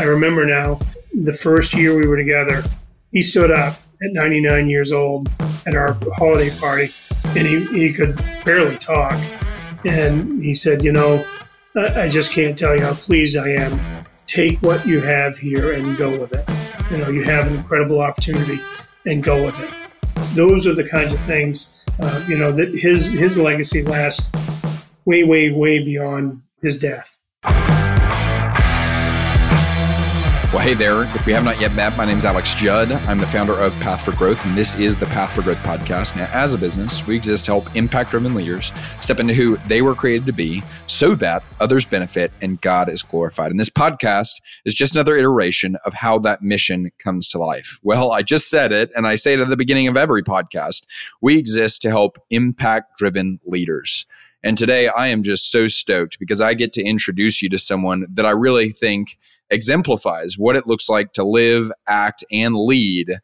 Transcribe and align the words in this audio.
I 0.00 0.04
remember 0.04 0.46
now 0.46 0.78
the 1.12 1.34
first 1.34 1.74
year 1.74 1.94
we 1.94 2.06
were 2.06 2.16
together, 2.16 2.62
he 3.12 3.20
stood 3.20 3.50
up 3.50 3.74
at 4.02 4.14
99 4.14 4.70
years 4.70 4.92
old 4.92 5.28
at 5.66 5.74
our 5.74 5.92
holiday 6.16 6.48
party 6.58 6.90
and 7.36 7.46
he, 7.46 7.66
he 7.66 7.92
could 7.92 8.16
barely 8.42 8.78
talk. 8.78 9.20
And 9.84 10.42
he 10.42 10.54
said, 10.54 10.82
You 10.82 10.92
know, 10.92 11.22
I, 11.76 12.04
I 12.04 12.08
just 12.08 12.32
can't 12.32 12.58
tell 12.58 12.74
you 12.74 12.80
how 12.80 12.94
pleased 12.94 13.36
I 13.36 13.48
am. 13.48 14.06
Take 14.24 14.62
what 14.62 14.86
you 14.86 15.02
have 15.02 15.36
here 15.36 15.72
and 15.72 15.98
go 15.98 16.18
with 16.18 16.32
it. 16.34 16.48
You 16.90 16.96
know, 16.96 17.10
you 17.10 17.22
have 17.24 17.48
an 17.48 17.56
incredible 17.56 18.00
opportunity 18.00 18.58
and 19.04 19.22
go 19.22 19.44
with 19.44 19.60
it. 19.60 19.68
Those 20.34 20.66
are 20.66 20.74
the 20.74 20.88
kinds 20.88 21.12
of 21.12 21.20
things, 21.20 21.84
uh, 22.00 22.24
you 22.26 22.38
know, 22.38 22.50
that 22.52 22.70
his, 22.70 23.10
his 23.10 23.36
legacy 23.36 23.82
lasts 23.82 24.26
way, 25.04 25.24
way, 25.24 25.50
way 25.50 25.84
beyond 25.84 26.40
his 26.62 26.78
death. 26.78 27.19
Well, 30.52 30.58
hey 30.58 30.74
there. 30.74 31.04
If 31.14 31.26
we 31.26 31.32
have 31.32 31.44
not 31.44 31.60
yet 31.60 31.74
met, 31.74 31.96
my 31.96 32.04
name 32.04 32.18
is 32.18 32.24
Alex 32.24 32.54
Judd. 32.54 32.90
I'm 32.90 33.18
the 33.18 33.26
founder 33.28 33.52
of 33.52 33.72
Path 33.78 34.04
for 34.04 34.10
Growth, 34.16 34.44
and 34.44 34.58
this 34.58 34.76
is 34.76 34.96
the 34.96 35.06
Path 35.06 35.32
for 35.32 35.42
Growth 35.42 35.58
podcast. 35.58 36.16
Now, 36.16 36.28
as 36.32 36.52
a 36.52 36.58
business, 36.58 37.06
we 37.06 37.14
exist 37.14 37.44
to 37.44 37.52
help 37.52 37.76
impact 37.76 38.10
driven 38.10 38.34
leaders 38.34 38.72
step 39.00 39.20
into 39.20 39.32
who 39.32 39.58
they 39.68 39.80
were 39.80 39.94
created 39.94 40.26
to 40.26 40.32
be 40.32 40.64
so 40.88 41.14
that 41.14 41.44
others 41.60 41.86
benefit 41.86 42.32
and 42.40 42.60
God 42.62 42.88
is 42.88 43.04
glorified. 43.04 43.52
And 43.52 43.60
this 43.60 43.70
podcast 43.70 44.40
is 44.64 44.74
just 44.74 44.96
another 44.96 45.16
iteration 45.16 45.76
of 45.84 45.94
how 45.94 46.18
that 46.18 46.42
mission 46.42 46.90
comes 46.98 47.28
to 47.28 47.38
life. 47.38 47.78
Well, 47.84 48.10
I 48.10 48.22
just 48.22 48.50
said 48.50 48.72
it, 48.72 48.90
and 48.96 49.06
I 49.06 49.14
say 49.14 49.34
it 49.34 49.40
at 49.40 49.50
the 49.50 49.56
beginning 49.56 49.86
of 49.86 49.96
every 49.96 50.24
podcast. 50.24 50.82
We 51.20 51.38
exist 51.38 51.80
to 51.82 51.90
help 51.90 52.18
impact 52.30 52.98
driven 52.98 53.38
leaders. 53.46 54.04
And 54.42 54.58
today 54.58 54.88
I 54.88 55.08
am 55.08 55.22
just 55.22 55.52
so 55.52 55.68
stoked 55.68 56.18
because 56.18 56.40
I 56.40 56.54
get 56.54 56.72
to 56.72 56.82
introduce 56.82 57.40
you 57.40 57.48
to 57.50 57.58
someone 57.58 58.06
that 58.14 58.26
I 58.26 58.30
really 58.30 58.70
think 58.70 59.16
exemplifies 59.50 60.38
what 60.38 60.56
it 60.56 60.66
looks 60.66 60.88
like 60.88 61.12
to 61.14 61.24
live, 61.24 61.70
act, 61.88 62.24
and 62.30 62.54
lead 62.56 63.18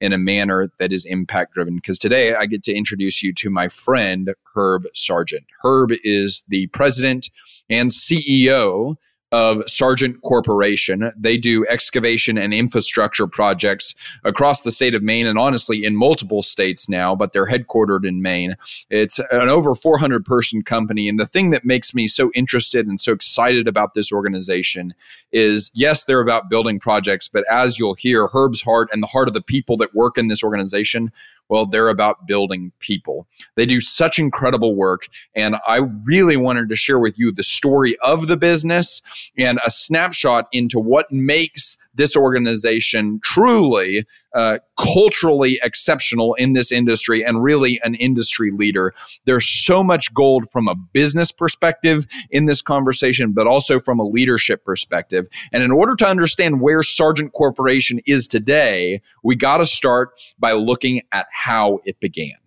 in 0.00 0.12
a 0.12 0.18
manner 0.18 0.68
that 0.78 0.92
is 0.92 1.04
impact 1.04 1.54
driven. 1.54 1.76
Because 1.76 1.98
today 1.98 2.34
I 2.34 2.46
get 2.46 2.62
to 2.64 2.74
introduce 2.74 3.22
you 3.22 3.32
to 3.34 3.50
my 3.50 3.68
friend, 3.68 4.34
Herb 4.54 4.86
Sargent. 4.94 5.44
Herb 5.62 5.90
is 6.02 6.44
the 6.48 6.66
president 6.68 7.30
and 7.70 7.90
CEO 7.90 8.96
of 9.32 9.62
Sargent 9.66 10.20
Corporation. 10.20 11.10
They 11.18 11.38
do 11.38 11.66
excavation 11.68 12.36
and 12.36 12.52
infrastructure 12.52 13.26
projects 13.26 13.94
across 14.24 14.62
the 14.62 14.70
state 14.70 14.94
of 14.94 15.02
Maine 15.02 15.26
and 15.26 15.38
honestly 15.38 15.84
in 15.84 15.96
multiple 15.96 16.42
states 16.42 16.88
now, 16.88 17.16
but 17.16 17.32
they're 17.32 17.46
headquartered 17.46 18.06
in 18.06 18.20
Maine. 18.20 18.54
It's 18.90 19.18
an 19.18 19.48
over 19.48 19.74
400 19.74 20.24
person 20.24 20.62
company. 20.62 21.08
And 21.08 21.18
the 21.18 21.26
thing 21.26 21.50
that 21.50 21.64
makes 21.64 21.94
me 21.94 22.06
so 22.06 22.30
interested 22.34 22.86
and 22.86 23.00
so 23.00 23.12
excited 23.12 23.66
about 23.66 23.94
this 23.94 24.12
organization 24.12 24.94
is 25.32 25.70
yes, 25.74 26.04
they're 26.04 26.20
about 26.20 26.50
building 26.50 26.78
projects, 26.78 27.26
but 27.26 27.44
as 27.50 27.78
you'll 27.78 27.94
hear, 27.94 28.26
Herb's 28.26 28.60
heart 28.60 28.90
and 28.92 29.02
the 29.02 29.06
heart 29.06 29.28
of 29.28 29.34
the 29.34 29.42
people 29.42 29.78
that 29.78 29.94
work 29.94 30.18
in 30.18 30.28
this 30.28 30.42
organization 30.42 31.10
well, 31.52 31.66
they're 31.66 31.90
about 31.90 32.26
building 32.26 32.72
people. 32.78 33.28
They 33.56 33.66
do 33.66 33.78
such 33.82 34.18
incredible 34.18 34.74
work. 34.74 35.06
And 35.36 35.56
I 35.68 35.80
really 36.04 36.38
wanted 36.38 36.70
to 36.70 36.76
share 36.76 36.98
with 36.98 37.18
you 37.18 37.30
the 37.30 37.42
story 37.42 37.94
of 38.02 38.26
the 38.26 38.38
business 38.38 39.02
and 39.36 39.60
a 39.62 39.70
snapshot 39.70 40.48
into 40.50 40.78
what 40.78 41.12
makes 41.12 41.76
this 41.94 42.16
organization 42.16 43.20
truly 43.22 44.04
uh, 44.34 44.58
culturally 44.78 45.60
exceptional 45.62 46.34
in 46.34 46.52
this 46.54 46.72
industry 46.72 47.24
and 47.24 47.42
really 47.42 47.80
an 47.84 47.94
industry 47.94 48.50
leader. 48.50 48.94
There's 49.24 49.48
so 49.48 49.82
much 49.82 50.12
gold 50.14 50.50
from 50.50 50.68
a 50.68 50.74
business 50.74 51.30
perspective 51.30 52.06
in 52.30 52.46
this 52.46 52.62
conversation, 52.62 53.32
but 53.32 53.46
also 53.46 53.78
from 53.78 53.98
a 53.98 54.06
leadership 54.06 54.64
perspective. 54.64 55.26
And 55.52 55.62
in 55.62 55.70
order 55.70 55.94
to 55.96 56.08
understand 56.08 56.60
where 56.60 56.82
Sargent 56.82 57.32
Corporation 57.32 58.00
is 58.06 58.26
today, 58.26 59.02
we 59.22 59.36
got 59.36 59.58
to 59.58 59.66
start 59.66 60.10
by 60.38 60.52
looking 60.52 61.02
at 61.12 61.26
how 61.32 61.80
it 61.84 62.00
began. 62.00 62.41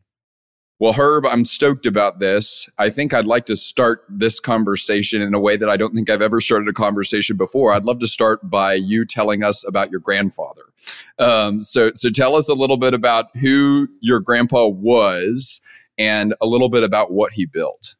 Well, 0.78 0.94
Herb, 0.94 1.26
I'm 1.26 1.46
stoked 1.46 1.86
about 1.86 2.20
this. 2.20 2.70
I 2.78 2.90
think 2.90 3.14
I'd 3.14 3.26
like 3.26 3.46
to 3.46 3.56
start 3.56 4.04
this 4.10 4.42
conversation 4.42 5.22
in 5.22 5.34
a 5.34 5.40
way 5.40 5.56
that 5.56 5.70
I 5.70 5.78
don't 5.78 5.96
think 5.96 6.10
I've 6.10 6.22
ever 6.22 6.42
started 6.42 6.68
a 6.68 6.74
conversation 6.74 7.38
before. 7.38 7.72
I'd 7.72 7.86
love 7.86 8.00
to 8.00 8.08
start 8.08 8.50
by 8.50 8.74
you 8.74 9.06
telling 9.06 9.42
us 9.42 9.66
about 9.66 9.90
your 9.90 10.02
grandfather. 10.02 10.64
Um, 11.18 11.64
so, 11.64 11.92
so 11.96 12.10
tell 12.10 12.36
us 12.36 12.50
a 12.50 12.54
little 12.54 12.76
bit 12.76 12.94
about 12.94 13.36
who 13.38 13.88
your 14.02 14.20
grandpa 14.20 14.68
was 14.68 15.62
and 15.98 16.36
a 16.42 16.46
little 16.46 16.68
bit 16.68 16.84
about 16.84 17.10
what 17.10 17.32
he 17.32 17.46
built. 17.46 17.96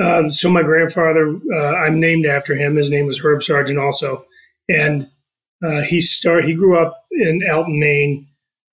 Uh, 0.00 0.30
so, 0.30 0.48
my 0.48 0.62
grandfather, 0.62 1.38
uh, 1.52 1.74
I'm 1.74 2.00
named 2.00 2.24
after 2.24 2.54
him. 2.54 2.76
His 2.76 2.90
name 2.90 3.06
was 3.06 3.18
Herb 3.18 3.42
Sargent, 3.42 3.78
also, 3.78 4.24
and 4.68 5.10
uh, 5.66 5.82
he 5.82 6.00
started. 6.00 6.48
He 6.48 6.54
grew 6.54 6.80
up 6.80 7.04
in 7.10 7.42
Alton, 7.50 7.78
Maine 7.78 8.29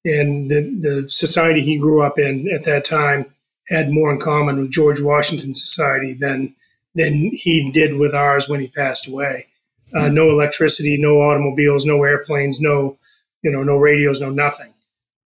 and 0.08 0.50
the, 0.50 0.62
the 0.80 1.10
society 1.10 1.62
he 1.62 1.78
grew 1.78 2.02
up 2.02 2.18
in 2.18 2.50
at 2.54 2.64
that 2.64 2.86
time 2.86 3.26
had 3.68 3.92
more 3.92 4.12
in 4.12 4.20
common 4.20 4.60
with 4.60 4.72
George 4.72 5.02
Washington 5.02 5.54
Society 5.54 6.14
than 6.14 6.56
than 6.96 7.32
he 7.34 7.72
did 7.72 7.96
with 7.98 8.16
ours 8.16 8.50
when 8.50 8.60
he 8.60 8.68
passed 8.68 9.08
away. 9.08 9.48
Uh, 9.94 10.08
no 10.08 10.30
electricity, 10.30 10.98
no 10.98 11.22
automobiles, 11.22 11.86
no 11.86 12.04
airplanes, 12.04 12.60
no 12.60 12.98
you 13.44 13.52
know, 13.52 13.64
no 13.64 13.78
radios, 13.78 14.20
no 14.20 14.30
nothing. 14.30 14.74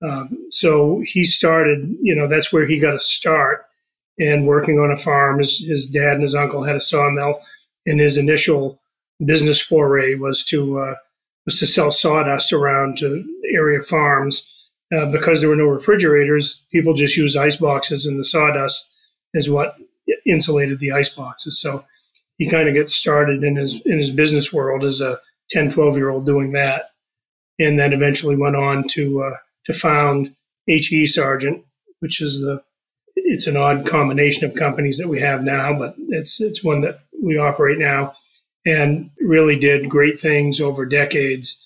Um, 0.03 0.37
so 0.49 1.01
he 1.05 1.23
started, 1.23 1.95
you 2.01 2.15
know, 2.15 2.27
that's 2.27 2.51
where 2.51 2.67
he 2.67 2.79
got 2.79 2.95
a 2.95 2.99
start 2.99 3.65
and 4.19 4.47
working 4.47 4.79
on 4.79 4.91
a 4.91 4.97
farm. 4.97 5.39
His, 5.39 5.59
his 5.59 5.87
dad 5.87 6.13
and 6.13 6.23
his 6.23 6.35
uncle 6.35 6.63
had 6.63 6.75
a 6.75 6.81
sawmill, 6.81 7.39
and 7.85 7.99
his 7.99 8.17
initial 8.17 8.81
business 9.23 9.61
foray 9.61 10.15
was 10.15 10.43
to 10.45 10.79
uh, 10.79 10.95
was 11.45 11.59
to 11.59 11.67
sell 11.67 11.91
sawdust 11.91 12.51
around 12.51 12.97
to 12.97 13.23
area 13.53 13.81
farms 13.81 14.51
uh, 14.91 15.05
because 15.05 15.39
there 15.39 15.49
were 15.49 15.55
no 15.55 15.67
refrigerators, 15.67 16.65
people 16.71 16.93
just 16.93 17.15
used 17.15 17.37
ice 17.37 17.55
boxes, 17.55 18.05
and 18.05 18.19
the 18.19 18.23
sawdust 18.23 18.89
is 19.33 19.49
what 19.49 19.75
insulated 20.25 20.79
the 20.79 20.91
ice 20.91 21.13
boxes. 21.13 21.59
So 21.59 21.85
he 22.37 22.49
kind 22.49 22.67
of 22.67 22.73
gets 22.73 22.93
started 22.93 23.43
in 23.43 23.55
his 23.55 23.81
in 23.85 23.97
his 23.97 24.11
business 24.11 24.51
world 24.51 24.83
as 24.83 24.99
a 24.99 25.19
10, 25.51 25.71
12 25.71 25.95
year 25.97 26.09
old 26.09 26.25
doing 26.25 26.51
that, 26.53 26.89
and 27.59 27.79
then 27.79 27.93
eventually 27.93 28.35
went 28.35 28.55
on 28.55 28.87
to 28.89 29.23
uh, 29.23 29.37
to 29.65 29.73
found 29.73 30.35
H.E. 30.67 31.07
Sargent, 31.07 31.63
which 31.99 32.21
is 32.21 32.41
the 32.41 32.63
it's 33.15 33.47
an 33.47 33.57
odd 33.57 33.85
combination 33.85 34.45
of 34.45 34.55
companies 34.55 34.97
that 34.97 35.07
we 35.07 35.19
have 35.19 35.43
now, 35.43 35.77
but 35.77 35.95
it's 36.09 36.41
it's 36.41 36.63
one 36.63 36.81
that 36.81 36.99
we 37.21 37.37
operate 37.37 37.77
now, 37.77 38.13
and 38.65 39.09
really 39.19 39.57
did 39.57 39.89
great 39.89 40.19
things 40.19 40.59
over 40.59 40.85
decades 40.85 41.65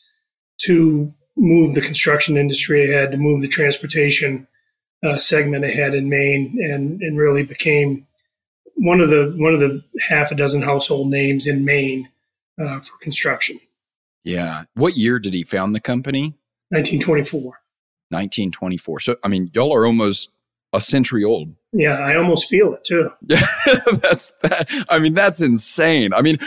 to 0.62 1.14
move 1.38 1.74
the 1.74 1.82
construction 1.82 2.38
industry 2.38 2.90
ahead, 2.90 3.12
to 3.12 3.18
move 3.18 3.42
the 3.42 3.48
transportation 3.48 4.48
uh, 5.06 5.18
segment 5.18 5.66
ahead 5.66 5.94
in 5.94 6.10
Maine, 6.10 6.58
and 6.62 7.02
and 7.02 7.18
really 7.18 7.44
became 7.44 8.08
one 8.76 9.02
of 9.02 9.10
the 9.10 9.34
one 9.38 9.54
of 9.54 9.60
the 9.60 9.84
half 10.08 10.32
a 10.32 10.36
dozen 10.36 10.62
household 10.62 11.10
names 11.10 11.48
in 11.48 11.66
Maine 11.66 12.10
uh, 12.60 12.80
for 12.80 12.98
construction. 12.98 13.60
Yeah. 14.24 14.64
What 14.74 14.98
year 14.98 15.20
did 15.20 15.34
he 15.34 15.44
found 15.44 15.76
the 15.76 15.80
company? 15.80 16.36
1924. 16.70 17.42
1924. 18.10 19.00
So 19.00 19.16
I 19.24 19.28
mean, 19.28 19.52
y'all 19.54 19.74
are 19.74 19.86
almost 19.86 20.32
a 20.74 20.82
century 20.82 21.24
old. 21.24 21.54
Yeah, 21.78 21.98
I 21.98 22.16
almost 22.16 22.48
feel 22.48 22.74
it 22.74 22.86
too. 22.86 23.12
Yeah, 23.28 23.46
that's 24.02 24.32
that. 24.44 24.70
I 24.88 24.98
mean, 24.98 25.14
that's 25.14 25.42
insane. 25.42 26.14
I 26.14 26.22
mean, 26.22 26.38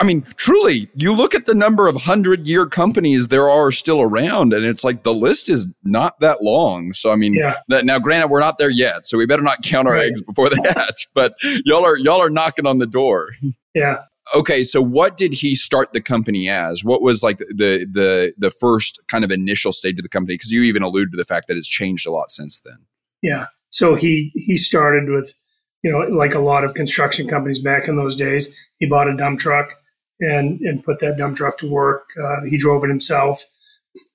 I 0.00 0.04
mean, 0.04 0.22
truly, 0.36 0.90
you 0.96 1.12
look 1.12 1.36
at 1.36 1.46
the 1.46 1.54
number 1.54 1.86
of 1.86 1.94
hundred-year 1.94 2.66
companies 2.66 3.28
there 3.28 3.48
are 3.48 3.70
still 3.70 4.00
around, 4.00 4.52
and 4.52 4.64
it's 4.64 4.82
like 4.82 5.04
the 5.04 5.14
list 5.14 5.48
is 5.48 5.66
not 5.84 6.18
that 6.18 6.42
long. 6.42 6.94
So, 6.94 7.12
I 7.12 7.16
mean, 7.16 7.34
yeah. 7.34 7.58
that, 7.68 7.84
now, 7.84 8.00
granted, 8.00 8.26
we're 8.26 8.40
not 8.40 8.58
there 8.58 8.70
yet, 8.70 9.06
so 9.06 9.16
we 9.16 9.24
better 9.24 9.42
not 9.42 9.62
count 9.62 9.86
our 9.86 9.94
right. 9.94 10.06
eggs 10.06 10.20
before 10.20 10.50
they 10.50 10.56
hatch. 10.64 11.06
But 11.14 11.34
y'all 11.64 11.86
are 11.86 11.96
y'all 11.96 12.20
are 12.20 12.30
knocking 12.30 12.66
on 12.66 12.78
the 12.78 12.86
door. 12.86 13.30
Yeah. 13.74 14.02
Okay, 14.34 14.64
so 14.64 14.82
what 14.82 15.16
did 15.16 15.32
he 15.32 15.54
start 15.54 15.92
the 15.92 16.00
company 16.00 16.48
as? 16.48 16.82
What 16.82 17.02
was 17.02 17.22
like 17.22 17.38
the 17.38 17.86
the 17.90 18.32
the 18.36 18.50
first 18.50 19.00
kind 19.06 19.22
of 19.22 19.30
initial 19.30 19.70
stage 19.70 19.98
of 20.00 20.02
the 20.02 20.08
company? 20.08 20.34
Because 20.34 20.50
you 20.50 20.62
even 20.62 20.82
alluded 20.82 21.12
to 21.12 21.16
the 21.16 21.24
fact 21.24 21.46
that 21.46 21.56
it's 21.56 21.68
changed 21.68 22.04
a 22.04 22.10
lot 22.10 22.32
since 22.32 22.60
then. 22.60 22.78
Yeah. 23.22 23.46
So 23.72 23.94
he 23.94 24.30
he 24.34 24.56
started 24.56 25.08
with, 25.08 25.34
you 25.82 25.90
know, 25.90 26.00
like 26.00 26.34
a 26.34 26.38
lot 26.38 26.64
of 26.64 26.74
construction 26.74 27.26
companies 27.26 27.60
back 27.60 27.88
in 27.88 27.96
those 27.96 28.16
days. 28.16 28.54
He 28.78 28.86
bought 28.86 29.08
a 29.08 29.16
dump 29.16 29.40
truck 29.40 29.74
and 30.20 30.60
and 30.60 30.84
put 30.84 31.00
that 31.00 31.16
dump 31.16 31.36
truck 31.36 31.58
to 31.58 31.68
work. 31.68 32.10
Uh, 32.22 32.42
he 32.48 32.56
drove 32.56 32.84
it 32.84 32.88
himself 32.88 33.44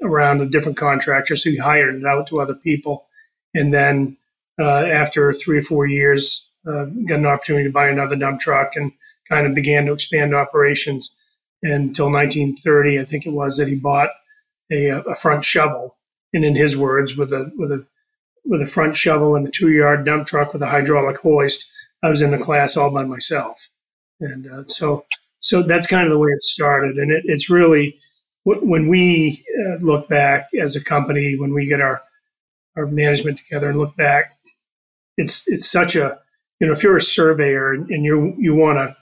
around 0.01 0.39
with 0.39 0.51
different 0.51 0.77
contractors. 0.77 1.43
So 1.43 1.49
he 1.49 1.57
hired 1.57 1.95
it 1.95 2.05
out 2.05 2.27
to 2.27 2.39
other 2.39 2.53
people, 2.53 3.07
and 3.53 3.73
then 3.73 4.17
uh, 4.59 4.85
after 4.85 5.33
three 5.33 5.57
or 5.57 5.63
four 5.63 5.87
years, 5.87 6.47
uh, 6.67 6.85
got 7.07 7.19
an 7.19 7.25
opportunity 7.25 7.65
to 7.65 7.71
buy 7.71 7.87
another 7.87 8.15
dump 8.15 8.39
truck 8.39 8.75
and 8.75 8.91
kind 9.27 9.47
of 9.47 9.55
began 9.55 9.85
to 9.87 9.93
expand 9.93 10.33
operations. 10.33 11.15
Until 11.63 12.11
1930, 12.11 12.99
I 12.99 13.05
think 13.05 13.25
it 13.25 13.33
was 13.33 13.57
that 13.57 13.67
he 13.67 13.73
bought 13.73 14.09
a, 14.71 14.89
a 14.89 15.15
front 15.15 15.43
shovel, 15.43 15.97
and 16.31 16.45
in 16.45 16.55
his 16.55 16.77
words, 16.77 17.17
with 17.17 17.33
a 17.33 17.51
with 17.57 17.71
a 17.71 17.87
with 18.47 18.61
a 18.61 18.67
front 18.67 18.97
shovel 18.97 19.35
and 19.35 19.47
a 19.47 19.51
two 19.51 19.71
yard 19.71 20.05
dump 20.05 20.27
truck 20.27 20.53
with 20.53 20.61
a 20.61 20.67
hydraulic 20.67 21.17
hoist. 21.17 21.67
I 22.03 22.09
was 22.09 22.21
in 22.21 22.31
the 22.31 22.37
class 22.37 22.77
all 22.77 22.91
by 22.91 23.03
myself. 23.03 23.69
And 24.19 24.47
uh, 24.47 24.63
so, 24.65 25.05
so 25.39 25.63
that's 25.63 25.87
kind 25.87 26.05
of 26.05 26.11
the 26.11 26.17
way 26.17 26.29
it 26.29 26.41
started. 26.41 26.97
And 26.97 27.11
it, 27.11 27.23
it's 27.25 27.49
really, 27.49 27.99
when 28.43 28.87
we 28.87 29.43
uh, 29.59 29.83
look 29.83 30.07
back 30.07 30.47
as 30.59 30.75
a 30.75 30.83
company, 30.83 31.37
when 31.37 31.53
we 31.53 31.65
get 31.65 31.81
our 31.81 32.01
our 32.77 32.85
management 32.85 33.39
together 33.39 33.69
and 33.69 33.77
look 33.77 33.95
back, 33.97 34.37
it's 35.17 35.43
it's 35.47 35.69
such 35.69 35.95
a 35.95 36.19
you 36.61 36.67
know 36.67 36.73
if 36.73 36.83
you're 36.83 36.97
a 36.97 37.01
surveyor 37.01 37.73
and 37.73 38.05
you 38.05 38.35
you 38.37 38.55
want 38.55 38.77
to 38.77 38.95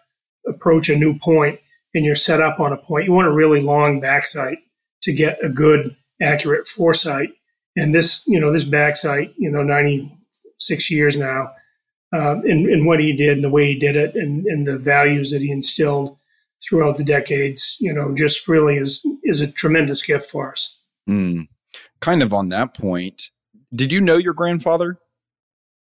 approach 0.49 0.89
a 0.89 0.97
new 0.97 1.17
point 1.19 1.59
and 1.93 2.05
you're 2.05 2.15
set 2.15 2.41
up 2.41 2.59
on 2.59 2.73
a 2.73 2.77
point, 2.77 3.05
you 3.05 3.11
want 3.11 3.27
a 3.27 3.33
really 3.33 3.61
long 3.61 3.99
backside 3.99 4.57
to 5.03 5.13
get 5.13 5.43
a 5.43 5.49
good 5.49 5.95
accurate 6.21 6.67
foresight. 6.67 7.29
And 7.75 7.93
this 7.93 8.23
you 8.25 8.39
know 8.39 8.51
this 8.51 8.63
backside 8.63 9.33
you 9.37 9.49
know 9.49 9.61
96 9.61 10.91
years 10.91 11.17
now, 11.17 11.51
uh, 12.13 12.35
and, 12.43 12.67
and 12.67 12.85
what 12.85 12.99
he 12.99 13.13
did 13.13 13.33
and 13.33 13.43
the 13.43 13.49
way 13.49 13.67
he 13.67 13.79
did 13.79 13.95
it 13.95 14.15
and, 14.15 14.45
and 14.45 14.65
the 14.65 14.77
values 14.77 15.31
that 15.31 15.41
he 15.41 15.51
instilled 15.51 16.17
throughout 16.63 16.97
the 16.97 17.03
decades, 17.03 17.77
you 17.79 17.93
know, 17.93 18.13
just 18.15 18.47
really 18.47 18.77
is 18.77 19.05
is 19.23 19.41
a 19.41 19.47
tremendous 19.47 20.01
gift 20.01 20.29
for 20.29 20.51
us. 20.51 20.79
Mm. 21.09 21.47
Kind 21.99 22.23
of 22.23 22.33
on 22.33 22.49
that 22.49 22.73
point, 22.73 23.29
did 23.73 23.91
you 23.91 24.01
know 24.01 24.17
your 24.17 24.33
grandfather? 24.33 24.97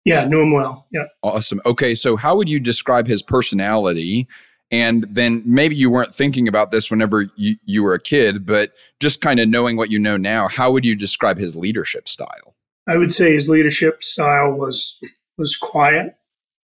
Yeah, 0.05 0.25
knew 0.25 0.41
him 0.41 0.53
well. 0.53 0.87
Yeah. 0.93 1.05
Awesome. 1.23 1.61
Okay, 1.67 1.95
so 1.95 2.17
how 2.17 2.37
would 2.37 2.49
you 2.49 2.59
describe 2.59 3.07
his 3.07 3.23
personality? 3.23 4.27
And 4.71 5.07
then 5.11 5.43
maybe 5.45 5.75
you 5.75 5.91
weren't 5.91 6.15
thinking 6.15 6.47
about 6.47 6.71
this 6.71 6.91
whenever 6.91 7.27
you, 7.35 7.57
you 7.65 7.83
were 7.83 7.95
a 7.95 8.01
kid, 8.01 8.47
but 8.47 8.73
just 9.01 9.21
kind 9.21 9.41
of 9.41 9.49
knowing 9.49 9.77
what 9.77 9.91
you 9.91 9.99
know 9.99 10.17
now, 10.17 10.47
how 10.47 10.71
would 10.71 10.85
you 10.85 10.95
describe 10.95 11.39
his 11.39 11.57
leadership 11.57 12.09
style? 12.09 12.55
I 12.89 12.97
would 12.97 13.13
say 13.13 13.33
his 13.33 13.49
leadership 13.49 14.03
style 14.03 14.53
was 14.53 14.99
was 15.37 15.57
quiet. 15.57 16.15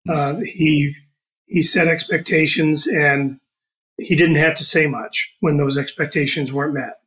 Hmm. 0.06 0.12
Uh, 0.12 0.34
he 0.44 0.94
he 1.46 1.62
set 1.62 1.88
expectations 1.88 2.86
and 2.86 3.40
he 3.98 4.14
didn't 4.14 4.36
have 4.36 4.54
to 4.56 4.64
say 4.64 4.86
much 4.86 5.34
when 5.40 5.56
those 5.56 5.78
expectations 5.78 6.52
weren't 6.52 6.74
met. 6.74 7.00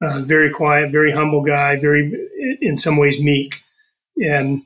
Uh, 0.00 0.20
very 0.20 0.50
quiet, 0.52 0.92
very 0.92 1.10
humble 1.10 1.42
guy, 1.42 1.74
very, 1.76 2.12
in 2.60 2.76
some 2.76 2.96
ways, 2.96 3.20
meek, 3.20 3.62
and 4.22 4.62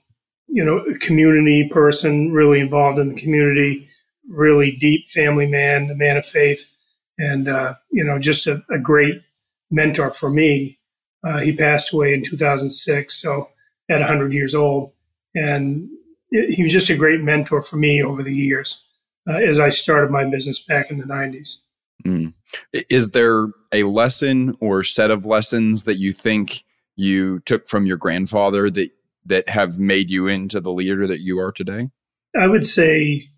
you 0.46 0.62
know, 0.62 0.78
a 0.78 0.99
community 0.99 1.67
person, 1.70 2.31
really 2.32 2.61
involved 2.61 2.99
in 2.99 3.08
the 3.08 3.20
community, 3.20 3.88
really 4.28 4.70
deep 4.70 5.08
family 5.08 5.46
man, 5.46 5.90
a 5.90 5.94
man 5.94 6.16
of 6.16 6.26
faith, 6.26 6.72
and 7.19 7.48
uh, 7.48 7.74
you 7.90 8.04
know, 8.04 8.19
just 8.19 8.46
a, 8.46 8.62
a, 8.70 8.78
great 8.78 9.22
mentor 9.70 10.10
for 10.10 10.30
me. 10.30 10.78
Uh, 11.24 11.38
he 11.38 11.52
passed 11.52 11.92
away 11.92 12.14
in 12.14 12.24
2006, 12.24 13.14
so 13.14 13.48
at 13.90 14.00
100 14.00 14.32
years 14.32 14.54
old, 14.54 14.92
and 15.34 15.88
he 16.30 16.62
was 16.62 16.72
just 16.72 16.90
a 16.90 16.96
great 16.96 17.20
mentor 17.20 17.62
for 17.62 17.76
me 17.76 18.02
over 18.02 18.22
the 18.22 18.34
years 18.34 18.86
uh, 19.28 19.34
as 19.34 19.58
I 19.58 19.69
started 19.69 20.10
my 20.10 20.25
business 20.25 20.58
back 20.58 20.90
in 20.90 20.98
the 20.98 21.04
90s. 21.04 21.58
Mm. 22.04 22.32
Is 22.72 23.10
there 23.10 23.48
a 23.72 23.84
lesson 23.84 24.56
or 24.60 24.82
set 24.82 25.10
of 25.10 25.25
lessons 25.25 25.84
that 25.84 25.98
you 25.98 26.12
think 26.12 26.64
you 26.96 27.40
took 27.40 27.68
from 27.68 27.86
your 27.86 27.96
grandfather 27.96 28.68
that 28.70 28.90
that 29.25 29.48
have 29.48 29.78
made 29.78 30.10
you 30.10 30.26
into 30.26 30.60
the 30.60 30.72
leader 30.72 31.06
that 31.06 31.20
you 31.20 31.38
are 31.38 31.52
today? 31.52 31.88
I 32.36 32.48
would 32.48 32.66
say 32.66 33.28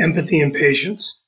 empathy 0.00 0.40
and 0.40 0.52
patience. 0.52 1.20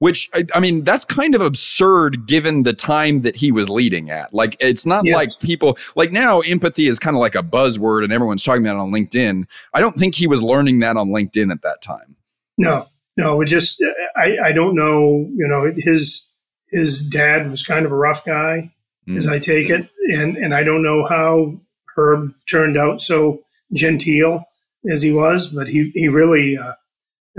Which 0.00 0.28
I, 0.34 0.44
I, 0.54 0.60
mean, 0.60 0.82
that's 0.82 1.04
kind 1.04 1.36
of 1.36 1.40
absurd 1.40 2.26
given 2.26 2.64
the 2.64 2.72
time 2.72 3.22
that 3.22 3.36
he 3.36 3.52
was 3.52 3.68
leading 3.68 4.10
at. 4.10 4.34
Like, 4.34 4.56
it's 4.58 4.84
not 4.84 5.04
yes. 5.04 5.14
like 5.14 5.28
people 5.40 5.78
like 5.94 6.10
now. 6.10 6.40
Empathy 6.40 6.88
is 6.88 6.98
kind 6.98 7.14
of 7.14 7.20
like 7.20 7.36
a 7.36 7.44
buzzword, 7.44 8.02
and 8.02 8.12
everyone's 8.12 8.42
talking 8.42 8.66
about 8.66 8.74
it 8.74 8.80
on 8.80 8.90
LinkedIn. 8.90 9.46
I 9.74 9.80
don't 9.80 9.96
think 9.96 10.16
he 10.16 10.26
was 10.26 10.42
learning 10.42 10.80
that 10.80 10.96
on 10.96 11.10
LinkedIn 11.10 11.52
at 11.52 11.62
that 11.62 11.80
time. 11.80 12.16
No, 12.56 12.88
no, 13.16 13.40
it 13.40 13.46
just 13.46 13.80
I, 14.16 14.36
I 14.46 14.52
don't 14.52 14.74
know. 14.74 15.28
You 15.36 15.46
know, 15.46 15.72
his 15.76 16.26
his 16.70 17.06
dad 17.06 17.50
was 17.50 17.62
kind 17.62 17.86
of 17.86 17.92
a 17.92 17.96
rough 17.96 18.24
guy, 18.24 18.72
mm. 19.08 19.16
as 19.16 19.28
I 19.28 19.38
take 19.38 19.70
it, 19.70 19.88
and 20.10 20.36
and 20.36 20.54
I 20.54 20.64
don't 20.64 20.82
know 20.82 21.06
how 21.06 21.60
Herb 21.96 22.34
turned 22.50 22.76
out 22.76 23.00
so 23.00 23.44
genteel 23.72 24.44
as 24.90 25.02
he 25.02 25.12
was, 25.12 25.48
but 25.48 25.68
he 25.68 25.90
he 25.94 26.08
really, 26.08 26.56
uh, 26.56 26.74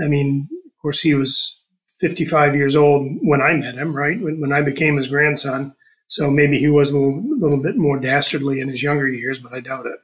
I 0.02 0.06
mean, 0.06 0.48
of 0.80 0.82
course, 0.82 1.00
he 1.00 1.12
was 1.12 1.60
55 1.98 2.56
years 2.56 2.74
old 2.74 3.18
when 3.20 3.42
I 3.42 3.52
met 3.52 3.74
him, 3.74 3.94
right? 3.94 4.18
When, 4.18 4.40
when 4.40 4.50
I 4.50 4.62
became 4.62 4.96
his 4.96 5.08
grandson. 5.08 5.74
So 6.08 6.30
maybe 6.30 6.58
he 6.58 6.70
was 6.70 6.90
a 6.90 6.98
little, 6.98 7.22
little 7.38 7.62
bit 7.62 7.76
more 7.76 8.00
dastardly 8.00 8.60
in 8.60 8.68
his 8.70 8.82
younger 8.82 9.06
years, 9.06 9.38
but 9.38 9.52
I 9.52 9.60
doubt 9.60 9.84
it. 9.84 9.98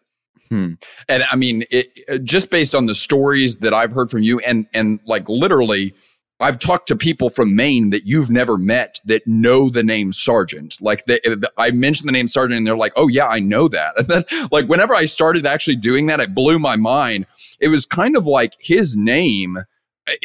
Hmm. 0.50 0.74
And 1.08 1.24
I 1.32 1.36
mean, 1.36 1.64
it, 1.70 2.24
just 2.24 2.50
based 2.50 2.74
on 2.74 2.84
the 2.84 2.94
stories 2.94 3.60
that 3.60 3.72
I've 3.72 3.90
heard 3.90 4.10
from 4.10 4.22
you, 4.22 4.38
and 4.40 4.66
and 4.74 5.00
like 5.06 5.26
literally, 5.30 5.94
I've 6.38 6.58
talked 6.58 6.88
to 6.88 6.96
people 6.96 7.30
from 7.30 7.56
Maine 7.56 7.88
that 7.90 8.04
you've 8.04 8.30
never 8.30 8.58
met 8.58 9.00
that 9.06 9.26
know 9.26 9.70
the 9.70 9.82
name 9.82 10.12
Sargent. 10.12 10.76
Like 10.80 11.06
they, 11.06 11.20
I 11.56 11.70
mentioned 11.70 12.06
the 12.06 12.12
name 12.12 12.28
Sargent, 12.28 12.58
and 12.58 12.66
they're 12.66 12.76
like, 12.76 12.92
"Oh 12.96 13.08
yeah, 13.08 13.28
I 13.28 13.40
know 13.40 13.68
that." 13.68 13.94
And 13.98 14.06
then, 14.08 14.24
like 14.52 14.66
whenever 14.66 14.94
I 14.94 15.06
started 15.06 15.46
actually 15.46 15.76
doing 15.76 16.06
that, 16.06 16.20
it 16.20 16.34
blew 16.34 16.58
my 16.58 16.76
mind. 16.76 17.26
It 17.58 17.68
was 17.68 17.86
kind 17.86 18.16
of 18.16 18.26
like 18.26 18.52
his 18.60 18.96
name. 18.96 19.64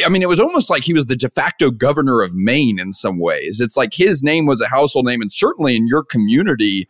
I 0.05 0.09
mean, 0.09 0.21
it 0.21 0.29
was 0.29 0.39
almost 0.39 0.69
like 0.69 0.83
he 0.83 0.93
was 0.93 1.07
the 1.07 1.15
de 1.15 1.29
facto 1.29 1.71
governor 1.71 2.21
of 2.21 2.35
Maine 2.35 2.79
in 2.79 2.93
some 2.93 3.19
ways. 3.19 3.59
It's 3.59 3.75
like 3.75 3.93
his 3.93 4.21
name 4.21 4.45
was 4.45 4.61
a 4.61 4.67
household 4.67 5.05
name, 5.05 5.21
and 5.21 5.31
certainly 5.31 5.75
in 5.75 5.87
your 5.87 6.03
community, 6.03 6.87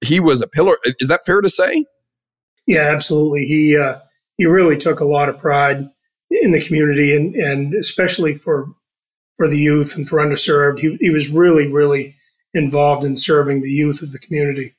he 0.00 0.20
was 0.20 0.40
a 0.40 0.46
pillar. 0.46 0.76
Is 1.00 1.08
that 1.08 1.26
fair 1.26 1.40
to 1.40 1.48
say? 1.48 1.86
Yeah, 2.66 2.82
absolutely. 2.82 3.46
He 3.46 3.76
uh, 3.76 3.98
he 4.36 4.46
really 4.46 4.76
took 4.76 5.00
a 5.00 5.04
lot 5.04 5.28
of 5.28 5.38
pride 5.38 5.88
in 6.30 6.52
the 6.52 6.62
community, 6.64 7.14
and 7.16 7.34
and 7.34 7.74
especially 7.74 8.36
for 8.36 8.68
for 9.36 9.48
the 9.48 9.58
youth 9.58 9.96
and 9.96 10.08
for 10.08 10.18
underserved. 10.18 10.78
He 10.78 10.96
he 11.00 11.12
was 11.12 11.28
really 11.28 11.66
really 11.66 12.14
involved 12.54 13.04
in 13.04 13.16
serving 13.16 13.62
the 13.62 13.70
youth 13.70 14.02
of 14.02 14.12
the 14.12 14.18
community, 14.20 14.74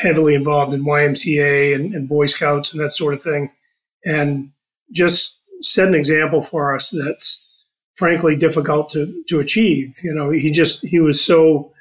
heavily 0.00 0.34
involved 0.34 0.74
in 0.74 0.84
YMCA 0.84 1.74
and, 1.74 1.94
and 1.94 2.08
Boy 2.08 2.26
Scouts 2.26 2.72
and 2.72 2.80
that 2.82 2.90
sort 2.90 3.14
of 3.14 3.22
thing, 3.22 3.50
and 4.04 4.50
just 4.92 5.39
set 5.62 5.88
an 5.88 5.94
example 5.94 6.42
for 6.42 6.74
us 6.74 6.90
that's 6.90 7.46
frankly 7.94 8.36
difficult 8.36 8.88
to 8.90 9.22
to 9.28 9.40
achieve. 9.40 9.98
You 10.02 10.14
know, 10.14 10.30
he 10.30 10.50
just 10.50 10.84
he 10.84 11.00
was 11.00 11.22
so 11.22 11.72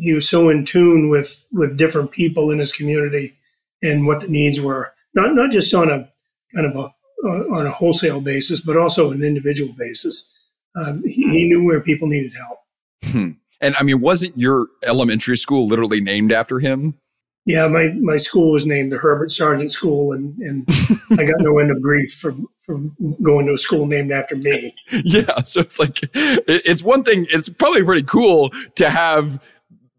he 0.00 0.12
was 0.12 0.28
so 0.28 0.48
in 0.48 0.64
tune 0.64 1.08
with 1.08 1.44
with 1.52 1.76
different 1.76 2.10
people 2.10 2.50
in 2.50 2.58
his 2.58 2.72
community 2.72 3.34
and 3.82 4.06
what 4.06 4.20
the 4.20 4.28
needs 4.28 4.60
were 4.60 4.92
not 5.14 5.34
not 5.34 5.52
just 5.52 5.72
on 5.74 5.90
a 5.90 6.08
kind 6.54 6.66
of 6.66 6.76
a 6.76 6.94
uh, 7.24 7.56
on 7.56 7.66
a 7.66 7.70
wholesale 7.70 8.20
basis, 8.20 8.60
but 8.60 8.76
also 8.76 9.10
an 9.10 9.22
individual 9.22 9.72
basis. 9.72 10.30
Um, 10.76 11.02
he, 11.06 11.22
he, 11.30 11.44
knew 11.44 11.64
where 11.64 11.80
people 11.80 12.06
needed 12.06 12.34
help. 12.34 12.58
Hmm. 13.04 13.30
And 13.60 13.74
I 13.78 13.82
mean, 13.82 14.00
wasn't 14.00 14.36
your 14.36 14.66
elementary 14.82 15.36
school 15.36 15.66
literally 15.66 16.00
named 16.00 16.32
after 16.32 16.58
him? 16.58 16.98
Yeah, 17.46 17.68
my, 17.68 17.88
my 18.00 18.16
school 18.16 18.52
was 18.52 18.64
named 18.64 18.90
the 18.90 18.96
Herbert 18.96 19.30
Sargent 19.30 19.70
School, 19.70 20.12
and, 20.12 20.36
and 20.38 20.66
I 21.10 21.24
got 21.24 21.40
no 21.40 21.58
end 21.58 21.70
of 21.70 21.82
grief 21.82 22.12
for, 22.14 22.34
for 22.56 22.80
going 23.22 23.46
to 23.46 23.52
a 23.52 23.58
school 23.58 23.86
named 23.86 24.12
after 24.12 24.34
me. 24.34 24.74
Yeah, 25.04 25.42
so 25.42 25.60
it's 25.60 25.78
like, 25.78 26.00
it's 26.14 26.82
one 26.82 27.02
thing, 27.02 27.26
it's 27.30 27.50
probably 27.50 27.82
pretty 27.82 28.04
cool 28.04 28.50
to 28.76 28.88
have 28.88 29.38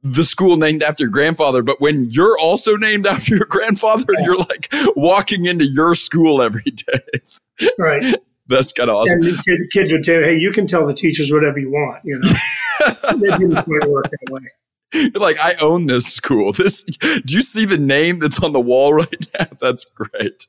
the 0.06 0.24
school 0.24 0.56
named 0.56 0.84
after 0.84 1.04
your 1.04 1.12
grandfather, 1.12 1.64
but 1.64 1.82
when 1.82 2.10
you're 2.12 2.38
also 2.38 2.78
named 2.78 3.08
after 3.08 3.36
your 3.36 3.46
grandfather, 3.46 4.06
yeah. 4.18 4.26
you're 4.26 4.38
like 4.38 4.72
walking 4.96 5.46
into 5.46 5.66
your 5.66 5.96
school 5.96 6.42
every 6.42 6.62
day. 6.72 7.70
Right. 7.78 8.16
That's 8.48 8.72
kind 8.72 8.92
of 8.92 8.98
awesome. 8.98 9.24
And 9.24 9.38
the 9.38 9.70
kids 9.74 9.92
would 9.92 10.04
tell 10.04 10.20
you, 10.20 10.24
hey, 10.24 10.38
you 10.38 10.52
can 10.52 10.68
tell 10.68 10.86
the 10.86 10.94
teachers 10.94 11.32
whatever 11.32 11.58
you 11.58 11.72
want, 11.72 12.02
you 12.06 12.20
know. 12.20 12.30
they 13.16 13.38
didn't 13.38 13.64
quite 13.64 13.90
work 13.90 14.06
that 14.06 14.32
way. 14.32 14.42
like 15.16 15.38
I 15.40 15.54
own 15.56 15.88
this 15.88 16.06
school. 16.06 16.54
This 16.66 16.84
do 16.84 17.34
you 17.34 17.42
see 17.42 17.66
the 17.66 17.78
name 17.78 18.20
that's 18.20 18.42
on 18.42 18.54
the 18.54 18.60
wall 18.60 18.94
right 18.96 19.28
now? 19.38 19.48
That's 19.60 19.86
great. 19.86 20.46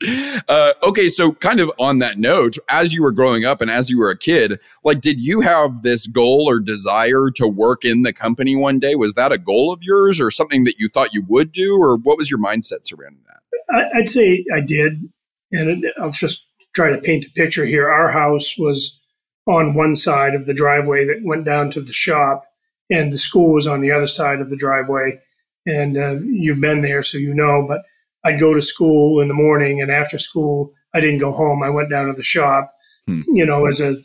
Uh, 0.48 0.72
okay, 0.82 1.08
so 1.08 1.32
kind 1.32 1.60
of 1.60 1.70
on 1.78 1.98
that 1.98 2.18
note, 2.18 2.56
as 2.68 2.94
you 2.94 3.02
were 3.02 3.12
growing 3.12 3.44
up 3.44 3.60
and 3.60 3.70
as 3.70 3.90
you 3.90 3.98
were 3.98 4.10
a 4.10 4.18
kid, 4.18 4.60
like 4.84 5.00
did 5.00 5.20
you 5.20 5.40
have 5.40 5.82
this 5.82 6.06
goal 6.06 6.46
or 6.48 6.60
desire 6.60 7.30
to 7.34 7.48
work 7.48 7.84
in 7.84 8.02
the 8.02 8.12
company 8.12 8.56
one 8.56 8.78
day? 8.78 8.94
Was 8.94 9.14
that 9.14 9.32
a 9.32 9.38
goal 9.38 9.72
of 9.72 9.82
yours 9.82 10.20
or 10.20 10.30
something 10.30 10.64
that 10.64 10.78
you 10.78 10.88
thought 10.88 11.12
you 11.12 11.24
would 11.28 11.52
do, 11.52 11.76
or 11.76 11.96
what 11.96 12.18
was 12.18 12.30
your 12.30 12.40
mindset 12.40 12.86
surrounding 12.86 13.22
that? 13.26 13.90
I'd 13.94 14.08
say 14.08 14.44
I 14.54 14.60
did, 14.60 15.10
and 15.52 15.86
I'll 16.00 16.10
just 16.10 16.46
try 16.74 16.90
to 16.90 16.98
paint 16.98 17.26
a 17.26 17.30
picture 17.30 17.66
here. 17.66 17.88
Our 17.88 18.12
house 18.12 18.56
was 18.56 19.00
on 19.46 19.74
one 19.74 19.96
side 19.96 20.34
of 20.34 20.46
the 20.46 20.54
driveway 20.54 21.04
that 21.06 21.22
went 21.24 21.44
down 21.44 21.70
to 21.72 21.80
the 21.80 21.92
shop 21.92 22.44
and 22.90 23.12
the 23.12 23.18
school 23.18 23.52
was 23.52 23.66
on 23.66 23.80
the 23.80 23.92
other 23.92 24.06
side 24.06 24.40
of 24.40 24.50
the 24.50 24.56
driveway. 24.56 25.20
And 25.66 25.96
uh, 25.96 26.16
you've 26.20 26.60
been 26.60 26.82
there, 26.82 27.02
so 27.02 27.18
you 27.18 27.34
know. 27.34 27.64
But 27.66 27.82
I'd 28.24 28.40
go 28.40 28.54
to 28.54 28.62
school 28.62 29.20
in 29.20 29.28
the 29.28 29.34
morning, 29.34 29.80
and 29.80 29.90
after 29.90 30.18
school, 30.18 30.72
I 30.94 31.00
didn't 31.00 31.18
go 31.18 31.32
home. 31.32 31.62
I 31.62 31.70
went 31.70 31.90
down 31.90 32.06
to 32.06 32.12
the 32.12 32.22
shop, 32.22 32.72
hmm. 33.06 33.22
you 33.28 33.44
know, 33.44 33.66
as 33.66 33.80
a 33.80 33.96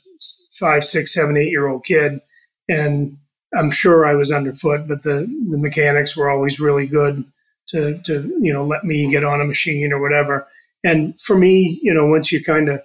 five, 0.53 0.83
six, 0.83 1.13
seven, 1.13 1.37
eight 1.37 1.49
year 1.49 1.67
old 1.67 1.85
kid, 1.85 2.19
and 2.67 3.17
I'm 3.55 3.71
sure 3.71 4.05
I 4.05 4.15
was 4.15 4.31
underfoot, 4.31 4.87
but 4.87 5.03
the 5.03 5.27
the 5.49 5.57
mechanics 5.57 6.15
were 6.15 6.29
always 6.29 6.59
really 6.59 6.87
good 6.87 7.23
to 7.67 7.99
to 8.05 8.37
you 8.41 8.53
know 8.53 8.63
let 8.63 8.83
me 8.83 9.09
get 9.09 9.23
on 9.23 9.41
a 9.41 9.45
machine 9.45 9.91
or 9.91 9.99
whatever. 9.99 10.47
And 10.83 11.19
for 11.19 11.37
me, 11.37 11.79
you 11.83 11.93
know, 11.93 12.07
once 12.07 12.31
you 12.31 12.43
kind 12.43 12.69
of 12.69 12.81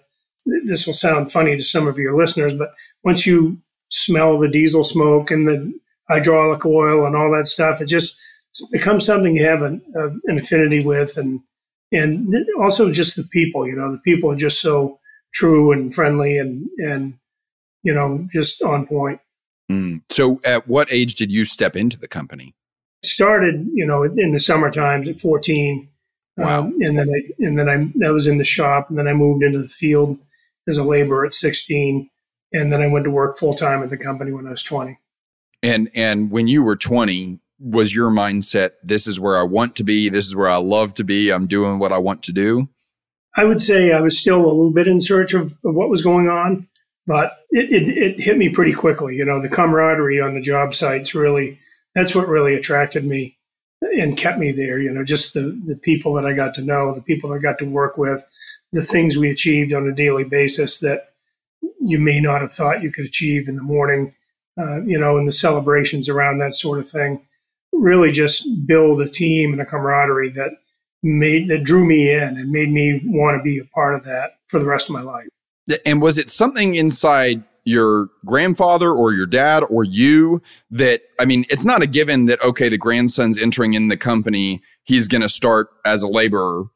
this 0.64 0.86
will 0.86 0.94
sound 0.94 1.32
funny 1.32 1.56
to 1.56 1.64
some 1.64 1.86
of 1.86 1.98
your 1.98 2.16
listeners, 2.16 2.54
but 2.54 2.72
once 3.04 3.26
you 3.26 3.58
smell 3.88 4.38
the 4.38 4.48
diesel 4.48 4.84
smoke 4.84 5.30
and 5.30 5.46
the 5.46 5.72
hydraulic 6.08 6.64
oil 6.64 7.06
and 7.06 7.16
all 7.16 7.30
that 7.32 7.48
stuff. 7.48 7.80
It 7.80 7.86
just 7.86 8.18
becomes 8.70 9.04
something 9.04 9.36
you 9.36 9.44
have 9.44 9.62
an, 9.62 9.82
uh, 9.96 10.10
an 10.24 10.38
affinity 10.38 10.84
with, 10.84 11.16
and 11.16 11.40
and 11.92 12.34
also 12.60 12.90
just 12.90 13.16
the 13.16 13.24
people. 13.24 13.66
You 13.66 13.76
know, 13.76 13.92
the 13.92 13.98
people 13.98 14.30
are 14.30 14.36
just 14.36 14.60
so 14.60 14.98
true 15.34 15.72
and 15.72 15.92
friendly, 15.92 16.38
and 16.38 16.66
and 16.78 17.14
you 17.82 17.94
know, 17.94 18.26
just 18.32 18.62
on 18.62 18.86
point. 18.86 19.20
Mm. 19.70 20.02
So, 20.10 20.40
at 20.44 20.68
what 20.68 20.92
age 20.92 21.14
did 21.14 21.32
you 21.32 21.44
step 21.44 21.76
into 21.76 21.98
the 21.98 22.08
company? 22.08 22.54
Started, 23.04 23.68
you 23.72 23.86
know, 23.86 24.02
in 24.02 24.32
the 24.32 24.40
summer 24.40 24.70
times 24.70 25.08
at 25.08 25.20
14. 25.20 25.88
Wow. 26.36 26.60
Um, 26.60 26.76
and 26.82 26.98
then 26.98 27.08
I, 27.08 27.44
and 27.44 27.58
then 27.58 27.68
I, 27.68 27.76
that 27.96 28.12
was 28.12 28.26
in 28.26 28.38
the 28.38 28.44
shop. 28.44 28.90
And 28.90 28.98
then 28.98 29.08
I 29.08 29.12
moved 29.12 29.42
into 29.42 29.62
the 29.62 29.68
field 29.68 30.18
as 30.68 30.78
a 30.78 30.84
laborer 30.84 31.26
at 31.26 31.34
16. 31.34 32.10
And 32.52 32.72
then 32.72 32.82
I 32.82 32.86
went 32.86 33.04
to 33.04 33.10
work 33.10 33.38
full 33.38 33.54
time 33.54 33.82
at 33.82 33.90
the 33.90 33.96
company 33.96 34.32
when 34.32 34.46
I 34.46 34.50
was 34.50 34.62
20. 34.62 34.98
And, 35.66 35.90
and 35.94 36.30
when 36.30 36.48
you 36.48 36.62
were 36.62 36.76
20, 36.76 37.40
was 37.58 37.94
your 37.94 38.10
mindset, 38.10 38.72
this 38.82 39.06
is 39.06 39.18
where 39.18 39.38
I 39.38 39.42
want 39.42 39.76
to 39.76 39.84
be. 39.84 40.08
This 40.08 40.26
is 40.26 40.36
where 40.36 40.48
I 40.48 40.56
love 40.56 40.94
to 40.94 41.04
be. 41.04 41.30
I'm 41.30 41.46
doing 41.46 41.78
what 41.78 41.92
I 41.92 41.98
want 41.98 42.22
to 42.24 42.32
do. 42.32 42.68
I 43.36 43.44
would 43.44 43.60
say 43.60 43.92
I 43.92 44.00
was 44.00 44.18
still 44.18 44.38
a 44.38 44.46
little 44.46 44.72
bit 44.72 44.88
in 44.88 45.00
search 45.00 45.34
of, 45.34 45.52
of 45.64 45.74
what 45.74 45.88
was 45.88 46.02
going 46.02 46.28
on, 46.28 46.68
but 47.06 47.38
it, 47.50 47.70
it, 47.70 47.88
it 47.88 48.20
hit 48.20 48.38
me 48.38 48.48
pretty 48.48 48.72
quickly. 48.72 49.16
You 49.16 49.24
know, 49.24 49.40
the 49.40 49.48
camaraderie 49.48 50.20
on 50.20 50.34
the 50.34 50.40
job 50.40 50.74
sites 50.74 51.14
really, 51.14 51.58
that's 51.94 52.14
what 52.14 52.28
really 52.28 52.54
attracted 52.54 53.04
me 53.04 53.36
and 53.82 54.16
kept 54.16 54.38
me 54.38 54.52
there. 54.52 54.78
You 54.78 54.90
know, 54.92 55.04
just 55.04 55.34
the, 55.34 55.58
the 55.64 55.76
people 55.76 56.14
that 56.14 56.26
I 56.26 56.32
got 56.32 56.54
to 56.54 56.62
know, 56.62 56.94
the 56.94 57.02
people 57.02 57.32
I 57.32 57.38
got 57.38 57.58
to 57.58 57.66
work 57.66 57.98
with, 57.98 58.24
the 58.72 58.82
things 58.82 59.16
we 59.16 59.30
achieved 59.30 59.72
on 59.72 59.86
a 59.86 59.94
daily 59.94 60.24
basis 60.24 60.80
that 60.80 61.12
you 61.80 61.98
may 61.98 62.20
not 62.20 62.40
have 62.40 62.52
thought 62.52 62.82
you 62.82 62.90
could 62.90 63.04
achieve 63.04 63.48
in 63.48 63.56
the 63.56 63.62
morning, 63.62 64.14
uh, 64.58 64.82
you 64.82 64.98
know, 64.98 65.18
and 65.18 65.28
the 65.28 65.32
celebrations 65.32 66.08
around 66.08 66.38
that 66.38 66.54
sort 66.54 66.78
of 66.78 66.88
thing. 66.88 67.26
Really 67.72 68.10
just 68.10 68.48
build 68.66 69.00
a 69.00 69.08
team 69.08 69.52
and 69.52 69.60
a 69.60 69.66
camaraderie 69.66 70.30
that 70.30 70.52
made 71.02 71.48
that 71.48 71.62
drew 71.62 71.84
me 71.84 72.10
in 72.12 72.36
and 72.36 72.50
made 72.50 72.70
me 72.70 73.02
want 73.04 73.36
to 73.36 73.42
be 73.42 73.58
a 73.58 73.64
part 73.64 73.94
of 73.94 74.04
that 74.04 74.38
for 74.48 74.58
the 74.58 74.66
rest 74.66 74.88
of 74.88 74.94
my 74.94 75.02
life. 75.02 75.26
And 75.84 76.00
was 76.00 76.16
it 76.16 76.30
something 76.30 76.74
inside 76.74 77.42
your 77.64 78.08
grandfather 78.24 78.92
or 78.92 79.12
your 79.12 79.26
dad 79.26 79.64
or 79.68 79.84
you 79.84 80.40
that 80.70 81.02
I 81.18 81.24
mean 81.24 81.44
it's 81.50 81.64
not 81.64 81.82
a 81.82 81.86
given 81.86 82.26
that 82.26 82.42
okay 82.42 82.68
the 82.68 82.78
grandson's 82.78 83.38
entering 83.38 83.74
in 83.74 83.88
the 83.88 83.96
company 83.96 84.62
he's 84.84 85.08
going 85.08 85.22
to 85.22 85.28
start 85.28 85.68
as 85.84 86.02
a 86.02 86.08
laborer 86.08 86.66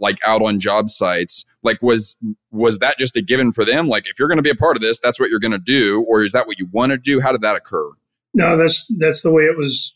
like 0.00 0.18
out 0.24 0.42
on 0.42 0.60
job 0.60 0.90
sites 0.90 1.44
like 1.62 1.80
was 1.82 2.16
was 2.50 2.78
that 2.78 2.98
just 2.98 3.16
a 3.16 3.22
given 3.22 3.52
for 3.52 3.64
them 3.64 3.88
like 3.88 4.08
if 4.08 4.18
you're 4.18 4.28
going 4.28 4.36
to 4.36 4.42
be 4.42 4.50
a 4.50 4.54
part 4.54 4.76
of 4.76 4.82
this 4.82 4.98
that's 5.00 5.18
what 5.18 5.30
you're 5.30 5.38
going 5.38 5.52
to 5.52 5.58
do 5.58 6.04
or 6.08 6.22
is 6.22 6.32
that 6.32 6.46
what 6.46 6.58
you 6.58 6.66
want 6.72 6.90
to 6.90 6.98
do 6.98 7.20
how 7.20 7.32
did 7.32 7.42
that 7.42 7.56
occur 7.56 7.90
no 8.34 8.56
that's 8.56 8.86
that's 8.98 9.22
the 9.22 9.32
way 9.32 9.42
it 9.44 9.56
was 9.56 9.94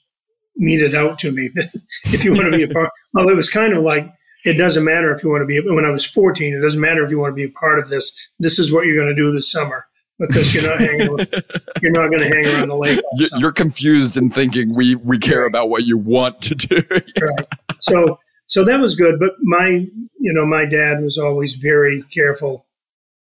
meted 0.57 0.95
out 0.95 1.19
to 1.19 1.31
me 1.31 1.51
if 2.07 2.25
you 2.25 2.33
want 2.33 2.51
to 2.51 2.57
be 2.57 2.65
a 2.65 2.69
part 2.69 2.91
well 3.15 3.29
it 3.29 3.37
was 3.37 3.49
kind 3.49 3.73
of 3.73 3.83
like 3.83 4.07
it 4.45 4.55
doesn't 4.55 4.85
matter 4.85 5.15
if 5.15 5.23
you 5.23 5.31
want 5.31 5.43
to 5.43 5.47
be 5.47 5.61
when 5.71 5.85
i 5.85 5.91
was 5.91 6.05
14 6.05 6.55
it 6.55 6.61
doesn't 6.61 6.81
matter 6.81 7.05
if 7.05 7.11
you 7.11 7.19
want 7.19 7.33
to 7.33 7.37
be 7.37 7.45
a 7.45 7.51
part 7.51 7.79
of 7.79 7.89
this 7.89 8.15
this 8.39 8.59
is 8.59 8.73
what 8.73 8.87
you're 8.87 8.97
going 8.97 9.15
to 9.15 9.21
do 9.21 9.33
this 9.33 9.51
summer 9.51 9.87
because 10.19 10.55
you're 10.55 10.63
not 10.63 10.79
hanging. 10.79 11.09
you're 11.83 11.93
not 11.93 12.09
going 12.09 12.19
to 12.19 12.29
hang 12.29 12.47
around 12.47 12.69
the 12.69 12.77
lake. 12.77 13.01
You're 13.39 13.53
confused 13.53 14.17
and 14.17 14.33
thinking 14.33 14.75
we 14.75 14.95
we 14.95 15.19
care 15.19 15.47
about 15.47 15.69
what 15.69 15.85
you 15.85 15.99
want 15.99 16.41
to 16.43 16.55
do. 16.55 16.83
right. 16.91 17.47
So 17.81 18.19
so 18.53 18.65
that 18.65 18.81
was 18.81 18.97
good, 18.97 19.19
but 19.19 19.37
my 19.41 19.89
you 20.21 20.33
know 20.35 20.45
my 20.45 20.67
dad 20.67 21.03
was 21.03 21.17
always 21.17 21.55
very 21.55 22.03
careful 22.11 22.67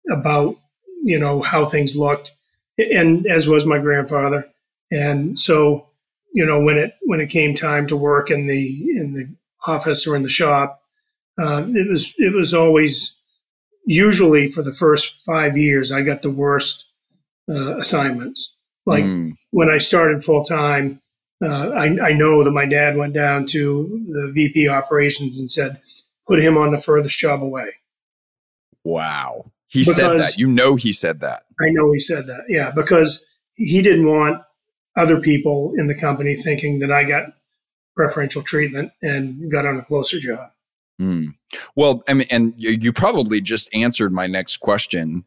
about 0.10 0.58
you 1.04 1.20
know 1.20 1.44
how 1.44 1.68
things 1.68 1.96
looked, 1.96 2.32
and 2.80 3.28
as 3.28 3.48
was 3.48 3.64
my 3.64 3.78
grandfather, 3.78 4.50
and 4.92 5.38
so 5.38 5.86
you 6.34 6.44
know 6.44 6.60
when 6.60 6.80
it 6.80 6.96
when 7.04 7.22
it 7.22 7.28
came 7.28 7.54
time 7.54 7.86
to 7.86 7.96
work 7.96 8.32
in 8.32 8.48
the 8.48 8.98
in 8.98 9.14
the 9.14 9.30
office 9.68 10.08
or 10.08 10.16
in 10.16 10.24
the 10.24 10.30
shop, 10.30 10.82
uh, 11.40 11.64
it 11.68 11.88
was 11.88 12.12
it 12.18 12.34
was 12.34 12.52
always 12.56 13.14
usually 13.86 14.50
for 14.50 14.64
the 14.64 14.74
first 14.74 15.24
five 15.24 15.56
years, 15.56 15.92
I 15.92 16.02
got 16.02 16.24
the 16.24 16.32
worst 16.32 16.86
uh, 17.48 17.78
assignments. 17.78 18.56
Like 18.88 19.04
mm. 19.04 19.34
when 19.52 19.70
I 19.70 19.78
started 19.78 20.24
full 20.24 20.44
time, 20.44 21.04
uh, 21.42 21.70
I, 21.70 22.10
I, 22.10 22.14
know 22.14 22.44
that 22.44 22.52
my 22.52 22.66
dad 22.66 22.98
went 22.98 23.14
down 23.14 23.46
to 23.48 24.06
the 24.10 24.32
VP 24.34 24.68
operations 24.68 25.40
and 25.40 25.50
said, 25.50 25.80
put 26.28 26.40
him 26.40 26.58
on 26.58 26.72
the 26.72 26.80
furthest 26.80 27.18
job 27.18 27.42
away. 27.42 27.76
Wow. 28.84 29.52
He 29.68 29.82
because, 29.82 29.96
said 29.96 30.20
that. 30.20 30.38
You 30.38 30.48
know, 30.48 30.76
he 30.76 30.92
said 30.92 31.22
that. 31.22 31.44
I 31.62 31.70
know 31.70 31.92
he 31.92 32.00
said 32.00 32.28
that. 32.28 32.42
Yeah. 32.50 32.72
Because 32.72 33.26
he 33.56 33.82
didn't 33.82 34.08
want 34.08 34.42
other 34.96 35.20
people 35.20 35.74
in 35.78 35.88
the 35.88 35.96
company 35.96 36.36
thinking 36.36 36.80
that 36.80 36.92
I 36.92 37.04
got 37.04 37.28
preferential 37.96 38.42
treatment 38.42 38.92
and 39.02 39.52
got 39.52 39.66
on 39.66 39.78
a 39.78 39.84
closer 39.84 40.20
job. 40.20 40.52
Mm. 41.00 41.36
Well, 41.76 42.04
I 42.08 42.14
mean, 42.14 42.28
and 42.30 42.54
you 42.58 42.92
probably 42.92 43.40
just 43.40 43.70
answered 43.74 44.12
my 44.12 44.28
next 44.28 44.58
question. 44.58 45.24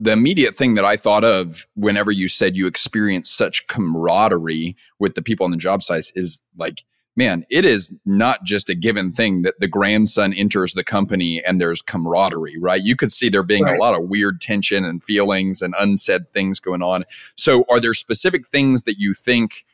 The 0.00 0.12
immediate 0.12 0.54
thing 0.54 0.74
that 0.74 0.84
I 0.84 0.96
thought 0.96 1.24
of 1.24 1.66
whenever 1.74 2.12
you 2.12 2.28
said 2.28 2.56
you 2.56 2.66
experienced 2.66 3.36
such 3.36 3.66
camaraderie 3.66 4.76
with 4.98 5.14
the 5.14 5.22
people 5.22 5.44
on 5.44 5.50
the 5.50 5.56
job 5.56 5.82
site 5.82 6.12
is 6.14 6.40
like, 6.56 6.84
man, 7.16 7.44
it 7.50 7.64
is 7.64 7.92
not 8.06 8.44
just 8.44 8.70
a 8.70 8.76
given 8.76 9.12
thing 9.12 9.42
that 9.42 9.58
the 9.58 9.66
grandson 9.66 10.32
enters 10.32 10.74
the 10.74 10.84
company 10.84 11.42
and 11.44 11.60
there's 11.60 11.82
camaraderie, 11.82 12.58
right? 12.58 12.80
You 12.80 12.94
could 12.94 13.12
see 13.12 13.28
there 13.28 13.42
being 13.42 13.64
right. 13.64 13.76
a 13.76 13.80
lot 13.80 13.94
of 13.94 14.08
weird 14.08 14.40
tension 14.40 14.84
and 14.84 15.02
feelings 15.02 15.60
and 15.60 15.74
unsaid 15.78 16.32
things 16.32 16.60
going 16.60 16.82
on. 16.82 17.04
So, 17.36 17.64
are 17.68 17.80
there 17.80 17.94
specific 17.94 18.48
things 18.48 18.84
that 18.84 18.98
you 18.98 19.14
think? 19.14 19.64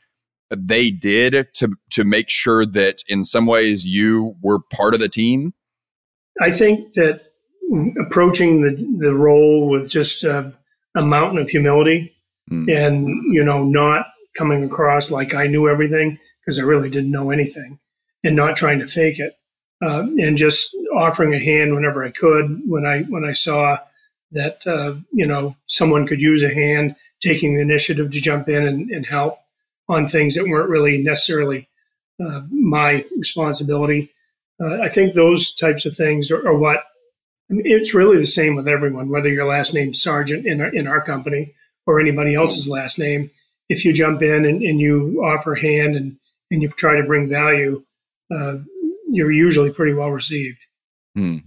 they 0.56 0.90
did 0.90 1.48
to 1.54 1.70
to 1.90 2.04
make 2.04 2.30
sure 2.30 2.66
that 2.66 3.02
in 3.08 3.24
some 3.24 3.46
ways 3.46 3.86
you 3.86 4.36
were 4.42 4.58
part 4.60 4.94
of 4.94 5.00
the 5.00 5.08
team? 5.08 5.54
I 6.40 6.50
think 6.50 6.92
that 6.94 7.22
approaching 8.00 8.60
the 8.60 9.06
the 9.06 9.14
role 9.14 9.68
with 9.68 9.88
just 9.88 10.24
a, 10.24 10.52
a 10.94 11.02
mountain 11.02 11.38
of 11.38 11.48
humility 11.48 12.14
mm. 12.50 12.70
and 12.70 13.06
you 13.32 13.42
know 13.42 13.64
not 13.64 14.06
coming 14.36 14.64
across 14.64 15.10
like 15.10 15.34
I 15.34 15.46
knew 15.46 15.68
everything 15.68 16.18
because 16.40 16.58
I 16.58 16.62
really 16.62 16.90
didn't 16.90 17.10
know 17.10 17.30
anything 17.30 17.78
and 18.22 18.36
not 18.36 18.56
trying 18.56 18.80
to 18.80 18.86
fake 18.86 19.18
it 19.18 19.38
uh, 19.82 20.06
and 20.18 20.36
just 20.36 20.74
offering 20.94 21.34
a 21.34 21.38
hand 21.38 21.74
whenever 21.74 22.04
I 22.04 22.10
could 22.10 22.62
when 22.66 22.86
I 22.86 23.02
when 23.02 23.24
I 23.24 23.32
saw 23.32 23.78
that 24.32 24.66
uh, 24.66 24.94
you 25.12 25.26
know 25.26 25.56
someone 25.66 26.06
could 26.06 26.20
use 26.20 26.42
a 26.42 26.52
hand 26.52 26.96
taking 27.20 27.54
the 27.54 27.62
initiative 27.62 28.10
to 28.10 28.20
jump 28.20 28.48
in 28.48 28.66
and, 28.66 28.90
and 28.90 29.06
help 29.06 29.38
on 29.88 30.06
things 30.06 30.34
that 30.34 30.48
weren't 30.48 30.70
really 30.70 30.98
necessarily 30.98 31.68
uh, 32.24 32.42
my 32.50 33.04
responsibility. 33.16 34.10
Uh, 34.62 34.80
I 34.80 34.88
think 34.88 35.14
those 35.14 35.54
types 35.54 35.84
of 35.84 35.96
things 35.96 36.30
are, 36.30 36.46
are 36.46 36.56
what 36.56 36.84
it's 37.48 37.94
really 37.94 38.18
the 38.18 38.26
same 38.26 38.56
with 38.56 38.68
everyone, 38.68 39.08
whether 39.08 39.28
your 39.28 39.46
last 39.46 39.74
name's 39.74 40.02
Sargent 40.02 40.46
in 40.46 40.60
our, 40.60 40.68
in 40.68 40.86
our 40.86 41.00
company 41.00 41.54
or 41.86 42.00
anybody 42.00 42.34
else's 42.34 42.68
last 42.68 42.98
name. 42.98 43.30
If 43.68 43.84
you 43.84 43.92
jump 43.92 44.22
in 44.22 44.44
and, 44.44 44.62
and 44.62 44.80
you 44.80 45.22
offer 45.24 45.54
a 45.54 45.60
hand 45.60 45.96
and, 45.96 46.16
and 46.50 46.62
you 46.62 46.68
try 46.68 46.96
to 46.96 47.06
bring 47.06 47.28
value, 47.28 47.84
uh, 48.34 48.56
you're 49.10 49.32
usually 49.32 49.70
pretty 49.70 49.94
well 49.94 50.10
received. 50.10 50.58
Hmm. 51.14 51.38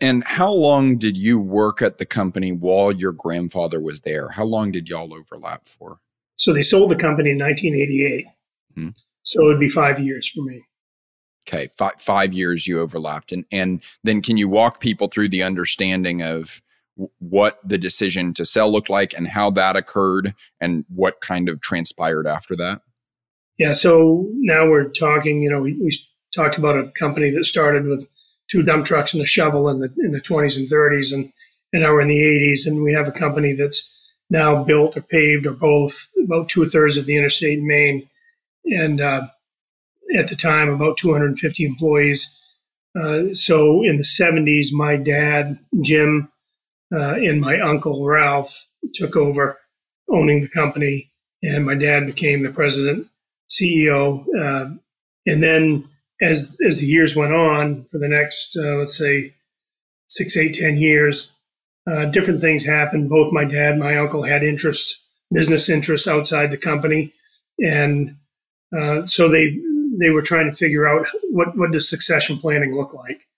And 0.00 0.24
how 0.24 0.50
long 0.50 0.96
did 0.96 1.16
you 1.16 1.38
work 1.38 1.82
at 1.82 1.98
the 1.98 2.06
company 2.06 2.50
while 2.50 2.90
your 2.90 3.12
grandfather 3.12 3.78
was 3.78 4.00
there? 4.00 4.30
How 4.30 4.44
long 4.44 4.72
did 4.72 4.88
y'all 4.88 5.12
overlap 5.12 5.66
for? 5.66 5.98
So 6.36 6.52
they 6.52 6.62
sold 6.62 6.90
the 6.90 6.96
company 6.96 7.30
in 7.30 7.38
1988. 7.38 8.26
Hmm. 8.74 8.88
So 9.22 9.42
it 9.42 9.46
would 9.46 9.60
be 9.60 9.68
five 9.68 10.00
years 10.00 10.28
for 10.28 10.42
me. 10.42 10.62
Okay, 11.48 11.68
five, 11.76 12.00
five 12.00 12.32
years 12.32 12.66
you 12.66 12.80
overlapped, 12.80 13.32
and 13.32 13.44
and 13.52 13.82
then 14.02 14.20
can 14.20 14.36
you 14.36 14.48
walk 14.48 14.80
people 14.80 15.08
through 15.08 15.28
the 15.28 15.42
understanding 15.42 16.22
of 16.22 16.60
what 17.18 17.58
the 17.62 17.78
decision 17.78 18.32
to 18.34 18.44
sell 18.44 18.72
looked 18.72 18.88
like 18.88 19.12
and 19.12 19.28
how 19.28 19.50
that 19.50 19.76
occurred 19.76 20.34
and 20.60 20.84
what 20.88 21.20
kind 21.20 21.48
of 21.48 21.60
transpired 21.60 22.26
after 22.26 22.56
that? 22.56 22.80
Yeah, 23.58 23.74
so 23.74 24.26
now 24.32 24.68
we're 24.68 24.88
talking. 24.88 25.40
You 25.40 25.50
know, 25.50 25.60
we, 25.60 25.74
we 25.74 25.96
talked 26.34 26.58
about 26.58 26.76
a 26.76 26.90
company 26.92 27.30
that 27.30 27.44
started 27.44 27.86
with 27.86 28.08
two 28.50 28.62
dump 28.62 28.86
trucks 28.86 29.14
and 29.14 29.22
a 29.22 29.26
shovel 29.26 29.68
in 29.68 29.80
the 29.80 29.92
in 29.98 30.12
the 30.12 30.20
20s 30.20 30.56
and 30.56 30.68
30s, 30.68 31.12
and 31.12 31.32
and 31.72 31.82
now 31.82 31.92
we're 31.92 32.00
in 32.00 32.08
the 32.08 32.18
80s, 32.18 32.66
and 32.66 32.82
we 32.82 32.92
have 32.92 33.06
a 33.06 33.12
company 33.12 33.52
that's 33.52 33.92
now 34.30 34.64
built 34.64 34.96
or 34.96 35.02
paved 35.02 35.46
or 35.46 35.52
both, 35.52 36.08
about 36.24 36.48
two 36.48 36.64
thirds 36.64 36.96
of 36.96 37.06
the 37.06 37.16
interstate 37.16 37.58
in 37.58 37.66
Maine. 37.66 38.08
And 38.64 39.00
uh, 39.00 39.28
at 40.14 40.28
the 40.28 40.36
time, 40.36 40.68
about 40.68 40.96
250 40.96 41.64
employees. 41.64 42.36
Uh, 42.98 43.32
so 43.32 43.82
in 43.82 43.96
the 43.96 44.04
70s, 44.04 44.72
my 44.72 44.96
dad, 44.96 45.58
Jim, 45.80 46.30
uh, 46.94 47.14
and 47.14 47.40
my 47.40 47.60
uncle, 47.60 48.04
Ralph, 48.04 48.66
took 48.94 49.16
over 49.16 49.58
owning 50.10 50.40
the 50.40 50.48
company. 50.48 51.10
And 51.42 51.66
my 51.66 51.74
dad 51.74 52.06
became 52.06 52.42
the 52.42 52.50
president, 52.50 53.08
CEO. 53.50 54.24
Uh, 54.38 54.76
and 55.26 55.42
then 55.42 55.82
as, 56.20 56.56
as 56.66 56.78
the 56.78 56.86
years 56.86 57.14
went 57.14 57.32
on, 57.32 57.84
for 57.84 57.98
the 57.98 58.08
next, 58.08 58.56
uh, 58.56 58.76
let's 58.76 58.96
say, 58.96 59.34
six, 60.08 60.36
eight, 60.36 60.54
ten 60.54 60.76
years, 60.76 61.32
uh, 61.90 62.06
different 62.06 62.40
things 62.40 62.64
happened. 62.64 63.10
Both 63.10 63.32
my 63.32 63.44
dad 63.44 63.72
and 63.72 63.80
my 63.80 63.96
uncle 63.98 64.22
had 64.22 64.42
interests, 64.42 65.02
business 65.32 65.68
interests 65.68 66.08
outside 66.08 66.50
the 66.50 66.56
company, 66.56 67.12
and 67.62 68.16
uh, 68.76 69.06
so 69.06 69.28
they 69.28 69.58
they 69.98 70.10
were 70.10 70.22
trying 70.22 70.50
to 70.50 70.56
figure 70.56 70.86
out 70.86 71.06
what 71.30 71.56
what 71.56 71.72
does 71.72 71.88
succession 71.88 72.38
planning 72.38 72.74
look 72.74 72.94
like, 72.94 73.28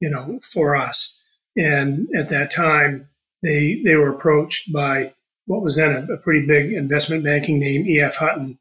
you 0.00 0.08
know, 0.08 0.38
for 0.42 0.76
us. 0.76 1.18
And 1.56 2.08
at 2.16 2.28
that 2.30 2.50
time, 2.50 3.08
they 3.42 3.80
they 3.84 3.94
were 3.94 4.12
approached 4.12 4.72
by 4.72 5.14
what 5.46 5.62
was 5.62 5.76
then 5.76 6.08
a, 6.08 6.14
a 6.14 6.16
pretty 6.16 6.46
big 6.46 6.72
investment 6.72 7.24
banking 7.24 7.58
name, 7.58 7.86
E.F. 7.86 8.16
Hutton, 8.16 8.58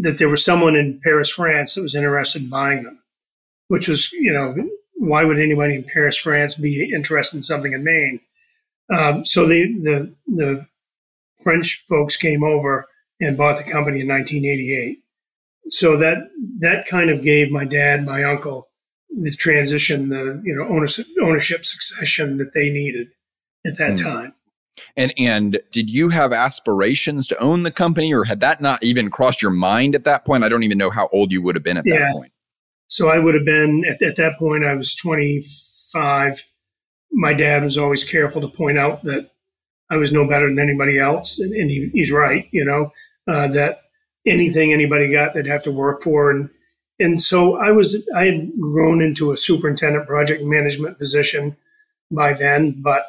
that 0.00 0.18
there 0.18 0.28
was 0.28 0.44
someone 0.44 0.76
in 0.76 1.00
Paris, 1.02 1.30
France, 1.30 1.74
that 1.74 1.82
was 1.82 1.94
interested 1.94 2.42
in 2.42 2.50
buying 2.50 2.82
them, 2.82 3.02
which 3.68 3.88
was, 3.88 4.12
you 4.12 4.32
know, 4.32 4.54
why 4.94 5.24
would 5.24 5.38
anybody 5.38 5.74
in 5.74 5.84
Paris, 5.84 6.16
France, 6.16 6.54
be 6.54 6.90
interested 6.92 7.36
in 7.36 7.42
something 7.42 7.72
in 7.72 7.84
Maine? 7.84 8.20
Um, 8.90 9.24
so 9.24 9.46
the 9.46 9.72
the 9.82 10.14
the 10.26 10.66
French 11.42 11.84
folks 11.88 12.16
came 12.16 12.44
over 12.44 12.86
and 13.20 13.36
bought 13.36 13.56
the 13.56 13.64
company 13.64 14.00
in 14.00 14.08
1988. 14.08 14.98
So 15.68 15.96
that 15.96 16.18
that 16.60 16.86
kind 16.86 17.10
of 17.10 17.22
gave 17.22 17.50
my 17.50 17.64
dad, 17.64 18.04
my 18.04 18.24
uncle, 18.24 18.68
the 19.10 19.32
transition, 19.32 20.08
the 20.08 20.40
you 20.44 20.54
know 20.54 20.66
ownership, 20.68 21.06
ownership 21.22 21.64
succession 21.64 22.38
that 22.38 22.52
they 22.52 22.70
needed 22.70 23.08
at 23.66 23.78
that 23.78 23.92
mm. 23.92 24.02
time. 24.02 24.34
And 24.96 25.12
and 25.18 25.58
did 25.72 25.90
you 25.90 26.10
have 26.10 26.32
aspirations 26.32 27.26
to 27.28 27.38
own 27.38 27.62
the 27.62 27.70
company, 27.70 28.12
or 28.12 28.24
had 28.24 28.40
that 28.40 28.60
not 28.60 28.82
even 28.82 29.10
crossed 29.10 29.42
your 29.42 29.50
mind 29.50 29.94
at 29.94 30.04
that 30.04 30.24
point? 30.24 30.44
I 30.44 30.48
don't 30.48 30.64
even 30.64 30.78
know 30.78 30.90
how 30.90 31.08
old 31.12 31.32
you 31.32 31.42
would 31.42 31.56
have 31.56 31.64
been 31.64 31.78
at 31.78 31.84
yeah. 31.86 31.98
that 31.98 32.12
point. 32.12 32.32
So 32.88 33.08
I 33.08 33.18
would 33.18 33.34
have 33.34 33.44
been 33.44 33.84
at, 33.88 34.02
at 34.02 34.16
that 34.16 34.38
point. 34.38 34.64
I 34.64 34.74
was 34.74 34.94
twenty 34.94 35.42
five. 35.92 36.44
My 37.10 37.32
dad 37.32 37.64
was 37.64 37.78
always 37.78 38.04
careful 38.04 38.42
to 38.42 38.48
point 38.48 38.78
out 38.78 39.02
that 39.04 39.30
I 39.90 39.96
was 39.96 40.12
no 40.12 40.28
better 40.28 40.48
than 40.48 40.58
anybody 40.58 40.98
else, 40.98 41.38
and, 41.38 41.52
and 41.54 41.70
he, 41.70 41.90
he's 41.94 42.12
right. 42.12 42.46
You 42.52 42.64
know 42.64 42.90
uh, 43.26 43.48
that 43.48 43.80
anything 44.26 44.72
anybody 44.72 45.10
got, 45.10 45.34
they'd 45.34 45.46
have 45.46 45.62
to 45.64 45.70
work 45.72 46.02
for, 46.02 46.30
and 46.30 46.50
and 46.98 47.20
so 47.20 47.56
I 47.56 47.70
was. 47.70 48.02
I 48.14 48.26
had 48.26 48.52
grown 48.60 49.02
into 49.02 49.32
a 49.32 49.36
superintendent 49.36 50.06
project 50.06 50.42
management 50.42 50.98
position 50.98 51.56
by 52.10 52.32
then, 52.32 52.80
but 52.82 53.06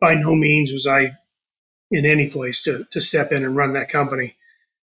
by 0.00 0.14
no 0.14 0.34
means 0.34 0.72
was 0.72 0.86
I 0.86 1.16
in 1.90 2.04
any 2.04 2.28
place 2.28 2.62
to, 2.64 2.84
to 2.90 3.00
step 3.00 3.32
in 3.32 3.44
and 3.44 3.56
run 3.56 3.72
that 3.72 3.88
company. 3.88 4.36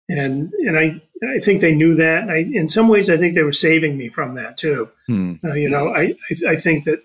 And 0.10 0.51
and 0.54 0.78
I 0.78 1.01
I 1.36 1.40
think 1.40 1.62
they 1.62 1.74
knew 1.74 1.96
that. 1.96 2.30
I, 2.30 2.38
in 2.51 2.68
some 2.68 2.88
ways, 2.88 3.10
I 3.10 3.18
think 3.18 3.36
they 3.36 3.44
were 3.44 3.54
saving 3.54 3.98
me 3.98 4.10
from 4.10 4.36
that 4.36 4.58
too. 4.58 4.90
Hmm. 5.08 5.36
Uh, 5.44 5.54
you 5.54 5.70
know, 5.70 5.90
I, 5.90 6.16
I 6.30 6.51
I 6.51 6.56
think 6.56 6.84
that 6.86 7.04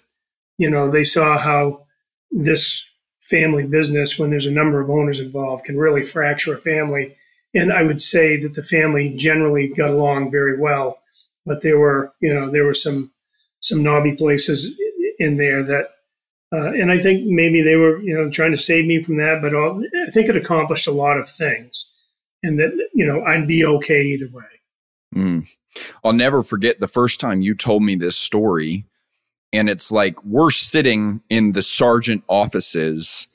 you 0.59 0.71
know 0.71 0.91
they 0.91 1.05
saw 1.05 1.39
how 1.39 1.87
this 2.31 2.85
family 3.21 3.67
business, 3.67 4.19
when 4.19 4.31
there's 4.31 4.47
a 4.47 4.51
number 4.51 4.81
of 4.81 4.91
owners 4.91 5.21
involved, 5.21 5.65
can 5.65 5.77
really 5.77 6.05
fracture 6.05 6.55
a 6.55 6.59
family. 6.61 7.17
And 7.57 7.73
I 7.73 7.83
would 7.83 8.03
say 8.03 8.39
that 8.41 8.55
the 8.55 8.63
family 8.63 9.15
generally 9.17 9.69
got 9.69 9.91
along 9.91 10.31
very 10.31 10.59
well, 10.59 10.99
but 11.45 11.63
there 11.63 11.79
were 11.79 12.13
you 12.21 12.33
know 12.33 12.51
there 12.51 12.65
were 12.65 12.75
some 12.75 13.13
some 13.61 13.83
knobby 13.83 14.15
places 14.15 14.79
in 15.19 15.39
there 15.39 15.63
that 15.63 15.91
uh, 16.53 16.73
and 16.73 16.93
I 16.93 17.01
think 17.01 17.27
maybe 17.27 17.61
they 17.61 17.75
were, 17.75 18.01
you 18.01 18.17
know, 18.17 18.31
trying 18.31 18.53
to 18.53 18.59
save 18.59 18.87
me 18.87 19.03
from 19.03 19.17
that, 19.17 19.41
but 19.43 19.53
all, 19.53 19.83
I 20.07 20.11
think 20.11 20.29
it 20.29 20.37
accomplished 20.37 20.87
a 20.87 20.93
lot 20.93 21.19
of 21.19 21.29
things, 21.29 21.93
and 22.43 22.59
that 22.61 22.71
you 22.95 23.05
know 23.05 23.25
I'd 23.25 23.49
be 23.49 23.65
okay 23.65 24.03
either 24.03 24.29
way. 24.33 24.45
Mm. 25.15 25.49
I'll 26.05 26.13
never 26.13 26.43
forget 26.43 26.81
the 26.81 26.89
first 26.89 27.21
time 27.21 27.43
you 27.43 27.55
told 27.55 27.83
me 27.83 27.97
this 27.97 28.17
story, 28.17 28.85
and 29.53 29.69
it's 29.69 29.91
like 29.91 30.23
we're 30.25 30.53
sitting 30.53 31.21
in 31.29 31.53
the 31.53 31.63
Sargent 31.63 32.23
offices 32.29 33.27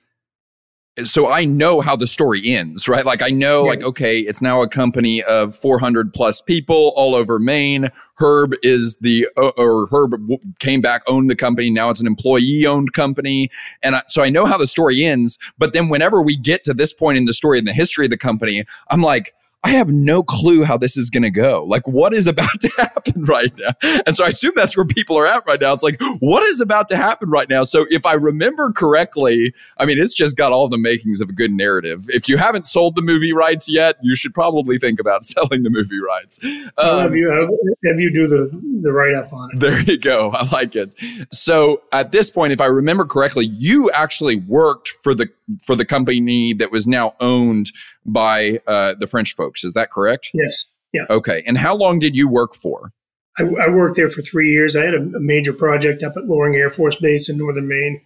so 1.06 1.32
I 1.32 1.46
know 1.46 1.80
how 1.80 1.96
the 1.96 2.08
story 2.08 2.54
ends, 2.54 2.88
right? 2.88 3.06
Like 3.06 3.22
I 3.22 3.30
know, 3.30 3.64
like 3.64 3.82
okay, 3.82 4.20
it's 4.20 4.42
now 4.42 4.62
a 4.62 4.68
company 4.68 5.24
of 5.24 5.56
400 5.56 6.14
plus 6.14 6.42
people 6.42 6.92
all 6.96 7.16
over 7.16 7.40
Maine. 7.40 7.90
Herb 8.16 8.54
is 8.62 8.98
the 8.98 9.28
or 9.38 9.88
Herb 9.88 10.16
came 10.60 10.82
back, 10.82 11.02
owned 11.08 11.30
the 11.30 11.36
company. 11.36 11.70
Now 11.70 11.90
it's 11.90 12.02
an 12.02 12.08
employee 12.08 12.66
owned 12.66 12.94
company, 12.94 13.50
and 13.82 13.96
I, 13.96 14.04
so 14.08 14.22
I 14.22 14.30
know 14.30 14.46
how 14.46 14.58
the 14.58 14.68
story 14.68 15.04
ends. 15.06 15.40
But 15.58 15.74
then 15.74 15.88
whenever 15.88 16.22
we 16.22 16.36
get 16.36 16.64
to 16.66 16.74
this 16.74 16.92
point 16.92 17.18
in 17.18 17.26
the 17.26 17.34
story 17.34 17.58
in 17.58 17.66
the 17.66 17.74
history 17.74 18.06
of 18.06 18.12
the 18.12 18.18
company, 18.18 18.66
I'm 18.90 19.02
like, 19.02 19.34
I 19.64 19.70
have 19.70 19.90
no 19.90 20.24
clue 20.24 20.64
how 20.64 20.76
this 20.76 20.98
is 20.98 21.12
going 21.12 21.22
to 21.24 21.30
go. 21.30 21.64
Like, 21.64 21.88
what 21.88 22.16
is 22.16 22.26
about 22.26 22.60
to 22.62 22.72
happen 22.78 23.26
right 23.26 23.54
now? 23.60 24.02
And 24.08 24.16
so 24.16 24.24
I 24.24 24.30
assume 24.30 24.54
that's 24.56 24.76
where 24.76 24.86
people 24.86 25.18
are 25.18 25.28
at 25.28 25.46
right 25.46 25.62
now. 25.62 25.74
It's 25.74 25.84
like, 25.84 26.02
what 26.20 26.42
is 26.44 26.62
about 26.62 26.88
to 26.88 26.98
happen 26.98 27.30
right 27.30 27.48
now? 27.48 27.64
So 27.64 27.86
if 27.92 28.06
I 28.06 28.14
remember 28.14 28.72
correctly, 28.72 29.54
I 29.78 29.86
mean, 29.86 30.00
it's 30.00 30.14
just 30.14 30.36
got 30.36 30.52
all 30.52 30.68
the 30.68 30.80
makings 30.80 31.22
of 31.22 31.30
a 31.30 31.34
good 31.34 31.52
narrative. 31.52 32.06
If 32.10 32.28
you 32.28 32.38
haven't 32.38 32.66
sold 32.66 32.96
the 32.96 33.04
movie 33.04 33.34
rights 33.34 33.70
yet, 33.70 33.98
you 34.02 34.16
should 34.16 34.34
probably 34.34 34.80
think 34.80 35.00
about 35.00 35.26
selling 35.32 35.62
the 35.62 35.70
movie 35.70 36.00
rights. 36.00 36.40
Um, 36.44 37.00
have 37.00 37.16
you 37.16 37.30
have, 37.30 37.50
have 37.86 38.00
you 38.00 38.12
do 38.12 38.28
the 38.28 38.82
the 38.82 38.92
write 38.92 39.14
up 39.14 39.32
on 39.32 39.52
it? 39.54 39.60
There 39.60 39.80
you 39.82 39.98
go. 39.98 40.32
I 40.32 40.48
like 40.52 40.76
it. 40.76 40.96
So 41.32 41.84
at 41.92 42.12
this 42.12 42.32
point, 42.32 42.52
if 42.52 42.62
I 42.62 42.66
remember 42.66 43.06
correctly, 43.06 43.46
you 43.46 43.92
actually 43.92 44.38
worked 44.38 44.90
for 45.04 45.14
the 45.14 45.30
for 45.64 45.76
the 45.76 45.86
company 45.86 46.54
that 46.54 46.72
was 46.72 46.88
now 46.88 47.14
owned 47.20 47.72
by 48.06 48.60
uh, 48.68 48.96
the 49.00 49.08
French 49.08 49.36
folks. 49.36 49.64
Is 49.64 49.74
that 49.74 49.92
correct? 49.92 50.32
Yes. 50.34 50.70
Yeah. 50.94 51.06
Okay. 51.10 51.44
And 51.46 51.58
how 51.58 51.76
long 51.76 52.00
did 52.00 52.16
you 52.16 52.28
work 52.28 52.56
for? 52.56 52.92
I, 53.38 53.44
I 53.44 53.70
worked 53.70 53.96
there 53.96 54.10
for 54.10 54.22
three 54.22 54.52
years. 54.52 54.76
I 54.76 54.84
had 54.84 54.94
a, 54.94 55.02
a, 55.02 55.20
major 55.20 55.54
project 55.54 56.04
up 56.04 56.18
at 56.18 56.26
Loring 56.26 56.56
Air 56.56 56.70
Force 56.70 56.98
Base 56.98 57.30
in 57.30 57.38
northern 57.38 57.68
Maine. 57.68 58.02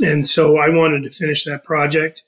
And 0.00 0.28
so 0.28 0.58
I 0.58 0.68
wanted 0.68 1.04
to 1.04 1.10
finish 1.10 1.44
that 1.44 1.64
project. 1.64 2.22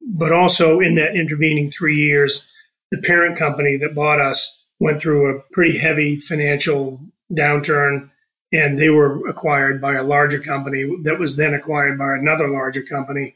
But 0.00 0.32
also 0.32 0.80
in 0.80 0.94
that 0.96 1.14
intervening 1.14 1.70
three 1.70 1.96
years, 1.96 2.48
the 2.90 2.98
parent 2.98 3.38
company 3.38 3.76
that 3.76 3.94
bought 3.94 4.20
us 4.20 4.64
went 4.80 4.98
through 4.98 5.30
a 5.30 5.40
pretty 5.52 5.78
heavy 5.78 6.18
financial 6.18 7.00
downturn 7.32 8.10
and 8.52 8.78
they 8.78 8.90
were 8.90 9.26
acquired 9.26 9.80
by 9.80 9.94
a 9.94 10.02
larger 10.02 10.38
company 10.38 10.84
that 11.04 11.18
was 11.18 11.36
then 11.36 11.54
acquired 11.54 11.98
by 11.98 12.14
another 12.14 12.48
larger 12.48 12.82
company. 12.82 13.34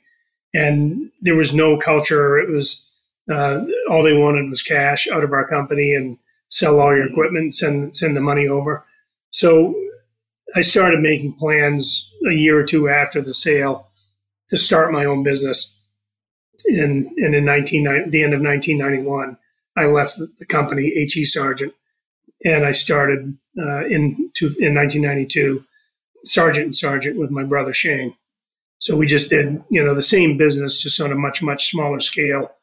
And 0.52 1.10
there 1.22 1.36
was 1.36 1.54
no 1.54 1.78
culture. 1.78 2.38
It 2.38 2.50
was 2.50 2.85
uh, 3.32 3.64
all 3.90 4.02
they 4.02 4.16
wanted 4.16 4.50
was 4.50 4.62
cash 4.62 5.08
out 5.08 5.24
of 5.24 5.32
our 5.32 5.46
company 5.46 5.94
and 5.94 6.18
sell 6.48 6.80
all 6.80 6.94
your 6.94 7.06
equipment, 7.06 7.54
send 7.54 7.96
send 7.96 8.16
the 8.16 8.20
money 8.20 8.46
over. 8.46 8.84
So 9.30 9.74
I 10.54 10.62
started 10.62 11.00
making 11.00 11.34
plans 11.34 12.10
a 12.28 12.32
year 12.32 12.58
or 12.58 12.64
two 12.64 12.88
after 12.88 13.20
the 13.20 13.34
sale 13.34 13.88
to 14.48 14.56
start 14.56 14.92
my 14.92 15.04
own 15.04 15.22
business. 15.22 15.74
And, 16.66 17.08
and 17.18 17.34
in 17.34 17.44
19, 17.44 17.84
the 18.10 18.22
end 18.22 18.32
of 18.32 18.40
1991, 18.40 19.36
I 19.76 19.86
left 19.86 20.18
the 20.38 20.46
company, 20.46 20.92
H.E. 20.96 21.26
Sargent, 21.26 21.74
and 22.44 22.64
I 22.64 22.72
started 22.72 23.36
uh, 23.58 23.84
in, 23.84 24.30
in 24.58 24.74
1992, 24.74 25.64
Sargent 26.24 26.64
and 26.64 26.74
Sargent 26.74 27.18
with 27.18 27.30
my 27.30 27.44
brother 27.44 27.74
Shane. 27.74 28.16
So 28.78 28.96
we 28.96 29.06
just 29.06 29.28
did, 29.28 29.62
you 29.68 29.84
know, 29.84 29.94
the 29.94 30.02
same 30.02 30.38
business, 30.38 30.80
just 30.80 31.00
on 31.00 31.12
a 31.12 31.16
much, 31.16 31.42
much 31.42 31.70
smaller 31.70 32.00
scale 32.00 32.55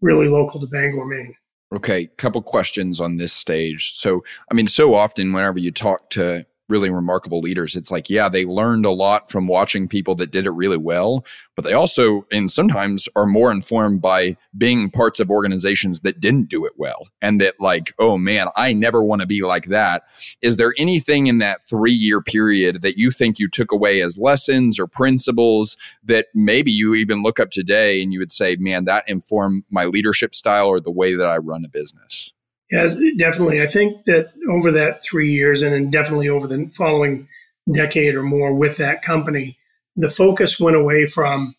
really 0.00 0.28
local 0.28 0.60
to 0.60 0.66
Bangor, 0.66 1.06
Maine. 1.06 1.34
Okay, 1.72 2.06
couple 2.16 2.42
questions 2.42 3.00
on 3.00 3.16
this 3.16 3.32
stage. 3.32 3.94
So, 3.94 4.22
I 4.50 4.54
mean, 4.54 4.68
so 4.68 4.94
often 4.94 5.32
whenever 5.32 5.58
you 5.58 5.72
talk 5.72 6.10
to 6.10 6.46
really 6.68 6.90
remarkable 6.90 7.40
leaders. 7.40 7.76
It's 7.76 7.90
like, 7.90 8.10
yeah, 8.10 8.28
they 8.28 8.44
learned 8.44 8.84
a 8.84 8.90
lot 8.90 9.30
from 9.30 9.46
watching 9.46 9.88
people 9.88 10.14
that 10.16 10.30
did 10.30 10.46
it 10.46 10.50
really 10.50 10.76
well, 10.76 11.24
but 11.54 11.64
they 11.64 11.72
also, 11.72 12.26
and 12.32 12.50
sometimes 12.50 13.08
are 13.16 13.26
more 13.26 13.52
informed 13.52 14.02
by 14.02 14.36
being 14.56 14.90
parts 14.90 15.20
of 15.20 15.30
organizations 15.30 16.00
that 16.00 16.20
didn't 16.20 16.48
do 16.48 16.64
it 16.66 16.72
well. 16.76 17.08
And 17.22 17.40
that, 17.40 17.54
like, 17.60 17.92
oh 17.98 18.18
man, 18.18 18.48
I 18.56 18.72
never 18.72 19.02
want 19.02 19.20
to 19.20 19.26
be 19.26 19.42
like 19.42 19.66
that. 19.66 20.04
Is 20.42 20.56
there 20.56 20.74
anything 20.78 21.26
in 21.26 21.38
that 21.38 21.64
three 21.64 21.92
year 21.92 22.20
period 22.20 22.82
that 22.82 22.98
you 22.98 23.10
think 23.10 23.38
you 23.38 23.48
took 23.48 23.72
away 23.72 24.00
as 24.00 24.18
lessons 24.18 24.78
or 24.78 24.86
principles 24.86 25.76
that 26.04 26.26
maybe 26.34 26.72
you 26.72 26.94
even 26.94 27.22
look 27.22 27.40
up 27.40 27.50
today 27.50 28.02
and 28.02 28.12
you 28.12 28.18
would 28.18 28.32
say, 28.32 28.56
man, 28.56 28.84
that 28.84 29.08
informed 29.08 29.64
my 29.70 29.84
leadership 29.84 30.34
style 30.34 30.66
or 30.66 30.80
the 30.80 30.90
way 30.90 31.14
that 31.14 31.28
I 31.28 31.36
run 31.36 31.64
a 31.64 31.68
business? 31.68 32.32
Yes, 32.70 32.96
definitely. 33.16 33.62
I 33.62 33.66
think 33.66 34.04
that 34.06 34.32
over 34.50 34.72
that 34.72 35.02
three 35.02 35.32
years 35.32 35.62
and 35.62 35.72
then 35.72 35.90
definitely 35.90 36.28
over 36.28 36.46
the 36.46 36.70
following 36.76 37.28
decade 37.72 38.14
or 38.14 38.22
more 38.22 38.52
with 38.52 38.76
that 38.78 39.02
company, 39.02 39.56
the 39.94 40.10
focus 40.10 40.58
went 40.58 40.76
away 40.76 41.06
from 41.06 41.54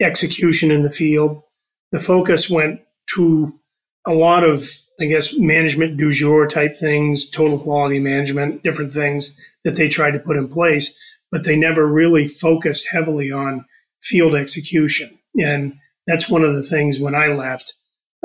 execution 0.00 0.70
in 0.70 0.82
the 0.82 0.90
field. 0.90 1.42
The 1.92 2.00
focus 2.00 2.48
went 2.48 2.80
to 3.14 3.58
a 4.06 4.12
lot 4.12 4.44
of, 4.44 4.70
I 5.00 5.06
guess, 5.06 5.36
management 5.36 5.96
du 5.96 6.12
jour 6.12 6.46
type 6.46 6.76
things, 6.76 7.28
total 7.28 7.58
quality 7.58 7.98
management, 7.98 8.62
different 8.62 8.92
things 8.92 9.36
that 9.64 9.76
they 9.76 9.88
tried 9.88 10.12
to 10.12 10.18
put 10.18 10.36
in 10.36 10.48
place, 10.48 10.96
but 11.30 11.44
they 11.44 11.56
never 11.56 11.86
really 11.86 12.28
focused 12.28 12.88
heavily 12.90 13.32
on 13.32 13.64
field 14.02 14.34
execution. 14.34 15.18
And 15.40 15.74
that's 16.06 16.28
one 16.28 16.44
of 16.44 16.54
the 16.54 16.62
things 16.62 17.00
when 17.00 17.14
I 17.14 17.28
left 17.28 17.74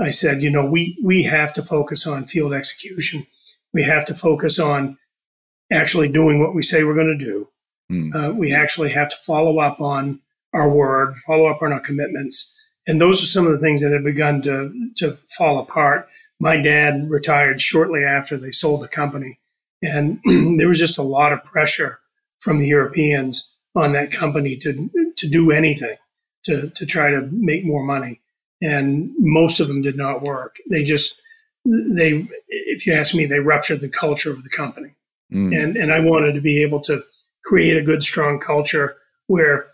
I 0.01 0.11
said, 0.11 0.41
you 0.41 0.49
know, 0.49 0.65
we 0.65 0.97
we 1.03 1.23
have 1.23 1.53
to 1.53 1.63
focus 1.63 2.07
on 2.07 2.25
field 2.25 2.53
execution. 2.53 3.27
We 3.73 3.83
have 3.83 4.05
to 4.05 4.15
focus 4.15 4.59
on 4.59 4.97
actually 5.71 6.09
doing 6.09 6.39
what 6.39 6.55
we 6.55 6.63
say 6.63 6.83
we're 6.83 6.95
going 6.95 7.17
to 7.19 7.25
do. 7.25 7.47
Mm. 7.91 8.15
Uh, 8.15 8.33
we 8.33 8.53
actually 8.53 8.91
have 8.91 9.09
to 9.09 9.17
follow 9.17 9.59
up 9.59 9.81
on 9.81 10.21
our 10.53 10.69
word, 10.69 11.17
follow 11.17 11.47
up 11.47 11.61
on 11.61 11.71
our 11.71 11.79
commitments, 11.79 12.53
and 12.87 12.99
those 12.99 13.21
are 13.21 13.27
some 13.27 13.45
of 13.45 13.51
the 13.53 13.59
things 13.59 13.81
that 13.81 13.91
have 13.91 14.03
begun 14.03 14.41
to 14.43 14.91
to 14.97 15.17
fall 15.37 15.59
apart. 15.59 16.07
My 16.39 16.57
dad 16.57 17.09
retired 17.09 17.61
shortly 17.61 18.03
after 18.03 18.37
they 18.37 18.51
sold 18.51 18.81
the 18.81 18.87
company, 18.87 19.39
and 19.81 20.19
there 20.59 20.67
was 20.67 20.79
just 20.79 20.97
a 20.97 21.03
lot 21.03 21.33
of 21.33 21.43
pressure 21.43 21.99
from 22.39 22.59
the 22.59 22.67
Europeans 22.67 23.53
on 23.75 23.91
that 23.93 24.11
company 24.11 24.55
to 24.57 24.89
to 25.17 25.27
do 25.27 25.51
anything 25.51 25.97
to 26.43 26.69
to 26.69 26.85
try 26.85 27.09
to 27.11 27.27
make 27.31 27.65
more 27.65 27.83
money, 27.83 28.21
and 28.61 29.11
most 29.17 29.59
of 29.59 29.67
them 29.67 29.81
did 29.81 29.95
not 29.95 30.23
work. 30.23 30.57
They 30.69 30.83
just 30.83 31.21
they, 31.65 32.27
if 32.47 32.87
you 32.87 32.93
ask 32.93 33.13
me, 33.13 33.25
they 33.25 33.39
ruptured 33.39 33.81
the 33.81 33.89
culture 33.89 34.31
of 34.31 34.43
the 34.43 34.49
company, 34.49 34.95
mm. 35.31 35.55
and 35.55 35.77
and 35.77 35.93
I 35.93 35.99
wanted 35.99 36.33
to 36.33 36.41
be 36.41 36.61
able 36.61 36.81
to 36.81 37.03
create 37.43 37.77
a 37.77 37.83
good, 37.83 38.03
strong 38.03 38.39
culture 38.39 38.95
where 39.27 39.67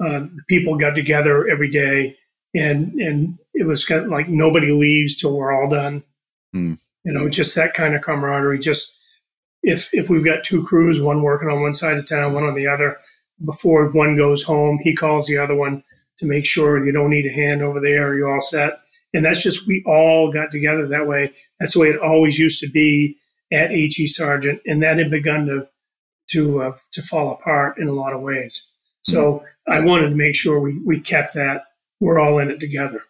uh, 0.00 0.26
people 0.48 0.76
got 0.76 0.94
together 0.94 1.48
every 1.48 1.70
day, 1.70 2.16
and 2.54 2.92
and 2.94 3.38
it 3.54 3.66
was 3.66 3.84
kind 3.84 4.04
of 4.04 4.10
like 4.10 4.28
nobody 4.28 4.70
leaves 4.70 5.16
till 5.16 5.36
we're 5.36 5.52
all 5.52 5.68
done. 5.68 6.02
Mm. 6.54 6.78
You 7.04 7.12
know, 7.12 7.28
just 7.28 7.54
that 7.54 7.74
kind 7.74 7.94
of 7.94 8.02
camaraderie. 8.02 8.58
Just 8.58 8.92
if 9.62 9.88
if 9.92 10.08
we've 10.08 10.24
got 10.24 10.44
two 10.44 10.62
crews, 10.62 11.00
one 11.00 11.22
working 11.22 11.48
on 11.48 11.62
one 11.62 11.74
side 11.74 11.96
of 11.96 12.06
town, 12.06 12.34
one 12.34 12.44
on 12.44 12.54
the 12.54 12.66
other, 12.66 12.98
before 13.44 13.88
one 13.90 14.16
goes 14.16 14.42
home, 14.42 14.78
he 14.82 14.94
calls 14.94 15.26
the 15.26 15.38
other 15.38 15.54
one 15.54 15.82
to 16.18 16.26
make 16.26 16.46
sure 16.46 16.84
you 16.84 16.92
don't 16.92 17.10
need 17.10 17.26
a 17.26 17.32
hand 17.32 17.62
over 17.62 17.80
there. 17.80 18.14
You're 18.14 18.32
all 18.32 18.40
set. 18.40 18.80
And 19.14 19.24
that's 19.24 19.42
just 19.42 19.66
we 19.66 19.82
all 19.86 20.30
got 20.32 20.50
together 20.50 20.86
that 20.88 21.06
way. 21.06 21.32
That's 21.58 21.72
the 21.72 21.80
way 21.80 21.88
it 21.88 21.98
always 21.98 22.38
used 22.38 22.60
to 22.60 22.68
be 22.68 23.16
at 23.50 23.70
HE 23.70 24.08
Sargent, 24.08 24.60
and 24.66 24.82
that 24.82 24.98
had 24.98 25.10
begun 25.10 25.46
to 25.46 25.68
to 26.32 26.62
uh, 26.62 26.76
to 26.92 27.02
fall 27.02 27.32
apart 27.32 27.78
in 27.78 27.88
a 27.88 27.92
lot 27.92 28.12
of 28.12 28.20
ways. 28.20 28.70
So. 29.02 29.44
I 29.68 29.80
wanted 29.80 30.08
to 30.08 30.16
make 30.16 30.34
sure 30.34 30.60
we 30.60 30.80
we 30.84 31.00
kept 31.00 31.34
that. 31.34 31.64
We're 32.00 32.18
all 32.18 32.38
in 32.38 32.50
it 32.50 32.60
together. 32.60 33.02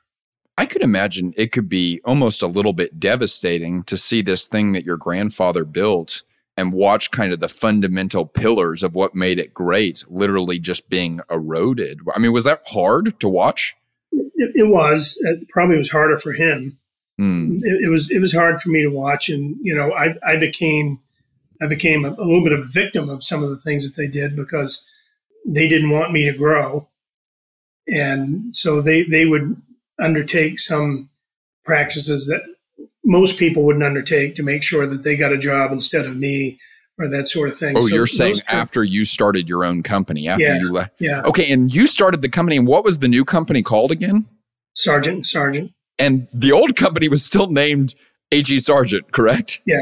I 0.57 0.67
could 0.67 0.83
imagine 0.83 1.33
it 1.37 1.53
could 1.53 1.69
be 1.69 2.01
almost 2.05 2.43
a 2.43 2.49
little 2.49 2.73
bit 2.73 2.99
devastating 2.99 3.85
to 3.85 3.97
see 3.97 4.23
this 4.23 4.49
thing 4.49 4.73
that 4.73 4.85
your 4.85 4.97
grandfather 4.97 5.65
built 5.65 6.25
and 6.59 6.73
watch 6.73 7.13
kind 7.13 7.33
of 7.33 7.39
the 7.39 7.49
fundamental 7.49 8.27
pillars 8.27 8.83
of 8.83 8.93
what 8.93 9.15
made 9.15 9.39
it 9.39 9.55
great 9.55 10.03
literally 10.11 10.59
just 10.59 10.91
being 10.91 11.21
eroded. 11.31 12.01
I 12.13 12.19
mean, 12.19 12.33
was 12.33 12.43
that 12.45 12.63
hard 12.67 13.19
to 13.21 13.29
watch? 13.29 13.77
It, 14.11 14.51
it 14.57 14.69
was. 14.69 15.17
It 15.21 15.49
probably 15.49 15.77
was 15.77 15.91
harder 15.91 16.19
for 16.19 16.33
him. 16.33 16.77
Mm. 17.19 17.61
It, 17.63 17.85
it, 17.85 17.89
was. 17.89 18.11
It 18.11 18.19
was 18.19 18.35
hard 18.35 18.61
for 18.61 18.71
me 18.71 18.83
to 18.83 18.89
watch, 18.89 19.29
and 19.29 19.57
you 19.63 19.73
know, 19.73 19.93
I, 19.93 20.17
I 20.27 20.37
became, 20.37 20.99
I 21.63 21.67
became 21.67 22.05
a, 22.05 22.11
a 22.11 22.25
little 22.25 22.43
bit 22.43 22.53
of 22.53 22.61
a 22.61 22.65
victim 22.65 23.09
of 23.09 23.23
some 23.23 23.45
of 23.45 23.51
the 23.51 23.59
things 23.59 23.87
that 23.87 24.01
they 24.01 24.09
did 24.09 24.35
because 24.35 24.85
they 25.47 25.69
didn't 25.69 25.91
want 25.91 26.13
me 26.13 26.25
to 26.25 26.37
grow, 26.37 26.89
and 27.87 28.55
so 28.55 28.81
they 28.81 29.05
they 29.05 29.27
would 29.27 29.63
undertake 30.01 30.59
some 30.59 31.09
practices 31.65 32.27
that 32.27 32.43
most 33.09 33.39
people 33.39 33.65
wouldn't 33.65 33.85
undertake 33.85 34.35
to 34.37 34.43
make 34.43 34.63
sure 34.63 34.87
that 34.87 35.03
they 35.03 35.17
got 35.17 35.33
a 35.33 35.39
job 35.39 35.73
instead 35.73 36.07
of 36.07 36.17
me 36.17 36.59
or 36.99 37.09
that 37.09 37.27
sort 37.27 37.49
of 37.49 37.59
thing. 37.59 37.77
Oh, 37.77 37.81
so 37.81 37.89
you're 37.89 38.07
saying 38.07 38.37
after 38.49 38.85
you 38.85 39.05
started 39.05 39.49
your 39.49 39.65
own 39.65 39.83
company, 39.83 40.29
after 40.29 40.45
yeah, 40.45 40.59
you 40.59 40.71
left. 40.71 41.01
Yeah. 41.01 41.23
Okay. 41.23 41.51
And 41.51 41.73
you 41.73 41.87
started 41.87 42.21
the 42.21 42.29
company. 42.29 42.59
And 42.59 42.67
what 42.67 42.85
was 42.85 42.99
the 42.99 43.09
new 43.09 43.25
company 43.25 43.63
called 43.63 43.91
again? 43.91 44.27
Sargent 44.75 45.27
Sargent. 45.27 45.73
And 45.99 46.29
the 46.33 46.53
old 46.53 46.77
company 46.77 47.09
was 47.09 47.25
still 47.25 47.49
named 47.49 47.95
HE 48.31 48.61
Sargent, 48.61 49.11
correct? 49.13 49.63
Yeah. 49.67 49.81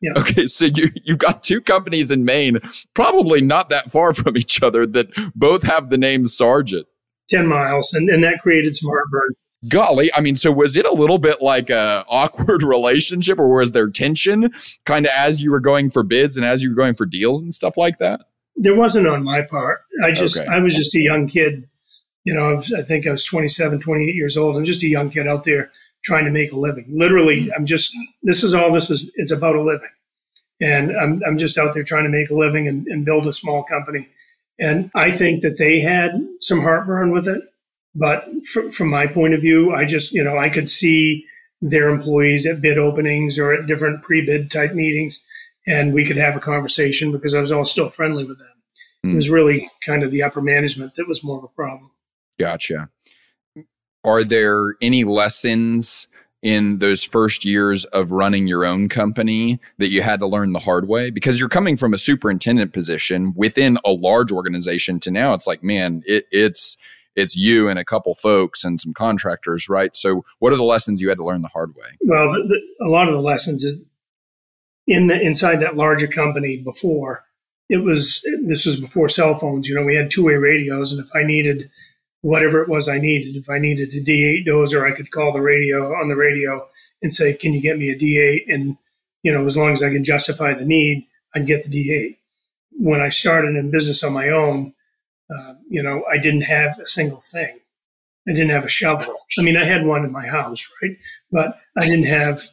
Yeah. 0.00 0.12
Okay, 0.16 0.46
so 0.46 0.66
you 0.66 0.92
you've 1.02 1.18
got 1.18 1.42
two 1.42 1.60
companies 1.60 2.12
in 2.12 2.24
Maine, 2.24 2.58
probably 2.94 3.40
not 3.40 3.68
that 3.70 3.90
far 3.90 4.12
from 4.14 4.36
each 4.36 4.62
other, 4.62 4.86
that 4.86 5.08
both 5.34 5.64
have 5.64 5.90
the 5.90 5.98
name 5.98 6.28
Sargent. 6.28 6.86
10 7.30 7.46
miles 7.46 7.92
and, 7.92 8.08
and 8.08 8.24
that 8.24 8.38
created 8.40 8.74
some 8.74 8.88
heartburn 8.88 9.34
golly 9.68 10.12
i 10.14 10.20
mean 10.20 10.36
so 10.36 10.52
was 10.52 10.76
it 10.76 10.86
a 10.86 10.92
little 10.92 11.18
bit 11.18 11.42
like 11.42 11.70
a 11.70 12.04
awkward 12.08 12.62
relationship 12.62 13.38
or 13.38 13.48
was 13.48 13.72
there 13.72 13.88
tension 13.88 14.50
kind 14.84 15.06
of 15.06 15.12
as 15.16 15.42
you 15.42 15.50
were 15.50 15.60
going 15.60 15.90
for 15.90 16.02
bids 16.02 16.36
and 16.36 16.46
as 16.46 16.62
you 16.62 16.70
were 16.70 16.76
going 16.76 16.94
for 16.94 17.06
deals 17.06 17.42
and 17.42 17.54
stuff 17.54 17.76
like 17.76 17.98
that 17.98 18.20
there 18.56 18.76
wasn't 18.76 19.06
on 19.06 19.24
my 19.24 19.42
part 19.42 19.80
i 20.02 20.12
just 20.12 20.36
okay. 20.36 20.46
i 20.48 20.58
was 20.58 20.76
just 20.76 20.94
a 20.94 21.00
young 21.00 21.26
kid 21.26 21.68
you 22.24 22.32
know 22.32 22.50
I, 22.50 22.54
was, 22.54 22.72
I, 22.72 22.82
think 22.82 23.06
i 23.06 23.10
was 23.10 23.24
27 23.24 23.80
28 23.80 24.14
years 24.14 24.36
old 24.36 24.56
i'm 24.56 24.64
just 24.64 24.82
a 24.82 24.88
young 24.88 25.10
kid 25.10 25.26
out 25.26 25.44
there 25.44 25.72
trying 26.04 26.24
to 26.24 26.30
make 26.30 26.52
a 26.52 26.58
living 26.58 26.86
literally 26.88 27.42
mm-hmm. 27.42 27.52
i'm 27.56 27.66
just 27.66 27.92
this 28.22 28.44
is 28.44 28.54
all 28.54 28.72
this 28.72 28.90
is 28.90 29.10
it's 29.16 29.32
about 29.32 29.56
a 29.56 29.62
living 29.62 29.90
and 30.60 30.96
i'm, 30.96 31.20
I'm 31.26 31.38
just 31.38 31.58
out 31.58 31.74
there 31.74 31.82
trying 31.82 32.04
to 32.04 32.10
make 32.10 32.30
a 32.30 32.34
living 32.34 32.68
and, 32.68 32.86
and 32.86 33.04
build 33.04 33.26
a 33.26 33.32
small 33.32 33.64
company 33.64 34.08
and 34.58 34.90
I 34.94 35.10
think 35.12 35.42
that 35.42 35.56
they 35.56 35.80
had 35.80 36.12
some 36.40 36.62
heartburn 36.62 37.12
with 37.12 37.28
it. 37.28 37.42
But 37.98 38.28
fr- 38.46 38.70
from 38.70 38.88
my 38.88 39.06
point 39.06 39.34
of 39.34 39.40
view, 39.40 39.74
I 39.74 39.84
just, 39.84 40.12
you 40.12 40.22
know, 40.22 40.38
I 40.38 40.48
could 40.48 40.68
see 40.68 41.24
their 41.60 41.88
employees 41.88 42.46
at 42.46 42.60
bid 42.60 42.78
openings 42.78 43.38
or 43.38 43.52
at 43.52 43.66
different 43.66 44.02
pre 44.02 44.24
bid 44.24 44.50
type 44.50 44.72
meetings, 44.72 45.24
and 45.66 45.92
we 45.92 46.04
could 46.04 46.16
have 46.16 46.36
a 46.36 46.40
conversation 46.40 47.10
because 47.10 47.34
I 47.34 47.40
was 47.40 47.50
all 47.50 47.64
still 47.64 47.90
friendly 47.90 48.24
with 48.24 48.38
them. 48.38 48.48
Mm. 49.04 49.12
It 49.12 49.16
was 49.16 49.30
really 49.30 49.70
kind 49.84 50.02
of 50.02 50.12
the 50.12 50.22
upper 50.22 50.40
management 50.40 50.94
that 50.94 51.08
was 51.08 51.24
more 51.24 51.38
of 51.38 51.44
a 51.44 51.48
problem. 51.48 51.90
Gotcha. 52.38 52.88
Are 54.04 54.22
there 54.22 54.76
any 54.80 55.02
lessons 55.02 56.06
in 56.40 56.78
those 56.78 57.02
first 57.02 57.44
years 57.44 57.84
of 57.86 58.12
running 58.12 58.46
your 58.46 58.64
own 58.64 58.88
company 58.88 59.60
that 59.78 59.90
you 59.90 60.02
had 60.02 60.20
to 60.20 60.26
learn 60.26 60.52
the 60.52 60.60
hard 60.60 60.86
way 60.86 61.10
because 61.10 61.40
you're 61.40 61.48
coming 61.48 61.76
from 61.76 61.92
a 61.92 61.98
superintendent 61.98 62.72
position 62.72 63.32
within 63.34 63.76
a 63.84 63.90
large 63.90 64.30
organization 64.30 65.00
to 65.00 65.10
now 65.10 65.34
it's 65.34 65.48
like 65.48 65.64
man 65.64 66.00
it, 66.06 66.26
it's 66.30 66.76
it's 67.18 67.36
you 67.36 67.68
and 67.68 67.78
a 67.78 67.84
couple 67.84 68.14
folks 68.14 68.64
and 68.64 68.80
some 68.80 68.94
contractors 68.94 69.68
right 69.68 69.94
so 69.94 70.24
what 70.38 70.52
are 70.52 70.56
the 70.56 70.62
lessons 70.62 71.00
you 71.00 71.08
had 71.08 71.18
to 71.18 71.24
learn 71.24 71.42
the 71.42 71.48
hard 71.48 71.74
way 71.74 71.88
well 72.02 72.32
the, 72.32 72.42
the, 72.48 72.86
a 72.86 72.88
lot 72.88 73.08
of 73.08 73.14
the 73.14 73.20
lessons 73.20 73.64
in 74.86 75.06
the 75.06 75.20
inside 75.20 75.60
that 75.60 75.76
larger 75.76 76.06
company 76.06 76.56
before 76.56 77.24
it 77.68 77.78
was 77.78 78.24
this 78.46 78.64
was 78.64 78.80
before 78.80 79.08
cell 79.08 79.34
phones 79.36 79.68
you 79.68 79.74
know 79.74 79.84
we 79.84 79.96
had 79.96 80.10
two-way 80.10 80.34
radios 80.34 80.92
and 80.92 81.04
if 81.04 81.10
i 81.14 81.22
needed 81.22 81.70
whatever 82.22 82.62
it 82.62 82.68
was 82.68 82.88
I 82.88 82.98
needed. 82.98 83.36
If 83.36 83.48
I 83.48 83.58
needed 83.58 83.94
a 83.94 84.00
D8 84.00 84.46
dozer, 84.46 84.90
I 84.90 84.94
could 84.94 85.10
call 85.10 85.32
the 85.32 85.40
radio 85.40 85.94
on 85.94 86.08
the 86.08 86.16
radio 86.16 86.68
and 87.02 87.12
say, 87.12 87.32
"Can 87.34 87.52
you 87.52 87.60
get 87.60 87.78
me 87.78 87.90
a 87.90 87.96
D8?" 87.96 88.44
And 88.48 88.76
you 89.22 89.32
know, 89.32 89.44
as 89.44 89.56
long 89.56 89.72
as 89.72 89.82
I 89.82 89.90
can 89.90 90.04
justify 90.04 90.54
the 90.54 90.64
need, 90.64 91.06
I'd 91.34 91.46
get 91.46 91.64
the 91.64 91.70
D8. 91.70 92.16
When 92.72 93.00
I 93.00 93.08
started 93.08 93.56
in 93.56 93.70
business 93.70 94.02
on 94.02 94.12
my 94.12 94.28
own, 94.28 94.74
uh, 95.30 95.54
you 95.68 95.82
know, 95.82 96.04
I 96.10 96.18
didn't 96.18 96.42
have 96.42 96.78
a 96.78 96.86
single 96.86 97.20
thing. 97.20 97.60
I 98.28 98.32
didn't 98.32 98.50
have 98.50 98.64
a 98.64 98.68
shovel. 98.68 99.16
I 99.38 99.42
mean, 99.42 99.56
I 99.56 99.64
had 99.64 99.86
one 99.86 100.04
in 100.04 100.12
my 100.12 100.26
house, 100.26 100.66
right? 100.82 100.96
But 101.30 101.58
I 101.76 101.86
didn't 101.86 102.06
have 102.06 102.48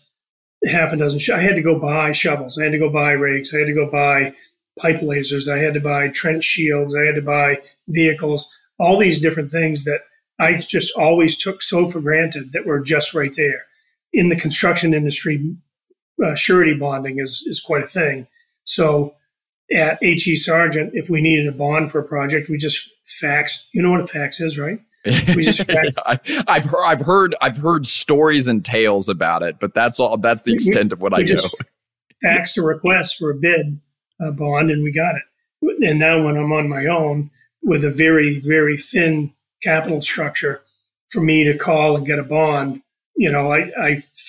half 0.66 0.94
a 0.94 0.98
dozen. 0.98 1.20
Sh- 1.20 1.30
I 1.30 1.42
had 1.42 1.56
to 1.56 1.62
go 1.62 1.80
buy 1.80 2.12
shovels. 2.12 2.58
I 2.58 2.64
had 2.64 2.72
to 2.72 2.80
go 2.80 2.90
buy 2.90 3.12
rakes. 3.12 3.54
I 3.54 3.60
had 3.60 3.68
to 3.68 3.74
go 3.74 3.90
buy 3.90 4.34
pipe 4.80 5.00
lasers. 5.00 5.52
I 5.52 5.60
had 5.60 5.74
to 5.74 5.80
buy 5.80 6.08
trench 6.10 6.44
shields. 6.44 6.96
I 6.96 7.06
had 7.06 7.16
to 7.16 7.22
buy 7.22 7.62
vehicles 7.88 8.52
all 8.80 8.98
these 9.00 9.22
different 9.22 9.52
things 9.52 9.86
that 9.86 10.02
I 10.40 10.56
just 10.58 10.94
always 10.98 11.38
took 11.38 11.62
so 11.62 11.88
for 11.88 12.02
granted 12.02 12.52
that 12.52 12.66
were 12.66 12.82
just 12.82 13.14
right 13.14 13.34
there. 13.36 13.66
In 14.14 14.30
the 14.30 14.36
construction 14.36 14.94
industry, 14.94 15.56
uh, 16.26 16.36
surety 16.36 16.74
bonding 16.74 17.20
is, 17.20 17.44
is 17.46 17.60
quite 17.60 17.84
a 17.84 17.88
thing. 17.88 18.28
So 18.66 19.16
at 19.72 19.98
HE 20.02 20.36
Sargent, 20.38 20.92
if 20.94 21.10
we 21.10 21.22
needed 21.22 21.48
a 21.48 21.52
bond 21.52 21.92
for 21.92 22.00
a 22.00 22.04
project, 22.04 22.50
we 22.50 22.58
just 22.58 22.90
faxed. 23.22 23.66
You 23.74 23.82
know 23.82 23.92
what 23.92 24.02
a 24.02 24.08
fax 24.08 24.40
is, 24.40 24.58
right? 24.58 24.80
We 25.06 25.44
just 25.44 25.64
fax. 25.72 25.90
I, 26.06 26.20
have 26.48 26.66
heard, 26.66 26.84
I've 26.86 27.02
heard, 27.02 27.36
I've 27.42 27.58
heard 27.58 27.88
stories 27.88 28.48
and 28.48 28.64
tales 28.64 29.10
about 29.10 29.44
it, 29.44 29.60
but 29.60 29.74
that's 29.74 30.00
all. 30.00 30.18
That's 30.18 30.44
the 30.44 30.54
extent 30.54 30.92
we, 30.92 30.96
of 30.96 31.02
what 31.02 31.14
I 31.14 31.22
know. 31.22 31.42
faxed 32.24 32.58
a 32.58 32.62
request 32.62 33.18
for 33.18 33.32
a 33.32 33.36
bid 33.36 33.80
uh, 34.24 34.32
bond, 34.32 34.72
and 34.72 34.84
we 34.84 34.92
got 34.92 35.16
it. 35.16 35.24
And 35.84 36.00
now, 36.00 36.24
when 36.24 36.38
I'm 36.38 36.52
on 36.52 36.70
my 36.70 36.86
own, 36.86 37.32
with 37.64 37.84
a 37.84 37.90
very, 37.90 38.40
very 38.40 38.78
thin 38.78 39.34
capital 39.64 40.02
structure 40.02 40.62
for 41.10 41.22
me 41.22 41.44
to 41.44 41.58
call 41.58 41.98
and 41.98 42.06
get 42.06 42.20
a 42.20 42.24
bond, 42.24 42.82
you 43.18 43.32
know, 43.32 43.52
I, 43.52 43.72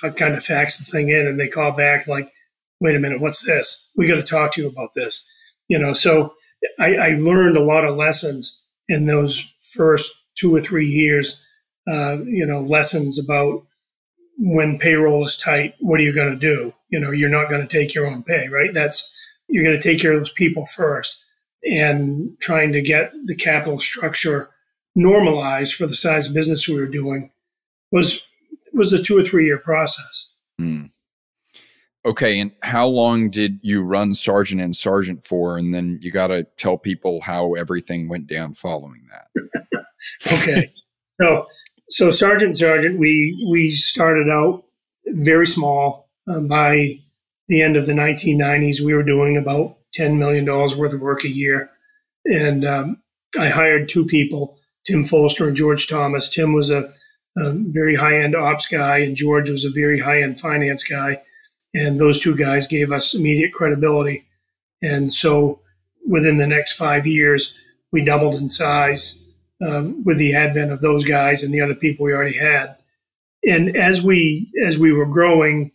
I 0.03 0.11
kind 0.11 0.35
of 0.35 0.45
fax 0.45 0.79
the 0.79 0.85
thing 0.85 1.11
in 1.11 1.27
and 1.27 1.39
they 1.39 1.49
call 1.49 1.73
back 1.73 2.07
like, 2.07 2.33
wait 2.81 2.97
a 2.97 3.01
minute, 3.01 3.21
what's 3.21 3.45
this? 3.45 3.89
We 3.97 4.07
got 4.07 4.17
to 4.17 4.23
talk 4.23 4.53
to 4.53 4.63
you 4.63 4.69
about 4.69 4.95
this. 4.95 5.29
You 5.69 5.79
know, 5.79 5.93
so 5.93 6.35
I, 6.79 6.95
I 6.95 7.09
learned 7.19 7.57
a 7.57 7.63
lot 7.63 7.85
of 7.85 7.97
lessons 7.97 8.63
in 8.89 9.07
those 9.07 9.53
first 9.75 10.13
two 10.37 10.55
or 10.55 10.61
three 10.61 10.87
years, 10.87 11.45
uh, 11.91 12.19
you 12.25 12.47
know, 12.47 12.61
lessons 12.61 13.19
about 13.19 13.67
when 14.39 14.79
payroll 14.79 15.25
is 15.25 15.37
tight, 15.37 15.75
what 15.81 15.99
are 15.99 16.05
you 16.05 16.15
going 16.15 16.33
to 16.33 16.39
do? 16.39 16.73
You 16.91 17.01
know, 17.01 17.11
you're 17.11 17.29
not 17.29 17.49
going 17.49 17.67
to 17.67 17.67
take 17.67 17.95
your 17.95 18.07
own 18.07 18.23
pay, 18.23 18.49
right? 18.49 18.73
That's, 18.73 19.11
you're 19.49 19.65
going 19.65 19.79
to 19.79 19.83
take 19.83 20.01
care 20.01 20.13
of 20.13 20.21
those 20.21 20.33
people 20.33 20.67
first 20.67 21.23
and 21.65 22.39
trying 22.41 22.73
to 22.73 22.83
get 22.83 23.13
the 23.25 23.35
capital 23.35 23.79
structure 23.79 24.51
normalized 24.95 25.75
for 25.75 25.87
the 25.87 25.95
size 25.95 26.29
of 26.29 26.35
business 26.35 26.69
we 26.69 26.75
were 26.75 26.87
doing 26.87 27.31
was 27.93 28.23
was 28.73 28.93
a 28.93 29.03
two 29.03 29.17
or 29.17 29.23
three 29.23 29.47
year 29.47 29.59
process. 29.59 30.35
Mm. 30.61 30.91
Okay, 32.07 32.39
and 32.39 32.53
how 32.63 32.87
long 32.87 33.31
did 33.31 33.59
you 33.63 33.83
run 33.83 34.15
Sargent 34.15 34.61
and 34.61 34.77
Sargent 34.77 35.25
for? 35.27 35.59
And 35.59 35.75
then 35.75 35.99
you 36.01 36.13
got 36.13 36.29
to 36.29 36.45
tell 36.57 36.79
people 36.79 37.21
how 37.21 37.55
everything 37.55 38.09
went 38.09 38.29
down 38.29 38.55
following 38.55 39.09
that. 39.11 39.85
okay, 40.33 40.73
so 41.21 41.47
so 41.91 42.13
Sargent 42.13 42.57
Sargent 42.57 43.01
we 43.01 43.45
we 43.51 43.73
started 43.73 44.29
out 44.29 44.65
very 45.07 45.47
small. 45.47 46.09
Um, 46.29 46.47
by 46.47 47.01
the 47.49 47.63
end 47.63 47.77
of 47.77 47.87
the 47.87 47.93
1990s, 47.93 48.81
we 48.81 48.95
were 48.95 49.03
doing 49.03 49.37
about 49.37 49.77
$10 49.97 50.17
million 50.17 50.45
worth 50.45 50.93
of 50.93 51.01
work 51.01 51.25
a 51.25 51.29
year. 51.29 51.71
And 52.25 52.65
um, 52.65 53.03
I 53.39 53.49
hired 53.49 53.89
two 53.89 54.05
people, 54.05 54.59
Tim 54.85 55.05
Folster 55.05 55.47
and 55.47 55.57
George 55.57 55.87
Thomas. 55.87 56.29
Tim 56.29 56.53
was 56.53 56.71
a, 56.71 56.93
a 57.37 57.53
very 57.53 57.97
high 57.97 58.19
end 58.19 58.35
ops 58.35 58.67
guy, 58.67 58.99
and 58.99 59.17
George 59.17 59.49
was 59.49 59.65
a 59.65 59.71
very 59.71 60.01
high 60.01 60.23
end 60.23 60.41
finance 60.41 60.83
guy. 60.83 61.23
And 61.75 62.01
those 62.01 62.21
two 62.21 62.35
guys 62.35 62.67
gave 62.67 62.91
us 62.93 63.15
immediate 63.15 63.53
credibility. 63.53 64.27
And 64.83 65.13
so 65.13 65.61
within 66.07 66.39
the 66.39 66.47
next 66.47 66.73
five 66.73 67.07
years, 67.07 67.55
we 67.93 68.05
doubled 68.05 68.35
in 68.37 68.49
size 68.49 69.21
um, 69.67 70.05
with 70.05 70.19
the 70.19 70.35
advent 70.35 70.73
of 70.73 70.81
those 70.81 71.05
guys 71.05 71.43
and 71.43 71.53
the 71.53 71.61
other 71.61 71.75
people 71.75 72.05
we 72.05 72.13
already 72.13 72.39
had. 72.39 72.77
And 73.47 73.77
as 73.77 74.03
we 74.03 74.51
as 74.65 74.79
we 74.79 74.93
were 74.93 75.07
growing, 75.07 75.73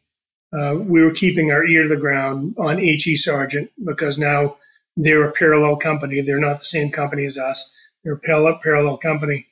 uh, 0.58 0.76
we 0.78 1.04
were 1.04 1.12
keeping 1.12 1.52
our 1.52 1.66
ear 1.66 1.84
to 1.84 1.90
the 1.90 1.96
ground 1.96 2.56
on 2.58 2.78
HE 2.80 3.16
Sargent 3.16 3.72
because 3.86 4.18
now 4.18 4.58
they're 4.98 5.24
a 5.24 5.32
parallel 5.32 5.78
company. 5.78 6.22
They're 6.22 6.40
not 6.40 6.60
the 6.60 6.66
same 6.66 6.92
company 6.92 7.26
as 7.26 7.38
us. 7.38 7.72
They're 8.04 8.14
a 8.14 8.20
parallel, 8.20 8.60
parallel 8.62 8.98
company. 8.98 9.48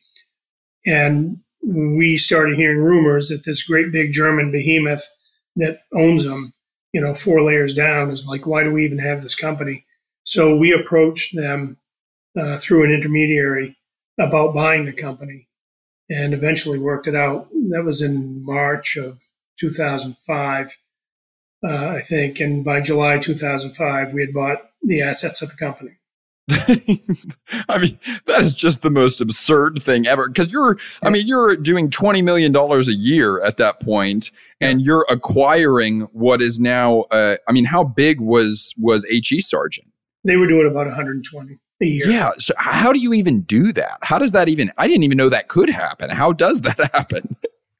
And 0.85 1.39
we 1.63 2.17
started 2.17 2.57
hearing 2.57 2.79
rumors 2.79 3.29
that 3.29 3.45
this 3.45 3.63
great 3.63 3.91
big 3.91 4.11
German 4.11 4.51
behemoth 4.51 5.09
that 5.55 5.81
owns 5.93 6.25
them, 6.25 6.53
you 6.93 7.01
know, 7.01 7.13
four 7.13 7.41
layers 7.41 7.73
down 7.73 8.11
is 8.11 8.27
like, 8.27 8.45
why 8.45 8.63
do 8.63 8.71
we 8.71 8.85
even 8.85 8.99
have 8.99 9.21
this 9.21 9.35
company? 9.35 9.85
So 10.23 10.55
we 10.55 10.71
approached 10.71 11.35
them 11.35 11.77
uh, 12.39 12.57
through 12.57 12.85
an 12.85 12.91
intermediary 12.91 13.77
about 14.19 14.53
buying 14.53 14.85
the 14.85 14.93
company 14.93 15.47
and 16.09 16.33
eventually 16.33 16.79
worked 16.79 17.07
it 17.07 17.15
out. 17.15 17.49
That 17.69 17.83
was 17.83 18.01
in 18.01 18.43
March 18.43 18.97
of 18.97 19.23
2005, 19.59 20.77
uh, 21.63 21.67
I 21.67 22.01
think. 22.01 22.39
And 22.39 22.63
by 22.63 22.81
July 22.81 23.19
2005, 23.19 24.13
we 24.13 24.21
had 24.21 24.33
bought 24.33 24.69
the 24.81 25.01
assets 25.01 25.41
of 25.41 25.49
the 25.49 25.55
company. 25.55 25.98
I 27.69 27.77
mean, 27.77 27.99
that 28.25 28.41
is 28.41 28.53
just 28.53 28.81
the 28.81 28.89
most 28.89 29.21
absurd 29.21 29.83
thing 29.83 30.07
ever. 30.07 30.27
Because 30.27 30.51
you're, 30.51 30.77
I 31.03 31.09
mean, 31.09 31.27
you're 31.27 31.55
doing 31.55 31.89
$20 31.89 32.23
million 32.23 32.55
a 32.55 32.79
year 32.91 33.41
at 33.43 33.57
that 33.57 33.79
point, 33.79 34.31
and 34.61 34.81
you're 34.81 35.05
acquiring 35.09 36.01
what 36.11 36.41
is 36.41 36.59
now, 36.59 37.01
uh, 37.11 37.37
I 37.47 37.51
mean, 37.51 37.65
how 37.65 37.83
big 37.83 38.19
was, 38.19 38.73
was 38.77 39.05
HE 39.05 39.41
Sargent? 39.41 39.87
They 40.23 40.35
were 40.35 40.47
doing 40.47 40.67
about 40.69 40.87
120 40.87 41.57
a 41.81 41.85
year. 41.85 42.07
Yeah. 42.09 42.31
So 42.37 42.53
how 42.57 42.91
do 42.91 42.99
you 42.99 43.13
even 43.13 43.41
do 43.41 43.71
that? 43.73 43.97
How 44.01 44.17
does 44.17 44.31
that 44.31 44.49
even, 44.49 44.71
I 44.77 44.87
didn't 44.87 45.03
even 45.03 45.17
know 45.17 45.29
that 45.29 45.47
could 45.47 45.69
happen. 45.69 46.09
How 46.09 46.31
does 46.33 46.61
that 46.61 46.77
happen? 46.93 47.35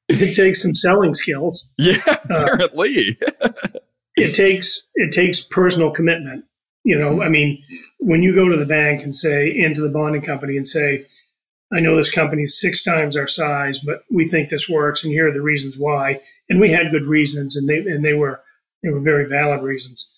It 0.08 0.36
takes 0.36 0.62
some 0.62 0.74
selling 0.74 1.14
skills. 1.14 1.70
Yeah, 1.78 2.02
uh, 2.08 2.18
apparently. 2.24 3.18
Uh, 3.42 3.50
it 4.16 4.34
takes, 4.34 4.88
it 4.96 5.12
takes 5.12 5.42
personal 5.42 5.92
commitment. 5.92 6.46
You 6.90 6.98
know, 6.98 7.22
I 7.22 7.30
mean, 7.30 7.62
when 8.00 8.24
you 8.24 8.34
go 8.34 8.50
to 8.50 8.58
the 8.58 8.66
bank 8.66 9.04
and 9.04 9.14
say, 9.14 9.54
into 9.56 9.82
the 9.82 9.90
bonding 9.90 10.24
company 10.24 10.58
and 10.58 10.68
say, 10.68 11.06
I 11.72 11.80
know 11.80 11.96
this 11.96 12.12
company 12.12 12.44
is 12.44 12.60
six 12.60 12.84
times 12.84 13.16
our 13.16 13.28
size, 13.28 13.78
but 13.80 14.04
we 14.10 14.28
think 14.28 14.50
this 14.50 14.68
works, 14.68 15.04
and 15.04 15.14
here 15.14 15.28
are 15.30 15.34
the 15.34 15.42
reasons 15.42 15.78
why. 15.78 16.22
And 16.50 16.60
we 16.60 16.72
had 16.72 16.92
good 16.92 17.06
reasons, 17.06 17.56
and 17.56 17.70
they 17.70 17.78
and 17.78 18.04
they 18.04 18.14
were 18.14 18.42
they 18.82 18.90
were 18.90 19.02
very 19.02 19.28
valid 19.30 19.62
reasons 19.62 20.16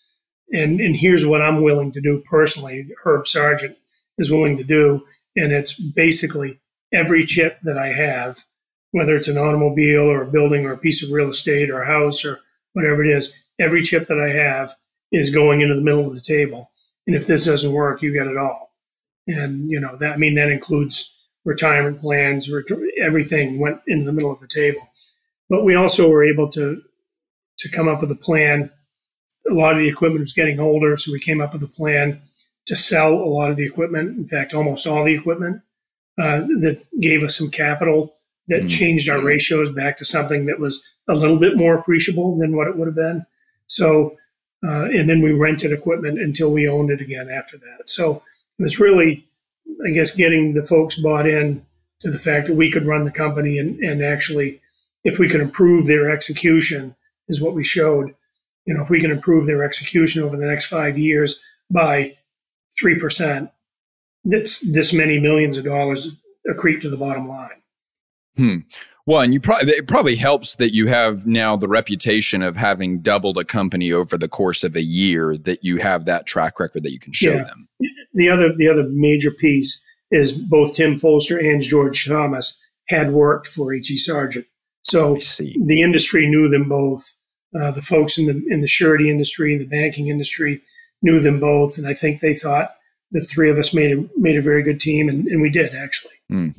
and 0.52 0.80
and 0.80 0.96
here's 0.96 1.26
what 1.26 1.42
I'm 1.42 1.62
willing 1.62 1.92
to 1.94 2.02
do 2.02 2.22
personally. 2.30 2.90
Herb 3.04 3.28
Sargent 3.28 3.78
is 4.18 4.32
willing 4.32 4.58
to 4.58 4.64
do, 4.64 5.06
and 5.36 5.52
it's 5.52 5.80
basically 5.80 6.60
every 6.94 7.26
chip 7.26 7.60
that 7.64 7.78
I 7.78 7.94
have, 7.94 8.46
whether 8.92 9.16
it's 9.16 9.28
an 9.28 9.38
automobile 9.38 10.02
or 10.04 10.24
a 10.24 10.32
building 10.32 10.66
or 10.66 10.74
a 10.74 10.78
piece 10.78 11.04
of 11.04 11.12
real 11.12 11.30
estate 11.30 11.70
or 11.70 11.82
a 11.82 11.88
house 11.88 12.26
or 12.26 12.40
whatever 12.74 13.04
it 13.04 13.10
is, 13.10 13.38
every 13.60 13.82
chip 13.82 14.06
that 14.08 14.20
I 14.20 14.30
have 14.30 14.76
is 15.12 15.30
going 15.30 15.62
into 15.62 15.76
the 15.76 15.82
middle 15.82 16.08
of 16.08 16.16
the 16.16 16.22
table. 16.22 16.72
And 17.08 17.16
if 17.16 17.28
this 17.28 17.46
doesn't 17.46 17.72
work, 17.72 18.02
you 18.02 18.14
get 18.14 18.28
it 18.28 18.38
all. 18.38 18.74
And 19.28 19.70
you 19.70 19.80
know 19.80 19.96
that 19.98 20.14
I 20.14 20.18
mean 20.18 20.36
that 20.36 20.50
includes 20.50 21.16
retirement 21.46 22.00
plans, 22.02 22.50
everything 23.02 23.60
went 23.60 23.80
into 23.88 24.06
the 24.06 24.14
middle 24.14 24.32
of 24.32 24.40
the 24.40 24.48
table. 24.48 24.88
But 25.50 25.64
we 25.64 25.76
also 25.76 26.10
were 26.10 26.24
able 26.24 26.50
to 26.52 26.82
to 27.60 27.70
come 27.70 27.88
up 27.88 28.02
with 28.02 28.12
a 28.12 28.16
plan 28.16 28.72
a 29.50 29.54
lot 29.54 29.74
of 29.74 29.80
the 29.80 29.88
equipment 29.88 30.22
was 30.22 30.34
getting 30.34 30.60
older, 30.60 30.98
so 30.98 31.12
we 31.12 31.20
came 31.20 31.42
up 31.42 31.54
with 31.54 31.64
a 31.64 31.68
plan 31.68 32.22
to 32.68 32.76
sell 32.76 33.14
a 33.14 33.26
lot 33.26 33.50
of 33.50 33.58
the 33.58 33.66
equipment. 33.66 34.18
In 34.18 34.28
fact, 34.28 34.54
almost 34.54 34.86
all 34.86 35.04
the 35.04 35.16
equipment 35.16 35.62
uh, 36.20 36.42
that 36.60 36.86
gave 37.00 37.24
us 37.24 37.38
some 37.38 37.50
capital 37.50 38.16
that 38.48 38.60
mm-hmm. 38.60 38.68
changed 38.68 39.10
our 39.10 39.22
ratios 39.22 39.72
back 39.72 39.98
to 39.98 40.06
something 40.06 40.46
that 40.46 40.60
was 40.60 40.84
a 41.08 41.14
little 41.14 41.40
bit 41.40 41.58
more 41.58 41.76
appreciable 41.76 42.38
than 42.38 42.56
what 42.56 42.68
it 42.68 42.78
would 42.78 42.88
have 42.88 42.96
been. 42.96 43.26
So, 43.68 44.18
uh, 44.64 44.86
and 44.86 45.10
then 45.10 45.22
we 45.22 45.32
rented 45.32 45.72
equipment 45.72 46.20
until 46.20 46.52
we 46.52 46.68
owned 46.68 46.92
it 46.92 47.02
again 47.02 47.30
after 47.30 47.58
that. 47.58 47.90
So 47.90 48.24
it 48.60 48.64
was 48.64 48.80
really, 48.80 49.26
I 49.86 49.92
guess, 49.92 50.16
getting 50.16 50.54
the 50.54 50.64
folks 50.64 51.00
bought 51.00 51.28
in 51.28 51.66
to 52.00 52.12
the 52.12 52.20
fact 52.20 52.48
that 52.48 52.56
we 52.56 52.72
could 52.72 52.86
run 52.86 53.06
the 53.06 53.12
company 53.12 53.58
and, 53.58 53.80
and 53.80 54.04
actually, 54.04 54.62
if 55.04 55.18
we 55.18 55.28
could 55.28 55.42
improve 55.42 55.88
their 55.88 56.10
execution, 56.12 56.96
is 57.28 57.42
what 57.42 57.54
we 57.54 57.64
showed 57.64 58.14
you 58.66 58.74
know, 58.74 58.84
if 58.84 58.90
we 58.90 59.02
can 59.02 59.12
improve 59.12 59.48
their 59.48 59.64
execution 59.64 60.24
over 60.24 60.38
the 60.38 60.46
next 60.46 60.66
five 60.66 60.98
years 60.98 61.42
by 61.70 62.18
3%, 62.82 63.50
that's 64.24 64.60
this 64.60 64.94
many 64.94 65.20
millions 65.20 65.58
of 65.58 65.66
dollars 65.66 66.16
accrete 66.48 66.82
to 66.82 66.90
the 66.90 66.98
bottom 66.98 67.28
line. 67.28 67.61
Hmm. 68.42 68.58
Well, 69.06 69.22
and 69.22 69.34
you 69.34 69.40
probably 69.40 69.74
it 69.74 69.88
probably 69.88 70.16
helps 70.16 70.56
that 70.56 70.74
you 70.74 70.88
have 70.88 71.28
now 71.28 71.56
the 71.56 71.68
reputation 71.68 72.42
of 72.42 72.56
having 72.56 73.02
doubled 73.02 73.38
a 73.38 73.44
company 73.44 73.92
over 73.92 74.18
the 74.18 74.28
course 74.28 74.64
of 74.64 74.76
a 74.76 74.82
year 74.82 75.38
that 75.38 75.64
you 75.64 75.78
have 75.78 76.06
that 76.06 76.26
track 76.26 76.60
record 76.60 76.84
that 76.84 76.92
you 76.92 77.00
can 77.00 77.14
show 77.14 77.34
yeah. 77.34 77.44
them. 77.44 77.68
The 78.14 78.30
other 78.30 78.52
the 78.56 78.68
other 78.68 78.88
major 78.90 79.30
piece 79.30 79.82
is 80.10 80.32
both 80.32 80.74
Tim 80.74 80.96
Folster 80.96 81.40
and 81.40 81.62
George 81.62 82.08
Thomas 82.08 82.58
had 82.90 83.12
worked 83.12 83.48
for 83.48 83.74
H.E. 83.74 84.00
Sargent. 84.00 84.46
So 84.84 85.18
the 85.66 85.82
industry 85.82 86.28
knew 86.28 86.50
them 86.50 86.68
both 86.68 87.16
uh, 87.60 87.72
the 87.72 87.82
folks 87.82 88.18
in 88.18 88.26
the 88.26 88.42
in 88.50 88.62
the 88.62 88.68
surety 88.68 89.10
industry, 89.10 89.56
the 89.56 89.66
banking 89.66 90.08
industry, 90.08 90.62
knew 91.04 91.20
them 91.20 91.40
both, 91.40 91.78
and 91.78 91.88
I 91.88 91.94
think 91.94 92.20
they 92.20 92.34
thought 92.36 92.76
the 93.12 93.22
three 93.22 93.52
of 93.52 93.60
us 93.60 93.74
made 93.74 93.92
a 93.92 94.04
made 94.16 94.38
a 94.38 94.42
very 94.42 94.64
good 94.64 94.80
team, 94.80 95.10
and, 95.10 95.28
and 95.28 95.42
we 95.42 95.50
did 95.50 95.76
actually. 95.76 96.14
Mm. 96.32 96.56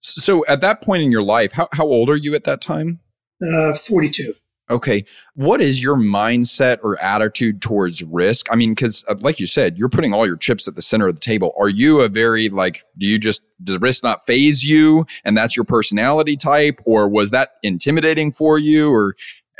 So, 0.00 0.44
at 0.46 0.60
that 0.60 0.82
point 0.82 1.02
in 1.02 1.10
your 1.10 1.22
life, 1.22 1.52
how 1.52 1.68
how 1.72 1.86
old 1.86 2.08
are 2.10 2.16
you 2.16 2.34
at 2.34 2.44
that 2.44 2.60
time? 2.60 3.00
Uh, 3.42 3.74
Forty 3.74 4.10
two. 4.10 4.34
Okay. 4.68 5.04
What 5.34 5.60
is 5.60 5.80
your 5.80 5.94
mindset 5.94 6.78
or 6.82 7.00
attitude 7.00 7.62
towards 7.62 8.02
risk? 8.02 8.46
I 8.50 8.56
mean, 8.56 8.74
because 8.74 9.04
uh, 9.08 9.14
like 9.20 9.38
you 9.38 9.46
said, 9.46 9.78
you're 9.78 9.88
putting 9.88 10.12
all 10.12 10.26
your 10.26 10.36
chips 10.36 10.66
at 10.66 10.74
the 10.74 10.82
center 10.82 11.06
of 11.06 11.14
the 11.14 11.20
table. 11.20 11.54
Are 11.56 11.68
you 11.68 12.00
a 12.00 12.08
very, 12.08 12.48
like, 12.48 12.82
do 12.98 13.06
you 13.06 13.16
just, 13.16 13.42
does 13.62 13.80
risk 13.80 14.02
not 14.02 14.26
phase 14.26 14.64
you 14.64 15.06
and 15.24 15.36
that's 15.36 15.54
your 15.54 15.64
personality 15.64 16.36
type? 16.36 16.80
Or 16.84 17.08
was 17.08 17.30
that 17.30 17.50
intimidating 17.62 18.32
for 18.32 18.58
you? 18.58 18.92
Or 18.92 19.14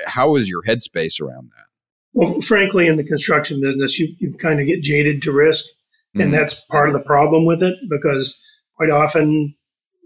how 0.06 0.34
is 0.34 0.48
your 0.48 0.64
headspace 0.64 1.20
around 1.20 1.50
that? 1.50 1.66
Well, 2.12 2.40
frankly, 2.40 2.88
in 2.88 2.96
the 2.96 3.04
construction 3.04 3.60
business, 3.60 4.00
you, 4.00 4.08
you 4.18 4.34
kind 4.34 4.58
of 4.58 4.66
get 4.66 4.82
jaded 4.82 5.22
to 5.22 5.30
risk. 5.30 5.66
Mm-hmm. 5.66 6.20
And 6.22 6.34
that's 6.34 6.54
part 6.54 6.88
of 6.88 6.94
the 6.94 7.00
problem 7.00 7.46
with 7.46 7.62
it 7.62 7.76
because 7.88 8.42
quite 8.74 8.90
often 8.90 9.54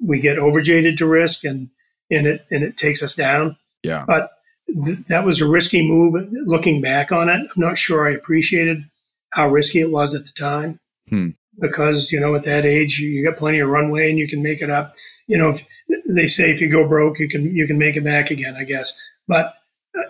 we 0.02 0.20
get 0.20 0.38
overjaded 0.38 0.96
to 0.98 1.06
risk 1.06 1.44
and, 1.44 1.70
and 2.10 2.26
it 2.26 2.46
and 2.50 2.64
it 2.64 2.76
takes 2.76 3.02
us 3.02 3.14
down. 3.14 3.56
Yeah. 3.82 4.04
But 4.06 4.30
th- 4.66 5.06
that 5.08 5.24
was 5.24 5.40
a 5.40 5.48
risky 5.48 5.86
move. 5.86 6.14
Looking 6.46 6.80
back 6.80 7.12
on 7.12 7.28
it, 7.28 7.40
I'm 7.40 7.48
not 7.56 7.78
sure 7.78 8.08
I 8.08 8.12
appreciated 8.12 8.84
how 9.30 9.48
risky 9.48 9.80
it 9.80 9.90
was 9.90 10.14
at 10.14 10.24
the 10.24 10.32
time. 10.32 10.80
Hmm. 11.08 11.30
Because, 11.58 12.10
you 12.10 12.18
know, 12.18 12.34
at 12.34 12.44
that 12.44 12.64
age, 12.64 12.98
you, 12.98 13.10
you 13.10 13.24
got 13.24 13.36
plenty 13.36 13.58
of 13.58 13.68
runway 13.68 14.08
and 14.08 14.18
you 14.18 14.26
can 14.26 14.42
make 14.42 14.62
it 14.62 14.70
up. 14.70 14.94
You 15.26 15.36
know, 15.36 15.50
if, 15.50 15.66
they 16.08 16.26
say 16.26 16.50
if 16.50 16.60
you 16.60 16.70
go 16.70 16.88
broke, 16.88 17.18
you 17.18 17.28
can 17.28 17.54
you 17.54 17.66
can 17.66 17.78
make 17.78 17.96
it 17.96 18.04
back 18.04 18.30
again, 18.30 18.56
I 18.56 18.64
guess. 18.64 18.98
But 19.28 19.54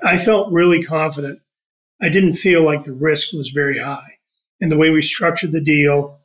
I 0.05 0.19
felt 0.19 0.53
really 0.53 0.83
confident. 0.83 1.41
I 2.01 2.09
didn't 2.09 2.35
feel 2.35 2.65
like 2.65 2.85
the 2.85 2.93
risk 2.93 3.33
was 3.33 3.51
very 3.51 3.79
high. 3.79 4.19
And 4.61 4.71
the 4.71 4.77
way 4.77 4.91
we 4.91 5.03
structured 5.03 5.53
the 5.53 5.61
deal 5.61 6.21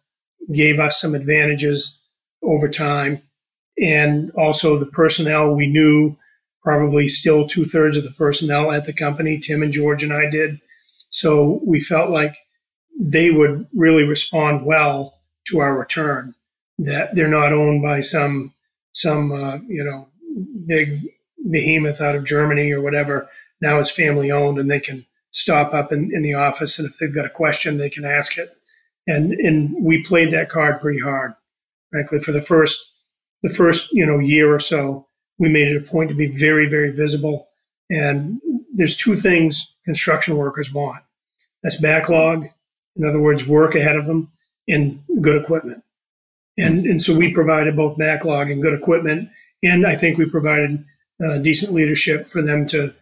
gave 0.53 0.79
us 0.79 0.99
some 0.99 1.15
advantages 1.15 1.99
over 2.43 2.69
time. 2.69 3.21
And 3.81 4.31
also 4.31 4.77
the 4.77 4.85
personnel 4.85 5.53
we 5.53 5.67
knew, 5.67 6.17
probably 6.63 7.07
still 7.07 7.45
two 7.45 7.65
thirds 7.65 7.97
of 7.97 8.03
the 8.03 8.11
personnel 8.11 8.71
at 8.71 8.85
the 8.85 8.93
company, 8.93 9.37
Tim 9.37 9.61
and 9.61 9.71
George 9.71 10.03
and 10.03 10.13
I 10.13 10.29
did. 10.29 10.59
So 11.09 11.61
we 11.65 11.79
felt 11.79 12.09
like 12.09 12.35
they 12.99 13.29
would 13.31 13.67
really 13.73 14.03
respond 14.03 14.65
well 14.65 15.19
to 15.47 15.59
our 15.59 15.77
return, 15.77 16.33
that 16.79 17.15
they're 17.15 17.27
not 17.27 17.53
owned 17.53 17.83
by 17.83 17.99
some, 17.99 18.53
some, 18.93 19.31
uh, 19.31 19.57
you 19.67 19.83
know, 19.83 20.07
big 20.65 21.01
behemoth 21.51 22.01
out 22.01 22.15
of 22.15 22.23
Germany 22.23 22.71
or 22.71 22.81
whatever 22.81 23.29
now 23.61 23.79
it's 23.79 23.91
family 23.91 24.31
owned 24.31 24.57
and 24.57 24.69
they 24.69 24.79
can 24.79 25.05
stop 25.31 25.73
up 25.73 25.91
in, 25.91 26.09
in 26.13 26.21
the 26.21 26.33
office 26.33 26.79
and 26.79 26.89
if 26.89 26.97
they've 26.97 27.13
got 27.13 27.25
a 27.25 27.29
question 27.29 27.77
they 27.77 27.89
can 27.89 28.05
ask 28.05 28.37
it 28.37 28.57
and 29.07 29.33
and 29.33 29.75
we 29.83 30.01
played 30.03 30.31
that 30.31 30.49
card 30.49 30.79
pretty 30.79 30.99
hard 30.99 31.33
frankly 31.91 32.19
for 32.19 32.31
the 32.31 32.41
first 32.41 32.91
the 33.45 33.53
first 33.53 33.91
you 33.91 34.05
know 34.05 34.19
year 34.19 34.53
or 34.53 34.59
so 34.59 35.07
we 35.37 35.49
made 35.49 35.67
it 35.67 35.81
a 35.81 35.91
point 35.91 36.09
to 36.09 36.15
be 36.15 36.27
very 36.27 36.67
very 36.69 36.91
visible 36.91 37.47
and 37.89 38.39
there's 38.73 38.97
two 38.97 39.15
things 39.15 39.73
construction 39.85 40.35
workers 40.35 40.73
want. 40.73 41.03
That's 41.63 41.79
backlog, 41.79 42.47
in 42.95 43.05
other 43.05 43.19
words, 43.19 43.47
work 43.47 43.75
ahead 43.75 43.95
of 43.95 44.05
them, 44.05 44.31
and 44.67 45.01
good 45.21 45.41
equipment. 45.41 45.83
And 46.57 46.85
and 46.85 47.01
so 47.01 47.15
we 47.15 47.33
provided 47.33 47.75
both 47.75 47.97
backlog 47.97 48.49
and 48.49 48.61
good 48.61 48.73
equipment, 48.73 49.29
and 49.63 49.85
I 49.85 49.95
think 49.95 50.17
we 50.17 50.29
provided 50.29 50.85
uh, 51.23 51.37
decent 51.37 51.73
leadership 51.73 52.29
for 52.29 52.41
them 52.41 52.65
to 52.67 52.93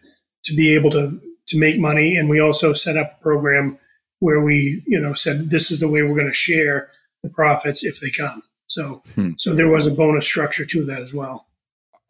to 0.44 0.54
be 0.54 0.74
able 0.74 0.90
to 0.90 1.20
to 1.48 1.58
make 1.58 1.78
money. 1.78 2.16
And 2.16 2.28
we 2.28 2.40
also 2.40 2.72
set 2.72 2.96
up 2.96 3.16
a 3.18 3.22
program 3.22 3.78
where 4.20 4.40
we 4.40 4.82
you 4.86 5.00
know 5.00 5.14
said 5.14 5.50
this 5.50 5.70
is 5.70 5.80
the 5.80 5.88
way 5.88 6.02
we're 6.02 6.16
going 6.16 6.26
to 6.26 6.32
share 6.32 6.90
the 7.22 7.30
profits 7.30 7.84
if 7.84 8.00
they 8.00 8.10
come. 8.10 8.42
So 8.66 9.02
hmm. 9.14 9.32
so 9.36 9.54
there 9.54 9.68
was 9.68 9.86
a 9.86 9.90
bonus 9.90 10.24
structure 10.24 10.64
to 10.66 10.84
that 10.86 11.02
as 11.02 11.12
well. 11.12 11.46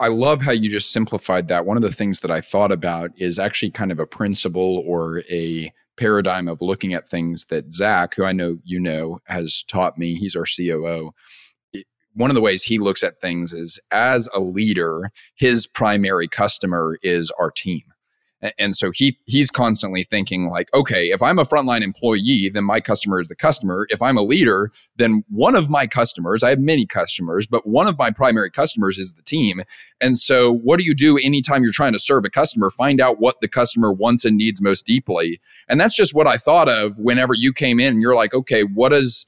I 0.01 0.09
love 0.09 0.43
how 0.43 0.53
you 0.53 0.69
just 0.69 0.93
simplified 0.93 1.49
that. 1.49 1.67
One 1.67 1.77
of 1.77 1.83
the 1.83 1.93
things 1.93 2.21
that 2.21 2.31
I 2.31 2.41
thought 2.41 2.73
about 2.73 3.13
is 3.17 3.39
actually 3.39 3.71
kind 3.71 3.93
of 3.93 4.01
a 4.01 4.07
principle 4.07 4.83
or 4.87 5.23
a 5.31 5.73
paradigm 5.97 6.49
of 6.49 6.61
looking 6.61 6.95
at 6.95 7.09
things 7.09 7.47
that 7.47 7.73
Zach, 7.73 8.15
who 8.15 8.25
I 8.25 8.33
know 8.33 8.59
you 8.65 8.81
know, 8.81 9.21
has 9.27 9.63
taught 9.63 9.97
me. 9.97 10.17
He's 10.17 10.35
our 10.35 10.45
COO. 10.45 11.13
One 12.15 12.31
of 12.31 12.35
the 12.35 12.43
ways 12.43 12.63
he 12.63 12.79
looks 12.79 13.03
at 13.03 13.21
things 13.21 13.53
is 13.53 13.79
as 13.91 14.29
a 14.35 14.41
leader, 14.41 15.11
his 15.37 15.67
primary 15.67 16.29
customer 16.29 16.99
is 17.03 17.31
our 17.39 17.51
team. 17.51 17.83
And 18.59 18.77
so 18.77 18.91
he 18.91 19.19
he's 19.25 19.51
constantly 19.51 20.05
thinking 20.05 20.51
like, 20.51 20.73
okay, 20.75 21.11
if 21.11 21.23
I'm 21.23 21.39
a 21.39 21.45
frontline 21.45 21.83
employee, 21.83 22.51
then 22.53 22.65
my 22.65 22.81
customer 22.81 23.19
is 23.19 23.29
the 23.29 23.35
customer. 23.35 23.87
If 23.91 24.03
I'm 24.03 24.19
a 24.19 24.23
leader, 24.23 24.71
then 24.97 25.25
one 25.29 25.55
of 25.55 25.71
my 25.71 25.87
customers, 25.87 26.43
I 26.43 26.51
have 26.51 26.59
many 26.59 26.85
customers, 26.85 27.47
but 27.47 27.67
one 27.67 27.87
of 27.87 27.99
my 27.99 28.11
primary 28.11 28.51
customers 28.51 28.99
is 28.99 29.15
the 29.15 29.23
team. 29.23 29.63
And 30.01 30.19
so 30.19 30.53
what 30.53 30.79
do 30.79 30.85
you 30.85 30.95
do 30.95 31.17
anytime 31.19 31.63
you're 31.63 31.73
trying 31.73 31.95
to 31.95 31.99
serve 31.99 32.25
a 32.25 32.31
customer? 32.31 32.71
Find 32.71 33.01
out 33.01 33.19
what 33.19 33.41
the 33.41 33.49
customer 33.49 33.93
wants 33.93 34.25
and 34.25 34.37
needs 34.37 34.61
most 34.61 34.87
deeply. 34.87 35.41
And 35.69 35.81
that's 35.81 35.95
just 35.95 36.15
what 36.15 36.29
I 36.29 36.37
thought 36.37 36.69
of 36.69 36.99
whenever 36.99 37.35
you 37.35 37.53
came 37.53 37.81
in 37.81 37.95
and 37.95 38.03
you're 38.03 38.17
like, 38.17 38.35
okay, 38.35 38.63
what 38.63 38.93
is 38.93 39.27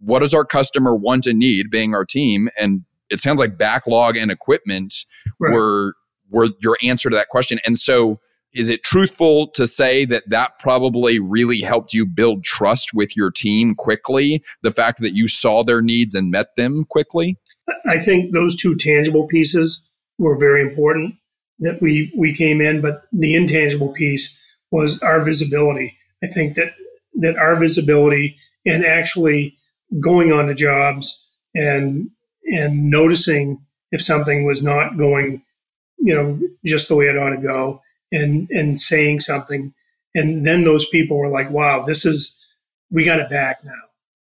what 0.00 0.18
does 0.18 0.34
our 0.34 0.44
customer 0.44 0.94
want 0.94 1.26
and 1.26 1.38
need 1.38 1.70
being 1.70 1.94
our 1.94 2.04
team? 2.04 2.48
And 2.58 2.84
it 3.08 3.20
sounds 3.20 3.40
like 3.40 3.56
backlog 3.56 4.16
and 4.16 4.30
equipment 4.30 5.06
right. 5.38 5.52
were 5.54 5.94
were 6.30 6.48
your 6.60 6.76
answer 6.82 7.08
to 7.08 7.16
that 7.16 7.28
question. 7.28 7.60
And 7.64 7.78
so 7.78 8.20
is 8.56 8.70
it 8.70 8.82
truthful 8.82 9.48
to 9.48 9.66
say 9.66 10.06
that 10.06 10.28
that 10.30 10.58
probably 10.58 11.20
really 11.20 11.60
helped 11.60 11.92
you 11.92 12.06
build 12.06 12.42
trust 12.42 12.94
with 12.94 13.14
your 13.14 13.30
team 13.30 13.74
quickly? 13.74 14.42
The 14.62 14.70
fact 14.70 15.00
that 15.02 15.14
you 15.14 15.28
saw 15.28 15.62
their 15.62 15.82
needs 15.82 16.14
and 16.14 16.30
met 16.30 16.56
them 16.56 16.84
quickly? 16.88 17.36
I 17.86 17.98
think 17.98 18.32
those 18.32 18.56
two 18.56 18.74
tangible 18.74 19.26
pieces 19.26 19.86
were 20.18 20.38
very 20.38 20.62
important 20.62 21.16
that 21.58 21.82
we, 21.82 22.12
we 22.16 22.34
came 22.34 22.60
in, 22.60 22.80
but 22.80 23.02
the 23.12 23.34
intangible 23.34 23.92
piece 23.92 24.36
was 24.70 25.00
our 25.02 25.22
visibility. 25.22 25.96
I 26.24 26.26
think 26.26 26.54
that, 26.54 26.72
that 27.14 27.36
our 27.36 27.56
visibility 27.56 28.36
and 28.64 28.84
actually 28.84 29.58
going 30.00 30.32
on 30.32 30.46
the 30.46 30.54
jobs 30.54 31.26
and, 31.54 32.10
and 32.44 32.90
noticing 32.90 33.64
if 33.92 34.02
something 34.02 34.44
was 34.44 34.62
not 34.62 34.96
going, 34.96 35.42
you 35.98 36.14
know, 36.14 36.40
just 36.64 36.88
the 36.88 36.96
way 36.96 37.06
it 37.06 37.18
ought 37.18 37.30
to 37.30 37.40
go 37.40 37.82
and 38.16 38.48
and 38.50 38.78
saying 38.78 39.20
something. 39.20 39.74
And 40.14 40.46
then 40.46 40.64
those 40.64 40.88
people 40.88 41.18
were 41.18 41.28
like 41.28 41.50
wow 41.50 41.82
this 41.82 42.04
is 42.04 42.36
we 42.90 43.04
got 43.04 43.20
it 43.20 43.30
back 43.30 43.64
now. 43.64 43.72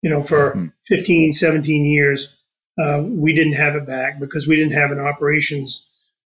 You 0.03 0.11
know 0.11 0.23
for 0.23 0.51
mm-hmm. 0.51 0.67
15 0.87 1.33
17 1.33 1.85
years 1.85 2.37
uh, 2.79 3.03
we 3.03 3.33
didn't 3.33 3.55
have 3.55 3.75
it 3.75 3.87
back 3.87 4.21
because 4.21 4.47
we 4.47 4.57
didn't 4.57 4.75
have 4.75 4.91
an 4.91 5.01
operations 5.01 5.89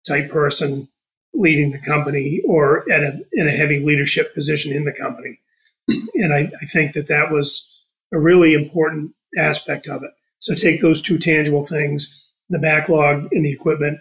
type 0.08 0.30
person 0.30 0.90
leading 1.34 1.72
the 1.72 1.80
company 1.80 2.42
or 2.46 2.90
at 2.92 3.02
a 3.02 3.20
in 3.32 3.48
a 3.48 3.52
heavy 3.52 3.80
leadership 3.80 4.34
position 4.34 4.74
in 4.74 4.86
the 4.86 4.94
company. 4.94 5.40
And 6.16 6.34
I, 6.34 6.50
I 6.62 6.66
think 6.66 6.94
that 6.94 7.08
that 7.08 7.32
was 7.32 7.70
a 8.14 8.20
really 8.20 8.54
important 8.54 9.12
aspect 9.38 9.88
of 9.88 10.04
it. 10.04 10.12
So 10.40 10.56
take 10.56 10.80
those 10.80 11.02
two 11.02 11.18
tangible 11.18 11.64
things 11.66 12.20
the 12.50 12.60
backlog 12.60 13.28
and 13.32 13.44
the 13.44 13.52
equipment 13.52 13.98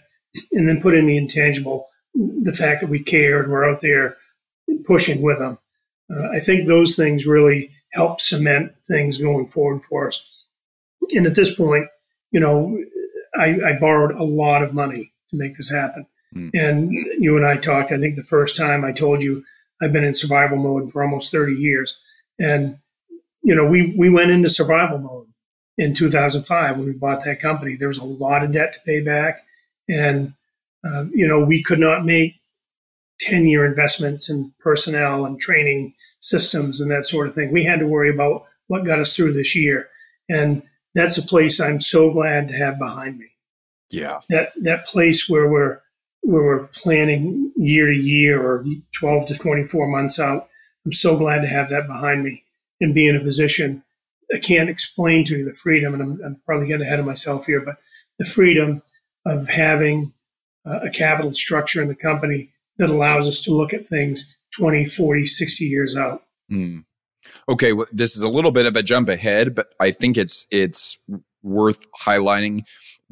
and 0.52 0.68
then 0.68 0.80
put 0.80 0.94
in 0.94 1.06
the 1.06 1.16
intangible 1.16 1.86
the 2.14 2.52
fact 2.52 2.80
that 2.80 2.90
we 2.90 3.02
cared 3.02 3.44
and 3.44 3.52
we're 3.52 3.68
out 3.68 3.80
there 3.80 4.16
pushing 4.84 5.22
with 5.22 5.38
them. 5.38 5.58
Uh, 6.12 6.28
I 6.30 6.40
think 6.40 6.66
those 6.66 6.96
things 6.96 7.26
really 7.26 7.70
help 7.92 8.20
cement 8.20 8.72
things 8.84 9.18
going 9.18 9.48
forward 9.48 9.84
for 9.84 10.08
us. 10.08 10.46
And 11.14 11.26
at 11.26 11.34
this 11.34 11.54
point, 11.54 11.86
you 12.30 12.40
know, 12.40 12.78
I, 13.34 13.58
I 13.66 13.72
borrowed 13.78 14.12
a 14.12 14.24
lot 14.24 14.62
of 14.62 14.74
money 14.74 15.12
to 15.30 15.36
make 15.36 15.54
this 15.54 15.70
happen. 15.70 16.06
Mm. 16.34 16.50
And 16.54 16.92
you 17.18 17.36
and 17.36 17.46
I 17.46 17.56
talked, 17.56 17.92
I 17.92 17.98
think 17.98 18.16
the 18.16 18.22
first 18.22 18.56
time 18.56 18.84
I 18.84 18.92
told 18.92 19.22
you 19.22 19.44
I've 19.80 19.92
been 19.92 20.04
in 20.04 20.14
survival 20.14 20.58
mode 20.58 20.90
for 20.90 21.02
almost 21.02 21.32
30 21.32 21.54
years. 21.54 22.00
And, 22.38 22.78
you 23.42 23.54
know, 23.54 23.66
we, 23.66 23.94
we 23.96 24.08
went 24.08 24.30
into 24.30 24.48
survival 24.48 24.98
mode 24.98 25.26
in 25.76 25.94
2005 25.94 26.76
when 26.76 26.86
we 26.86 26.92
bought 26.92 27.24
that 27.24 27.40
company. 27.40 27.76
There 27.76 27.88
was 27.88 27.98
a 27.98 28.04
lot 28.04 28.44
of 28.44 28.52
debt 28.52 28.74
to 28.74 28.80
pay 28.80 29.00
back. 29.02 29.44
And 29.88 30.34
uh, 30.84 31.04
you 31.12 31.26
know, 31.26 31.40
we 31.40 31.62
could 31.62 31.78
not 31.78 32.04
make 32.04 32.34
10 33.20 33.46
year 33.46 33.64
investments 33.64 34.28
in 34.28 34.52
personnel 34.58 35.24
and 35.24 35.40
training 35.40 35.94
systems 36.20 36.80
and 36.80 36.90
that 36.90 37.04
sort 37.04 37.28
of 37.28 37.34
thing. 37.34 37.52
We 37.52 37.64
had 37.64 37.78
to 37.80 37.86
worry 37.86 38.10
about 38.10 38.46
what 38.66 38.84
got 38.84 38.98
us 38.98 39.14
through 39.14 39.32
this 39.34 39.54
year. 39.54 39.88
And 40.28 40.62
that's 40.94 41.18
a 41.18 41.22
place 41.22 41.60
I'm 41.60 41.80
so 41.80 42.12
glad 42.12 42.48
to 42.48 42.54
have 42.56 42.78
behind 42.78 43.18
me. 43.18 43.26
Yeah. 43.90 44.20
That 44.30 44.52
that 44.62 44.86
place 44.86 45.28
where 45.28 45.48
we're 45.48 45.80
where 46.22 46.42
we're 46.42 46.66
planning 46.68 47.52
year 47.56 47.86
to 47.86 47.94
year 47.94 48.42
or 48.42 48.64
12 48.98 49.28
to 49.28 49.34
24 49.34 49.86
months 49.88 50.18
out. 50.18 50.48
I'm 50.86 50.92
so 50.92 51.16
glad 51.16 51.40
to 51.42 51.48
have 51.48 51.68
that 51.70 51.86
behind 51.86 52.22
me 52.24 52.44
and 52.80 52.94
be 52.94 53.08
in 53.08 53.16
a 53.16 53.20
position. 53.20 53.82
I 54.34 54.38
can't 54.38 54.70
explain 54.70 55.24
to 55.26 55.38
you 55.38 55.44
the 55.44 55.52
freedom, 55.52 55.94
and 55.94 56.02
I'm, 56.02 56.20
I'm 56.24 56.40
probably 56.46 56.68
getting 56.68 56.86
ahead 56.86 57.00
of 57.00 57.06
myself 57.06 57.46
here, 57.46 57.60
but 57.60 57.76
the 58.18 58.24
freedom 58.24 58.82
of 59.26 59.48
having 59.48 60.12
a 60.64 60.90
capital 60.90 61.32
structure 61.32 61.82
in 61.82 61.88
the 61.88 61.94
company 61.94 62.52
that 62.78 62.90
allows 62.90 63.28
us 63.28 63.40
to 63.42 63.52
look 63.52 63.72
at 63.72 63.86
things 63.86 64.36
20, 64.56 64.86
40, 64.86 65.26
60 65.26 65.64
years 65.64 65.96
out. 65.96 66.22
Mm. 66.50 66.84
Okay, 67.48 67.72
well, 67.72 67.86
this 67.92 68.16
is 68.16 68.22
a 68.22 68.28
little 68.28 68.50
bit 68.50 68.66
of 68.66 68.76
a 68.76 68.82
jump 68.82 69.08
ahead, 69.08 69.54
but 69.54 69.74
I 69.80 69.90
think 69.90 70.16
it's 70.16 70.46
it's 70.50 70.96
worth 71.42 71.86
highlighting. 72.00 72.62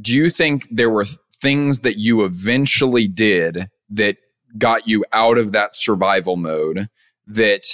Do 0.00 0.14
you 0.14 0.30
think 0.30 0.66
there 0.70 0.90
were 0.90 1.06
things 1.40 1.80
that 1.80 1.98
you 1.98 2.24
eventually 2.24 3.08
did 3.08 3.68
that 3.90 4.16
got 4.58 4.86
you 4.86 5.04
out 5.12 5.38
of 5.38 5.52
that 5.52 5.76
survival 5.76 6.36
mode 6.36 6.88
that 7.26 7.64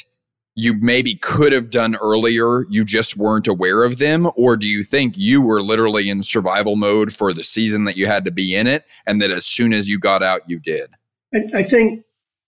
you 0.57 0.73
maybe 0.81 1.15
could 1.15 1.53
have 1.53 1.69
done 1.69 1.97
earlier, 1.97 2.65
you 2.71 2.83
just 2.83 3.17
weren't 3.17 3.47
aware 3.47 3.85
of 3.85 3.99
them? 3.99 4.29
Or 4.37 4.57
do 4.57 4.67
you 4.67 4.83
think 4.83 5.15
you 5.17 5.43
were 5.43 5.63
literally 5.63 6.09
in 6.09 6.23
survival 6.23 6.77
mode 6.77 7.13
for 7.13 7.35
the 7.35 7.45
season 7.45 7.85
that 7.85 7.99
you 7.99 8.07
had 8.07 8.25
to 8.25 8.31
be 8.31 8.57
in 8.57 8.67
it, 8.67 8.85
and 9.07 9.21
that 9.21 9.31
as 9.31 9.45
soon 9.45 9.75
as 9.75 9.89
you 9.89 9.99
got 9.99 10.23
out, 10.23 10.41
you 10.49 10.59
did? 10.59 10.91
I, 11.35 11.59
I 11.59 11.63
think 11.63 12.05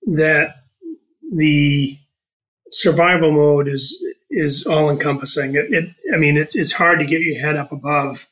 that 0.07 0.57
the 1.31 1.99
survival 2.71 3.31
mode 3.31 3.69
is 3.69 4.03
is 4.31 4.67
all 4.67 4.91
encompassing. 4.91 5.55
It, 5.55 5.73
it, 5.73 5.91
I 6.13 6.17
mean, 6.17 6.39
it's 6.39 6.57
it's 6.57 6.73
hard 6.73 6.99
to 7.01 7.05
get 7.05 7.21
your 7.21 7.39
head 7.39 7.57
up 7.57 7.73
above 7.73 8.29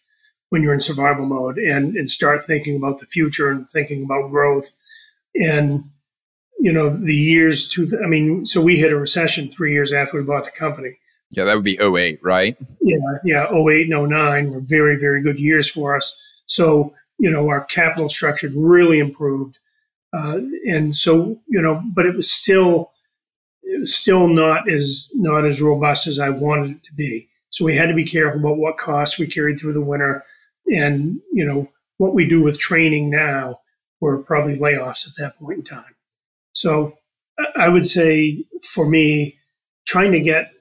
when 0.49 0.62
you're 0.62 0.75
in 0.75 0.81
survival 0.81 1.27
mode 1.27 1.59
and 1.59 1.97
and 1.97 2.11
start 2.11 2.45
thinking 2.45 2.77
about 2.77 2.99
the 3.01 3.07
future 3.07 3.51
and 3.51 3.69
thinking 3.69 4.05
about 4.05 4.31
growth. 4.31 4.73
And 5.35 5.91
you 6.59 6.73
know, 6.73 6.90
the 6.90 7.14
years 7.14 7.69
two, 7.69 7.87
I 8.03 8.07
mean, 8.07 8.47
so 8.47 8.61
we 8.61 8.77
hit 8.77 8.92
a 8.92 8.97
recession 8.97 9.51
three 9.51 9.73
years 9.73 9.92
after 9.92 10.19
we 10.19 10.25
bought 10.25 10.45
the 10.45 10.51
company. 10.51 10.99
Yeah, 11.31 11.45
that 11.45 11.55
would 11.55 11.64
be 11.64 11.79
08, 11.81 12.21
right? 12.23 12.57
Yeah, 12.81 12.97
yeah, 13.25 13.53
08 13.53 13.92
and 13.92 14.09
09 14.09 14.51
were 14.51 14.61
very, 14.61 14.99
very 14.99 15.23
good 15.23 15.38
years 15.38 15.69
for 15.69 15.97
us. 15.97 16.19
So, 16.47 16.95
you 17.19 17.31
know, 17.31 17.49
our 17.49 17.64
capital 17.64 18.09
structure 18.09 18.51
really 18.55 19.01
improved. 19.01 19.59
Uh, 20.12 20.39
and 20.68 20.95
so, 20.95 21.41
you 21.49 21.61
know, 21.61 21.83
but 21.95 22.07
it 22.07 22.14
was 22.14 22.33
still, 22.33 22.93
it 23.62 23.80
was 23.80 23.95
still 23.95 24.28
not 24.28 24.70
as, 24.70 25.11
not 25.14 25.45
as 25.45 25.61
robust 25.61 26.07
as 26.07 26.20
I 26.20 26.30
wanted 26.30 26.76
it 26.76 26.85
to 26.85 26.95
be. 26.95 27.28
So 27.51 27.64
we 27.64 27.76
had 27.76 27.89
to 27.89 27.95
be 27.95 28.05
careful 28.05 28.41
about 28.41 28.59
what 28.59 28.78
costs 28.78 29.18
we 29.18 29.26
carried 29.26 29.59
through 29.59 29.72
the 29.72 29.80
winter. 29.80 30.24
And, 30.72 31.20
you 31.33 31.45
know, 31.45 31.68
what 31.99 32.14
we 32.14 32.26
do 32.26 32.43
with 32.43 32.59
training 32.59 33.11
now 33.11 33.61
were 34.01 34.18
probably 34.18 34.57
layoffs 34.57 35.09
at 35.09 35.14
that 35.18 35.39
point 35.39 35.59
in 35.59 35.64
time. 35.64 35.95
So 36.57 36.94
I 37.54 37.68
would 37.68 37.86
say 37.86 38.46
for 38.62 38.88
me, 38.88 39.38
trying 39.86 40.12
to 40.12 40.20
get 40.20 40.52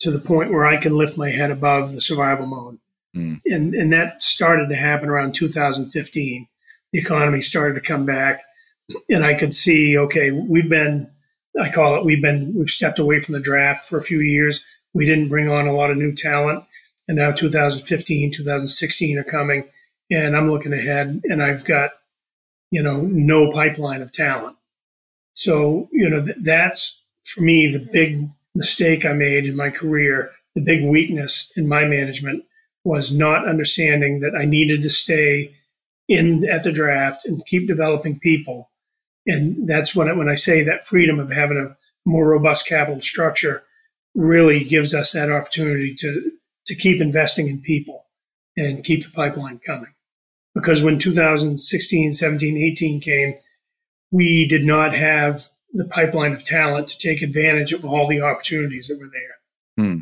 to 0.00 0.10
the 0.10 0.18
point 0.18 0.50
where 0.50 0.64
I 0.64 0.78
can 0.78 0.96
lift 0.96 1.18
my 1.18 1.28
head 1.28 1.50
above 1.50 1.92
the 1.92 2.00
survival 2.00 2.46
mode. 2.46 2.78
Mm. 3.14 3.42
And, 3.44 3.74
and 3.74 3.92
that 3.92 4.22
started 4.22 4.70
to 4.70 4.74
happen 4.74 5.10
around 5.10 5.34
2015. 5.34 6.48
The 6.92 6.98
economy 6.98 7.42
started 7.42 7.74
to 7.74 7.86
come 7.86 8.06
back, 8.06 8.42
and 9.10 9.22
I 9.22 9.34
could 9.34 9.54
see, 9.54 9.98
okay, 9.98 10.30
we've 10.30 10.70
been, 10.70 11.10
I 11.60 11.68
call 11.68 11.96
it, 11.96 12.06
we've 12.06 12.22
been, 12.22 12.54
we've 12.54 12.70
stepped 12.70 12.98
away 12.98 13.20
from 13.20 13.34
the 13.34 13.40
draft 13.40 13.86
for 13.86 13.98
a 13.98 14.02
few 14.02 14.20
years. 14.20 14.64
We 14.94 15.04
didn't 15.04 15.28
bring 15.28 15.50
on 15.50 15.66
a 15.66 15.74
lot 15.74 15.90
of 15.90 15.98
new 15.98 16.14
talent. 16.14 16.64
And 17.06 17.18
now 17.18 17.32
2015, 17.32 18.32
2016 18.32 19.18
are 19.18 19.24
coming. 19.24 19.68
And 20.10 20.34
I'm 20.34 20.50
looking 20.50 20.72
ahead, 20.72 21.20
and 21.24 21.42
I've 21.42 21.66
got, 21.66 21.90
you 22.70 22.82
know, 22.82 23.02
no 23.02 23.52
pipeline 23.52 24.00
of 24.00 24.10
talent. 24.10 24.56
So, 25.34 25.88
you 25.92 26.08
know, 26.08 26.24
th- 26.24 26.38
that's 26.42 27.00
for 27.24 27.42
me 27.42 27.70
the 27.70 27.78
big 27.78 28.28
mistake 28.54 29.04
I 29.04 29.12
made 29.12 29.46
in 29.46 29.56
my 29.56 29.70
career, 29.70 30.32
the 30.54 30.60
big 30.60 30.84
weakness 30.84 31.52
in 31.56 31.68
my 31.68 31.84
management 31.84 32.44
was 32.84 33.14
not 33.14 33.48
understanding 33.48 34.20
that 34.20 34.34
I 34.34 34.44
needed 34.44 34.82
to 34.82 34.90
stay 34.90 35.54
in 36.08 36.48
at 36.48 36.62
the 36.62 36.72
draft 36.72 37.24
and 37.24 37.44
keep 37.46 37.66
developing 37.66 38.18
people. 38.18 38.70
And 39.26 39.66
that's 39.66 39.94
when 39.94 40.08
I, 40.08 40.12
when 40.12 40.28
I 40.28 40.34
say 40.34 40.62
that 40.62 40.84
freedom 40.84 41.18
of 41.18 41.30
having 41.30 41.56
a 41.56 41.76
more 42.08 42.28
robust 42.28 42.66
capital 42.68 43.00
structure 43.00 43.64
really 44.14 44.62
gives 44.64 44.94
us 44.94 45.12
that 45.12 45.30
opportunity 45.30 45.94
to 45.94 46.32
to 46.66 46.74
keep 46.74 47.00
investing 47.00 47.48
in 47.48 47.60
people 47.60 48.06
and 48.56 48.84
keep 48.84 49.04
the 49.04 49.10
pipeline 49.10 49.58
coming. 49.58 49.92
Because 50.54 50.82
when 50.82 50.98
2016, 50.98 52.12
17, 52.12 52.56
18 52.56 53.00
came, 53.00 53.34
we 54.10 54.46
did 54.46 54.64
not 54.64 54.94
have 54.94 55.48
the 55.72 55.84
pipeline 55.84 56.32
of 56.32 56.44
talent 56.44 56.88
to 56.88 56.98
take 56.98 57.20
advantage 57.20 57.72
of 57.72 57.84
all 57.84 58.06
the 58.06 58.20
opportunities 58.20 58.88
that 58.88 58.98
were 58.98 59.10
there. 59.10 59.84
Hmm. 59.84 60.00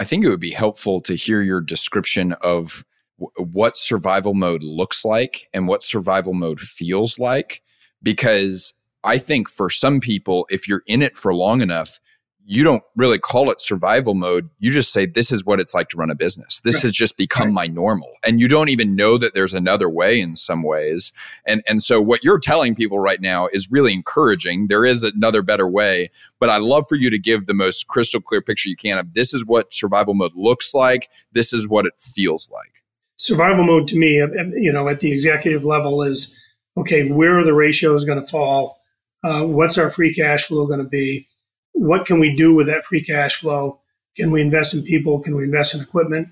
I 0.00 0.04
think 0.04 0.24
it 0.24 0.28
would 0.28 0.40
be 0.40 0.50
helpful 0.50 1.00
to 1.02 1.14
hear 1.14 1.42
your 1.42 1.60
description 1.60 2.32
of 2.40 2.84
w- 3.18 3.52
what 3.52 3.76
survival 3.76 4.34
mode 4.34 4.62
looks 4.62 5.04
like 5.04 5.48
and 5.52 5.68
what 5.68 5.82
survival 5.82 6.34
mode 6.34 6.60
feels 6.60 7.18
like. 7.18 7.62
Because 8.02 8.74
I 9.04 9.18
think 9.18 9.48
for 9.48 9.70
some 9.70 10.00
people, 10.00 10.46
if 10.50 10.66
you're 10.66 10.82
in 10.86 11.02
it 11.02 11.16
for 11.16 11.34
long 11.34 11.60
enough, 11.60 12.00
you 12.44 12.64
don't 12.64 12.82
really 12.96 13.18
call 13.18 13.50
it 13.50 13.60
survival 13.60 14.14
mode. 14.14 14.50
You 14.58 14.72
just 14.72 14.92
say, 14.92 15.06
this 15.06 15.30
is 15.30 15.44
what 15.44 15.60
it's 15.60 15.72
like 15.72 15.88
to 15.90 15.96
run 15.96 16.10
a 16.10 16.14
business. 16.16 16.60
This 16.60 16.76
right. 16.76 16.82
has 16.84 16.92
just 16.92 17.16
become 17.16 17.48
right. 17.48 17.54
my 17.54 17.66
normal. 17.68 18.10
And 18.24 18.40
you 18.40 18.48
don't 18.48 18.70
even 18.70 18.96
know 18.96 19.18
that 19.18 19.34
there's 19.34 19.54
another 19.54 19.88
way 19.88 20.20
in 20.20 20.34
some 20.34 20.62
ways. 20.62 21.12
And, 21.46 21.62
and 21.68 21.82
so 21.82 22.00
what 22.00 22.24
you're 22.24 22.40
telling 22.40 22.74
people 22.74 22.98
right 22.98 23.20
now 23.20 23.48
is 23.52 23.70
really 23.70 23.92
encouraging. 23.92 24.66
There 24.66 24.84
is 24.84 25.04
another 25.04 25.42
better 25.42 25.68
way, 25.68 26.10
but 26.40 26.50
I 26.50 26.56
love 26.56 26.86
for 26.88 26.96
you 26.96 27.08
to 27.10 27.18
give 27.18 27.46
the 27.46 27.54
most 27.54 27.86
crystal 27.86 28.20
clear 28.20 28.42
picture 28.42 28.68
you 28.68 28.76
can 28.76 28.98
of 28.98 29.14
this 29.14 29.32
is 29.32 29.46
what 29.46 29.72
survival 29.72 30.14
mode 30.14 30.32
looks 30.34 30.74
like. 30.74 31.08
This 31.32 31.52
is 31.52 31.68
what 31.68 31.86
it 31.86 32.00
feels 32.00 32.50
like. 32.50 32.82
Survival 33.16 33.64
mode 33.64 33.86
to 33.88 33.98
me, 33.98 34.16
you 34.56 34.72
know, 34.72 34.88
at 34.88 35.00
the 35.00 35.12
executive 35.12 35.64
level 35.64 36.02
is, 36.02 36.34
okay, 36.76 37.10
where 37.10 37.38
are 37.38 37.44
the 37.44 37.54
ratios 37.54 38.04
going 38.04 38.20
to 38.20 38.26
fall? 38.26 38.80
Uh, 39.22 39.44
what's 39.44 39.76
our 39.76 39.90
free 39.90 40.14
cash 40.14 40.46
flow 40.46 40.66
going 40.66 40.82
to 40.82 40.88
be? 40.88 41.28
What 41.72 42.06
can 42.06 42.18
we 42.18 42.34
do 42.34 42.54
with 42.54 42.66
that 42.66 42.84
free 42.84 43.02
cash 43.02 43.36
flow? 43.36 43.80
Can 44.16 44.30
we 44.30 44.40
invest 44.40 44.74
in 44.74 44.82
people? 44.82 45.20
Can 45.20 45.36
we 45.36 45.44
invest 45.44 45.74
in 45.74 45.80
equipment? 45.80 46.28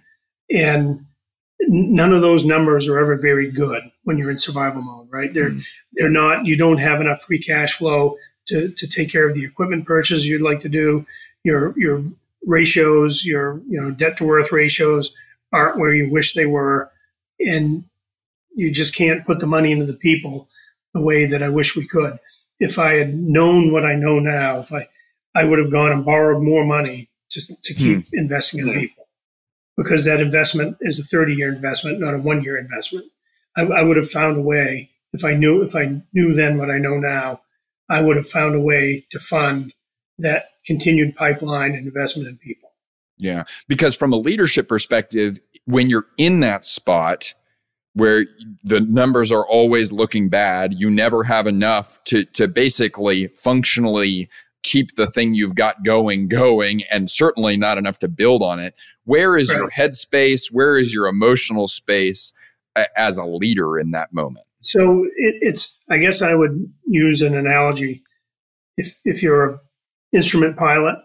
And 0.51 1.07
none 1.61 2.12
of 2.12 2.20
those 2.20 2.45
numbers 2.45 2.89
are 2.89 2.99
ever 2.99 3.16
very 3.16 3.51
good 3.51 3.82
when 4.05 4.18
you're 4.18 4.30
in 4.30 4.39
survival 4.39 4.82
mode, 4.82 5.09
right? 5.11 5.32
They're 5.32 5.51
mm. 5.51 5.64
they're 5.93 6.11
not. 6.11 6.47
You 6.47 6.57
don't 6.57 6.78
have 6.78 7.01
enough 7.01 7.22
free 7.22 7.39
cash 7.39 7.74
flow 7.74 8.16
to 8.47 8.70
to 8.70 8.86
take 8.86 9.11
care 9.11 9.28
of 9.28 9.34
the 9.34 9.45
equipment 9.45 9.86
purchases 9.86 10.26
you'd 10.26 10.43
like 10.43 10.61
to 10.61 10.68
do. 10.68 11.07
Your 11.45 11.78
your 11.78 12.05
ratios, 12.45 13.24
your 13.24 13.61
you 13.68 13.80
know 13.80 13.91
debt 13.91 14.16
to 14.18 14.24
worth 14.24 14.53
ratios 14.53 15.14
aren't 15.53 15.78
where 15.78 15.95
you 15.95 16.11
wish 16.11 16.34
they 16.34 16.47
were, 16.47 16.91
and 17.41 17.84
you 18.55 18.70
just 18.70 18.95
can't 18.95 19.26
put 19.26 19.41
the 19.41 19.47
money 19.47 19.72
into 19.72 19.86
the 19.86 19.95
people 19.95 20.49
the 20.95 21.01
way 21.01 21.26
that 21.26 21.43
I 21.43 21.49
wish 21.49 21.76
we 21.76 21.86
could. 21.86 22.18
If 22.59 22.78
I 22.78 22.95
had 22.95 23.14
known 23.14 23.72
what 23.72 23.84
I 23.84 23.95
know 23.95 24.18
now, 24.18 24.59
if 24.59 24.72
I 24.72 24.89
I 25.34 25.44
would 25.44 25.58
have 25.58 25.70
gone 25.70 25.92
and 25.92 26.04
borrowed 26.04 26.42
more 26.42 26.64
money 26.64 27.10
to, 27.30 27.56
to 27.62 27.74
keep 27.74 28.08
hmm. 28.08 28.18
investing 28.18 28.60
in 28.60 28.72
people 28.72 29.08
because 29.76 30.04
that 30.04 30.20
investment 30.20 30.76
is 30.80 30.98
a 30.98 31.04
30 31.04 31.34
year 31.34 31.52
investment, 31.52 32.00
not 32.00 32.14
a 32.14 32.18
one 32.18 32.42
year 32.42 32.58
investment. 32.58 33.06
I, 33.56 33.62
I, 33.62 33.82
would 33.82 33.96
have 33.96 34.10
found 34.10 34.36
a 34.36 34.40
way 34.40 34.90
if 35.12 35.24
I 35.24 35.34
knew 35.34 35.62
if 35.62 35.74
I 35.74 36.02
knew 36.12 36.34
then 36.34 36.58
what 36.58 36.70
I 36.70 36.78
know 36.78 36.98
now, 36.98 37.42
I 37.88 38.00
would 38.00 38.16
have 38.16 38.28
found 38.28 38.54
a 38.54 38.60
way 38.60 39.06
to 39.10 39.18
fund 39.18 39.72
that 40.18 40.50
continued 40.66 41.16
pipeline 41.16 41.74
and 41.74 41.86
investment 41.86 42.28
in 42.28 42.36
people. 42.36 42.70
Yeah, 43.16 43.44
because 43.66 43.94
from 43.94 44.12
a 44.12 44.16
leadership 44.16 44.68
perspective, 44.68 45.38
when 45.64 45.90
you're 45.90 46.06
in 46.18 46.40
that 46.40 46.64
spot 46.64 47.34
where 47.94 48.26
the 48.62 48.80
numbers 48.80 49.32
are 49.32 49.46
always 49.46 49.90
looking 49.92 50.28
bad, 50.28 50.74
you 50.74 50.90
never 50.90 51.24
have 51.24 51.46
enough 51.46 52.02
to 52.04 52.24
to 52.24 52.46
basically 52.46 53.28
functionally 53.28 54.28
keep 54.62 54.96
the 54.96 55.06
thing 55.06 55.34
you've 55.34 55.54
got 55.54 55.84
going 55.84 56.28
going 56.28 56.82
and 56.90 57.11
certainly 57.11 57.56
not 57.56 57.78
enough 57.78 57.98
to 57.98 58.09
build 58.09 58.42
on 58.42 58.59
it 58.59 58.74
where 59.09 59.38
is 59.38 59.48
right. 59.48 59.56
your 59.56 59.70
headspace? 59.70 60.52
Where 60.52 60.78
is 60.78 60.92
your 60.92 61.06
emotional 61.06 61.66
space 61.66 62.34
as 62.94 63.16
a 63.16 63.24
leader 63.24 63.78
in 63.78 63.92
that 63.92 64.12
moment? 64.12 64.44
So 64.61 65.04
it, 65.16 65.36
it's 65.40 65.78
i 65.88 65.96
guess 65.96 66.20
i 66.20 66.34
would 66.34 66.70
use 66.86 67.22
an 67.22 67.34
analogy. 67.34 68.02
If 68.76 68.98
if 69.06 69.22
you're 69.22 69.48
an 69.48 69.59
instrument 70.12 70.59
pilot 70.59 70.98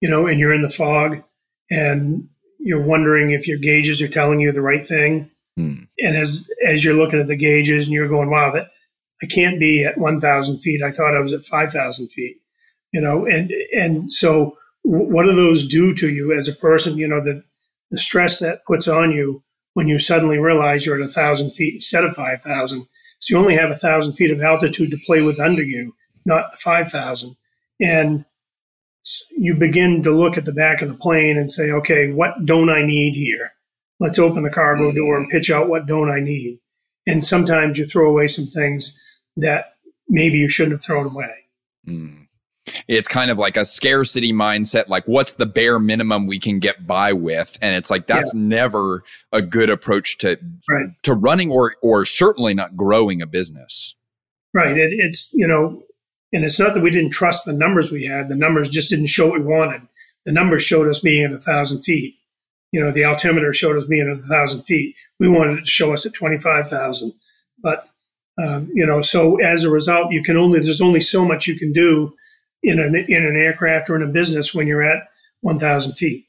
you 0.00 0.10
know 0.10 0.26
and 0.26 0.40
you're 0.40 0.52
in 0.52 0.62
the 0.62 0.70
fog 0.70 1.22
and 1.70 2.28
you're 2.58 2.82
wondering 2.82 3.30
if 3.30 3.46
your 3.46 3.58
gauges 3.58 4.02
are 4.02 4.08
telling 4.08 4.40
you 4.40 4.50
the 4.50 4.62
right 4.62 4.84
thing 4.84 5.30
hmm. 5.56 5.84
and 5.98 6.16
as 6.16 6.48
as 6.64 6.84
you're 6.84 6.94
looking 6.94 7.20
at 7.20 7.26
the 7.26 7.36
gauges 7.36 7.86
and 7.86 7.94
you're 7.94 8.08
going 8.08 8.30
wow 8.30 8.52
that 8.52 8.70
i 9.22 9.26
can't 9.26 9.58
be 9.58 9.84
at 9.84 9.98
1000 9.98 10.58
feet. 10.60 10.82
I 10.82 10.90
thought 10.90 11.16
i 11.16 11.20
was 11.20 11.32
at 11.32 11.44
5000 11.44 12.08
feet 12.08 12.38
you 12.92 13.00
know, 13.00 13.26
and 13.26 13.52
and 13.74 14.12
so 14.12 14.56
what 14.82 15.24
do 15.24 15.34
those 15.34 15.66
do 15.66 15.92
to 15.94 16.08
you 16.08 16.32
as 16.32 16.48
a 16.48 16.52
person? 16.52 16.96
You 16.96 17.08
know, 17.08 17.22
the 17.22 17.42
the 17.90 17.98
stress 17.98 18.38
that 18.38 18.64
puts 18.66 18.88
on 18.88 19.12
you 19.12 19.42
when 19.74 19.88
you 19.88 19.98
suddenly 19.98 20.38
realize 20.38 20.86
you're 20.86 21.00
at 21.00 21.06
a 21.06 21.12
thousand 21.12 21.52
feet 21.52 21.74
instead 21.74 22.04
of 22.04 22.14
five 22.14 22.42
thousand. 22.42 22.86
So 23.18 23.34
you 23.34 23.38
only 23.38 23.56
have 23.56 23.70
a 23.70 23.76
thousand 23.76 24.14
feet 24.14 24.30
of 24.30 24.40
altitude 24.40 24.90
to 24.90 24.98
play 25.04 25.22
with 25.22 25.40
under 25.40 25.62
you, 25.62 25.94
not 26.24 26.58
five 26.58 26.88
thousand, 26.88 27.36
and 27.80 28.24
you 29.36 29.54
begin 29.54 30.02
to 30.02 30.10
look 30.10 30.36
at 30.36 30.44
the 30.44 30.52
back 30.52 30.82
of 30.82 30.88
the 30.88 30.96
plane 30.96 31.36
and 31.36 31.50
say, 31.50 31.70
okay, 31.70 32.10
what 32.12 32.44
don't 32.44 32.70
I 32.70 32.84
need 32.84 33.14
here? 33.14 33.52
Let's 34.00 34.18
open 34.18 34.42
the 34.42 34.50
cargo 34.50 34.92
door 34.92 35.16
and 35.16 35.30
pitch 35.30 35.50
out 35.50 35.68
what 35.68 35.86
don't 35.86 36.10
I 36.10 36.20
need. 36.20 36.58
And 37.06 37.24
sometimes 37.24 37.78
you 37.78 37.86
throw 37.86 38.10
away 38.10 38.26
some 38.26 38.46
things 38.46 39.00
that 39.36 39.74
maybe 40.08 40.38
you 40.38 40.48
shouldn't 40.48 40.74
have 40.74 40.82
thrown 40.82 41.06
away. 41.06 41.34
Mm 41.86 42.25
it's 42.88 43.08
kind 43.08 43.30
of 43.30 43.38
like 43.38 43.56
a 43.56 43.64
scarcity 43.64 44.32
mindset 44.32 44.88
like 44.88 45.04
what's 45.06 45.34
the 45.34 45.46
bare 45.46 45.78
minimum 45.78 46.26
we 46.26 46.38
can 46.38 46.58
get 46.58 46.86
by 46.86 47.12
with? 47.12 47.56
And 47.62 47.76
it's 47.76 47.90
like 47.90 48.06
that's 48.06 48.34
yeah. 48.34 48.40
never 48.40 49.02
a 49.32 49.42
good 49.42 49.70
approach 49.70 50.18
to 50.18 50.38
right. 50.68 50.88
to 51.02 51.14
running 51.14 51.50
or 51.50 51.74
or 51.82 52.04
certainly 52.04 52.54
not 52.54 52.76
growing 52.76 53.22
a 53.22 53.26
business. 53.26 53.94
Right. 54.52 54.76
It, 54.76 54.92
it's 54.92 55.30
you 55.32 55.46
know 55.46 55.82
and 56.32 56.44
it's 56.44 56.58
not 56.58 56.74
that 56.74 56.82
we 56.82 56.90
didn't 56.90 57.10
trust 57.10 57.44
the 57.44 57.52
numbers 57.52 57.90
we 57.90 58.04
had. 58.04 58.28
The 58.28 58.36
numbers 58.36 58.68
just 58.68 58.90
didn't 58.90 59.06
show 59.06 59.28
what 59.28 59.40
we 59.40 59.46
wanted. 59.46 59.82
The 60.24 60.32
numbers 60.32 60.62
showed 60.62 60.88
us 60.88 60.98
being 60.98 61.24
at 61.24 61.32
a 61.32 61.38
thousand 61.38 61.82
feet. 61.82 62.16
You 62.72 62.80
know 62.80 62.90
the 62.90 63.04
altimeter 63.04 63.52
showed 63.52 63.76
us 63.76 63.84
being 63.84 64.10
at 64.10 64.18
a 64.18 64.28
thousand 64.28 64.64
feet. 64.64 64.96
We 65.20 65.28
wanted 65.28 65.58
it 65.58 65.64
to 65.64 65.70
show 65.70 65.92
us 65.92 66.04
at 66.04 66.14
25000 66.14 67.12
but 67.62 67.88
um, 68.42 68.70
you 68.74 68.84
know 68.84 69.00
so 69.00 69.36
as 69.36 69.64
a 69.64 69.70
result 69.70 70.12
you 70.12 70.22
can 70.22 70.36
only 70.36 70.60
there's 70.60 70.82
only 70.82 71.00
so 71.00 71.24
much 71.24 71.46
you 71.46 71.58
can 71.58 71.72
do 71.72 72.12
in 72.66 72.80
an 72.80 72.96
in 72.96 73.24
an 73.24 73.36
aircraft 73.36 73.88
or 73.88 73.96
in 73.96 74.02
a 74.02 74.06
business 74.06 74.52
when 74.52 74.66
you're 74.66 74.82
at 74.82 75.08
1,000 75.40 75.94
feet. 75.94 76.26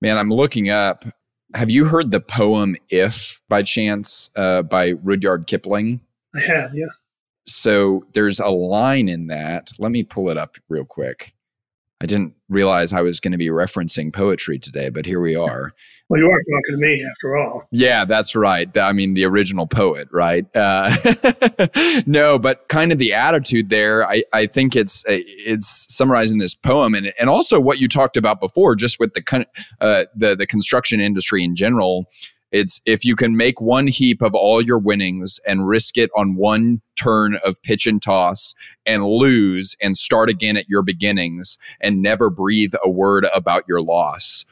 Man, 0.00 0.16
I'm 0.16 0.30
looking 0.30 0.70
up. 0.70 1.04
Have 1.54 1.70
you 1.70 1.84
heard 1.84 2.10
the 2.10 2.20
poem 2.20 2.76
"If" 2.88 3.42
by 3.48 3.62
chance 3.62 4.30
uh, 4.34 4.62
by 4.62 4.94
Rudyard 5.02 5.46
Kipling? 5.46 6.00
I 6.34 6.40
have, 6.40 6.74
yeah. 6.74 6.86
So 7.46 8.06
there's 8.14 8.40
a 8.40 8.48
line 8.48 9.08
in 9.08 9.26
that. 9.28 9.70
Let 9.78 9.92
me 9.92 10.02
pull 10.02 10.30
it 10.30 10.38
up 10.38 10.56
real 10.68 10.84
quick. 10.84 11.34
I 12.04 12.06
didn't 12.06 12.34
realize 12.50 12.92
I 12.92 13.00
was 13.00 13.18
going 13.18 13.32
to 13.32 13.38
be 13.38 13.48
referencing 13.48 14.12
poetry 14.12 14.58
today, 14.58 14.90
but 14.90 15.06
here 15.06 15.22
we 15.22 15.36
are. 15.36 15.72
Well, 16.10 16.20
you 16.20 16.26
are 16.26 16.38
talking 16.38 16.72
to 16.72 16.76
me 16.76 17.02
after 17.02 17.34
all. 17.38 17.66
Yeah, 17.70 18.04
that's 18.04 18.36
right. 18.36 18.68
I 18.76 18.92
mean, 18.92 19.14
the 19.14 19.24
original 19.24 19.66
poet, 19.66 20.08
right? 20.12 20.44
Uh, 20.54 20.94
no, 22.06 22.38
but 22.38 22.68
kind 22.68 22.92
of 22.92 22.98
the 22.98 23.14
attitude 23.14 23.70
there. 23.70 24.06
I, 24.06 24.22
I 24.34 24.44
think 24.44 24.76
it's 24.76 25.02
it's 25.08 25.86
summarizing 25.88 26.40
this 26.40 26.54
poem, 26.54 26.94
and 26.94 27.10
and 27.18 27.30
also 27.30 27.58
what 27.58 27.80
you 27.80 27.88
talked 27.88 28.18
about 28.18 28.38
before, 28.38 28.76
just 28.76 29.00
with 29.00 29.14
the 29.14 29.46
uh, 29.80 30.04
the 30.14 30.36
the 30.36 30.46
construction 30.46 31.00
industry 31.00 31.42
in 31.42 31.56
general. 31.56 32.04
It's 32.54 32.80
if 32.86 33.04
you 33.04 33.16
can 33.16 33.36
make 33.36 33.60
one 33.60 33.88
heap 33.88 34.22
of 34.22 34.32
all 34.32 34.62
your 34.62 34.78
winnings 34.78 35.40
and 35.44 35.66
risk 35.66 35.98
it 35.98 36.08
on 36.16 36.36
one 36.36 36.82
turn 36.94 37.36
of 37.44 37.60
pitch 37.62 37.84
and 37.84 38.00
toss 38.00 38.54
and 38.86 39.04
lose 39.04 39.76
and 39.82 39.98
start 39.98 40.30
again 40.30 40.56
at 40.56 40.68
your 40.68 40.82
beginnings 40.82 41.58
and 41.80 42.00
never 42.00 42.30
breathe 42.30 42.74
a 42.84 42.88
word 42.88 43.26
about 43.34 43.64
your 43.66 43.82
loss. 43.82 44.44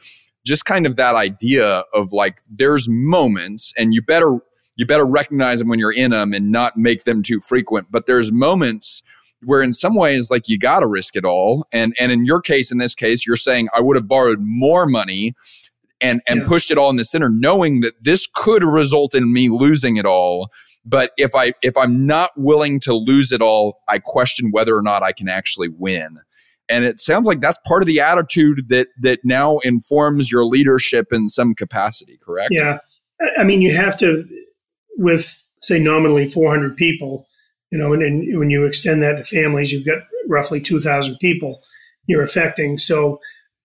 Just 0.45 0.65
kind 0.65 0.85
of 0.85 0.97
that 0.97 1.15
idea 1.15 1.85
of 1.93 2.11
like 2.11 2.41
there's 2.51 2.89
moments 2.89 3.73
and 3.77 3.93
you 3.93 4.01
better 4.01 4.39
you 4.75 4.85
better 4.85 5.05
recognize 5.05 5.59
them 5.59 5.69
when 5.69 5.79
you're 5.79 5.93
in 5.93 6.11
them 6.11 6.33
and 6.33 6.51
not 6.51 6.75
make 6.75 7.05
them 7.05 7.23
too 7.23 7.39
frequent, 7.39 7.87
but 7.89 8.05
there's 8.05 8.33
moments 8.33 9.01
where 9.45 9.61
in 9.61 9.71
some 9.71 9.95
ways 9.95 10.29
like 10.29 10.49
you 10.49 10.59
got 10.59 10.81
to 10.81 10.87
risk 10.87 11.15
it 11.15 11.23
all 11.23 11.65
and 11.71 11.95
and 11.97 12.11
in 12.11 12.25
your 12.25 12.41
case 12.41 12.69
in 12.69 12.79
this 12.79 12.95
case 12.95 13.25
you're 13.25 13.37
saying 13.37 13.69
I 13.73 13.79
would 13.79 13.95
have 13.95 14.09
borrowed 14.09 14.39
more 14.41 14.87
money 14.87 15.35
and 16.03 16.21
and 16.27 16.41
yeah. 16.41 16.47
pushed 16.47 16.69
it 16.69 16.77
all 16.77 16.89
in 16.89 16.97
the 16.97 17.05
center, 17.05 17.29
knowing 17.29 17.81
that 17.81 17.93
this 18.03 18.27
could 18.27 18.63
result 18.63 19.15
in 19.15 19.33
me 19.33 19.49
losing 19.49 19.97
it 19.97 20.05
all. 20.05 20.49
but 20.85 21.11
if 21.17 21.33
I 21.33 21.53
if 21.61 21.77
I'm 21.77 22.05
not 22.05 22.31
willing 22.35 22.79
to 22.81 22.93
lose 22.93 23.31
it 23.31 23.41
all, 23.41 23.79
I 23.87 23.99
question 23.99 24.51
whether 24.51 24.75
or 24.75 24.81
not 24.81 25.01
I 25.01 25.13
can 25.13 25.29
actually 25.29 25.69
win. 25.69 26.17
And 26.69 26.85
it 26.85 26.99
sounds 26.99 27.27
like 27.27 27.41
that's 27.41 27.59
part 27.65 27.81
of 27.81 27.87
the 27.87 28.01
attitude 28.01 28.69
that 28.69 28.87
that 29.01 29.19
now 29.23 29.59
informs 29.59 30.31
your 30.31 30.45
leadership 30.45 31.07
in 31.11 31.29
some 31.29 31.55
capacity, 31.55 32.19
correct? 32.21 32.51
Yeah. 32.51 32.79
I 33.37 33.43
mean, 33.43 33.61
you 33.61 33.73
have 33.75 33.97
to 33.97 34.25
with 34.97 35.41
say 35.61 35.79
nominally 35.79 36.27
400 36.27 36.75
people, 36.75 37.25
you 37.71 37.77
know, 37.77 37.93
and, 37.93 38.03
and 38.03 38.37
when 38.37 38.49
you 38.49 38.65
extend 38.65 39.01
that 39.01 39.13
to 39.13 39.23
families, 39.23 39.71
you've 39.71 39.85
got 39.85 39.99
roughly 40.27 40.59
2,000 40.59 41.17
people 41.19 41.61
you're 42.05 42.23
affecting. 42.23 42.77
So, 42.77 43.19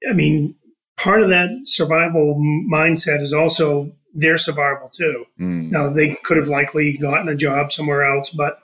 I 0.08 0.12
mean, 0.12 0.54
part 0.98 1.22
of 1.22 1.28
that 1.30 1.48
survival 1.64 2.36
mindset 2.70 3.22
is 3.22 3.32
also 3.32 3.90
their 4.14 4.36
survival 4.36 4.90
too. 4.92 5.24
Mm. 5.40 5.70
Now, 5.70 5.88
they 5.88 6.16
could 6.24 6.36
have 6.36 6.48
likely 6.48 6.96
gotten 6.98 7.28
a 7.28 7.36
job 7.36 7.72
somewhere 7.72 8.04
else, 8.04 8.30
but 8.30 8.58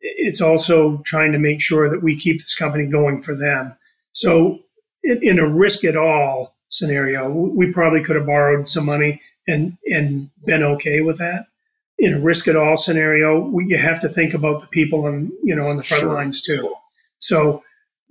it's 0.00 0.40
also 0.40 1.02
trying 1.04 1.32
to 1.32 1.38
make 1.38 1.60
sure 1.60 1.88
that 1.90 2.02
we 2.02 2.16
keep 2.16 2.40
this 2.40 2.54
company 2.54 2.86
going 2.86 3.22
for 3.22 3.34
them. 3.34 3.76
So, 4.12 4.60
in, 5.02 5.22
in 5.22 5.38
a 5.38 5.48
risk 5.48 5.84
it 5.84 5.96
all 5.96 6.56
scenario, 6.70 7.28
we 7.30 7.70
probably 7.72 8.02
could 8.02 8.16
have 8.16 8.26
borrowed 8.26 8.68
some 8.68 8.86
money 8.86 9.20
and 9.46 9.76
and 9.92 10.30
been 10.44 10.62
okay 10.62 11.00
with 11.02 11.18
that. 11.18 11.46
In 11.98 12.14
a 12.14 12.20
risk 12.20 12.48
it 12.48 12.56
all 12.56 12.76
scenario, 12.76 13.40
we, 13.40 13.66
you 13.66 13.78
have 13.78 14.00
to 14.00 14.08
think 14.08 14.34
about 14.34 14.60
the 14.60 14.66
people 14.68 15.06
on 15.06 15.32
you 15.42 15.54
know 15.54 15.68
on 15.68 15.76
the 15.76 15.82
front 15.82 16.02
sure. 16.02 16.14
lines 16.14 16.40
too. 16.40 16.74
So 17.18 17.62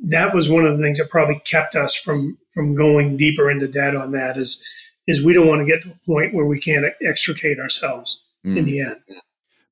that 0.03 0.35
was 0.35 0.49
one 0.49 0.65
of 0.65 0.77
the 0.77 0.83
things 0.83 0.97
that 0.97 1.09
probably 1.09 1.41
kept 1.45 1.75
us 1.75 1.95
from 1.95 2.37
from 2.49 2.75
going 2.75 3.17
deeper 3.17 3.49
into 3.49 3.67
debt 3.67 3.95
on 3.95 4.11
that 4.11 4.37
is 4.37 4.61
is 5.07 5.23
we 5.23 5.33
don't 5.33 5.47
want 5.47 5.59
to 5.59 5.65
get 5.65 5.81
to 5.83 5.91
a 5.91 6.05
point 6.05 6.33
where 6.33 6.45
we 6.45 6.59
can't 6.59 6.85
extricate 7.01 7.59
ourselves 7.59 8.23
mm. 8.45 8.57
in 8.57 8.65
the 8.65 8.79
end. 8.79 8.97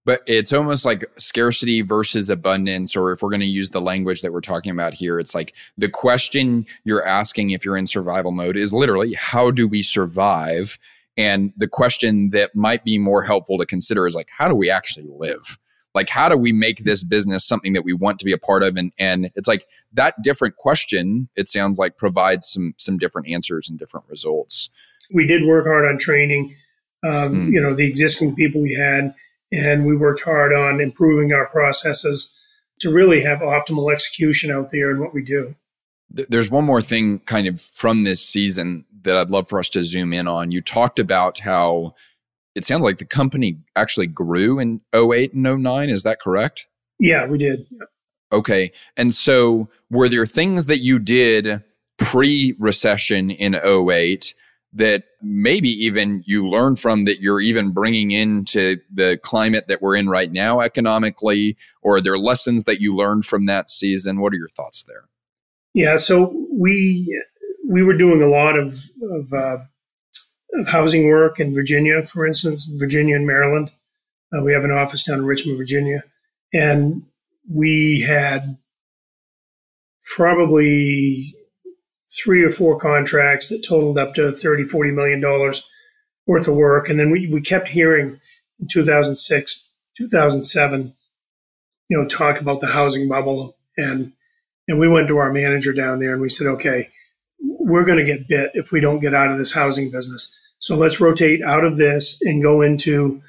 But 0.04 0.24
it's 0.26 0.52
almost 0.52 0.84
like 0.84 1.06
scarcity 1.18 1.82
versus 1.82 2.30
abundance, 2.30 2.96
or 2.96 3.12
if 3.12 3.22
we're 3.22 3.30
going 3.30 3.42
to 3.42 3.46
use 3.46 3.70
the 3.70 3.82
language 3.82 4.22
that 4.24 4.34
we're 4.34 4.42
talking 4.42 4.72
about 4.72 4.94
here, 4.94 5.20
it's 5.20 5.36
like 5.36 5.54
the 5.78 5.90
question 5.90 6.66
you're 6.84 7.06
asking 7.06 7.52
if 7.52 7.64
you're 7.64 7.78
in 7.78 7.86
survival 7.86 8.32
mode 8.32 8.58
is 8.58 8.74
literally, 8.74 9.14
how 9.14 9.52
do 9.52 9.68
we 9.68 9.84
survive? 9.84 10.80
And 11.18 11.54
the 11.56 11.68
question 11.68 12.32
that 12.32 12.56
might 12.56 12.84
be 12.84 12.98
more 12.98 13.22
helpful 13.22 13.60
to 13.60 13.66
consider 13.66 14.08
is 14.08 14.16
like, 14.16 14.30
how 14.36 14.48
do 14.48 14.56
we 14.56 14.72
actually 14.72 15.08
live? 15.08 15.60
Like 15.94 16.10
how 16.10 16.30
do 16.30 16.38
we 16.38 16.52
make 16.52 16.84
this 16.84 17.04
business 17.04 17.46
something 17.46 17.74
that 17.74 17.84
we 17.84 17.94
want 17.94 18.20
to 18.20 18.26
be 18.26 18.32
a 18.32 18.38
part 18.38 18.64
of 18.64 18.78
and 18.78 18.94
and 18.98 19.32
it's 19.36 19.48
like 19.48 19.66
that 19.94 20.22
different 20.22 20.56
question 20.56 21.30
it 21.36 21.48
sounds 21.48 21.78
like 21.78 21.98
provides 21.98 22.48
some 22.48 22.74
some 22.78 22.98
different 22.98 23.28
answers 23.28 23.70
and 23.70 23.80
different 23.80 24.06
results 24.08 24.70
we 25.14 25.26
did 25.26 25.46
work 25.46 25.66
hard 25.66 25.86
on 25.86 25.98
training 25.98 26.56
um, 27.04 27.48
mm. 27.48 27.54
you 27.54 27.62
know 27.62 27.74
the 27.74 27.88
existing 27.88 28.36
people 28.36 28.62
we 28.62 28.74
had 28.74 29.14
and 29.52 29.86
we 29.86 29.96
worked 29.96 30.22
hard 30.22 30.54
on 30.54 30.80
improving 30.80 31.34
our 31.34 31.48
processes 31.48 32.34
to 32.80 32.92
really 32.92 33.22
have 33.22 33.40
optimal 33.40 33.92
execution 33.94 34.52
out 34.52 34.70
there 34.72 34.92
in 34.92 35.00
what 35.00 35.14
we 35.14 35.22
do 35.24 35.56
there's 36.14 36.52
one 36.52 36.66
more 36.66 36.82
thing 36.82 37.20
kind 37.20 37.48
of 37.48 37.62
from 37.62 38.04
this 38.04 38.22
season 38.22 38.86
that 39.04 39.18
I'd 39.18 39.30
love 39.30 39.48
for 39.50 39.60
us 39.60 39.70
to 39.70 39.84
zoom 39.84 40.14
in 40.14 40.28
on. 40.28 40.52
You 40.52 40.62
talked 40.62 41.00
about 41.00 41.40
how 41.40 41.96
it 42.56 42.66
sounds 42.66 42.84
like 42.84 43.00
the 43.00 43.06
company 43.06 43.58
actually 43.76 44.08
grew 44.08 44.60
in 44.60 44.82
08 44.94 45.34
and 45.34 45.64
09. 45.64 45.90
Is 45.90 46.04
that 46.04 46.20
correct? 46.20 46.68
Yeah, 47.00 47.26
we 47.26 47.38
did. 47.38 47.66
Okay. 48.32 48.72
And 48.98 49.14
so 49.14 49.70
were 49.90 50.10
there 50.10 50.26
things 50.26 50.66
that 50.68 50.80
you 50.80 51.00
did 51.00 51.64
pre 51.98 52.56
recession 52.60 53.30
in 53.30 53.56
08 53.56 54.34
that 54.74 55.04
maybe 55.22 55.70
even 55.70 56.24
you 56.26 56.48
learned 56.48 56.80
from 56.80 57.04
that 57.06 57.20
you're 57.20 57.42
even 57.42 57.72
bringing 57.72 58.12
into 58.12 58.78
the 58.94 59.20
climate 59.22 59.68
that 59.68 59.82
we're 59.82 59.96
in 59.96 60.08
right 60.08 60.32
now 60.32 60.62
economically? 60.62 61.58
Or 61.82 61.98
are 61.98 62.02
there 62.02 62.18
lessons 62.18 62.64
that 62.66 62.80
you 62.80 62.96
learned 62.96 63.26
from 63.26 63.48
that 63.48 63.70
season? 63.70 64.22
What 64.22 64.34
are 64.34 64.38
your 64.38 64.50
thoughts 64.50 64.84
there? 64.84 65.10
Yeah. 65.74 65.98
So 65.98 66.34
we, 66.52 67.14
we 67.68 67.84
were 67.84 67.98
doing 67.98 68.22
a 68.22 68.28
lot 68.28 68.58
of, 68.58 68.80
of 69.02 69.34
uh, 69.34 69.58
of 70.54 70.68
housing 70.68 71.08
work 71.08 71.40
in 71.40 71.54
Virginia, 71.54 72.04
for 72.04 72.26
instance, 72.26 72.66
Virginia 72.66 73.16
and 73.16 73.26
Maryland. 73.26 73.72
Uh, 74.34 74.44
we 74.44 74.54
have 74.54 74.64
an 74.64 74.72
office 74.72 75.04
down 75.04 75.20
in 75.20 75.26
Richmond, 75.26 75.58
Virginia. 75.58 76.04
And 76.54 77.04
we 77.50 78.02
had 78.02 78.58
probably 80.16 81.36
three 82.24 82.44
or 82.44 82.52
four 82.52 82.80
contracts 82.80 83.50
that 83.50 83.64
totaled 83.64 83.98
up 83.98 84.14
to 84.16 84.34
30, 84.34 84.66
40 84.66 84.92
million 84.92 85.22
dollars 85.22 85.68
worth 86.28 86.48
of 86.48 86.56
work. 86.56 86.90
And 86.90 87.00
then 87.00 87.12
we, 87.12 87.28
we 87.28 87.42
kept 87.42 87.70
hearing 87.70 88.20
in 88.60 88.68
2006, 88.68 89.64
2007, 89.98 90.94
you 91.90 91.98
know, 91.98 92.08
talk 92.08 92.40
about 92.40 92.62
the 92.62 92.68
housing 92.68 93.08
bubble. 93.08 93.58
And, 93.78 94.14
and 94.68 94.80
we 94.80 94.88
went 94.88 95.08
to 95.08 95.18
our 95.18 95.32
manager 95.32 95.74
down 95.74 96.00
there 96.00 96.14
and 96.14 96.22
we 96.22 96.30
said, 96.30 96.48
okay, 96.48 96.90
we're 97.42 97.86
going 97.86 97.98
to 97.98 98.06
get 98.06 98.28
bit 98.28 98.52
if 98.54 98.72
we 98.72 98.80
don't 98.80 99.00
get 99.00 99.14
out 99.14 99.32
of 99.32 99.38
this 99.38 99.54
housing 99.54 99.92
business. 99.92 100.36
So 100.60 100.76
let's 100.76 101.00
rotate 101.00 101.42
out 101.44 101.64
of 101.64 101.78
this 101.78 102.20
and 102.22 102.42
go 102.42 102.62
into. 102.62 103.22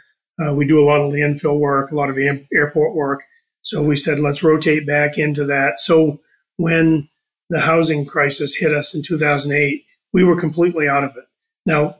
Uh, 0.42 0.54
we 0.54 0.66
do 0.66 0.82
a 0.82 0.86
lot 0.86 1.00
of 1.00 1.12
landfill 1.12 1.58
work, 1.58 1.90
a 1.90 1.94
lot 1.94 2.10
of 2.10 2.18
am- 2.18 2.48
airport 2.54 2.94
work. 2.94 3.22
So 3.60 3.82
we 3.82 3.96
said 3.96 4.18
let's 4.18 4.42
rotate 4.42 4.86
back 4.86 5.18
into 5.18 5.44
that. 5.46 5.78
So 5.78 6.20
when 6.56 7.08
the 7.50 7.60
housing 7.60 8.06
crisis 8.06 8.56
hit 8.56 8.74
us 8.74 8.94
in 8.94 9.02
2008, 9.02 9.84
we 10.12 10.24
were 10.24 10.38
completely 10.38 10.88
out 10.88 11.04
of 11.04 11.16
it. 11.16 11.24
Now, 11.66 11.96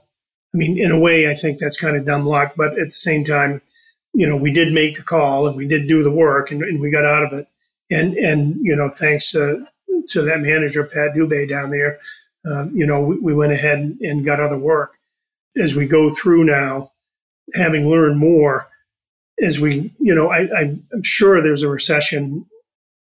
I 0.55 0.59
mean, 0.59 0.79
in 0.79 0.91
a 0.91 0.99
way, 0.99 1.31
I 1.31 1.35
think 1.35 1.59
that's 1.59 1.81
kind 1.81 1.97
of 1.97 2.05
dumb 2.05 2.27
luck, 2.27 2.55
but 2.57 2.79
at 2.79 2.89
the 2.89 2.91
same 2.91 3.25
time, 3.25 3.63
you 4.13 4.27
know, 4.27 4.37
we 4.37 4.53
did 4.53 4.73
make 4.73 4.97
the 4.97 5.03
call 5.03 5.47
and 5.47 5.57
we 5.57 5.67
did 5.67 5.89
do 5.89 6.03
the 6.03 6.11
work 6.11 6.51
and, 6.51 6.63
and 6.63 6.81
we 6.81 6.91
got 6.91 7.05
out 7.05 7.23
of 7.23 7.33
it. 7.33 7.47
And 7.91 8.15
and 8.15 8.57
you 8.61 8.75
know, 8.75 8.89
thanks 8.89 9.31
to 9.33 9.67
to 10.09 10.23
that 10.23 10.41
manager 10.41 10.85
Pat 10.85 11.15
Dubay 11.15 11.49
down 11.49 11.71
there, 11.71 11.99
um, 12.45 12.71
you 12.75 12.87
know, 12.87 13.01
we, 13.01 13.19
we 13.19 13.35
went 13.35 13.53
ahead 13.53 13.79
and 14.01 14.25
got 14.25 14.41
other 14.41 14.59
work 14.59 14.99
as 15.57 15.75
we 15.75 15.87
go 15.87 16.11
through 16.11 16.45
now, 16.45 16.93
having 17.55 17.89
learned 17.89 18.19
more, 18.19 18.69
as 19.43 19.61
we, 19.61 19.93
you 19.99 20.15
know, 20.15 20.31
I, 20.31 20.49
I'm 20.57 21.03
sure 21.03 21.43
there's 21.43 21.63
a 21.63 21.69
recession. 21.69 22.47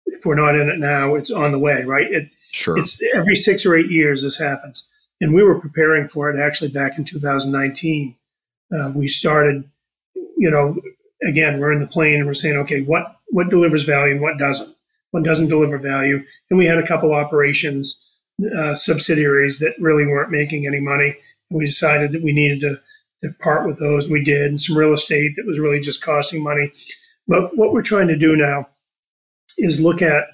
If 0.06 0.26
we're 0.26 0.34
not 0.34 0.56
in 0.56 0.68
it 0.68 0.78
now, 0.78 1.14
it's 1.14 1.30
on 1.30 1.52
the 1.52 1.58
way, 1.58 1.84
right? 1.84 2.10
It, 2.10 2.30
sure. 2.52 2.78
It's 2.78 3.00
every 3.14 3.36
six 3.36 3.64
or 3.64 3.76
eight 3.76 3.90
years 3.90 4.22
this 4.22 4.38
happens, 4.38 4.88
and 5.20 5.34
we 5.34 5.42
were 5.42 5.60
preparing 5.60 6.08
for 6.08 6.30
it 6.30 6.40
actually 6.40 6.70
back 6.70 6.98
in 6.98 7.04
2019. 7.04 8.16
Uh, 8.72 8.92
we 8.94 9.06
started, 9.06 9.68
you 10.36 10.50
know, 10.50 10.76
again, 11.22 11.60
we're 11.60 11.72
in 11.72 11.80
the 11.80 11.86
plane 11.86 12.16
and 12.16 12.26
we're 12.26 12.34
saying, 12.34 12.56
okay, 12.58 12.82
what 12.82 13.16
what 13.28 13.50
delivers 13.50 13.84
value 13.84 14.12
and 14.12 14.20
what 14.20 14.38
doesn't? 14.38 14.74
What 15.10 15.24
doesn't 15.24 15.48
deliver 15.48 15.78
value? 15.78 16.22
And 16.50 16.58
we 16.58 16.66
had 16.66 16.78
a 16.78 16.86
couple 16.86 17.14
operations 17.14 18.00
uh, 18.58 18.74
subsidiaries 18.74 19.58
that 19.58 19.74
really 19.78 20.06
weren't 20.06 20.30
making 20.30 20.66
any 20.66 20.80
money 20.80 21.16
And 21.50 21.58
we 21.58 21.66
decided 21.66 22.12
that 22.12 22.22
we 22.22 22.32
needed 22.32 22.60
to, 22.60 22.80
to 23.22 23.34
part 23.38 23.66
with 23.66 23.78
those. 23.78 24.08
We 24.08 24.24
did, 24.24 24.46
and 24.46 24.60
some 24.60 24.76
real 24.76 24.94
estate 24.94 25.32
that 25.36 25.46
was 25.46 25.58
really 25.58 25.80
just 25.80 26.02
costing 26.02 26.42
money. 26.42 26.72
But 27.28 27.56
what 27.56 27.72
we're 27.72 27.82
trying 27.82 28.08
to 28.08 28.16
do 28.16 28.36
now 28.36 28.68
is 29.58 29.80
look 29.80 30.00
at 30.00 30.24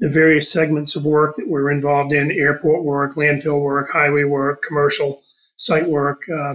the 0.00 0.08
various 0.08 0.50
segments 0.50 0.96
of 0.96 1.04
work 1.04 1.36
that 1.36 1.48
we're 1.48 1.70
involved 1.70 2.12
in 2.12 2.32
airport 2.32 2.82
work, 2.84 3.14
landfill 3.14 3.60
work, 3.60 3.90
highway 3.92 4.24
work, 4.24 4.62
commercial 4.62 5.22
site 5.56 5.88
work, 5.88 6.22
uh, 6.28 6.54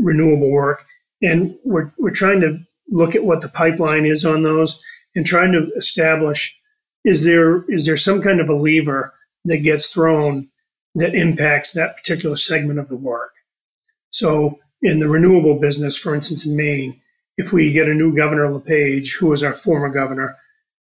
renewable 0.00 0.52
work. 0.52 0.84
And 1.22 1.56
we're, 1.64 1.92
we're 1.96 2.10
trying 2.10 2.40
to 2.40 2.58
look 2.90 3.14
at 3.14 3.24
what 3.24 3.40
the 3.40 3.48
pipeline 3.48 4.04
is 4.04 4.24
on 4.24 4.42
those 4.42 4.80
and 5.14 5.24
trying 5.24 5.52
to 5.52 5.70
establish 5.76 6.58
is 7.04 7.24
there 7.24 7.64
is 7.70 7.86
there 7.86 7.96
some 7.96 8.22
kind 8.22 8.40
of 8.40 8.48
a 8.48 8.54
lever 8.54 9.14
that 9.44 9.58
gets 9.58 9.88
thrown 9.88 10.48
that 10.94 11.14
impacts 11.14 11.72
that 11.72 11.96
particular 11.96 12.36
segment 12.36 12.78
of 12.78 12.88
the 12.88 12.96
work. 12.96 13.32
So 14.10 14.58
in 14.80 15.00
the 15.00 15.08
renewable 15.08 15.58
business, 15.58 15.96
for 15.96 16.14
instance, 16.14 16.46
in 16.46 16.56
Maine, 16.56 17.00
if 17.36 17.52
we 17.52 17.72
get 17.72 17.88
a 17.88 17.94
new 17.94 18.14
governor, 18.14 18.52
LePage, 18.52 19.16
who 19.16 19.26
was 19.26 19.42
our 19.42 19.54
former 19.54 19.88
governor, 19.88 20.36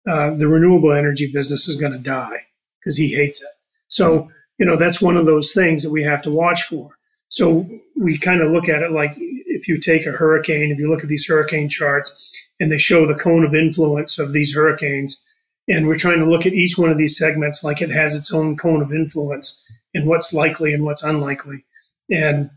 uh, 0.10 0.32
the 0.32 0.48
renewable 0.48 0.92
energy 0.92 1.32
business 1.32 1.68
is 1.68 1.78
going 1.78 1.94
to 1.94 1.98
die 1.98 2.40
because 2.80 2.98
he 2.98 3.14
hates 3.14 3.42
it. 3.42 3.48
So, 3.88 4.30
you 4.58 4.66
know, 4.66 4.76
that's 4.76 5.02
one 5.02 5.16
of 5.16 5.26
those 5.26 5.54
things 5.54 5.84
that 5.84 5.92
we 5.92 6.04
have 6.04 6.22
to 6.24 6.32
watch 6.32 6.64
for. 6.64 6.90
So 7.30 7.70
we 7.96 8.18
kind 8.18 8.42
of 8.42 8.52
look 8.52 8.68
at 8.68 8.82
it 8.82 8.92
like 8.92 9.14
if 9.18 9.68
you 9.68 9.80
take 9.80 10.06
a 10.06 10.12
hurricane, 10.12 10.72
if 10.72 10.80
you 10.80 10.90
look 10.90 11.04
at 11.04 11.10
these 11.10 11.28
hurricane 11.28 11.70
charts 11.70 12.30
and 12.60 12.72
they 12.72 12.78
show 12.78 13.06
the 13.06 13.16
cone 13.16 13.46
of 13.46 13.56
influence 13.56 14.20
of 14.20 14.34
these 14.34 14.54
hurricanes, 14.54 15.24
and 15.68 15.88
we're 15.88 15.98
trying 15.98 16.20
to 16.20 16.30
look 16.30 16.46
at 16.46 16.54
each 16.54 16.78
one 16.78 16.90
of 16.90 16.98
these 16.98 17.18
segments 17.18 17.64
like 17.64 17.82
it 17.82 17.92
has 17.92 18.16
its 18.16 18.32
own 18.32 18.58
cone 18.58 18.82
of 18.82 18.94
influence 18.94 19.64
and 19.94 20.08
what's 20.08 20.34
likely 20.34 20.74
and 20.74 20.84
what's 20.84 21.04
unlikely. 21.04 21.66
And 22.10 22.50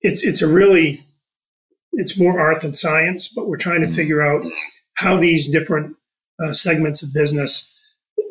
it's 0.00 0.22
it's 0.22 0.42
a 0.42 0.48
really 0.48 1.06
it's 1.92 2.18
more 2.18 2.40
art 2.40 2.62
than 2.62 2.74
science, 2.74 3.28
but 3.28 3.48
we're 3.48 3.56
trying 3.56 3.80
to 3.80 3.86
mm-hmm. 3.86 3.96
figure 3.96 4.22
out 4.22 4.44
how 4.94 5.16
these 5.16 5.50
different 5.50 5.96
uh, 6.42 6.52
segments 6.52 7.02
of 7.02 7.12
business 7.12 7.70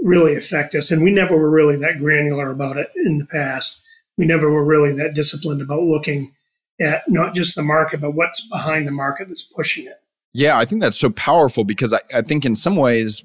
really 0.03 0.36
affect 0.36 0.76
us. 0.76 0.91
And 0.91 1.03
we 1.03 1.12
never 1.12 1.38
were 1.38 1.49
really 1.49 1.78
that 1.78 1.99
granular 1.99 2.49
about 2.49 2.78
it 2.78 2.89
in 2.95 3.18
the 3.18 3.26
past. 3.26 3.82
We 4.18 4.26
never 4.26 4.49
were 4.49 4.66
really 4.66 4.93
that 4.93 5.14
disciplined 5.14 5.62
about 5.62 5.84
looking 5.84 6.34
at 6.80 7.03
not 7.07 7.34
just 7.34 7.55
the 7.55 7.64
market, 7.64 8.01
but 8.01 8.12
what's 8.12 8.47
behind 8.47 8.88
the 8.88 8.91
market 8.91 9.28
that's 9.28 9.43
pushing 9.43 9.86
it. 9.86 10.01
Yeah, 10.34 10.57
I 10.57 10.66
think 10.66 10.82
that's 10.82 10.97
so 10.97 11.09
powerful 11.09 11.64
because 11.64 11.93
I, 11.93 11.99
I 12.14 12.22
think 12.22 12.45
in 12.45 12.55
some 12.55 12.76
ways 12.76 13.24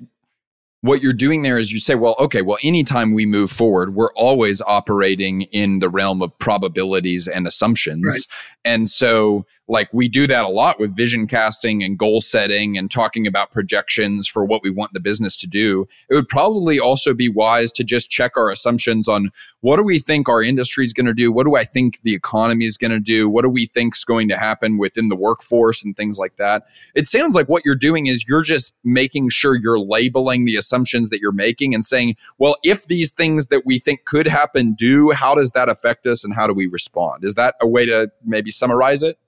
what 0.82 1.02
you're 1.02 1.12
doing 1.12 1.42
there 1.42 1.58
is 1.58 1.72
you 1.72 1.80
say, 1.80 1.94
well, 1.94 2.14
okay, 2.18 2.42
well, 2.42 2.58
anytime 2.62 3.12
we 3.12 3.26
move 3.26 3.50
forward, 3.50 3.94
we're 3.94 4.12
always 4.14 4.60
operating 4.62 5.42
in 5.42 5.80
the 5.80 5.88
realm 5.88 6.22
of 6.22 6.36
probabilities 6.38 7.26
and 7.26 7.46
assumptions. 7.46 8.04
Right. 8.04 8.26
And 8.64 8.90
so, 8.90 9.46
like, 9.68 9.88
we 9.92 10.08
do 10.08 10.26
that 10.26 10.44
a 10.44 10.48
lot 10.48 10.80
with 10.80 10.96
vision 10.96 11.28
casting 11.28 11.84
and 11.84 11.96
goal 11.96 12.20
setting 12.20 12.76
and 12.76 12.90
talking 12.90 13.26
about 13.26 13.52
projections 13.52 14.26
for 14.26 14.44
what 14.44 14.62
we 14.62 14.70
want 14.70 14.92
the 14.92 15.00
business 15.00 15.36
to 15.36 15.46
do. 15.46 15.86
It 16.10 16.14
would 16.14 16.28
probably 16.28 16.80
also 16.80 17.14
be 17.14 17.28
wise 17.28 17.70
to 17.72 17.84
just 17.84 18.10
check 18.10 18.36
our 18.36 18.50
assumptions 18.50 19.06
on 19.06 19.30
what 19.60 19.76
do 19.76 19.84
we 19.84 20.00
think 20.00 20.28
our 20.28 20.42
industry 20.42 20.84
is 20.84 20.92
going 20.92 21.06
to 21.06 21.14
do? 21.14 21.30
What 21.30 21.46
do 21.46 21.54
I 21.54 21.64
think 21.64 22.00
the 22.02 22.14
economy 22.14 22.64
is 22.64 22.76
going 22.76 22.90
to 22.90 23.00
do? 23.00 23.28
What 23.28 23.42
do 23.42 23.48
we 23.48 23.66
think 23.66 23.96
is 23.96 24.04
going 24.04 24.28
to 24.28 24.36
happen 24.36 24.78
within 24.78 25.08
the 25.08 25.16
workforce 25.16 25.84
and 25.84 25.96
things 25.96 26.18
like 26.18 26.36
that? 26.36 26.64
It 26.96 27.06
sounds 27.06 27.36
like 27.36 27.48
what 27.48 27.64
you're 27.64 27.76
doing 27.76 28.06
is 28.06 28.28
you're 28.28 28.42
just 28.42 28.74
making 28.82 29.28
sure 29.30 29.54
you're 29.56 29.78
labeling 29.78 30.44
the 30.44 30.56
assumptions 30.66 31.10
that 31.10 31.20
you're 31.20 31.32
making 31.32 31.74
and 31.74 31.84
saying, 31.84 32.16
well, 32.38 32.56
if 32.64 32.86
these 32.86 33.12
things 33.12 33.46
that 33.46 33.62
we 33.64 33.78
think 33.78 34.04
could 34.04 34.26
happen 34.26 34.74
do, 34.74 35.12
how 35.12 35.34
does 35.34 35.52
that 35.52 35.68
affect 35.68 36.06
us 36.06 36.24
and 36.24 36.34
how 36.34 36.46
do 36.46 36.52
we 36.52 36.66
respond? 36.66 37.24
Is 37.24 37.34
that 37.34 37.54
a 37.60 37.66
way 37.66 37.86
to 37.86 38.10
maybe 38.24 38.50
summarize 38.50 39.02
it? 39.02 39.18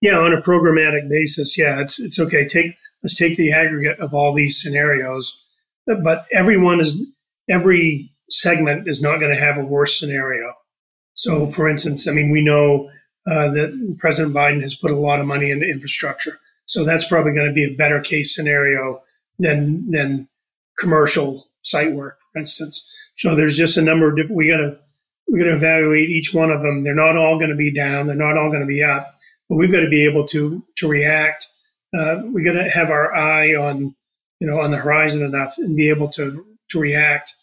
Yeah, 0.00 0.18
on 0.18 0.32
a 0.32 0.40
programmatic 0.40 1.08
basis, 1.08 1.58
yeah, 1.58 1.80
it's 1.80 1.98
it's 1.98 2.20
okay. 2.20 2.46
Take 2.46 2.76
let's 3.02 3.16
take 3.16 3.36
the 3.36 3.52
aggregate 3.52 3.98
of 3.98 4.14
all 4.14 4.32
these 4.32 4.60
scenarios, 4.60 5.44
but 5.86 6.26
everyone 6.32 6.80
is 6.80 7.04
every 7.50 8.12
segment 8.30 8.88
is 8.88 9.02
not 9.02 9.18
going 9.18 9.32
to 9.32 9.40
have 9.40 9.58
a 9.58 9.64
worse 9.64 9.98
scenario. 9.98 10.54
So, 11.14 11.48
for 11.48 11.68
instance, 11.68 12.06
I 12.06 12.12
mean, 12.12 12.30
we 12.30 12.44
know 12.44 12.90
uh, 13.28 13.50
that 13.50 13.96
President 13.98 14.34
Biden 14.34 14.62
has 14.62 14.76
put 14.76 14.92
a 14.92 14.96
lot 14.96 15.18
of 15.18 15.26
money 15.26 15.50
into 15.50 15.66
infrastructure, 15.66 16.38
so 16.64 16.84
that's 16.84 17.08
probably 17.08 17.32
going 17.32 17.48
to 17.48 17.52
be 17.52 17.64
a 17.64 17.74
better 17.74 18.00
case 18.00 18.32
scenario 18.32 19.02
than 19.40 19.90
than 19.90 20.28
commercial 20.78 21.48
site 21.62 21.92
work, 21.92 22.18
for 22.32 22.38
instance. 22.38 22.86
So, 23.16 23.34
there's 23.34 23.56
just 23.56 23.76
a 23.76 23.82
number 23.82 24.08
of 24.08 24.16
different. 24.16 24.36
We 24.36 24.48
got 24.48 24.58
to 24.58 24.78
we're 25.28 25.44
going 25.44 25.50
to 25.50 25.56
evaluate 25.56 26.08
each 26.08 26.32
one 26.32 26.50
of 26.50 26.62
them. 26.62 26.82
They're 26.82 26.94
not 26.94 27.16
all 27.16 27.38
going 27.38 27.50
to 27.50 27.56
be 27.56 27.70
down. 27.70 28.06
They're 28.06 28.16
not 28.16 28.38
all 28.38 28.48
going 28.48 28.62
to 28.62 28.66
be 28.66 28.82
up. 28.82 29.14
But 29.48 29.56
we've 29.56 29.70
got 29.70 29.80
to 29.80 29.88
be 29.88 30.04
able 30.04 30.26
to 30.28 30.64
to 30.76 30.88
react. 30.88 31.46
Uh, 31.96 32.22
we 32.32 32.42
got 32.42 32.52
to 32.52 32.68
have 32.68 32.90
our 32.90 33.14
eye 33.14 33.54
on 33.54 33.94
you 34.40 34.46
know 34.46 34.60
on 34.60 34.70
the 34.70 34.78
horizon 34.78 35.24
enough 35.24 35.56
and 35.58 35.76
be 35.76 35.88
able 35.90 36.08
to 36.10 36.44
to 36.70 36.78
react 36.78 37.34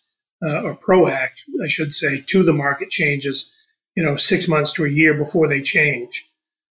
uh, 0.46 0.62
or 0.62 0.78
proact, 0.78 1.42
I 1.64 1.68
should 1.68 1.94
say, 1.94 2.22
to 2.28 2.44
the 2.44 2.54
market 2.54 2.90
changes. 2.90 3.52
You 3.96 4.04
know, 4.04 4.18
six 4.18 4.48
months 4.48 4.74
to 4.74 4.86
a 4.86 4.90
year 4.90 5.14
before 5.14 5.48
they 5.48 5.62
change. 5.62 6.30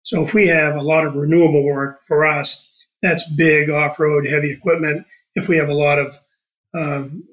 So 0.03 0.23
if 0.23 0.35
we 0.35 0.47
have 0.47 0.77
a 0.77 0.83
lot 0.83 1.05
of 1.05 1.17
renewable 1.17 1.67
work 1.67 2.01
for 2.07 2.25
us, 2.25 2.65
that's 3.03 3.29
big 3.33 3.69
off-road 3.69 4.27
heavy 4.27 4.53
equipment. 4.53 5.05
If 5.35 5.49
we 5.49 5.57
have 5.57 5.69
a 5.69 5.75
lot 5.75 5.99
of 5.99 6.21
um, 6.75 7.25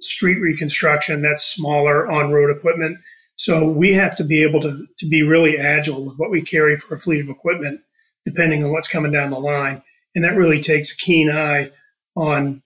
street 0.00 0.40
reconstruction, 0.40 1.22
that's 1.22 1.44
smaller 1.44 2.10
on-road 2.10 2.54
equipment. 2.56 2.98
So 3.36 3.68
we 3.68 3.92
have 3.94 4.14
to 4.16 4.24
be 4.24 4.42
able 4.42 4.60
to, 4.60 4.86
to 4.98 5.06
be 5.06 5.22
really 5.22 5.58
agile 5.58 6.04
with 6.04 6.18
what 6.18 6.30
we 6.30 6.42
carry 6.42 6.76
for 6.76 6.94
a 6.94 6.98
fleet 6.98 7.20
of 7.20 7.28
equipment, 7.28 7.80
depending 8.24 8.62
on 8.64 8.70
what's 8.70 8.88
coming 8.88 9.12
down 9.12 9.30
the 9.30 9.40
line. 9.40 9.82
And 10.14 10.22
that 10.24 10.36
really 10.36 10.60
takes 10.60 10.92
a 10.92 10.96
keen 10.96 11.30
eye 11.30 11.70
on 12.16 12.62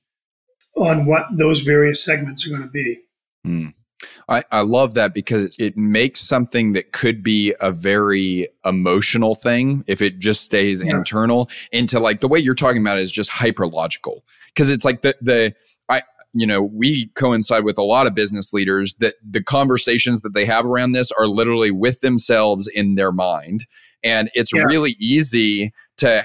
on 0.76 1.06
what 1.06 1.26
those 1.32 1.62
various 1.62 2.04
segments 2.04 2.46
are 2.46 2.50
going 2.50 2.62
to 2.62 2.68
be. 2.68 3.00
Mm. 3.46 3.74
I, 4.28 4.44
I 4.52 4.60
love 4.60 4.94
that 4.94 5.14
because 5.14 5.56
it 5.58 5.76
makes 5.76 6.20
something 6.20 6.72
that 6.72 6.92
could 6.92 7.22
be 7.22 7.54
a 7.60 7.72
very 7.72 8.48
emotional 8.64 9.34
thing 9.34 9.84
if 9.86 10.00
it 10.02 10.18
just 10.18 10.42
stays 10.42 10.82
yeah. 10.82 10.96
internal 10.96 11.48
into 11.72 11.98
like 11.98 12.20
the 12.20 12.28
way 12.28 12.38
you're 12.38 12.54
talking 12.54 12.80
about 12.80 12.98
it 12.98 13.02
is 13.02 13.10
just 13.10 13.30
hyper 13.30 13.66
logical 13.66 14.24
because 14.54 14.70
it's 14.70 14.84
like 14.84 15.02
the 15.02 15.16
the 15.20 15.54
you 16.34 16.46
know, 16.46 16.62
we 16.62 17.08
coincide 17.16 17.64
with 17.64 17.78
a 17.78 17.82
lot 17.82 18.06
of 18.06 18.14
business 18.14 18.52
leaders 18.52 18.94
that 19.00 19.14
the 19.28 19.42
conversations 19.42 20.20
that 20.20 20.34
they 20.34 20.44
have 20.44 20.66
around 20.66 20.92
this 20.92 21.10
are 21.12 21.26
literally 21.26 21.70
with 21.70 22.00
themselves 22.00 22.68
in 22.68 22.94
their 22.94 23.12
mind. 23.12 23.66
And 24.04 24.30
it's 24.34 24.52
yeah. 24.52 24.62
really 24.62 24.96
easy 24.98 25.72
to 25.98 26.24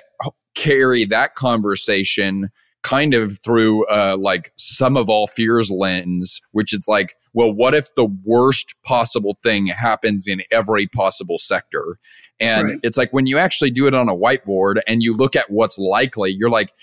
carry 0.56 1.06
that 1.06 1.36
conversation 1.36 2.52
kind 2.84 3.14
of 3.14 3.40
through 3.44 3.86
uh, 3.88 4.18
like 4.20 4.52
sum 4.58 4.98
of 4.98 5.10
all 5.10 5.26
fears 5.26 5.72
lens, 5.72 6.42
which 6.52 6.74
is 6.74 6.86
like, 6.88 7.16
well, 7.34 7.52
what 7.52 7.74
if 7.74 7.88
the 7.96 8.14
worst 8.24 8.76
possible 8.84 9.38
thing 9.42 9.68
happens 9.68 10.28
in 10.28 10.44
every 10.52 10.86
possible 10.88 11.38
sector? 11.38 11.98
And 12.40 12.68
right. 12.68 12.80
it's 12.84 12.98
like 12.98 13.12
when 13.14 13.26
you 13.26 13.38
actually 13.38 13.72
do 13.72 13.88
it 13.88 13.96
on 13.96 14.10
a 14.10 14.16
whiteboard 14.16 14.82
and 14.86 15.02
you 15.02 15.16
look 15.16 15.36
at 15.36 15.50
what's 15.50 15.78
likely, 15.78 16.32
you're 16.32 16.50
like, 16.50 16.74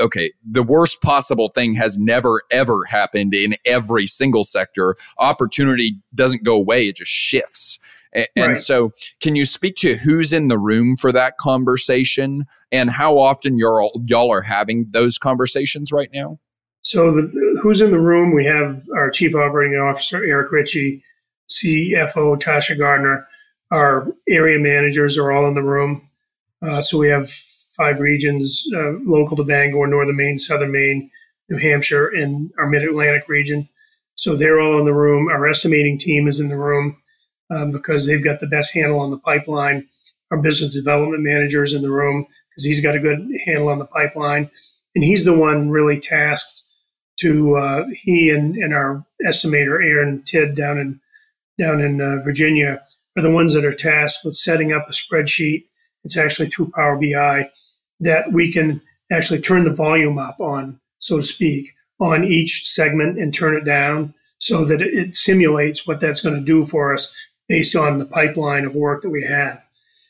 okay, 0.00 0.32
the 0.48 0.62
worst 0.62 1.02
possible 1.02 1.48
thing 1.50 1.74
has 1.74 1.98
never 1.98 2.42
ever 2.50 2.84
happened 2.84 3.34
in 3.34 3.56
every 3.64 4.06
single 4.06 4.44
sector. 4.44 4.96
Opportunity 5.18 5.96
doesn't 6.14 6.44
go 6.44 6.54
away, 6.54 6.88
it 6.88 6.96
just 6.96 7.10
shifts. 7.10 7.78
And, 8.14 8.28
right. 8.36 8.56
so, 8.58 8.92
can 9.20 9.36
you 9.36 9.46
speak 9.46 9.76
to 9.76 9.96
who's 9.96 10.34
in 10.34 10.48
the 10.48 10.58
room 10.58 10.96
for 10.96 11.12
that 11.12 11.38
conversation 11.38 12.44
and 12.70 12.90
how 12.90 13.16
often 13.16 13.56
you're 13.56 13.88
y'all 14.04 14.30
are 14.30 14.42
having 14.42 14.86
those 14.90 15.16
conversations 15.16 15.92
right 15.92 16.10
now? 16.12 16.38
So, 16.82 17.10
the, 17.10 17.58
who's 17.62 17.80
in 17.80 17.90
the 17.90 18.00
room? 18.00 18.34
We 18.34 18.44
have 18.44 18.84
our 18.94 19.10
Chief 19.10 19.34
Operating 19.34 19.78
Officer 19.78 20.22
Eric 20.22 20.52
Ritchie, 20.52 21.02
CFO 21.48 22.38
Tasha 22.38 22.76
Gardner, 22.76 23.26
our 23.72 24.14
area 24.28 24.58
managers 24.58 25.16
are 25.16 25.32
all 25.32 25.48
in 25.48 25.54
the 25.54 25.62
room. 25.62 26.08
Uh, 26.60 26.80
so 26.82 26.98
we 26.98 27.08
have 27.08 27.34
five 27.82 27.98
regions 27.98 28.64
uh, 28.76 28.92
local 29.04 29.36
to 29.36 29.42
Bangor, 29.42 29.88
Northern 29.88 30.16
Maine, 30.16 30.38
Southern 30.38 30.70
Maine, 30.70 31.10
New 31.48 31.58
Hampshire, 31.58 32.08
and 32.08 32.52
our 32.56 32.68
Mid 32.68 32.84
Atlantic 32.84 33.28
region. 33.28 33.68
So 34.14 34.36
they're 34.36 34.60
all 34.60 34.78
in 34.78 34.84
the 34.84 34.94
room. 34.94 35.28
Our 35.28 35.48
estimating 35.48 35.98
team 35.98 36.28
is 36.28 36.38
in 36.38 36.48
the 36.48 36.56
room 36.56 37.02
um, 37.50 37.72
because 37.72 38.06
they've 38.06 38.22
got 38.22 38.38
the 38.38 38.46
best 38.46 38.72
handle 38.72 39.00
on 39.00 39.10
the 39.10 39.18
pipeline. 39.18 39.88
Our 40.30 40.38
business 40.38 40.72
development 40.72 41.24
manager 41.24 41.64
is 41.64 41.74
in 41.74 41.82
the 41.82 41.90
room 41.90 42.26
because 42.50 42.64
he's 42.64 42.82
got 42.82 42.94
a 42.94 43.00
good 43.00 43.18
handle 43.46 43.68
on 43.68 43.80
the 43.80 43.84
pipeline. 43.86 44.48
And 44.94 45.02
he's 45.02 45.24
the 45.24 45.36
one 45.36 45.70
really 45.70 45.98
tasked 45.98 46.62
to, 47.20 47.56
uh, 47.56 47.84
he 47.92 48.30
and, 48.30 48.54
and 48.54 48.72
our 48.72 49.04
estimator, 49.26 49.84
Aaron 49.84 50.22
Tidd, 50.24 50.54
down 50.54 50.78
in, 50.78 51.00
down 51.58 51.80
in 51.80 52.00
uh, 52.00 52.22
Virginia, 52.22 52.82
are 53.16 53.22
the 53.22 53.30
ones 53.30 53.54
that 53.54 53.64
are 53.64 53.74
tasked 53.74 54.24
with 54.24 54.36
setting 54.36 54.72
up 54.72 54.86
a 54.88 54.92
spreadsheet. 54.92 55.64
It's 56.04 56.16
actually 56.16 56.48
through 56.48 56.70
Power 56.70 56.96
BI 56.96 57.50
that 58.02 58.32
we 58.32 58.52
can 58.52 58.82
actually 59.10 59.40
turn 59.40 59.64
the 59.64 59.72
volume 59.72 60.18
up 60.18 60.40
on, 60.40 60.80
so 60.98 61.18
to 61.18 61.22
speak, 61.22 61.72
on 62.00 62.24
each 62.24 62.68
segment 62.68 63.18
and 63.18 63.32
turn 63.32 63.54
it 63.54 63.64
down 63.64 64.12
so 64.38 64.64
that 64.64 64.82
it 64.82 65.14
simulates 65.14 65.86
what 65.86 66.00
that's 66.00 66.20
going 66.20 66.34
to 66.34 66.44
do 66.44 66.66
for 66.66 66.92
us 66.92 67.14
based 67.48 67.76
on 67.76 67.98
the 67.98 68.04
pipeline 68.04 68.64
of 68.64 68.74
work 68.74 69.02
that 69.02 69.10
we 69.10 69.24
have. 69.24 69.62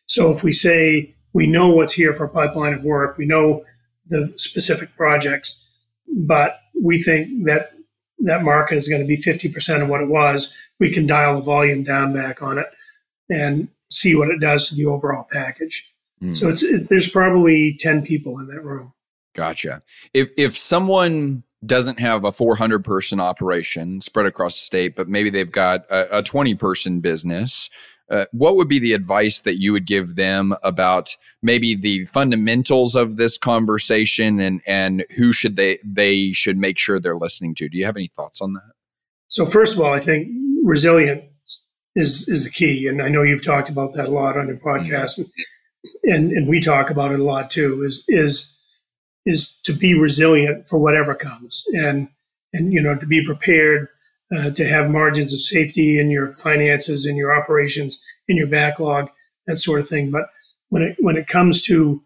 So 0.07 0.31
if 0.31 0.43
we 0.43 0.53
say 0.53 1.15
we 1.35 1.47
know 1.47 1.69
what's 1.69 1.93
here 1.93 2.15
for 2.15 2.27
pipeline 2.29 2.73
of 2.73 2.83
work, 2.83 3.19
we 3.19 3.27
know 3.27 3.65
the 4.07 4.33
specific 4.37 4.97
projects, 4.97 5.63
but 6.09 6.61
we 6.81 6.99
think 6.99 7.45
that 7.45 7.73
that 8.21 8.43
market 8.43 8.77
is 8.77 8.89
going 8.89 9.03
to 9.03 9.07
be 9.07 9.17
50% 9.17 9.83
of 9.83 9.89
what 9.89 10.01
it 10.01 10.09
was, 10.09 10.55
we 10.79 10.91
can 10.91 11.07
dial 11.07 11.37
the 11.37 11.43
volume 11.43 11.83
down 11.83 12.15
back 12.15 12.41
on 12.41 12.57
it 12.59 12.67
and 13.29 13.69
see 13.91 14.15
what 14.15 14.29
it 14.29 14.41
does 14.41 14.69
to 14.69 14.75
the 14.75 14.87
overall 14.87 15.27
package. 15.31 15.92
Mm. 16.23 16.37
So 16.37 16.49
it's 16.49 16.63
it, 16.63 16.89
there's 16.89 17.11
probably 17.11 17.77
10 17.79 18.03
people 18.03 18.39
in 18.39 18.47
that 18.47 18.63
room. 18.63 18.93
Gotcha. 19.35 19.83
If 20.15 20.29
if 20.37 20.57
someone 20.57 21.43
doesn't 21.65 22.01
have 22.01 22.25
a 22.25 22.33
400 22.33 22.85
person 22.85 23.21
operation 23.21 24.01
spread 24.01 24.27
across 24.27 24.55
the 24.55 24.65
state, 24.65 24.97
but 24.97 25.09
maybe 25.09 25.31
they've 25.31 25.51
got 25.51 25.85
a, 25.91 26.19
a 26.19 26.23
20 26.23 26.55
person 26.57 27.01
business, 27.01 27.71
uh, 28.11 28.27
what 28.33 28.57
would 28.57 28.69
be 28.69 28.79
the 28.79 28.93
advice 28.93 29.41
that 29.41 29.61
you 29.61 29.73
would 29.73 29.87
give 29.87 30.17
them 30.17 30.55
about 30.63 31.17
maybe 31.41 31.75
the 31.75 32.05
fundamentals 32.07 32.95
of 32.95 33.17
this 33.17 33.39
conversation 33.39 34.39
and 34.39 34.61
and 34.67 35.05
who 35.17 35.33
should 35.33 35.57
they 35.57 35.79
they 35.85 36.33
should 36.33 36.59
make 36.59 36.79
sure 36.79 37.01
they're 37.01 37.17
listening 37.17 37.55
to? 37.57 37.69
Do 37.69 37.79
you 37.79 37.85
have 37.87 37.97
any 37.97 38.09
thoughts 38.09 38.41
on 38.41 38.53
that? 38.53 38.73
So 39.29 39.47
first 39.47 39.75
of 39.75 39.81
all, 39.81 39.93
I 39.93 40.01
think 40.01 40.29
resilience 40.63 41.63
is 41.97 42.29
is 42.29 42.45
the 42.45 42.51
key, 42.51 42.87
and 42.87 43.01
I 43.03 43.09
know 43.09 43.23
you've 43.23 43.45
talked 43.45 43.71
about 43.71 43.95
that 43.95 44.07
a 44.07 44.11
lot 44.11 44.37
on 44.37 44.47
your 44.47 44.59
podcast. 44.59 45.19
Mm-hmm 45.19 45.43
and 46.05 46.33
and 46.33 46.49
we 46.49 46.61
talk 46.61 46.91
about 46.91 47.13
it 47.13 47.21
a 47.21 47.25
lot 47.25 47.51
too, 47.51 47.83
is 47.85 48.05
is 48.09 48.49
is 49.25 49.55
to 49.65 49.73
be 49.73 49.95
resilient 49.95 50.69
for 50.69 50.79
whatever 50.79 51.15
comes, 51.15 51.65
and 51.75 52.09
and 52.53 52.73
you 52.73 52.81
know 52.81 52.95
to 52.95 53.07
be 53.07 53.25
prepared 53.25 53.89
uh, 54.37 54.51
to 54.51 54.65
have 54.65 54.91
margins 54.91 55.33
of 55.33 55.41
safety 55.41 55.99
in 55.99 56.11
your 56.11 56.33
finances, 56.33 57.07
in 57.07 57.17
your 57.17 57.37
operations, 57.37 58.03
in 58.29 58.37
your 58.37 58.47
backlog, 58.47 59.11
that 59.47 59.57
sort 59.57 59.81
of 59.81 59.89
thing. 59.89 60.11
But 60.11 60.27
when 60.69 60.83
it 60.83 60.97
when 61.01 61.17
it 61.17 61.27
comes 61.27 61.63
to 61.63 62.03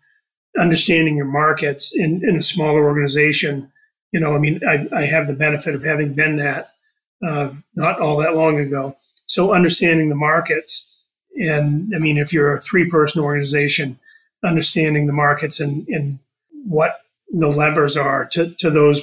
understanding 0.58 1.16
your 1.16 1.26
markets 1.26 1.94
in, 1.94 2.22
in 2.26 2.36
a 2.36 2.42
smaller 2.42 2.84
organization, 2.84 3.70
you 4.12 4.20
know, 4.20 4.34
I 4.34 4.38
mean, 4.38 4.60
I, 4.66 4.88
I 4.92 5.04
have 5.04 5.26
the 5.26 5.34
benefit 5.34 5.74
of 5.74 5.84
having 5.84 6.14
been 6.14 6.36
that 6.36 6.70
uh, 7.26 7.50
not 7.74 8.00
all 8.00 8.16
that 8.18 8.34
long 8.34 8.58
ago. 8.58 8.96
So 9.26 9.52
understanding 9.52 10.08
the 10.08 10.14
markets 10.14 10.95
and 11.36 11.92
I 11.94 11.98
mean, 11.98 12.18
if 12.18 12.32
you're 12.32 12.56
a 12.56 12.60
three 12.60 12.88
person 12.88 13.22
organization, 13.22 13.98
understanding 14.44 15.06
the 15.06 15.12
markets 15.12 15.60
and, 15.60 15.86
and 15.88 16.18
what 16.66 17.00
the 17.30 17.48
levers 17.48 17.96
are 17.96 18.24
to, 18.26 18.54
to 18.54 18.70
those 18.70 19.00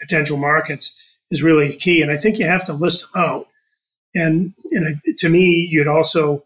potential 0.00 0.36
markets 0.36 0.98
is 1.30 1.42
really 1.42 1.74
key. 1.76 2.02
And 2.02 2.10
I 2.10 2.16
think 2.16 2.38
you 2.38 2.46
have 2.46 2.64
to 2.66 2.72
list 2.72 3.00
them 3.00 3.22
out. 3.22 3.48
And, 4.14 4.54
and 4.70 5.00
to 5.18 5.28
me, 5.28 5.66
you'd 5.70 5.88
also 5.88 6.44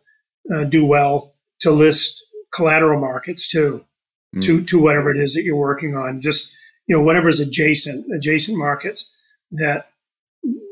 uh, 0.53 0.65
do 0.65 0.85
well 0.85 1.35
to 1.61 1.71
list 1.71 2.25
collateral 2.53 3.01
markets 3.01 3.49
too, 3.49 3.85
mm. 4.35 4.43
to, 4.43 4.65
to 4.65 4.81
whatever 4.81 5.11
it 5.11 5.23
is 5.23 5.35
that 5.35 5.45
you're 5.45 5.57
working 5.57 5.95
on. 5.95 6.21
Just, 6.21 6.53
you 6.87 6.97
know, 6.97 7.03
whatever's 7.03 7.39
adjacent, 7.39 8.07
adjacent 8.13 8.59
markets 8.59 9.15
that 9.53 9.89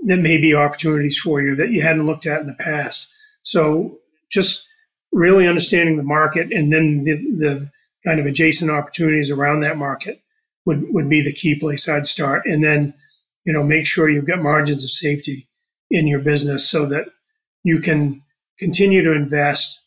that 0.05 0.19
may 0.19 0.39
be 0.39 0.55
opportunities 0.55 1.19
for 1.19 1.43
you 1.43 1.55
that 1.55 1.71
you 1.71 1.83
hadn't 1.83 2.07
looked 2.07 2.25
at 2.25 2.41
in 2.41 2.47
the 2.47 2.55
past. 2.55 3.11
So 3.43 3.99
just 4.31 4.67
really 5.13 5.47
understanding 5.47 5.97
the 5.97 6.03
market 6.03 6.53
and 6.53 6.73
then 6.73 7.05
the, 7.05 7.15
the 7.37 7.71
kind 8.07 8.21
of 8.21 8.27
adjacent 8.27 8.71
opportunities 8.71 9.31
around 9.31 9.61
that 9.61 9.77
market 9.79 10.21
would, 10.67 10.85
would 10.93 11.09
be 11.09 11.23
the 11.23 11.33
key 11.33 11.59
place 11.59 11.89
I'd 11.89 12.07
start. 12.07 12.43
And 12.45 12.63
then, 12.63 12.95
you 13.45 13.53
know, 13.53 13.63
make 13.63 13.87
sure 13.87 14.09
you've 14.09 14.27
got 14.27 14.43
margins 14.43 14.85
of 14.85 14.91
safety 14.91 15.49
in 15.91 16.07
your 16.07 16.21
business 16.21 16.69
so 16.69 16.87
that 16.87 17.07
you 17.65 17.81
can 17.81 18.23
continue 18.59 19.03
to 19.03 19.13
invest 19.13 19.81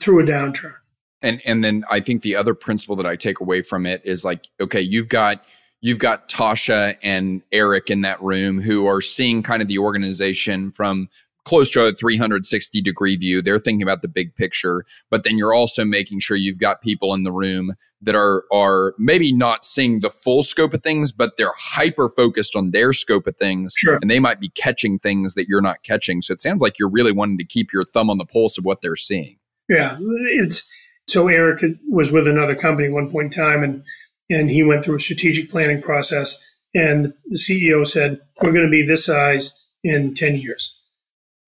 through 0.00 0.20
a 0.20 0.26
downturn. 0.26 0.74
And 1.22 1.42
and 1.44 1.62
then 1.62 1.84
I 1.90 2.00
think 2.00 2.22
the 2.22 2.36
other 2.36 2.54
principle 2.54 2.96
that 2.96 3.06
I 3.06 3.14
take 3.16 3.40
away 3.40 3.60
from 3.60 3.84
it 3.84 4.00
is 4.04 4.24
like, 4.24 4.46
okay, 4.60 4.80
you've 4.80 5.08
got 5.08 5.44
you've 5.82 5.98
got 5.98 6.28
Tasha 6.28 6.96
and 7.02 7.42
Eric 7.52 7.90
in 7.90 8.02
that 8.02 8.22
room 8.22 8.60
who 8.60 8.86
are 8.86 9.00
seeing 9.00 9.42
kind 9.42 9.60
of 9.60 9.68
the 9.68 9.78
organization 9.78 10.72
from 10.72 11.08
close 11.44 11.70
to 11.70 11.84
a 11.84 11.92
360 11.92 12.80
degree 12.80 13.16
view. 13.16 13.42
They're 13.42 13.58
thinking 13.58 13.82
about 13.82 14.02
the 14.02 14.08
big 14.08 14.34
picture, 14.34 14.84
but 15.10 15.24
then 15.24 15.38
you're 15.38 15.54
also 15.54 15.84
making 15.84 16.20
sure 16.20 16.36
you've 16.36 16.58
got 16.58 16.80
people 16.80 17.14
in 17.14 17.24
the 17.24 17.32
room 17.32 17.74
that 18.02 18.14
are 18.14 18.44
are 18.52 18.94
maybe 18.98 19.32
not 19.32 19.64
seeing 19.64 20.00
the 20.00 20.10
full 20.10 20.42
scope 20.42 20.74
of 20.74 20.82
things, 20.82 21.12
but 21.12 21.36
they're 21.36 21.52
hyper 21.56 22.08
focused 22.08 22.56
on 22.56 22.70
their 22.70 22.92
scope 22.92 23.26
of 23.26 23.36
things, 23.36 23.74
sure. 23.76 23.98
and 24.00 24.10
they 24.10 24.20
might 24.20 24.40
be 24.40 24.48
catching 24.50 24.98
things 24.98 25.34
that 25.34 25.48
you're 25.48 25.60
not 25.60 25.82
catching. 25.82 26.22
So 26.22 26.32
it 26.32 26.40
sounds 26.40 26.62
like 26.62 26.78
you're 26.78 26.88
really 26.90 27.12
wanting 27.12 27.38
to 27.38 27.44
keep 27.44 27.72
your 27.72 27.84
thumb 27.84 28.10
on 28.10 28.18
the 28.18 28.26
pulse 28.26 28.58
of 28.58 28.64
what 28.64 28.82
they're 28.82 28.96
seeing. 28.96 29.38
Yeah, 29.68 29.98
it's 30.00 30.66
so 31.08 31.28
Eric 31.28 31.64
was 31.88 32.10
with 32.10 32.26
another 32.26 32.54
company 32.54 32.88
at 32.88 32.94
one 32.94 33.10
point 33.10 33.34
in 33.34 33.42
time, 33.42 33.62
and 33.62 33.82
and 34.30 34.50
he 34.50 34.62
went 34.62 34.84
through 34.84 34.96
a 34.96 35.00
strategic 35.00 35.50
planning 35.50 35.82
process. 35.82 36.40
And 36.74 37.14
the 37.26 37.38
CEO 37.38 37.86
said, 37.86 38.20
"We're 38.40 38.52
going 38.52 38.64
to 38.64 38.70
be 38.70 38.86
this 38.86 39.04
size 39.06 39.58
in 39.82 40.14
ten 40.14 40.36
years. 40.36 40.79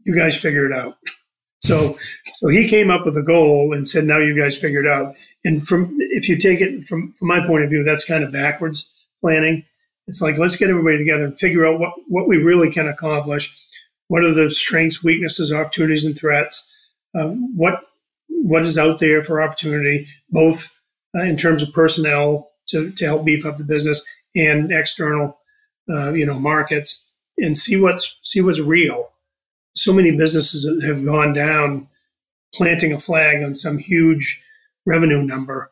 You 0.05 0.15
guys 0.15 0.37
figure 0.37 0.67
it 0.71 0.77
out." 0.77 0.97
So, 1.61 1.97
so 2.41 2.49
he 2.49 2.69
came 2.69 2.91
up 2.91 3.07
with 3.07 3.17
a 3.17 3.23
goal 3.23 3.73
and 3.73 3.89
said, 3.89 4.05
"Now 4.05 4.19
you 4.19 4.39
guys 4.39 4.57
figure 4.57 4.81
it 4.81 4.91
out." 4.91 5.15
And 5.45 5.67
from 5.67 5.97
if 5.99 6.29
you 6.29 6.37
take 6.37 6.61
it 6.61 6.85
from 6.85 7.13
from 7.13 7.29
my 7.29 7.47
point 7.47 7.65
of 7.65 7.71
view, 7.71 7.85
that's 7.85 8.05
kind 8.05 8.25
of 8.25 8.33
backwards 8.33 8.93
planning. 9.21 9.65
It's 10.09 10.21
like 10.21 10.39
let's 10.39 10.57
get 10.57 10.71
everybody 10.71 10.99
together 10.99 11.25
and 11.25 11.39
figure 11.39 11.67
out 11.67 11.79
what 11.79 11.93
what 12.09 12.29
we 12.29 12.37
really 12.37 12.71
can 12.71 12.89
accomplish. 12.89 13.59
What 14.09 14.25
are 14.25 14.35
the 14.35 14.51
strengths, 14.51 15.03
weaknesses, 15.05 15.53
opportunities, 15.53 16.05
and 16.05 16.19
threats? 16.19 16.69
Um, 17.15 17.57
what 17.57 17.81
what 18.29 18.63
is 18.63 18.77
out 18.77 18.99
there 18.99 19.23
for 19.23 19.41
opportunity, 19.41 20.09
both 20.31 20.71
uh, 21.15 21.23
in 21.23 21.37
terms 21.37 21.63
of 21.63 21.73
personnel 21.73 22.51
to, 22.69 22.91
to 22.93 23.05
help 23.05 23.25
beef 23.25 23.47
up 23.47 23.57
the 23.57 23.65
business 23.65 24.05
and 24.35 24.73
external, 24.73 25.39
uh, 25.89 26.13
you 26.13 26.27
know, 26.27 26.39
markets, 26.39 27.09
and 27.39 27.57
see 27.57 27.77
what's 27.77 28.19
see 28.23 28.41
what's 28.41 28.61
real. 28.61 29.12
So 29.75 29.93
many 29.93 30.11
businesses 30.11 30.67
have 30.85 31.05
gone 31.05 31.33
down, 31.33 31.89
planting 32.55 32.93
a 32.93 33.01
flag 33.01 33.43
on 33.43 33.55
some 33.55 33.79
huge 33.79 34.43
revenue 34.87 35.23
number, 35.23 35.71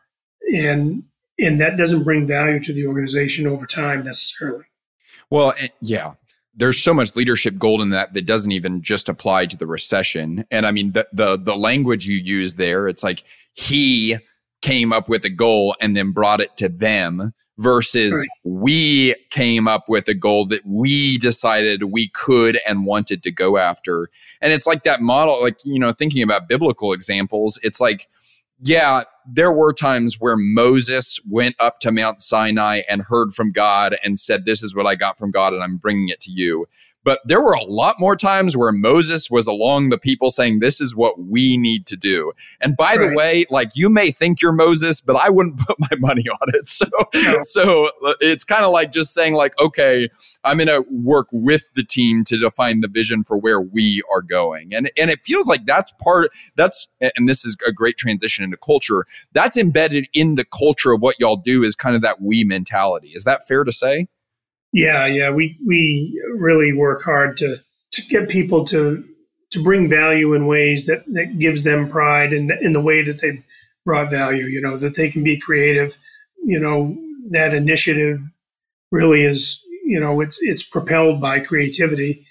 and 0.54 1.04
and 1.38 1.60
that 1.60 1.76
doesn't 1.76 2.04
bring 2.04 2.26
value 2.26 2.60
to 2.60 2.72
the 2.72 2.86
organization 2.86 3.46
over 3.46 3.66
time 3.66 4.04
necessarily. 4.04 4.64
Well, 5.30 5.54
eh, 5.58 5.68
yeah, 5.80 6.14
there's 6.54 6.82
so 6.82 6.92
much 6.92 7.16
leadership 7.16 7.58
gold 7.58 7.80
in 7.80 7.90
that 7.90 8.12
that 8.14 8.26
doesn't 8.26 8.52
even 8.52 8.82
just 8.82 9.08
apply 9.08 9.46
to 9.46 9.56
the 9.56 9.66
recession. 9.66 10.44
And 10.50 10.66
I 10.66 10.70
mean, 10.70 10.92
the 10.92 11.08
the 11.12 11.38
the 11.38 11.56
language 11.56 12.06
you 12.06 12.16
use 12.16 12.54
there, 12.54 12.88
it's 12.88 13.02
like 13.02 13.24
he 13.54 14.18
came 14.62 14.92
up 14.92 15.08
with 15.08 15.24
a 15.24 15.30
goal 15.30 15.74
and 15.80 15.96
then 15.96 16.12
brought 16.12 16.40
it 16.40 16.56
to 16.58 16.68
them 16.68 17.32
versus 17.60 18.12
right. 18.12 18.28
we 18.44 19.14
came 19.28 19.68
up 19.68 19.84
with 19.86 20.08
a 20.08 20.14
goal 20.14 20.46
that 20.46 20.64
we 20.64 21.18
decided 21.18 21.84
we 21.84 22.08
could 22.08 22.58
and 22.66 22.86
wanted 22.86 23.22
to 23.22 23.30
go 23.30 23.58
after. 23.58 24.08
And 24.40 24.52
it's 24.52 24.66
like 24.66 24.82
that 24.84 25.02
model, 25.02 25.40
like, 25.42 25.58
you 25.64 25.78
know, 25.78 25.92
thinking 25.92 26.22
about 26.22 26.48
biblical 26.48 26.92
examples, 26.94 27.58
it's 27.62 27.78
like, 27.78 28.08
yeah, 28.62 29.04
there 29.30 29.52
were 29.52 29.72
times 29.72 30.16
where 30.20 30.36
Moses 30.36 31.20
went 31.28 31.54
up 31.58 31.80
to 31.80 31.92
Mount 31.92 32.22
Sinai 32.22 32.82
and 32.88 33.02
heard 33.02 33.32
from 33.32 33.52
God 33.52 33.96
and 34.02 34.18
said, 34.18 34.44
This 34.44 34.62
is 34.62 34.74
what 34.74 34.86
I 34.86 34.96
got 34.96 35.18
from 35.18 35.30
God, 35.30 35.54
and 35.54 35.62
I'm 35.62 35.76
bringing 35.76 36.08
it 36.08 36.20
to 36.22 36.30
you. 36.30 36.66
But 37.02 37.20
there 37.24 37.40
were 37.40 37.52
a 37.52 37.64
lot 37.64 37.98
more 37.98 38.14
times 38.14 38.56
where 38.56 38.72
Moses 38.72 39.30
was 39.30 39.46
along 39.46 39.88
the 39.88 39.98
people 39.98 40.30
saying, 40.30 40.60
This 40.60 40.80
is 40.80 40.94
what 40.94 41.18
we 41.18 41.56
need 41.56 41.86
to 41.86 41.96
do. 41.96 42.32
And 42.60 42.76
by 42.76 42.96
right. 42.96 43.08
the 43.08 43.14
way, 43.14 43.44
like 43.50 43.70
you 43.74 43.88
may 43.88 44.10
think 44.10 44.42
you're 44.42 44.52
Moses, 44.52 45.00
but 45.00 45.16
I 45.16 45.30
wouldn't 45.30 45.58
put 45.66 45.78
my 45.78 45.96
money 45.98 46.24
on 46.28 46.48
it. 46.48 46.66
So, 46.66 46.86
no. 47.14 47.42
so 47.42 47.86
uh, 48.04 48.14
it's 48.20 48.44
kind 48.44 48.64
of 48.64 48.72
like 48.72 48.92
just 48.92 49.12
saying, 49.14 49.34
like, 49.34 49.58
okay, 49.60 50.08
I'm 50.44 50.58
going 50.58 50.68
to 50.68 50.84
work 50.90 51.28
with 51.32 51.72
the 51.74 51.82
team 51.82 52.24
to 52.24 52.38
define 52.38 52.80
the 52.80 52.88
vision 52.88 53.24
for 53.24 53.36
where 53.36 53.60
we 53.60 54.02
are 54.12 54.22
going. 54.22 54.74
And, 54.74 54.90
and 54.96 55.10
it 55.10 55.24
feels 55.24 55.46
like 55.46 55.66
that's 55.66 55.92
part, 56.02 56.30
that's, 56.56 56.88
and 57.00 57.28
this 57.28 57.44
is 57.44 57.56
a 57.66 57.72
great 57.72 57.96
transition 57.96 58.44
into 58.44 58.56
culture. 58.56 59.04
That's 59.32 59.56
embedded 59.56 60.06
in 60.12 60.36
the 60.36 60.44
culture 60.44 60.92
of 60.92 61.02
what 61.02 61.16
y'all 61.18 61.36
do 61.36 61.62
is 61.62 61.74
kind 61.74 61.96
of 61.96 62.02
that 62.02 62.20
we 62.20 62.44
mentality. 62.44 63.08
Is 63.14 63.24
that 63.24 63.46
fair 63.46 63.64
to 63.64 63.72
say? 63.72 64.08
Yeah, 64.72 65.06
yeah, 65.06 65.30
we 65.30 65.58
we 65.66 66.20
really 66.36 66.72
work 66.72 67.02
hard 67.02 67.36
to 67.38 67.58
to 67.92 68.02
get 68.08 68.28
people 68.28 68.64
to 68.66 69.04
to 69.50 69.62
bring 69.62 69.90
value 69.90 70.32
in 70.34 70.46
ways 70.46 70.86
that 70.86 71.04
that 71.12 71.38
gives 71.38 71.64
them 71.64 71.88
pride 71.88 72.32
in 72.32 72.46
the, 72.48 72.58
in 72.60 72.72
the 72.72 72.80
way 72.80 73.02
that 73.02 73.20
they 73.20 73.42
brought 73.84 74.10
value. 74.10 74.46
You 74.46 74.60
know 74.60 74.76
that 74.76 74.94
they 74.94 75.10
can 75.10 75.24
be 75.24 75.38
creative. 75.38 75.96
You 76.44 76.60
know 76.60 76.96
that 77.30 77.52
initiative 77.52 78.20
really 78.92 79.24
is 79.24 79.60
you 79.84 79.98
know 79.98 80.20
it's 80.20 80.38
it's 80.40 80.62
propelled 80.62 81.20
by 81.20 81.40
creativity, 81.40 82.24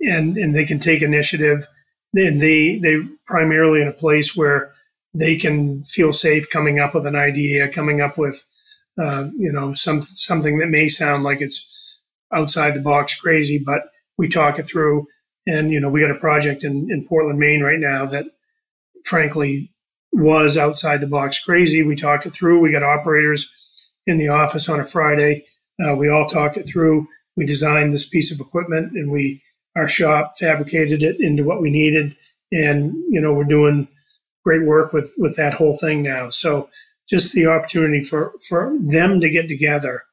and 0.00 0.36
and 0.36 0.54
they 0.54 0.64
can 0.64 0.80
take 0.80 1.02
initiative. 1.02 1.66
And 2.14 2.42
they 2.42 2.78
they 2.78 2.98
primarily 3.26 3.82
in 3.82 3.88
a 3.88 3.92
place 3.92 4.36
where 4.36 4.72
they 5.14 5.36
can 5.36 5.84
feel 5.84 6.12
safe 6.12 6.50
coming 6.50 6.80
up 6.80 6.94
with 6.94 7.06
an 7.06 7.16
idea, 7.16 7.68
coming 7.68 8.00
up 8.00 8.18
with 8.18 8.44
uh, 9.00 9.28
you 9.38 9.52
know 9.52 9.74
some 9.74 10.02
something 10.02 10.58
that 10.58 10.68
may 10.68 10.88
sound 10.88 11.22
like 11.24 11.40
it's 11.40 11.68
outside 12.32 12.74
the 12.74 12.80
box 12.80 13.18
crazy, 13.18 13.58
but 13.58 13.82
we 14.18 14.28
talk 14.28 14.58
it 14.58 14.66
through. 14.66 15.06
And, 15.46 15.70
you 15.70 15.80
know, 15.80 15.90
we 15.90 16.00
got 16.00 16.10
a 16.10 16.18
project 16.18 16.64
in, 16.64 16.90
in 16.90 17.06
Portland, 17.06 17.38
Maine 17.38 17.62
right 17.62 17.78
now 17.78 18.06
that 18.06 18.26
frankly 19.04 19.70
was 20.12 20.56
outside 20.56 21.00
the 21.00 21.06
box 21.06 21.42
crazy. 21.42 21.82
We 21.82 21.96
talked 21.96 22.24
it 22.24 22.32
through. 22.32 22.60
We 22.60 22.72
got 22.72 22.82
operators 22.82 23.52
in 24.06 24.18
the 24.18 24.28
office 24.28 24.68
on 24.68 24.80
a 24.80 24.86
Friday. 24.86 25.44
Uh, 25.84 25.94
we 25.96 26.08
all 26.08 26.28
talked 26.28 26.56
it 26.56 26.68
through. 26.68 27.08
We 27.36 27.44
designed 27.44 27.92
this 27.92 28.08
piece 28.08 28.32
of 28.32 28.40
equipment 28.40 28.92
and 28.92 29.10
we, 29.10 29.42
our 29.76 29.88
shop 29.88 30.34
fabricated 30.38 31.02
it 31.02 31.20
into 31.20 31.42
what 31.42 31.60
we 31.60 31.70
needed. 31.70 32.16
And, 32.52 32.94
you 33.10 33.20
know, 33.20 33.32
we're 33.32 33.44
doing 33.44 33.88
great 34.44 34.64
work 34.64 34.92
with, 34.92 35.12
with 35.18 35.36
that 35.36 35.54
whole 35.54 35.76
thing 35.76 36.02
now. 36.02 36.30
So 36.30 36.68
just 37.08 37.32
the 37.32 37.46
opportunity 37.46 38.04
for, 38.04 38.32
for 38.48 38.76
them 38.80 39.20
to 39.20 39.28
get 39.28 39.48
together 39.48 40.04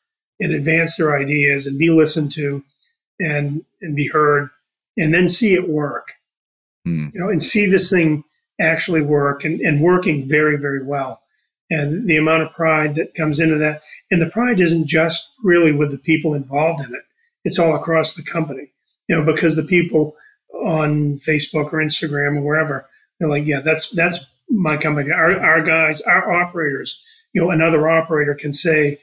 and 0.42 0.52
advance 0.52 0.98
their 0.98 1.16
ideas 1.16 1.68
and 1.68 1.80
be 1.80 1.90
listened 1.90 2.32
to 2.34 2.64
and 3.20 3.64
and 3.82 3.96
be 3.96 4.08
heard 4.08 4.50
and 4.98 5.14
then 5.14 5.30
see 5.30 5.54
it 5.54 5.70
work. 5.70 6.14
Mm. 6.86 7.14
you 7.14 7.20
know 7.20 7.30
and 7.30 7.44
see 7.44 7.68
this 7.68 7.92
thing 7.92 8.24
actually 8.60 9.02
work 9.02 9.46
and, 9.46 9.62
and 9.62 9.82
working 9.82 10.28
very 10.28 10.58
very 10.58 10.84
well. 10.84 11.22
And 11.70 12.10
the 12.10 12.18
amount 12.18 12.44
of 12.44 12.52
pride 12.52 12.96
that 12.96 13.14
comes 13.14 13.40
into 13.40 13.58
that 13.60 13.84
and 14.10 14.22
the 14.22 14.30
pride 14.30 14.60
isn't 14.60 14.88
just 14.88 15.30
really 15.44 15.72
with 15.72 15.92
the 15.92 16.00
people 16.00 16.34
involved 16.34 16.84
in 16.84 16.94
it. 16.94 17.04
It's 17.46 17.60
all 17.60 17.76
across 17.76 18.16
the 18.16 18.24
company. 18.24 18.74
You 19.08 19.16
know 19.16 19.26
because 19.26 19.56
the 19.56 19.64
people 19.64 20.16
on 20.54 21.18
facebook 21.20 21.72
or 21.72 21.80
instagram 21.80 22.38
or 22.38 22.42
wherever 22.42 22.88
they're 23.20 23.30
like 23.30 23.46
yeah 23.46 23.62
that's 23.62 23.90
that's 23.92 24.26
my 24.50 24.76
company. 24.76 25.12
Our, 25.12 25.40
our 25.40 25.62
guys 25.62 26.02
our 26.02 26.34
operators 26.34 27.04
you 27.34 27.42
know 27.42 27.52
another 27.52 27.88
operator 27.88 28.34
can 28.34 28.54
say 28.54 29.00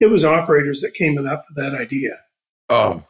it 0.00 0.06
was 0.06 0.24
operators 0.24 0.80
that 0.80 0.94
came 0.94 1.18
up 1.18 1.44
with 1.48 1.56
that 1.56 1.78
idea. 1.78 2.18
Oh, 2.68 3.04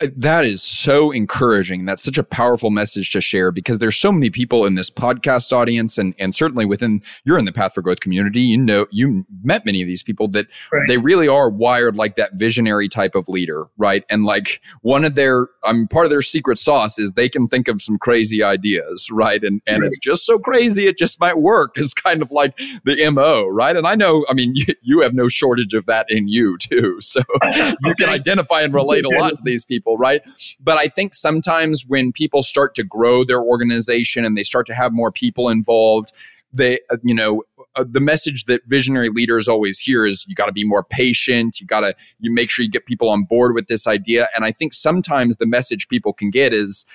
That 0.00 0.44
is 0.44 0.60
so 0.60 1.12
encouraging. 1.12 1.84
That's 1.84 2.02
such 2.02 2.18
a 2.18 2.24
powerful 2.24 2.70
message 2.70 3.10
to 3.12 3.20
share 3.20 3.52
because 3.52 3.78
there's 3.78 3.96
so 3.96 4.10
many 4.10 4.28
people 4.28 4.66
in 4.66 4.74
this 4.74 4.90
podcast 4.90 5.52
audience 5.52 5.96
and, 5.96 6.16
and 6.18 6.34
certainly 6.34 6.64
within 6.64 7.00
you're 7.24 7.38
in 7.38 7.44
the 7.44 7.52
Path 7.52 7.74
for 7.74 7.82
Growth 7.82 8.00
community. 8.00 8.40
You 8.40 8.58
know, 8.58 8.86
you 8.90 9.24
met 9.44 9.64
many 9.64 9.80
of 9.80 9.86
these 9.86 10.02
people 10.02 10.26
that 10.28 10.48
right. 10.72 10.82
they 10.88 10.98
really 10.98 11.28
are 11.28 11.48
wired 11.48 11.94
like 11.94 12.16
that 12.16 12.34
visionary 12.34 12.88
type 12.88 13.14
of 13.14 13.28
leader, 13.28 13.66
right? 13.76 14.02
And 14.10 14.24
like 14.24 14.60
one 14.82 15.04
of 15.04 15.14
their 15.14 15.46
I 15.64 15.72
mean 15.72 15.86
part 15.86 16.06
of 16.06 16.10
their 16.10 16.22
secret 16.22 16.58
sauce 16.58 16.98
is 16.98 17.12
they 17.12 17.28
can 17.28 17.46
think 17.46 17.68
of 17.68 17.80
some 17.80 17.98
crazy 17.98 18.42
ideas, 18.42 19.08
right? 19.12 19.44
And 19.44 19.62
and 19.64 19.82
right. 19.82 19.86
it's 19.86 19.98
just 19.98 20.26
so 20.26 20.40
crazy 20.40 20.88
it 20.88 20.98
just 20.98 21.20
might 21.20 21.38
work 21.38 21.78
is 21.78 21.94
kind 21.94 22.20
of 22.20 22.32
like 22.32 22.56
the 22.84 23.10
MO, 23.12 23.46
right? 23.46 23.76
And 23.76 23.86
I 23.86 23.94
know, 23.94 24.26
I 24.28 24.34
mean, 24.34 24.52
you, 24.56 24.74
you 24.82 25.00
have 25.02 25.14
no 25.14 25.28
shortage 25.28 25.74
of 25.74 25.86
that 25.86 26.06
in 26.08 26.26
you 26.26 26.58
too. 26.58 27.00
So 27.00 27.20
you 27.54 27.94
can 27.96 28.08
identify 28.08 28.62
and 28.62 28.74
relate 28.74 29.04
a 29.04 29.10
lot 29.10 29.36
to 29.36 29.42
these 29.44 29.67
people, 29.68 29.96
right? 29.96 30.26
But 30.60 30.78
I 30.78 30.88
think 30.88 31.14
sometimes 31.14 31.86
when 31.86 32.12
people 32.12 32.42
start 32.42 32.74
to 32.76 32.84
grow 32.84 33.24
their 33.24 33.40
organization 33.40 34.24
and 34.24 34.36
they 34.36 34.42
start 34.42 34.66
to 34.68 34.74
have 34.74 34.92
more 34.92 35.12
people 35.12 35.48
involved, 35.48 36.12
they, 36.52 36.78
uh, 36.90 36.96
you 37.02 37.14
know, 37.14 37.42
uh, 37.76 37.84
the 37.88 38.00
message 38.00 38.44
that 38.46 38.62
visionary 38.66 39.08
leaders 39.10 39.46
always 39.46 39.78
hear 39.78 40.06
is 40.06 40.26
you 40.26 40.34
got 40.34 40.46
to 40.46 40.52
be 40.52 40.64
more 40.64 40.82
patient. 40.82 41.60
You 41.60 41.66
got 41.66 41.80
to 41.80 41.94
you 42.18 42.32
make 42.32 42.50
sure 42.50 42.64
you 42.64 42.70
get 42.70 42.86
people 42.86 43.10
on 43.10 43.24
board 43.24 43.54
with 43.54 43.68
this 43.68 43.86
idea. 43.86 44.28
And 44.34 44.44
I 44.44 44.52
think 44.52 44.72
sometimes 44.72 45.36
the 45.36 45.46
message 45.46 45.88
people 45.88 46.12
can 46.12 46.30
get 46.30 46.52
is 46.52 46.86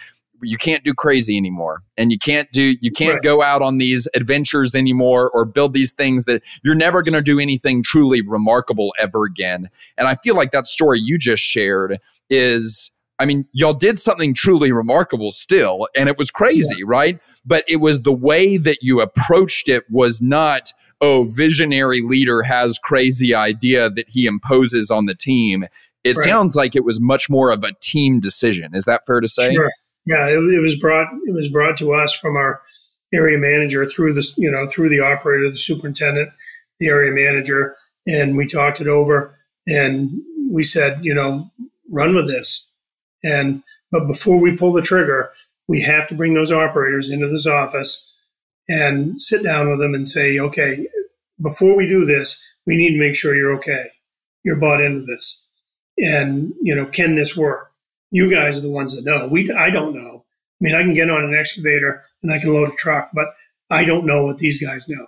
you 0.44 0.58
can't 0.58 0.84
do 0.84 0.94
crazy 0.94 1.38
anymore 1.38 1.82
and 1.98 2.12
you 2.12 2.18
can't 2.18 2.52
do 2.52 2.76
you 2.82 2.92
can't 2.92 3.16
right. 3.16 3.24
go 3.24 3.42
out 3.42 3.62
on 3.62 3.78
these 3.78 4.08
adventures 4.16 4.76
anymore 4.76 5.30
or 5.34 5.46
build 5.46 5.74
these 5.74 5.92
things 5.92 6.26
that 6.26 6.42
you're 6.64 6.76
never 6.76 7.02
going 7.02 7.14
to 7.14 7.22
do 7.22 7.40
anything 7.40 7.84
truly 7.84 8.22
remarkable 8.22 8.94
ever 9.00 9.26
again 9.26 9.70
and 9.98 10.08
i 10.08 10.16
feel 10.16 10.36
like 10.36 10.52
that 10.52 10.66
story 10.66 11.00
you 11.00 11.18
just 11.18 11.44
shared 11.44 12.00
is 12.30 12.92
I 13.20 13.26
mean, 13.26 13.46
y'all 13.54 13.74
did 13.74 14.00
something 14.00 14.34
truly 14.34 14.72
remarkable 14.72 15.32
still, 15.32 15.88
and 15.96 16.10
it 16.10 16.18
was 16.18 16.32
crazy, 16.32 16.76
yeah. 16.80 16.86
right? 16.86 17.20
But 17.46 17.64
it 17.68 17.78
was 17.78 18.02
the 18.02 18.12
way 18.12 18.58
that 18.58 18.80
you 18.82 19.02
approached 19.02 19.70
it 19.70 19.84
was 19.90 20.22
not, 20.22 20.74
oh, 21.00 21.26
visionary 21.30 22.02
leader 22.02 22.42
has 22.44 22.80
crazy 22.80 23.34
idea 23.34 23.90
that 23.92 24.10
he 24.10 24.26
imposes 24.26 24.90
on 24.90 25.06
the 25.06 25.16
team. 25.16 25.66
It 26.04 26.18
right. 26.18 26.26
sounds 26.26 26.56
like 26.56 26.76
it 26.76 26.84
was 26.84 27.00
much 27.00 27.30
more 27.30 27.52
of 27.52 27.64
a 27.64 27.72
team 27.80 28.20
decision. 28.20 28.74
Is 28.74 28.86
that 28.86 29.04
fair 29.06 29.22
to 29.22 29.28
say? 29.28 29.54
Sure. 29.54 29.72
Yeah, 30.06 30.28
it, 30.28 30.38
it 30.38 30.62
was 30.62 30.76
brought 30.76 31.08
it 31.28 31.34
was 31.34 31.50
brought 31.50 31.78
to 31.78 31.94
us 31.94 32.14
from 32.14 32.36
our 32.36 32.62
area 33.14 33.38
manager 33.38 33.86
through 33.86 34.14
the 34.14 34.30
you 34.38 34.52
know 34.52 34.66
through 34.68 34.90
the 34.90 35.00
operator, 35.00 35.50
the 35.50 35.58
superintendent, 35.58 36.30
the 36.80 36.88
area 36.88 37.12
manager, 37.12 37.76
and 38.08 38.36
we 38.36 38.48
talked 38.48 38.82
it 38.82 38.88
over, 38.88 39.38
and 39.68 40.12
we 40.50 40.64
said, 40.64 41.04
you 41.04 41.14
know, 41.14 41.50
run 41.90 42.16
with 42.16 42.28
this 42.28 42.68
and 43.24 43.64
but 43.92 44.08
before 44.08 44.40
we 44.40 44.58
pull 44.58 44.74
the 44.74 44.82
trigger, 44.82 45.32
we 45.68 45.82
have 45.82 46.08
to 46.08 46.16
bring 46.16 46.34
those 46.34 46.52
operators 46.52 47.10
into 47.10 47.28
this 47.28 47.48
office 47.48 48.12
and 48.68 49.22
sit 49.22 49.44
down 49.44 49.70
with 49.70 49.80
them 49.80 49.94
and 49.94 50.10
say, 50.10 50.40
okay, 50.40 50.88
before 51.42 51.76
we 51.76 51.88
do 51.88 52.06
this, 52.06 52.42
we 52.66 52.76
need 52.76 52.94
to 52.94 53.00
make 53.00 53.16
sure 53.16 53.36
you're 53.36 53.56
okay. 53.56 53.88
You're 54.44 54.56
bought 54.56 54.82
into 54.82 55.02
this. 55.02 55.42
And, 56.00 56.54
you 56.62 56.76
know, 56.76 56.86
can 56.88 57.16
this 57.16 57.38
work? 57.38 57.73
You 58.14 58.30
guys 58.30 58.58
are 58.58 58.62
the 58.62 58.70
ones 58.70 58.96
that 58.96 59.04
know. 59.04 59.28
We 59.28 59.52
I 59.52 59.70
don't 59.70 59.94
know. 59.94 60.24
I 60.24 60.60
mean, 60.62 60.76
I 60.76 60.84
can 60.84 60.94
get 60.94 61.10
on 61.10 61.24
an 61.24 61.36
excavator 61.36 62.04
and 62.22 62.32
I 62.32 62.40
can 62.40 62.54
load 62.54 62.70
a 62.70 62.76
truck, 62.76 63.10
but 63.14 63.28
I 63.70 63.84
don't 63.84 64.06
know 64.06 64.26
what 64.26 64.38
these 64.38 64.64
guys 64.64 64.88
know. 64.88 65.08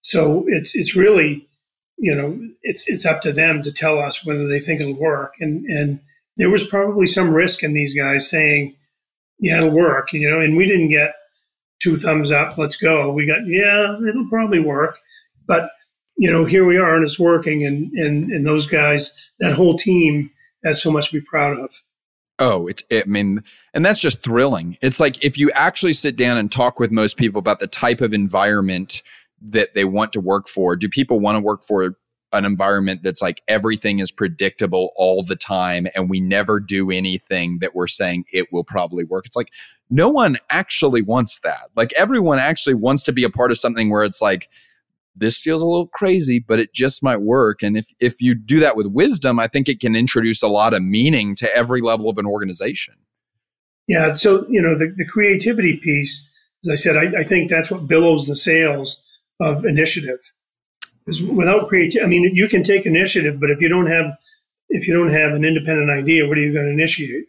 So 0.00 0.44
it's 0.48 0.74
it's 0.74 0.96
really, 0.96 1.48
you 1.98 2.14
know, 2.14 2.38
it's 2.62 2.88
it's 2.88 3.06
up 3.06 3.20
to 3.20 3.32
them 3.32 3.62
to 3.62 3.72
tell 3.72 3.98
us 3.98 4.24
whether 4.24 4.48
they 4.48 4.60
think 4.60 4.80
it'll 4.80 4.94
work. 4.98 5.34
And 5.40 5.64
and 5.66 6.00
there 6.38 6.50
was 6.50 6.66
probably 6.66 7.06
some 7.06 7.30
risk 7.30 7.62
in 7.62 7.74
these 7.74 7.94
guys 7.94 8.30
saying, 8.30 8.74
yeah, 9.38 9.58
it'll 9.58 9.70
work, 9.70 10.12
you 10.12 10.28
know, 10.28 10.40
and 10.40 10.56
we 10.56 10.66
didn't 10.66 10.88
get 10.88 11.14
two 11.82 11.96
thumbs 11.96 12.32
up, 12.32 12.58
let's 12.58 12.76
go. 12.76 13.12
We 13.12 13.26
got, 13.26 13.46
yeah, 13.46 13.96
it'll 14.08 14.28
probably 14.28 14.60
work. 14.60 14.98
But, 15.46 15.70
you 16.16 16.30
know, 16.30 16.44
here 16.44 16.64
we 16.64 16.76
are 16.76 16.94
and 16.94 17.04
it's 17.04 17.18
working. 17.18 17.64
And, 17.64 17.92
and, 17.92 18.30
and 18.30 18.46
those 18.46 18.66
guys, 18.66 19.14
that 19.40 19.54
whole 19.54 19.76
team 19.76 20.30
has 20.64 20.82
so 20.82 20.90
much 20.90 21.10
to 21.10 21.20
be 21.20 21.26
proud 21.26 21.58
of. 21.58 21.70
Oh, 22.38 22.66
it's, 22.68 22.82
it, 22.88 23.04
I 23.06 23.08
mean, 23.08 23.42
and 23.74 23.84
that's 23.84 24.00
just 24.00 24.22
thrilling. 24.22 24.78
It's 24.80 25.00
like 25.00 25.22
if 25.24 25.36
you 25.36 25.50
actually 25.52 25.92
sit 25.92 26.16
down 26.16 26.36
and 26.36 26.50
talk 26.50 26.78
with 26.78 26.92
most 26.92 27.16
people 27.16 27.38
about 27.38 27.58
the 27.58 27.66
type 27.66 28.00
of 28.00 28.14
environment 28.14 29.02
that 29.40 29.74
they 29.74 29.84
want 29.84 30.12
to 30.12 30.20
work 30.20 30.48
for, 30.48 30.76
do 30.76 30.88
people 30.88 31.20
want 31.20 31.36
to 31.36 31.40
work 31.40 31.64
for 31.64 31.96
an 32.32 32.44
environment 32.44 33.02
that's 33.02 33.22
like 33.22 33.42
everything 33.48 34.00
is 34.00 34.10
predictable 34.10 34.92
all 34.96 35.22
the 35.22 35.36
time 35.36 35.86
and 35.94 36.10
we 36.10 36.20
never 36.20 36.60
do 36.60 36.90
anything 36.90 37.58
that 37.60 37.74
we're 37.74 37.88
saying 37.88 38.24
it 38.32 38.52
will 38.52 38.64
probably 38.64 39.04
work. 39.04 39.24
It's 39.26 39.36
like 39.36 39.50
no 39.90 40.10
one 40.10 40.36
actually 40.50 41.02
wants 41.02 41.40
that. 41.40 41.70
Like 41.74 41.92
everyone 41.94 42.38
actually 42.38 42.74
wants 42.74 43.02
to 43.04 43.12
be 43.12 43.24
a 43.24 43.30
part 43.30 43.50
of 43.50 43.58
something 43.58 43.88
where 43.90 44.04
it's 44.04 44.20
like 44.20 44.50
this 45.18 45.38
feels 45.38 45.62
a 45.62 45.66
little 45.66 45.88
crazy, 45.88 46.38
but 46.38 46.58
it 46.58 46.72
just 46.72 47.02
might 47.02 47.20
work. 47.20 47.62
And 47.62 47.76
if 47.76 47.88
if 48.00 48.20
you 48.20 48.34
do 48.34 48.60
that 48.60 48.76
with 48.76 48.86
wisdom, 48.86 49.38
I 49.38 49.48
think 49.48 49.68
it 49.68 49.80
can 49.80 49.96
introduce 49.96 50.42
a 50.42 50.48
lot 50.48 50.74
of 50.74 50.82
meaning 50.82 51.34
to 51.36 51.54
every 51.54 51.80
level 51.80 52.08
of 52.08 52.18
an 52.18 52.26
organization. 52.26 52.94
Yeah. 53.86 54.12
So, 54.14 54.46
you 54.48 54.60
know, 54.60 54.76
the, 54.76 54.94
the 54.96 55.06
creativity 55.06 55.76
piece, 55.76 56.28
as 56.64 56.70
I 56.70 56.74
said, 56.74 56.96
I, 56.96 57.20
I 57.20 57.24
think 57.24 57.48
that's 57.48 57.70
what 57.70 57.86
billows 57.86 58.26
the 58.26 58.36
sails 58.36 59.02
of 59.40 59.64
initiative 59.64 60.20
because 61.08 61.22
without 61.22 61.68
creativity, 61.68 62.04
I 62.04 62.06
mean, 62.06 62.34
you 62.34 62.48
can 62.48 62.62
take 62.62 62.84
initiative, 62.84 63.40
but 63.40 63.50
if 63.50 63.62
you 63.62 63.68
don't 63.68 63.86
have 63.86 64.12
if 64.68 64.86
you 64.86 64.92
don't 64.92 65.08
have 65.08 65.32
an 65.32 65.42
independent 65.42 65.90
idea, 65.90 66.28
what 66.28 66.36
are 66.36 66.42
you 66.42 66.52
going 66.52 66.66
to 66.66 66.72
initiate? 66.72 67.28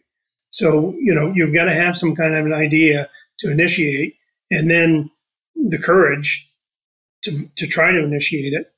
So 0.50 0.94
you 0.98 1.14
know 1.14 1.32
you've 1.34 1.54
got 1.54 1.64
to 1.64 1.74
have 1.74 1.96
some 1.96 2.14
kind 2.14 2.34
of 2.34 2.44
an 2.44 2.52
idea 2.52 3.08
to 3.38 3.50
initiate, 3.50 4.16
and 4.50 4.70
then 4.70 5.10
the 5.54 5.78
courage 5.78 6.49
to 7.22 7.50
to 7.56 7.66
try 7.66 7.92
to 7.92 8.04
initiate 8.04 8.52
it. 8.52 8.72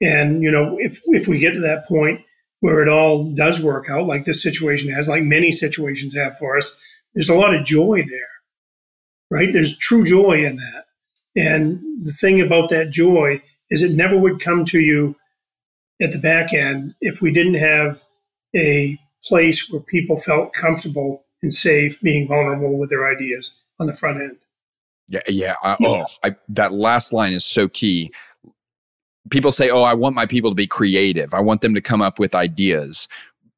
And 0.00 0.42
you 0.42 0.50
know 0.50 0.76
if 0.80 1.00
if 1.06 1.28
we 1.28 1.38
get 1.38 1.52
to 1.52 1.60
that 1.60 1.86
point 1.86 2.20
where 2.60 2.80
it 2.80 2.88
all 2.88 3.30
does 3.32 3.62
work 3.62 3.88
out, 3.90 4.06
like 4.06 4.24
this 4.24 4.42
situation 4.42 4.90
has, 4.90 5.08
like 5.08 5.22
many 5.22 5.52
situations 5.52 6.14
have 6.14 6.38
for 6.38 6.56
us, 6.56 6.74
there's 7.14 7.28
a 7.28 7.34
lot 7.34 7.54
of 7.54 7.64
joy 7.64 8.02
there, 8.08 8.28
right? 9.30 9.52
There's 9.52 9.76
true 9.76 10.04
joy 10.04 10.44
in 10.44 10.56
that. 10.56 10.86
And 11.36 11.82
the 12.02 12.12
thing 12.12 12.40
about 12.40 12.70
that 12.70 12.90
joy 12.90 13.42
is 13.70 13.82
it 13.82 13.92
never 13.92 14.16
would 14.16 14.40
come 14.40 14.64
to 14.66 14.80
you 14.80 15.16
at 16.00 16.12
the 16.12 16.18
back 16.18 16.52
end 16.52 16.94
if 17.00 17.20
we 17.20 17.30
didn't 17.30 17.54
have 17.54 18.02
a 18.54 18.98
place 19.24 19.70
where 19.70 19.82
people 19.82 20.18
felt 20.18 20.52
comfortable 20.52 21.24
and 21.42 21.52
safe 21.52 22.00
being 22.00 22.26
vulnerable 22.26 22.78
with 22.78 22.90
their 22.90 23.10
ideas 23.10 23.62
on 23.78 23.86
the 23.86 23.92
front 23.92 24.20
end. 24.20 24.38
Yeah, 25.08 25.20
yeah. 25.28 25.54
I, 25.62 25.76
yeah. 25.78 25.88
Oh, 25.88 26.06
I, 26.24 26.36
that 26.48 26.72
last 26.72 27.12
line 27.12 27.32
is 27.32 27.44
so 27.44 27.68
key. 27.68 28.12
People 29.30 29.52
say, 29.52 29.70
"Oh, 29.70 29.82
I 29.82 29.94
want 29.94 30.14
my 30.14 30.26
people 30.26 30.50
to 30.50 30.54
be 30.54 30.66
creative. 30.66 31.34
I 31.34 31.40
want 31.40 31.60
them 31.60 31.74
to 31.74 31.80
come 31.80 32.02
up 32.02 32.18
with 32.18 32.34
ideas." 32.34 33.08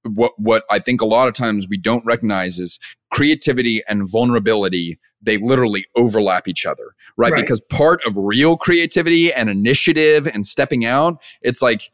What 0.04 0.38
what 0.38 0.64
I 0.70 0.78
think 0.78 1.00
a 1.00 1.06
lot 1.06 1.28
of 1.28 1.34
times 1.34 1.66
we 1.68 1.76
don't 1.76 2.04
recognize 2.04 2.58
is 2.58 2.78
creativity 3.10 3.82
and 3.88 4.08
vulnerability 4.08 4.98
they 5.22 5.38
literally 5.38 5.84
overlap 5.96 6.48
each 6.48 6.66
other, 6.66 6.94
right? 7.16 7.32
right? 7.32 7.40
Because 7.40 7.60
part 7.60 8.04
of 8.06 8.16
real 8.16 8.56
creativity 8.56 9.32
and 9.32 9.50
initiative 9.50 10.26
and 10.28 10.46
stepping 10.46 10.84
out, 10.84 11.20
it's 11.42 11.62
like 11.62 11.90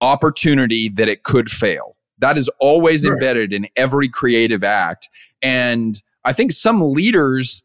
opportunity 0.00 0.88
that 0.90 1.08
it 1.08 1.22
could 1.22 1.50
fail. 1.50 1.96
That 2.18 2.36
is 2.36 2.48
always 2.58 3.04
right. 3.04 3.12
embedded 3.12 3.52
in 3.52 3.66
every 3.76 4.08
creative 4.08 4.64
act. 4.64 5.08
And 5.42 6.02
I 6.24 6.32
think 6.32 6.52
some 6.52 6.92
leaders 6.92 7.62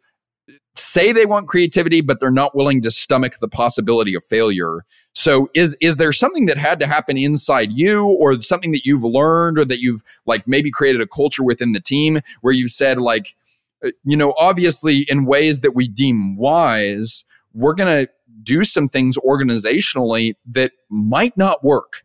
say 0.80 1.12
they 1.12 1.26
want 1.26 1.48
creativity, 1.48 2.02
but 2.02 2.20
they're 2.20 2.32
not 2.32 2.56
willing 2.56 2.82
to 2.82 2.92
stomach 2.92 3.38
the 3.40 3.48
possibility 3.48 4.16
of 4.16 4.24
failure. 4.24 4.86
So 5.14 5.50
is 5.54 5.76
is 5.82 5.98
there 5.98 6.12
something 6.12 6.46
that 6.48 6.58
had 6.58 6.80
to 6.80 6.88
happen 6.88 7.18
inside 7.18 7.72
you 7.72 8.06
or 8.06 8.42
something 8.42 8.72
that 8.72 8.86
you've 8.86 9.04
learned 9.04 9.60
or 9.60 9.66
that 9.66 9.80
you've 9.80 10.02
like 10.26 10.48
maybe 10.48 10.72
created 10.72 11.02
a 11.02 11.08
culture 11.08 11.44
within 11.44 11.74
the 11.74 11.80
team 11.80 12.22
where 12.42 12.54
you've 12.54 12.72
said 12.72 13.00
like 13.00 13.36
uh, 13.84 13.92
you 14.04 14.18
know, 14.18 14.34
obviously 14.38 15.06
in 15.10 15.26
ways 15.26 15.62
that 15.62 15.74
we 15.74 15.88
deem 15.88 16.36
wise, 16.36 17.24
we're 17.54 17.74
going 17.74 18.06
to 18.06 18.12
do 18.44 18.64
some 18.64 18.90
things 18.90 19.18
organizationally 19.18 20.36
that 20.46 20.72
might 20.90 21.36
not 21.38 21.64
work. 21.64 22.04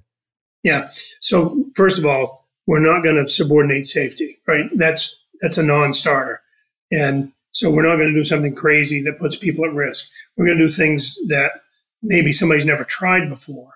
Yeah. 0.63 0.91
So 1.21 1.65
first 1.75 1.99
of 1.99 2.07
all, 2.07 2.49
we're 2.67 2.81
not 2.81 3.03
going 3.03 3.17
to 3.17 3.31
subordinate 3.31 3.87
safety, 3.87 4.39
right? 4.47 4.67
That's 4.77 5.17
that's 5.41 5.59
a 5.59 5.63
non-starter. 5.63 6.41
And 6.91 7.33
so 7.55 7.71
we're 7.71 7.87
not 7.87 7.97
going 7.97 8.13
to 8.13 8.15
do 8.15 8.25
something 8.25 8.55
crazy 8.55 9.01
that 9.03 9.19
puts 9.19 9.37
people 9.37 9.65
at 9.65 9.73
risk. 9.73 10.11
We're 10.37 10.47
going 10.47 10.59
to 10.59 10.65
do 10.65 10.71
things 10.71 11.17
that 11.29 11.53
maybe 12.03 12.33
somebody's 12.33 12.67
never 12.67 12.85
tried 12.85 13.29
before. 13.29 13.73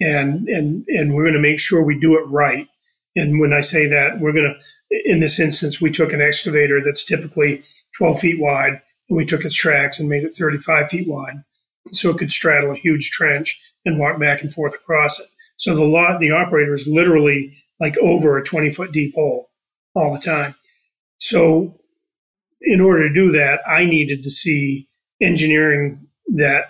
And 0.00 0.48
and 0.48 0.84
and 0.88 1.14
we're 1.14 1.24
going 1.24 1.34
to 1.34 1.40
make 1.40 1.58
sure 1.58 1.82
we 1.82 1.98
do 1.98 2.18
it 2.18 2.26
right. 2.28 2.68
And 3.16 3.40
when 3.40 3.52
I 3.52 3.60
say 3.60 3.86
that, 3.86 4.20
we're 4.20 4.32
going 4.32 4.54
to 4.54 5.00
in 5.04 5.20
this 5.20 5.40
instance, 5.40 5.80
we 5.80 5.90
took 5.90 6.12
an 6.12 6.20
excavator 6.20 6.82
that's 6.84 7.04
typically 7.04 7.64
12 7.96 8.20
feet 8.20 8.40
wide 8.40 8.80
and 9.08 9.16
we 9.16 9.24
took 9.24 9.44
its 9.44 9.54
tracks 9.54 9.98
and 9.98 10.08
made 10.08 10.24
it 10.24 10.34
35 10.34 10.88
feet 10.88 11.08
wide 11.08 11.42
so 11.92 12.10
it 12.10 12.18
could 12.18 12.30
straddle 12.30 12.72
a 12.72 12.76
huge 12.76 13.10
trench 13.10 13.60
and 13.84 13.98
walk 13.98 14.18
back 14.18 14.42
and 14.42 14.52
forth 14.52 14.74
across 14.74 15.18
it. 15.20 15.26
So 15.56 15.74
the 15.74 15.84
lot, 15.84 16.20
the 16.20 16.32
operator 16.32 16.74
is 16.74 16.88
literally 16.88 17.56
like 17.80 17.96
over 17.98 18.36
a 18.36 18.44
20 18.44 18.72
foot 18.72 18.92
deep 18.92 19.14
hole. 19.14 19.50
all 19.94 20.12
the 20.12 20.18
time. 20.18 20.56
So, 21.18 21.80
in 22.64 22.80
order 22.80 23.08
to 23.08 23.14
do 23.14 23.30
that, 23.32 23.60
I 23.66 23.84
needed 23.84 24.22
to 24.24 24.30
see 24.30 24.88
engineering 25.20 26.06
that 26.34 26.64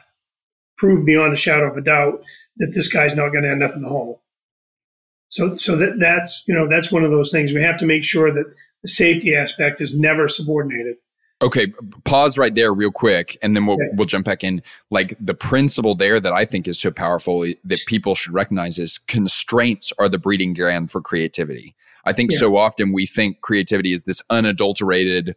proved 0.76 1.06
beyond 1.06 1.32
a 1.32 1.36
shadow 1.36 1.70
of 1.70 1.76
a 1.76 1.80
doubt 1.80 2.22
that 2.56 2.72
this 2.74 2.92
guy's 2.92 3.14
not 3.14 3.30
going 3.30 3.44
to 3.44 3.50
end 3.50 3.62
up 3.62 3.74
in 3.74 3.82
the 3.82 3.88
hole. 3.88 4.22
So, 5.28 5.56
so 5.56 5.76
that 5.76 5.98
that's 5.98 6.44
you 6.46 6.54
know 6.54 6.68
that's 6.68 6.92
one 6.92 7.04
of 7.04 7.10
those 7.10 7.32
things 7.32 7.52
we 7.52 7.62
have 7.62 7.78
to 7.78 7.86
make 7.86 8.04
sure 8.04 8.32
that 8.32 8.44
the 8.82 8.88
safety 8.88 9.34
aspect 9.34 9.80
is 9.80 9.98
never 9.98 10.28
subordinated. 10.28 10.96
Okay, 11.42 11.72
pause 12.04 12.38
right 12.38 12.54
there 12.54 12.72
real 12.72 12.92
quick 12.92 13.36
and 13.42 13.56
then 13.56 13.66
we'll 13.66 13.74
okay. 13.74 13.88
we'll 13.94 14.06
jump 14.06 14.24
back 14.26 14.44
in. 14.44 14.62
Like 14.90 15.16
the 15.20 15.34
principle 15.34 15.96
there 15.96 16.20
that 16.20 16.32
I 16.32 16.44
think 16.44 16.68
is 16.68 16.78
so 16.78 16.90
powerful 16.90 17.44
eh, 17.44 17.54
that 17.64 17.80
people 17.86 18.14
should 18.14 18.32
recognize 18.32 18.78
is 18.78 18.98
constraints 18.98 19.92
are 19.98 20.08
the 20.08 20.18
breeding 20.18 20.54
ground 20.54 20.90
for 20.92 21.00
creativity. 21.00 21.74
I 22.04 22.12
think 22.12 22.30
yeah. 22.30 22.38
so 22.38 22.56
often 22.56 22.92
we 22.92 23.06
think 23.06 23.40
creativity 23.40 23.92
is 23.92 24.04
this 24.04 24.22
unadulterated 24.30 25.34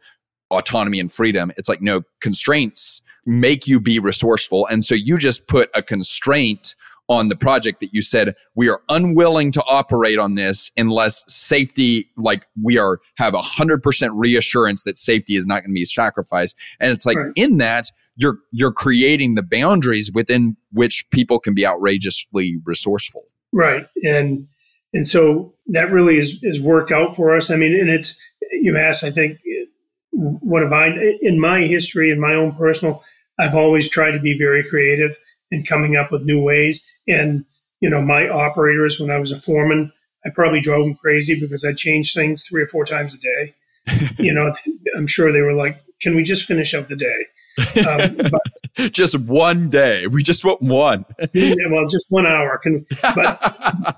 autonomy 0.52 1.00
and 1.00 1.12
freedom. 1.12 1.52
It's 1.58 1.70
like 1.70 1.82
no 1.82 2.04
constraints 2.22 3.02
make 3.28 3.68
you 3.68 3.80
be 3.80 4.00
resourceful 4.00 4.66
and 4.68 4.86
so 4.86 4.96
you 4.96 5.18
just 5.18 5.48
put 5.48 5.70
a 5.76 5.84
constraint 5.84 6.76
on 7.10 7.30
the 7.30 7.36
project 7.36 7.80
that 7.82 7.94
you 7.94 8.02
said 8.02 8.36
we 8.56 8.70
are 8.70 8.82
unwilling 8.90 9.52
to 9.52 9.62
operate 9.64 10.18
on 10.18 10.36
this 10.36 10.72
unless 10.78 11.26
safety 11.28 12.10
like 12.18 12.48
we 12.64 12.78
are 12.78 13.00
have 13.18 13.34
a 13.34 13.42
hundred 13.42 13.84
percent 13.84 14.14
reassurance 14.14 14.84
that 14.84 14.98
safety 14.98 15.36
is 15.36 15.46
not 15.46 15.62
going 15.62 15.72
to 15.72 15.74
be 15.74 15.86
sacrificed 15.86 16.56
and 16.80 16.92
it's 16.92 17.06
like 17.06 17.18
right. 17.18 17.32
in 17.36 17.58
that 17.58 17.92
you're 18.16 18.40
you're 18.52 18.72
creating 18.72 19.36
the 19.36 19.44
boundaries 19.44 20.12
within 20.14 20.56
which 20.72 21.06
people 21.12 21.38
can 21.38 21.54
be 21.54 21.66
outrageously 21.66 22.58
resourceful 22.64 23.24
right 23.52 23.88
and 24.04 24.48
and 24.94 25.06
so 25.06 25.54
that 25.68 25.92
really 25.92 26.18
is 26.18 26.40
is 26.44 26.62
worked 26.62 26.92
out 26.92 27.16
for 27.16 27.36
us 27.36 27.52
i 27.52 27.56
mean 27.56 27.78
and 27.78 27.90
it's 27.90 28.18
you 28.52 28.78
asked 28.78 29.04
i 29.04 29.12
think 29.12 29.38
what 30.20 30.64
have 30.64 30.74
i 30.74 30.88
in 31.22 31.40
my 31.40 31.62
history 31.62 32.12
in 32.12 32.20
my 32.20 32.34
own 32.34 32.52
personal 32.56 33.04
i've 33.38 33.56
always 33.56 33.90
tried 33.90 34.12
to 34.12 34.20
be 34.20 34.38
very 34.38 34.68
creative 34.68 35.18
and 35.52 35.68
coming 35.68 35.96
up 35.96 36.12
with 36.12 36.24
new 36.24 36.42
ways 36.42 36.86
and, 37.08 37.46
you 37.80 37.90
know, 37.90 38.02
my 38.02 38.28
operators, 38.28 39.00
when 39.00 39.12
I 39.12 39.20
was 39.20 39.32
a 39.32 39.40
foreman, 39.40 39.92
I 40.26 40.30
probably 40.30 40.60
drove 40.60 40.86
them 40.86 40.96
crazy 40.96 41.40
because 41.40 41.64
I 41.64 41.74
changed 41.74 42.14
things 42.14 42.46
three 42.46 42.64
or 42.64 42.68
four 42.68 42.86
times 42.86 43.16
a 43.16 43.20
day. 43.20 43.56
you 44.18 44.34
know, 44.34 44.52
I'm 44.96 45.08
sure 45.08 45.32
they 45.32 45.42
were 45.42 45.54
like, 45.54 45.82
can 46.02 46.16
we 46.16 46.24
just 46.24 46.46
finish 46.46 46.74
up 46.74 46.88
the 46.88 46.96
day? 46.96 47.26
Um, 47.88 48.18
but, 48.32 48.92
just 48.92 49.18
one 49.20 49.70
day. 49.70 50.08
We 50.08 50.22
just 50.22 50.44
want 50.44 50.62
one. 50.62 51.06
well, 51.34 51.88
just 51.88 52.08
one 52.10 52.28
hour. 52.28 52.58
Can, 52.58 52.86
but, 53.02 53.40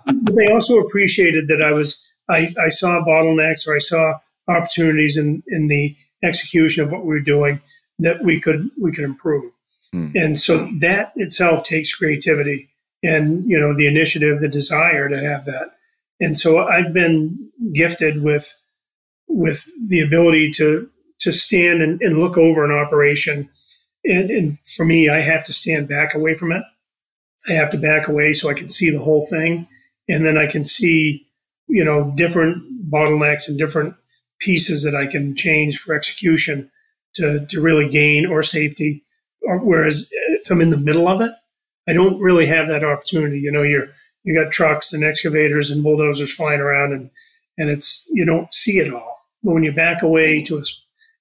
but 0.05 0.36
they 0.36 0.51
also 0.51 0.78
appreciated 0.78 1.47
that 1.47 1.61
I 1.61 1.72
was, 1.72 1.99
I, 2.30 2.53
I 2.61 2.70
saw 2.70 3.03
bottlenecks 3.03 3.67
or 3.67 3.76
I 3.76 3.80
saw 3.80 4.13
opportunities 4.47 5.17
in, 5.17 5.41
in 5.47 5.67
the 5.67 5.95
execution 6.24 6.84
of 6.84 6.91
what 6.91 7.01
we 7.01 7.07
were 7.07 7.20
doing 7.20 7.61
that 7.99 8.24
we 8.24 8.39
could, 8.39 8.70
we 8.80 8.91
could 8.91 9.03
improve. 9.03 9.51
Hmm. 9.91 10.11
And 10.15 10.39
so 10.39 10.70
that 10.80 11.13
itself 11.15 11.63
takes 11.63 11.95
creativity 11.95 12.70
and 13.03 13.49
you 13.49 13.59
know 13.59 13.76
the 13.76 13.88
initiative, 13.88 14.39
the 14.39 14.47
desire 14.47 15.09
to 15.09 15.20
have 15.20 15.45
that. 15.45 15.76
And 16.20 16.38
so 16.38 16.59
I've 16.59 16.93
been 16.93 17.49
gifted 17.74 18.22
with 18.22 18.53
with 19.28 19.70
the 19.88 20.01
ability 20.01 20.51
to 20.51 20.89
to 21.20 21.32
stand 21.32 21.82
and, 21.82 22.01
and 22.01 22.20
look 22.20 22.38
over 22.38 22.63
an 22.63 22.72
operation. 22.72 23.49
And, 24.05 24.30
and 24.30 24.57
for 24.57 24.86
me, 24.86 25.09
I 25.09 25.20
have 25.20 25.43
to 25.45 25.53
stand 25.53 25.89
back 25.89 26.13
away 26.13 26.36
from 26.36 26.53
it. 26.53 26.63
I 27.49 27.53
have 27.53 27.70
to 27.72 27.78
back 27.78 28.07
away 28.07 28.32
so 28.32 28.49
I 28.49 28.53
can 28.53 28.70
see 28.70 28.89
the 28.89 28.99
whole 28.99 29.26
thing, 29.26 29.67
and 30.07 30.26
then 30.26 30.38
I 30.38 30.47
can 30.47 30.65
see 30.65 31.26
you 31.67 31.84
know 31.84 32.13
different 32.15 32.89
bottlenecks 32.89 33.47
and 33.47 33.57
different 33.57 33.95
pieces 34.40 34.84
that 34.84 34.96
I 34.96 35.08
can 35.08 35.36
change 35.36 35.78
for 35.80 35.94
execution 35.94 36.72
to 37.16 37.46
to 37.48 37.62
really 37.62 37.88
gain 37.88 38.26
or 38.26 38.44
safety. 38.44 39.06
Or 39.42 39.58
whereas 39.60 40.10
if 40.12 40.52
I'm 40.52 40.62
in 40.62 40.70
the 40.70 40.78
middle 40.78 41.08
of 41.08 41.22
it, 41.22 41.32
I 41.88 41.94
don't 41.94 42.20
really 42.20 42.46
have 42.46 42.68
that 42.68 42.84
opportunity. 42.84 43.40
You 43.40 43.52
know, 43.52 43.64
you're 43.64 43.88
you 44.24 44.40
got 44.40 44.52
trucks 44.52 44.94
and 44.94 45.04
excavators 45.04 45.72
and 45.72 45.84
bulldozers 45.84 46.34
flying 46.34 46.60
around, 46.60 46.94
and 46.94 47.10
and 47.58 47.70
it's 47.70 48.06
you 48.10 48.26
don't 48.26 48.54
see 48.54 48.80
it 48.80 48.94
all. 48.94 49.18
But 49.44 49.54
when 49.54 49.64
you 49.64 49.72
back 49.72 50.02
away 50.02 50.44
to 50.44 50.58
a 50.58 50.64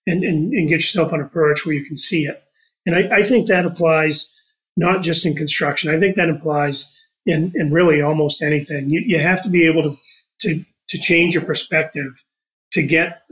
and, 0.07 0.25
and, 0.25 0.53
and 0.53 0.69
get 0.69 0.81
yourself 0.81 1.13
on 1.13 1.21
a 1.21 1.29
perch 1.29 1.65
where 1.65 1.75
you 1.75 1.85
can 1.85 1.97
see 1.97 2.25
it, 2.25 2.43
and 2.87 2.97
I, 2.97 3.19
I 3.19 3.23
think 3.23 3.47
that 3.47 3.67
applies 3.67 4.33
not 4.77 5.03
just 5.03 5.27
in 5.27 5.35
construction. 5.35 5.95
I 5.95 5.99
think 5.99 6.17
that 6.17 6.31
applies 6.31 6.95
in 7.27 7.53
in 7.55 7.73
really 7.73 8.01
almost 8.03 8.43
anything. 8.43 8.91
You 8.91 9.03
you 9.05 9.19
have 9.19 9.43
to 9.43 9.49
be 9.49 9.67
able 9.67 9.83
to 9.85 9.99
to 10.41 10.65
to 10.89 10.99
change 10.99 11.35
your 11.35 11.45
perspective 11.45 12.25
to 12.73 12.83
get 12.83 13.23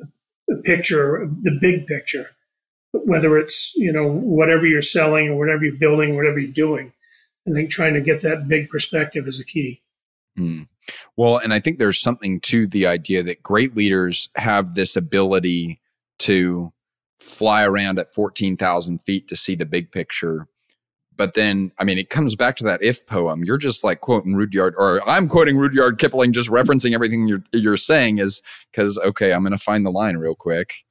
the 0.49 0.57
picture, 0.57 1.29
the 1.43 1.59
big 1.61 1.87
picture, 1.87 2.31
whether 2.93 3.39
it's 3.39 3.73
you 3.75 3.93
know 3.93 4.09
whatever 4.09 4.67
you're 4.67 4.83
selling 4.83 5.29
or 5.29 5.37
whatever 5.37 5.65
you're 5.65 5.77
building, 5.77 6.17
whatever 6.17 6.39
you're 6.39 6.53
doing. 6.53 6.93
I 7.49 7.53
think 7.53 7.71
trying 7.71 7.95
to 7.95 8.01
get 8.01 8.23
that 8.23 8.49
big 8.49 8.69
perspective 8.69 9.29
is 9.29 9.41
a 9.41 9.45
key. 9.45 9.83
Mm. 10.39 10.69
Well, 11.17 11.39
and 11.39 11.53
I 11.53 11.61
think 11.61 11.79
there's 11.79 12.01
something 12.01 12.41
to 12.43 12.67
the 12.67 12.87
idea 12.87 13.23
that 13.23 13.43
great 13.43 13.77
leaders 13.77 14.29
have 14.37 14.75
this 14.75 14.97
ability 14.97 15.81
to 16.21 16.73
fly 17.19 17.65
around 17.65 17.99
at 17.99 18.15
14,000 18.15 19.03
feet 19.03 19.29
to 19.29 19.37
see 19.37 19.55
the 19.55 19.65
big 19.65 19.91
picture. 19.91 20.47
But 21.17 21.35
then, 21.35 21.73
I 21.79 21.85
mean, 21.85 21.99
it 21.99 22.11
comes 22.11 22.35
back 22.35 22.57
to 22.57 22.65
that 22.65 22.83
if 22.83 23.07
poem. 23.07 23.43
You're 23.45 23.59
just 23.59 23.83
like 23.83 24.01
quoting 24.01 24.35
Rudyard, 24.35 24.75
or 24.77 25.07
I'm 25.09 25.29
quoting 25.29 25.57
Rudyard 25.57 25.99
Kipling, 25.99 26.33
just 26.33 26.51
referencing 26.51 26.93
everything 26.93 27.27
you're, 27.27 27.43
you're 27.53 27.77
saying 27.77 28.19
is 28.19 28.43
because, 28.71 28.99
okay, 28.99 29.33
I'm 29.33 29.43
going 29.43 29.53
to 29.53 29.59
find 29.59 29.87
the 29.87 29.91
line 29.91 30.17
real 30.17 30.35
quick. 30.35 30.85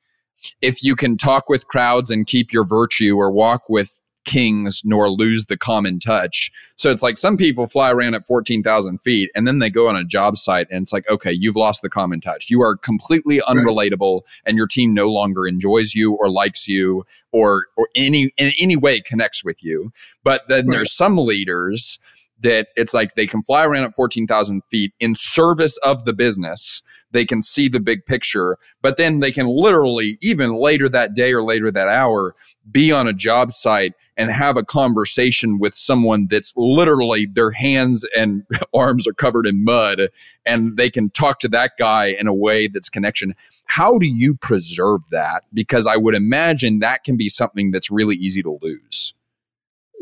If 0.61 0.83
you 0.83 0.95
can 0.95 1.17
talk 1.17 1.49
with 1.49 1.67
crowds 1.67 2.09
and 2.09 2.25
keep 2.25 2.51
your 2.51 2.65
virtue 2.65 3.17
or 3.17 3.31
walk 3.31 3.69
with 3.69 3.99
kings 4.25 4.81
nor 4.83 5.09
lose 5.09 5.45
the 5.45 5.57
common 5.57 5.99
touch. 5.99 6.51
So 6.75 6.91
it's 6.91 7.01
like 7.01 7.17
some 7.17 7.37
people 7.37 7.67
fly 7.67 7.91
around 7.91 8.15
at 8.15 8.25
14,000 8.25 8.99
feet 8.99 9.31
and 9.35 9.47
then 9.47 9.59
they 9.59 9.69
go 9.69 9.87
on 9.87 9.95
a 9.95 10.03
job 10.03 10.37
site 10.37 10.67
and 10.69 10.83
it's 10.83 10.91
like, 10.91 11.09
okay, 11.09 11.31
you've 11.31 11.55
lost 11.55 11.81
the 11.81 11.89
common 11.89 12.19
touch. 12.19 12.49
You 12.49 12.61
are 12.61 12.75
completely 12.75 13.39
unrelatable 13.39 14.21
and 14.45 14.57
your 14.57 14.67
team 14.67 14.93
no 14.93 15.07
longer 15.07 15.47
enjoys 15.47 15.95
you 15.95 16.13
or 16.13 16.29
likes 16.29 16.67
you 16.67 17.05
or, 17.31 17.67
or 17.77 17.87
any, 17.95 18.31
in 18.37 18.51
any 18.59 18.75
way 18.75 18.99
connects 18.99 19.43
with 19.43 19.63
you. 19.63 19.93
But 20.23 20.47
then 20.49 20.67
right. 20.67 20.77
there's 20.77 20.91
some 20.91 21.17
leaders 21.17 21.99
that 22.41 22.67
it's 22.75 22.93
like 22.93 23.15
they 23.15 23.27
can 23.27 23.43
fly 23.43 23.63
around 23.63 23.85
at 23.85 23.95
14,000 23.95 24.61
feet 24.69 24.93
in 24.99 25.15
service 25.15 25.77
of 25.77 26.05
the 26.05 26.13
business 26.13 26.81
they 27.11 27.25
can 27.25 27.41
see 27.41 27.67
the 27.67 27.79
big 27.79 28.05
picture, 28.05 28.57
but 28.81 28.97
then 28.97 29.19
they 29.19 29.31
can 29.31 29.47
literally, 29.47 30.17
even 30.21 30.55
later 30.55 30.89
that 30.89 31.13
day 31.13 31.33
or 31.33 31.43
later 31.43 31.71
that 31.71 31.87
hour, 31.87 32.35
be 32.71 32.91
on 32.91 33.07
a 33.07 33.13
job 33.13 33.51
site 33.51 33.93
and 34.17 34.31
have 34.31 34.57
a 34.57 34.63
conversation 34.63 35.59
with 35.59 35.75
someone 35.75 36.27
that's 36.29 36.53
literally 36.55 37.25
their 37.25 37.51
hands 37.51 38.05
and 38.15 38.43
arms 38.73 39.07
are 39.07 39.13
covered 39.13 39.45
in 39.45 39.63
mud 39.63 40.09
and 40.45 40.77
they 40.77 40.89
can 40.89 41.09
talk 41.11 41.39
to 41.39 41.47
that 41.47 41.71
guy 41.77 42.07
in 42.07 42.27
a 42.27 42.33
way 42.33 42.67
that's 42.67 42.89
connection. 42.89 43.33
How 43.65 43.97
do 43.97 44.07
you 44.07 44.35
preserve 44.35 45.01
that? 45.11 45.43
Because 45.53 45.87
I 45.87 45.97
would 45.97 46.15
imagine 46.15 46.79
that 46.79 47.03
can 47.03 47.17
be 47.17 47.29
something 47.29 47.71
that's 47.71 47.89
really 47.89 48.15
easy 48.15 48.41
to 48.43 48.57
lose. 48.61 49.13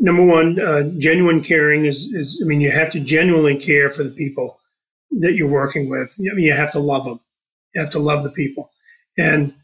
Number 0.00 0.24
one, 0.24 0.60
uh, 0.60 0.82
genuine 0.98 1.42
caring 1.42 1.84
is, 1.84 2.12
is, 2.12 2.42
I 2.42 2.46
mean, 2.46 2.60
you 2.60 2.70
have 2.70 2.90
to 2.90 3.00
genuinely 3.00 3.56
care 3.56 3.90
for 3.90 4.02
the 4.02 4.10
people 4.10 4.58
that 5.10 5.34
you're 5.34 5.48
working 5.48 5.88
with. 5.88 6.14
I 6.18 6.34
mean, 6.34 6.44
you 6.44 6.52
have 6.52 6.72
to 6.72 6.80
love 6.80 7.04
them. 7.04 7.20
You 7.74 7.80
have 7.80 7.90
to 7.90 7.98
love 7.98 8.22
the 8.22 8.30
people. 8.30 8.70
And 9.16 9.54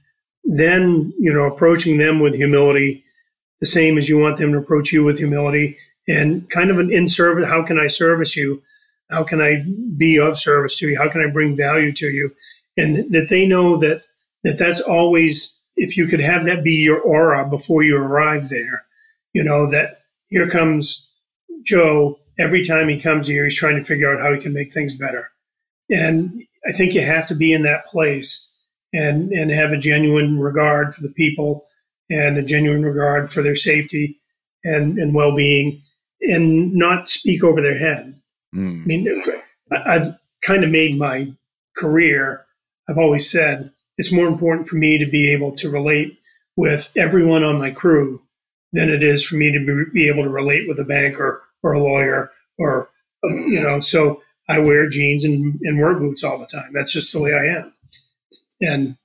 then, 0.45 1.13
you 1.19 1.33
know, 1.33 1.45
approaching 1.45 1.99
them 1.99 2.21
with 2.21 2.35
humility, 2.35 3.05
the 3.61 3.67
same 3.67 3.99
as 3.99 4.09
you 4.09 4.19
want 4.19 4.39
them 4.39 4.53
to 4.53 4.59
approach 4.59 4.93
you 4.93 5.05
with 5.05 5.19
humility 5.19 5.77
and 6.09 6.49
kind 6.51 6.71
of 6.71 6.79
an 6.79 6.93
in 6.93 7.09
service. 7.09 7.49
How 7.49 7.63
can 7.63 7.79
I 7.79 7.87
service 7.89 8.37
you? 8.37 8.63
How 9.11 9.25
can 9.25 9.41
I 9.41 9.65
be 9.97 10.19
of 10.19 10.39
service 10.39 10.77
to 10.77 10.89
you? 10.89 10.97
How 10.97 11.09
can 11.09 11.21
I 11.21 11.31
bring 11.31 11.57
value 11.57 11.93
to 11.95 12.11
you? 12.11 12.33
And 12.77 13.13
that 13.13 13.29
they 13.29 13.47
know 13.47 13.77
that, 13.77 14.03
that 14.45 14.59
that's 14.59 14.81
always, 14.81 15.55
if 15.77 15.97
you 15.97 16.07
could 16.07 16.21
have 16.21 16.45
that 16.47 16.65
be 16.65 16.75
your 16.75 17.01
aura 17.01 17.49
before 17.49 17.83
you 17.83 17.97
arrive 17.97 18.49
there, 18.49 18.85
you 19.35 19.45
know, 19.45 19.69
that 19.71 20.03
here 20.29 20.49
comes 20.49 21.09
Joe. 21.65 22.19
Every 22.41 22.65
time 22.65 22.89
he 22.89 23.01
comes 23.01 23.27
here, 23.27 23.45
he's 23.45 23.57
trying 23.57 23.77
to 23.77 23.85
figure 23.85 24.13
out 24.13 24.21
how 24.21 24.33
he 24.33 24.41
can 24.41 24.53
make 24.53 24.73
things 24.73 24.95
better. 24.95 25.31
And 25.91 26.43
I 26.67 26.73
think 26.73 26.95
you 26.95 27.03
have 27.03 27.27
to 27.29 27.35
be 27.35 27.53
in 27.53 27.63
that 27.65 27.87
place 27.87 28.49
and, 28.93 29.31
and 29.33 29.51
have 29.51 29.73
a 29.73 29.79
genuine 29.79 30.39
regard 30.39 30.95
for 30.95 31.03
the 31.03 31.13
people 31.13 31.67
and 32.09 32.37
a 32.37 32.43
genuine 32.43 32.85
regard 32.85 33.31
for 33.31 33.43
their 33.43 33.57
safety 33.57 34.21
and, 34.65 34.99
and 34.99 35.15
well 35.15 35.35
being 35.35 35.83
and 36.23 36.75
not 36.75 37.09
speak 37.09 37.43
over 37.45 37.61
their 37.61 37.79
head. 37.79 38.21
Mm. 38.55 38.83
I 38.83 38.87
mean, 38.87 39.23
I've 39.87 40.15
kind 40.43 40.65
of 40.65 40.71
made 40.71 40.99
my 40.99 41.33
career, 41.77 42.47
I've 42.89 42.99
always 42.99 43.31
said 43.31 43.73
it's 43.97 44.13
more 44.13 44.27
important 44.27 44.69
for 44.69 44.77
me 44.77 44.99
to 44.99 45.07
be 45.07 45.31
able 45.31 45.55
to 45.57 45.71
relate 45.71 46.19
with 46.57 46.91
everyone 46.97 47.45
on 47.45 47.59
my 47.59 47.71
crew 47.71 48.23
than 48.73 48.91
it 48.91 49.03
is 49.03 49.25
for 49.25 49.37
me 49.37 49.53
to 49.53 49.87
be, 49.93 50.09
able 50.09 50.23
to 50.23 50.31
relate 50.31 50.69
with 50.69 50.79
a 50.79 50.85
banker 50.85 51.43
or 51.63 51.73
a 51.73 51.83
lawyer 51.83 52.31
or, 52.59 52.91
um, 53.25 53.39
you 53.49 53.61
know, 53.61 53.81
so 53.81 54.23
I 54.49 54.59
wear 54.59 54.89
jeans 54.89 55.25
and, 55.25 55.59
and 55.63 55.79
work 55.79 55.99
boots 55.99 56.25
all 56.25 56.39
the 56.39 56.47
time. 56.47 56.73
That's 56.73 56.93
just 56.93 57.13
the 57.13 57.21
way 57.21 57.35
I 57.35 57.47
am. 57.47 57.73
And 58.61 58.97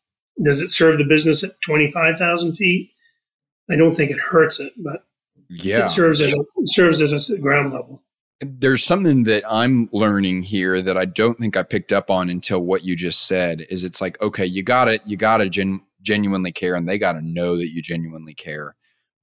does 0.41 0.61
it 0.61 0.71
serve 0.71 0.97
the 0.97 1.05
business 1.05 1.43
at 1.43 1.61
25,000 1.61 2.53
feet? 2.53 2.91
I 3.69 3.75
don't 3.75 3.95
think 3.95 4.11
it 4.11 4.19
hurts 4.19 4.59
it, 4.59 4.73
but 4.77 5.05
yeah, 5.49 5.85
it 5.85 5.89
serves 5.89 6.21
it, 6.21 6.33
it 6.33 6.69
serves 6.73 7.01
at 7.01 7.41
ground 7.41 7.73
level. 7.73 8.01
There's 8.41 8.83
something 8.83 9.23
that 9.23 9.43
I'm 9.49 9.89
learning 9.91 10.43
here 10.43 10.81
that 10.81 10.97
I 10.97 11.05
don't 11.05 11.39
think 11.39 11.55
I 11.55 11.63
picked 11.63 11.93
up 11.93 12.11
on 12.11 12.29
until 12.29 12.59
what 12.59 12.83
you 12.83 12.95
just 12.95 13.25
said 13.25 13.65
is 13.69 13.83
it's 13.83 14.01
like, 14.01 14.21
okay, 14.21 14.45
you 14.45 14.61
got 14.61 14.87
it. 14.87 15.01
You 15.05 15.17
got 15.17 15.37
to 15.37 15.49
gen- 15.49 15.81
genuinely 16.01 16.51
care 16.51 16.75
and 16.75 16.87
they 16.87 16.97
got 16.97 17.13
to 17.13 17.21
know 17.21 17.55
that 17.57 17.69
you 17.69 17.81
genuinely 17.81 18.33
care. 18.33 18.75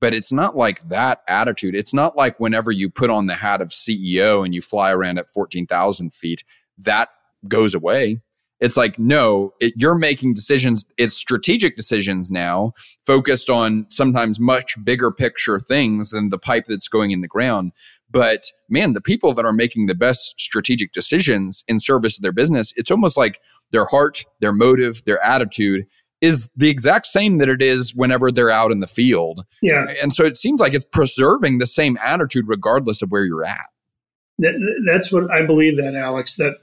But 0.03 0.15
it's 0.15 0.33
not 0.33 0.57
like 0.57 0.89
that 0.89 1.23
attitude. 1.29 1.77
It's 1.77 1.95
not 1.95 2.17
like 2.17 2.41
whenever 2.41 2.73
you 2.73 2.91
put 2.91 3.09
on 3.09 3.27
the 3.27 3.37
hat 3.37 3.61
of 3.61 3.69
CEO 3.69 4.45
and 4.45 4.53
you 4.53 4.61
fly 4.61 4.91
around 4.91 5.19
at 5.19 5.31
14,000 5.31 6.13
feet, 6.13 6.43
that 6.79 7.11
goes 7.47 7.73
away. 7.73 8.21
It's 8.59 8.77
like, 8.77 8.99
no, 8.99 9.55
it, 9.61 9.75
you're 9.77 9.95
making 9.95 10.35
decisions. 10.35 10.87
It's 10.99 11.15
strategic 11.15 11.77
decisions 11.77 12.33
now, 12.33 12.73
focused 13.07 13.49
on 13.49 13.87
sometimes 13.91 14.41
much 14.41 14.75
bigger 14.83 15.13
picture 15.13 15.61
things 15.61 16.11
than 16.11 16.31
the 16.31 16.39
pipe 16.39 16.65
that's 16.67 16.89
going 16.89 17.13
in 17.13 17.21
the 17.21 17.29
ground. 17.29 17.71
But 18.11 18.43
man, 18.69 18.95
the 18.95 19.01
people 19.01 19.35
that 19.35 19.45
are 19.45 19.53
making 19.53 19.87
the 19.87 19.95
best 19.95 20.35
strategic 20.37 20.93
decisions 20.93 21.63
in 21.69 21.79
service 21.79 22.19
of 22.19 22.23
their 22.23 22.33
business, 22.33 22.73
it's 22.75 22.91
almost 22.91 23.17
like 23.17 23.39
their 23.71 23.85
heart, 23.85 24.25
their 24.41 24.53
motive, 24.53 25.05
their 25.07 25.25
attitude 25.25 25.87
is 26.23 26.49
the 26.57 26.70
exact 26.70 27.07
same 27.07 27.37
that 27.39 27.51
it 27.51 27.61
is 27.61 27.95
whenever 27.95 28.33
they're 28.33 28.51
out 28.51 28.73
in 28.73 28.81
the 28.81 28.87
field. 28.87 29.45
Yeah. 29.61 29.93
And 30.01 30.14
so 30.14 30.25
it 30.25 30.39
seems 30.39 30.61
like 30.61 30.73
it's 30.73 30.85
preserving 30.85 31.59
the 31.59 31.66
same 31.66 31.99
attitude 32.03 32.47
regardless 32.49 33.03
of 33.03 33.11
where 33.11 33.25
you're 33.25 33.45
at. 33.45 33.68
That, 34.39 34.55
that's 34.87 35.12
what 35.12 35.31
I 35.31 35.45
believe 35.45 35.77
that 35.77 35.95
Alex 35.95 36.37
that 36.37 36.55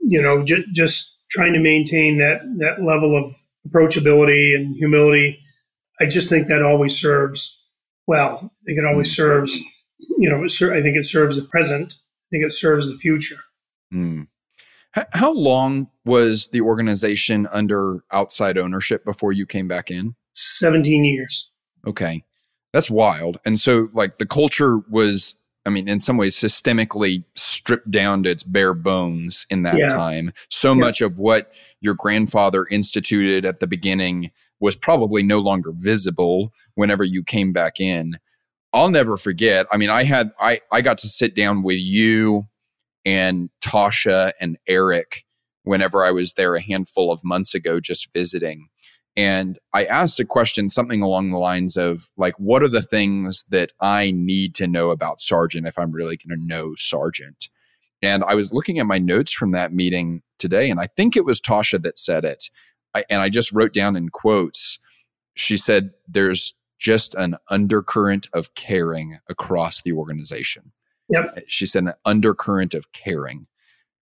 you 0.00 0.22
know 0.22 0.42
j- 0.42 0.64
just 0.72 1.14
trying 1.30 1.52
to 1.52 1.60
maintain 1.60 2.16
that 2.16 2.40
that 2.58 2.82
level 2.82 3.14
of 3.14 3.36
approachability 3.68 4.54
and 4.54 4.74
humility. 4.74 5.38
I 6.00 6.06
just 6.06 6.30
think 6.30 6.48
that 6.48 6.62
always 6.62 6.98
serves 6.98 7.60
well. 8.06 8.38
I 8.42 8.64
think 8.64 8.78
it 8.78 8.86
always 8.86 9.14
serves 9.14 9.60
you 10.16 10.28
know, 10.28 10.44
I 10.44 10.82
think 10.82 10.96
it 10.96 11.04
serves 11.04 11.36
the 11.36 11.42
present. 11.42 11.94
I 11.94 12.28
think 12.30 12.44
it 12.44 12.52
serves 12.52 12.88
the 12.88 12.96
future. 12.96 13.40
Mm. 13.92 14.28
How 15.12 15.32
long 15.32 15.88
was 16.04 16.48
the 16.48 16.60
organization 16.60 17.46
under 17.52 18.00
outside 18.10 18.58
ownership 18.58 19.04
before 19.04 19.32
you 19.32 19.46
came 19.46 19.68
back 19.68 19.90
in? 19.90 20.14
17 20.34 21.04
years. 21.04 21.50
Okay. 21.86 22.24
That's 22.72 22.90
wild. 22.90 23.38
And 23.44 23.58
so, 23.58 23.88
like, 23.92 24.18
the 24.18 24.26
culture 24.26 24.78
was, 24.90 25.34
I 25.66 25.70
mean, 25.70 25.88
in 25.88 26.00
some 26.00 26.16
ways, 26.16 26.36
systemically 26.36 27.24
stripped 27.36 27.90
down 27.90 28.24
to 28.24 28.30
its 28.30 28.42
bare 28.42 28.74
bones 28.74 29.46
in 29.50 29.62
that 29.62 29.76
yeah. 29.76 29.88
time. 29.88 30.32
So 30.48 30.70
yeah. 30.70 30.80
much 30.80 31.00
of 31.00 31.18
what 31.18 31.52
your 31.80 31.94
grandfather 31.94 32.66
instituted 32.70 33.44
at 33.44 33.60
the 33.60 33.66
beginning 33.66 34.30
was 34.60 34.76
probably 34.76 35.22
no 35.22 35.38
longer 35.38 35.72
visible 35.72 36.52
whenever 36.74 37.04
you 37.04 37.24
came 37.24 37.52
back 37.52 37.80
in. 37.80 38.18
I'll 38.72 38.90
never 38.90 39.16
forget. 39.16 39.66
I 39.72 39.76
mean, 39.76 39.90
I 39.90 40.04
had 40.04 40.30
I 40.40 40.60
I 40.70 40.80
got 40.80 40.98
to 40.98 41.08
sit 41.08 41.34
down 41.34 41.62
with 41.62 41.78
you 41.78 42.46
and 43.04 43.50
Tasha 43.60 44.32
and 44.40 44.58
Eric 44.66 45.24
whenever 45.64 46.04
I 46.04 46.10
was 46.10 46.34
there 46.34 46.54
a 46.54 46.62
handful 46.62 47.12
of 47.12 47.24
months 47.24 47.54
ago 47.54 47.80
just 47.80 48.12
visiting. 48.12 48.68
And 49.16 49.58
I 49.72 49.84
asked 49.84 50.20
a 50.20 50.24
question, 50.24 50.68
something 50.68 51.02
along 51.02 51.30
the 51.30 51.38
lines 51.38 51.76
of 51.76 52.10
like, 52.16 52.34
what 52.38 52.62
are 52.62 52.68
the 52.68 52.82
things 52.82 53.44
that 53.50 53.72
I 53.80 54.12
need 54.12 54.54
to 54.56 54.66
know 54.66 54.90
about 54.90 55.20
Sargent 55.20 55.66
if 55.66 55.78
I'm 55.78 55.90
really 55.90 56.16
going 56.16 56.38
to 56.38 56.46
know 56.46 56.74
Sargent? 56.76 57.48
And 58.02 58.24
I 58.24 58.34
was 58.34 58.52
looking 58.52 58.78
at 58.78 58.86
my 58.86 58.98
notes 58.98 59.32
from 59.32 59.50
that 59.50 59.74
meeting 59.74 60.22
today, 60.38 60.70
and 60.70 60.80
I 60.80 60.86
think 60.86 61.16
it 61.16 61.24
was 61.24 61.40
Tasha 61.40 61.82
that 61.82 61.98
said 61.98 62.24
it. 62.24 62.48
I, 62.94 63.04
and 63.10 63.20
I 63.20 63.28
just 63.28 63.52
wrote 63.52 63.74
down 63.74 63.94
in 63.94 64.08
quotes, 64.08 64.78
she 65.34 65.56
said, 65.56 65.90
There's 66.08 66.54
just 66.78 67.14
an 67.14 67.36
undercurrent 67.50 68.28
of 68.32 68.54
caring 68.54 69.18
across 69.28 69.82
the 69.82 69.92
organization. 69.92 70.72
Yep. 71.10 71.34
Uh, 71.36 71.40
she 71.46 71.66
said 71.66 71.84
an 71.84 71.94
undercurrent 72.04 72.74
of 72.74 72.92
caring. 72.92 73.46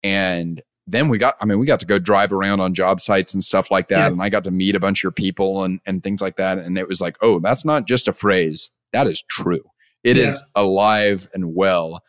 And 0.04 0.62
then 0.88 1.10
we 1.10 1.18
got, 1.18 1.36
I 1.40 1.46
mean, 1.46 1.60
we 1.60 1.66
got 1.66 1.80
to 1.82 1.86
go 1.86 2.00
drive 2.00 2.34
around 2.34 2.62
on 2.62 2.74
job 2.74 3.00
sites 3.00 3.34
and 3.34 3.44
stuff 3.44 3.70
like 3.70 3.90
that. 3.90 4.12
And 4.12 4.22
I 4.22 4.30
got 4.30 4.44
to 4.46 4.52
meet 4.52 4.76
a 4.76 4.80
bunch 4.80 5.04
of 5.04 5.14
people 5.14 5.64
and, 5.64 5.80
and 5.86 6.04
things 6.04 6.22
like 6.22 6.38
that. 6.38 6.58
And 6.58 6.78
it 6.78 6.88
was 6.88 7.00
like, 7.00 7.18
oh, 7.22 7.40
that's 7.40 7.66
not 7.66 7.86
just 7.86 8.08
a 8.08 8.14
phrase. 8.14 8.72
That 8.92 9.08
is 9.08 9.24
true. 9.30 9.64
It 10.04 10.18
yeah. 10.18 10.26
is 10.26 10.44
alive 10.56 11.28
and 11.34 11.54
well. 11.54 12.02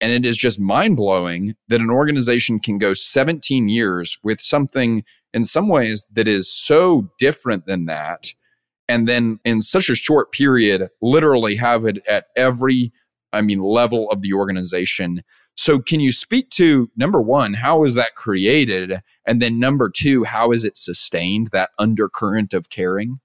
And 0.00 0.12
it 0.12 0.24
is 0.24 0.36
just 0.36 0.60
mind 0.60 0.96
blowing 0.96 1.56
that 1.68 1.80
an 1.80 1.90
organization 1.90 2.60
can 2.60 2.78
go 2.78 2.92
17 2.94 3.68
years 3.68 4.18
with 4.22 4.40
something 4.40 5.04
in 5.32 5.44
some 5.44 5.68
ways 5.68 6.06
that 6.12 6.28
is 6.28 6.52
so 6.52 7.08
different 7.18 7.66
than 7.66 7.86
that 7.86 8.32
and 8.88 9.06
then 9.06 9.38
in 9.44 9.62
such 9.62 9.90
a 9.90 9.94
short 9.94 10.32
period 10.32 10.88
literally 11.02 11.54
have 11.56 11.84
it 11.84 12.04
at 12.08 12.26
every 12.36 12.92
i 13.32 13.40
mean 13.40 13.60
level 13.60 14.08
of 14.10 14.22
the 14.22 14.32
organization. 14.32 15.22
So 15.56 15.80
can 15.80 15.98
you 15.98 16.12
speak 16.12 16.50
to 16.50 16.90
number 16.96 17.20
one 17.20 17.54
how 17.54 17.84
is 17.84 17.94
that 17.94 18.14
created? 18.14 19.00
And 19.26 19.42
then 19.42 19.58
number 19.58 19.90
two 19.90 20.24
how 20.24 20.52
is 20.52 20.64
it 20.64 20.76
sustained 20.76 21.48
that 21.52 21.70
undercurrent 21.78 22.54
of 22.54 22.70
caring? 22.70 23.20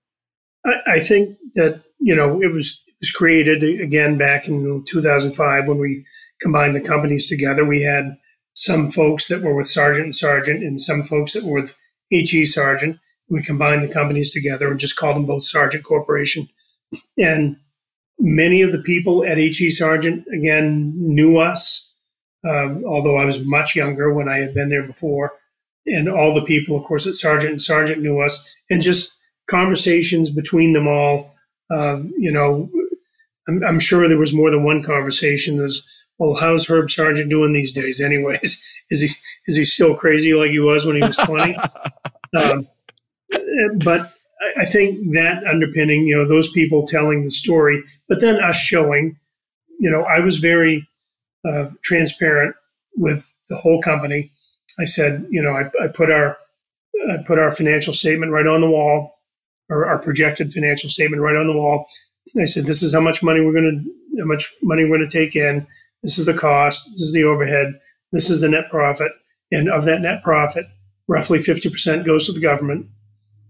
I, 0.65 0.95
I 0.95 0.99
think 0.99 1.37
that 1.55 1.83
you 1.99 2.15
know 2.15 2.41
it 2.41 2.51
was 2.51 2.81
it 2.87 2.95
was 2.99 3.11
created 3.11 3.63
again 3.63 4.17
back 4.17 4.47
in 4.47 4.83
2005 4.85 5.67
when 5.67 5.77
we 5.77 6.05
combined 6.41 6.75
the 6.75 6.81
companies 6.81 7.27
together. 7.27 7.65
We 7.65 7.81
had 7.81 8.17
some 8.55 8.89
folks 8.89 9.27
that 9.27 9.41
were 9.41 9.55
with 9.55 9.67
Sargent 9.67 10.05
and 10.05 10.15
Sargent 10.15 10.63
and 10.63 10.79
some 10.79 11.03
folks 11.03 11.33
that 11.33 11.43
were 11.43 11.61
with 11.61 11.75
HE 12.11 12.45
Sargent 12.45 12.97
we 13.29 13.41
combined 13.41 13.83
the 13.83 13.93
companies 13.93 14.31
together 14.31 14.69
and 14.69 14.79
just 14.79 14.95
called 14.95 15.15
them 15.15 15.25
both 15.25 15.45
Sargent 15.45 15.83
Corporation. 15.83 16.49
And 17.17 17.57
many 18.19 18.61
of 18.61 18.71
the 18.71 18.81
people 18.81 19.25
at 19.25 19.37
HE 19.37 19.69
Sargent, 19.71 20.25
again, 20.33 20.93
knew 20.95 21.37
us, 21.37 21.89
um, 22.47 22.83
although 22.85 23.17
I 23.17 23.25
was 23.25 23.45
much 23.45 23.75
younger 23.75 24.13
when 24.13 24.29
I 24.29 24.37
had 24.37 24.53
been 24.53 24.69
there 24.69 24.85
before. 24.85 25.33
And 25.85 26.07
all 26.07 26.33
the 26.33 26.43
people, 26.43 26.77
of 26.77 26.83
course, 26.83 27.05
at 27.05 27.15
Sargent 27.15 27.51
and 27.51 27.61
Sargent 27.61 28.01
knew 28.01 28.19
us. 28.19 28.45
And 28.69 28.81
just 28.81 29.13
conversations 29.47 30.29
between 30.29 30.73
them 30.73 30.87
all, 30.87 31.35
um, 31.69 32.13
you 32.17 32.31
know, 32.31 32.69
I'm, 33.47 33.63
I'm, 33.63 33.79
sure 33.79 34.07
there 34.07 34.17
was 34.17 34.33
more 34.33 34.49
than 34.49 34.63
one 34.63 34.83
conversation. 34.83 35.57
There's, 35.57 35.83
well, 36.17 36.35
how's 36.35 36.67
Herb 36.67 36.89
Sargent 36.89 37.29
doing 37.29 37.51
these 37.51 37.73
days, 37.73 37.99
anyways? 37.99 38.63
Is 38.89 39.01
he 39.01 39.09
is 39.47 39.55
he 39.55 39.65
still 39.65 39.95
crazy 39.95 40.35
like 40.35 40.51
he 40.51 40.59
was 40.59 40.85
when 40.85 40.97
he 40.97 41.01
was 41.01 41.15
20? 41.15 41.55
um, 42.37 42.67
but 43.77 44.13
I 44.57 44.65
think 44.65 45.13
that 45.13 45.43
underpinning, 45.45 46.05
you 46.07 46.17
know, 46.17 46.27
those 46.27 46.49
people 46.51 46.85
telling 46.85 47.23
the 47.23 47.31
story, 47.31 47.83
but 48.07 48.21
then 48.21 48.41
us 48.41 48.57
showing, 48.57 49.17
you 49.79 49.89
know, 49.89 50.03
I 50.03 50.19
was 50.19 50.37
very 50.37 50.87
uh, 51.47 51.69
transparent 51.83 52.55
with 52.95 53.33
the 53.49 53.57
whole 53.57 53.81
company. 53.81 54.31
I 54.79 54.85
said, 54.85 55.25
you 55.29 55.41
know, 55.41 55.51
I, 55.51 55.69
I, 55.83 55.87
put 55.87 56.11
our 56.11 56.37
I 57.09 57.17
put 57.25 57.39
our 57.39 57.51
financial 57.51 57.93
statement 57.93 58.31
right 58.31 58.47
on 58.47 58.61
the 58.61 58.69
wall, 58.69 59.19
or 59.69 59.85
our 59.85 59.99
projected 59.99 60.53
financial 60.53 60.89
statement 60.89 61.21
right 61.21 61.35
on 61.35 61.47
the 61.47 61.53
wall. 61.53 61.85
I 62.39 62.45
said, 62.45 62.65
this 62.65 62.81
is 62.81 62.93
how 62.93 63.01
much 63.01 63.21
money 63.21 63.41
we're 63.41 63.53
going 63.53 63.85
to, 63.85 64.19
how 64.21 64.25
much 64.25 64.53
money 64.61 64.83
we're 64.83 64.97
going 64.97 65.09
to 65.09 65.17
take 65.17 65.35
in. 65.35 65.67
This 66.01 66.17
is 66.17 66.25
the 66.25 66.33
cost. 66.33 66.85
This 66.91 67.01
is 67.01 67.13
the 67.13 67.23
overhead. 67.23 67.79
This 68.11 68.29
is 68.29 68.41
the 68.41 68.49
net 68.49 68.69
profit. 68.69 69.11
And 69.51 69.69
of 69.69 69.85
that 69.85 70.01
net 70.01 70.23
profit, 70.23 70.65
roughly 71.07 71.39
50% 71.39 72.05
goes 72.05 72.25
to 72.25 72.31
the 72.31 72.39
government 72.39 72.87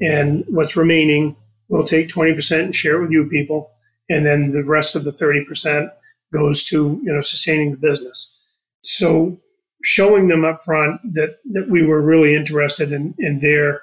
and 0.02 0.44
what's 0.48 0.76
remaining, 0.76 1.36
we'll 1.70 1.84
take 1.84 2.08
20% 2.08 2.60
and 2.60 2.76
share 2.76 2.98
it 2.98 3.02
with 3.04 3.12
you 3.12 3.28
people. 3.28 3.72
And 4.10 4.26
then 4.26 4.52
the 4.52 4.64
rest 4.64 4.96
of 4.96 5.04
the 5.04 5.12
30% 5.12 5.90
goes 6.34 6.64
to, 6.66 7.00
you 7.04 7.14
know, 7.14 7.22
sustaining 7.22 7.72
the 7.72 7.78
business. 7.78 8.38
So 8.84 9.40
showing 9.84 10.28
them 10.28 10.46
up 10.46 10.64
front 10.64 11.00
that, 11.14 11.38
that 11.52 11.70
we 11.70 11.86
were 11.86 12.02
really 12.02 12.36
interested 12.36 12.92
in, 12.92 13.14
in 13.18 13.40
their, 13.40 13.82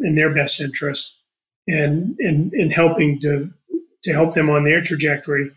in 0.00 0.14
their 0.14 0.34
best 0.34 0.60
interest 0.60 1.14
and, 1.66 2.16
and, 2.18 2.52
and 2.52 2.72
helping 2.72 3.20
to, 3.20 3.50
to 4.02 4.12
help 4.12 4.34
them 4.34 4.50
on 4.50 4.64
their 4.64 4.82
trajectory, 4.82 5.50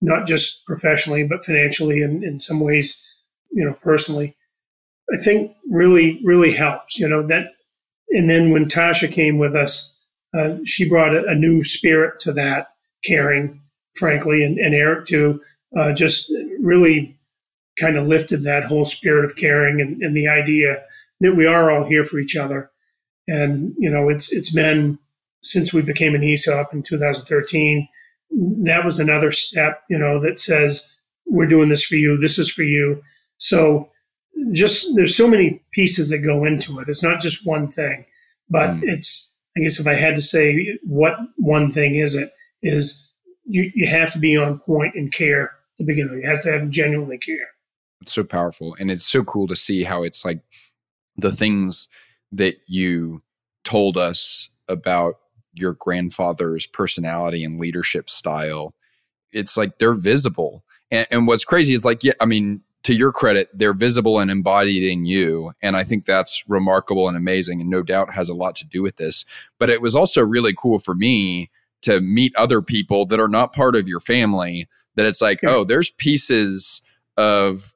not 0.00 0.26
just 0.26 0.64
professionally, 0.66 1.24
but 1.24 1.44
financially 1.44 2.02
and 2.02 2.22
in 2.22 2.38
some 2.38 2.60
ways, 2.60 3.02
you 3.50 3.64
know, 3.64 3.74
personally, 3.82 4.36
I 5.12 5.16
think 5.18 5.52
really, 5.70 6.20
really 6.24 6.52
helps, 6.52 6.98
you 6.98 7.08
know, 7.08 7.26
that 7.26 7.52
and 8.10 8.30
then 8.30 8.50
when 8.50 8.66
Tasha 8.66 9.10
came 9.10 9.38
with 9.38 9.54
us, 9.54 9.92
uh, 10.36 10.56
she 10.64 10.88
brought 10.88 11.14
a, 11.14 11.24
a, 11.26 11.34
new 11.34 11.64
spirit 11.64 12.20
to 12.20 12.32
that 12.32 12.68
caring, 13.04 13.60
frankly, 13.96 14.44
and, 14.44 14.58
and 14.58 14.74
Eric 14.74 15.06
too, 15.06 15.40
uh, 15.78 15.92
just 15.92 16.30
really 16.60 17.18
kind 17.78 17.96
of 17.96 18.06
lifted 18.06 18.42
that 18.42 18.64
whole 18.64 18.84
spirit 18.84 19.24
of 19.24 19.36
caring 19.36 19.80
and, 19.80 20.00
and, 20.02 20.16
the 20.16 20.28
idea 20.28 20.82
that 21.20 21.36
we 21.36 21.46
are 21.46 21.70
all 21.70 21.84
here 21.84 22.04
for 22.04 22.18
each 22.18 22.36
other. 22.36 22.70
And 23.28 23.74
you 23.78 23.90
know, 23.90 24.08
it's 24.08 24.32
it's 24.32 24.52
been 24.52 24.98
since 25.42 25.72
we 25.72 25.82
became 25.82 26.14
an 26.14 26.22
ESOP 26.22 26.72
in 26.72 26.82
2013. 26.82 27.88
That 28.64 28.84
was 28.84 28.98
another 28.98 29.32
step, 29.32 29.82
you 29.88 29.98
know, 29.98 30.20
that 30.20 30.38
says 30.38 30.86
we're 31.26 31.46
doing 31.46 31.68
this 31.68 31.84
for 31.84 31.96
you. 31.96 32.18
This 32.18 32.38
is 32.38 32.50
for 32.50 32.62
you. 32.62 33.02
So 33.38 33.90
just 34.52 34.94
there's 34.94 35.16
so 35.16 35.28
many 35.28 35.62
pieces 35.72 36.10
that 36.10 36.18
go 36.18 36.44
into 36.44 36.78
it. 36.80 36.88
It's 36.88 37.02
not 37.02 37.20
just 37.20 37.46
one 37.46 37.70
thing, 37.70 38.04
But 38.48 38.70
mm. 38.70 38.82
it's, 38.84 39.28
I 39.56 39.60
guess 39.60 39.78
if 39.80 39.86
I 39.86 39.94
had 39.94 40.16
to 40.16 40.22
say 40.22 40.78
what 40.84 41.14
one 41.36 41.72
thing 41.72 41.94
is 41.94 42.14
it, 42.14 42.32
is 42.62 43.10
you, 43.44 43.70
you 43.74 43.86
have 43.86 44.12
to 44.12 44.18
be 44.18 44.36
on 44.36 44.58
point 44.58 44.94
and 44.94 45.12
care 45.12 45.52
to 45.76 45.84
begin 45.84 46.10
with. 46.10 46.20
You 46.20 46.28
have 46.28 46.42
to 46.42 46.52
have 46.52 46.68
genuinely 46.70 47.18
care. 47.18 47.48
It's 48.02 48.12
so 48.12 48.24
powerful. 48.24 48.76
And 48.78 48.90
it's 48.90 49.06
so 49.06 49.24
cool 49.24 49.46
to 49.48 49.56
see 49.56 49.84
how 49.84 50.02
it's 50.02 50.24
like 50.24 50.40
the 51.16 51.32
things 51.32 51.88
that 52.32 52.56
you 52.66 53.22
told 53.64 53.96
us 53.96 54.48
about 54.68 55.16
your 55.54 55.74
grandfather's 55.74 56.66
personality 56.66 57.42
and 57.42 57.58
leadership 57.58 58.10
style. 58.10 58.74
It's 59.32 59.56
like 59.56 59.78
they're 59.78 59.94
visible. 59.94 60.64
And, 60.90 61.06
and 61.10 61.26
what's 61.26 61.44
crazy 61.44 61.72
is 61.72 61.84
like, 61.84 62.04
yeah, 62.04 62.12
I 62.20 62.26
mean, 62.26 62.62
to 62.86 62.94
your 62.94 63.10
credit, 63.10 63.48
they're 63.52 63.74
visible 63.74 64.20
and 64.20 64.30
embodied 64.30 64.84
in 64.84 65.04
you. 65.04 65.52
And 65.60 65.76
I 65.76 65.82
think 65.82 66.04
that's 66.04 66.44
remarkable 66.46 67.08
and 67.08 67.16
amazing 67.16 67.60
and 67.60 67.68
no 67.68 67.82
doubt 67.82 68.14
has 68.14 68.28
a 68.28 68.34
lot 68.34 68.54
to 68.56 68.64
do 68.64 68.80
with 68.80 68.94
this. 68.94 69.24
But 69.58 69.70
it 69.70 69.82
was 69.82 69.96
also 69.96 70.22
really 70.22 70.54
cool 70.56 70.78
for 70.78 70.94
me 70.94 71.50
to 71.82 72.00
meet 72.00 72.32
other 72.36 72.62
people 72.62 73.04
that 73.06 73.18
are 73.18 73.26
not 73.26 73.52
part 73.52 73.74
of 73.74 73.88
your 73.88 73.98
family 73.98 74.68
that 74.94 75.04
it's 75.04 75.20
like, 75.20 75.40
oh, 75.42 75.64
there's 75.64 75.90
pieces 75.90 76.80
of 77.16 77.74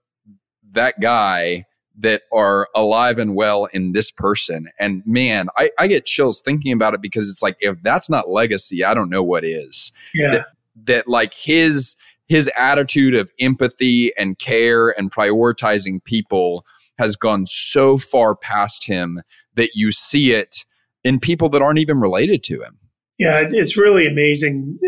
that 0.71 1.01
guy 1.01 1.65
that 1.99 2.23
are 2.33 2.69
alive 2.77 3.19
and 3.19 3.35
well 3.35 3.65
in 3.73 3.91
this 3.91 4.13
person. 4.13 4.69
And 4.79 5.03
man, 5.05 5.49
I, 5.59 5.73
I 5.77 5.89
get 5.89 6.07
chills 6.07 6.41
thinking 6.41 6.73
about 6.73 6.95
it 6.95 7.03
because 7.03 7.29
it's 7.29 7.43
like, 7.43 7.57
if 7.59 7.83
that's 7.83 8.09
not 8.09 8.31
legacy, 8.31 8.85
I 8.85 8.95
don't 8.95 9.11
know 9.11 9.25
what 9.25 9.45
is. 9.45 9.91
Yeah. 10.15 10.31
That, 10.31 10.47
that 10.85 11.09
like 11.09 11.35
his 11.35 11.97
his 12.31 12.49
attitude 12.57 13.15
of 13.15 13.31
empathy 13.41 14.17
and 14.17 14.39
care 14.39 14.97
and 14.97 15.11
prioritizing 15.11 16.03
people 16.05 16.65
has 16.97 17.17
gone 17.17 17.45
so 17.45 17.99
far 17.99 18.37
past 18.37 18.87
him 18.87 19.21
that 19.57 19.71
you 19.75 19.91
see 19.91 20.33
it 20.33 20.65
in 21.03 21.19
people 21.19 21.49
that 21.49 21.61
aren't 21.61 21.81
even 21.81 21.99
related 21.99 22.45
to 22.45 22.63
him. 22.63 22.79
Yeah, 23.19 23.49
it's 23.51 23.77
really 23.77 24.07
amazing 24.07 24.79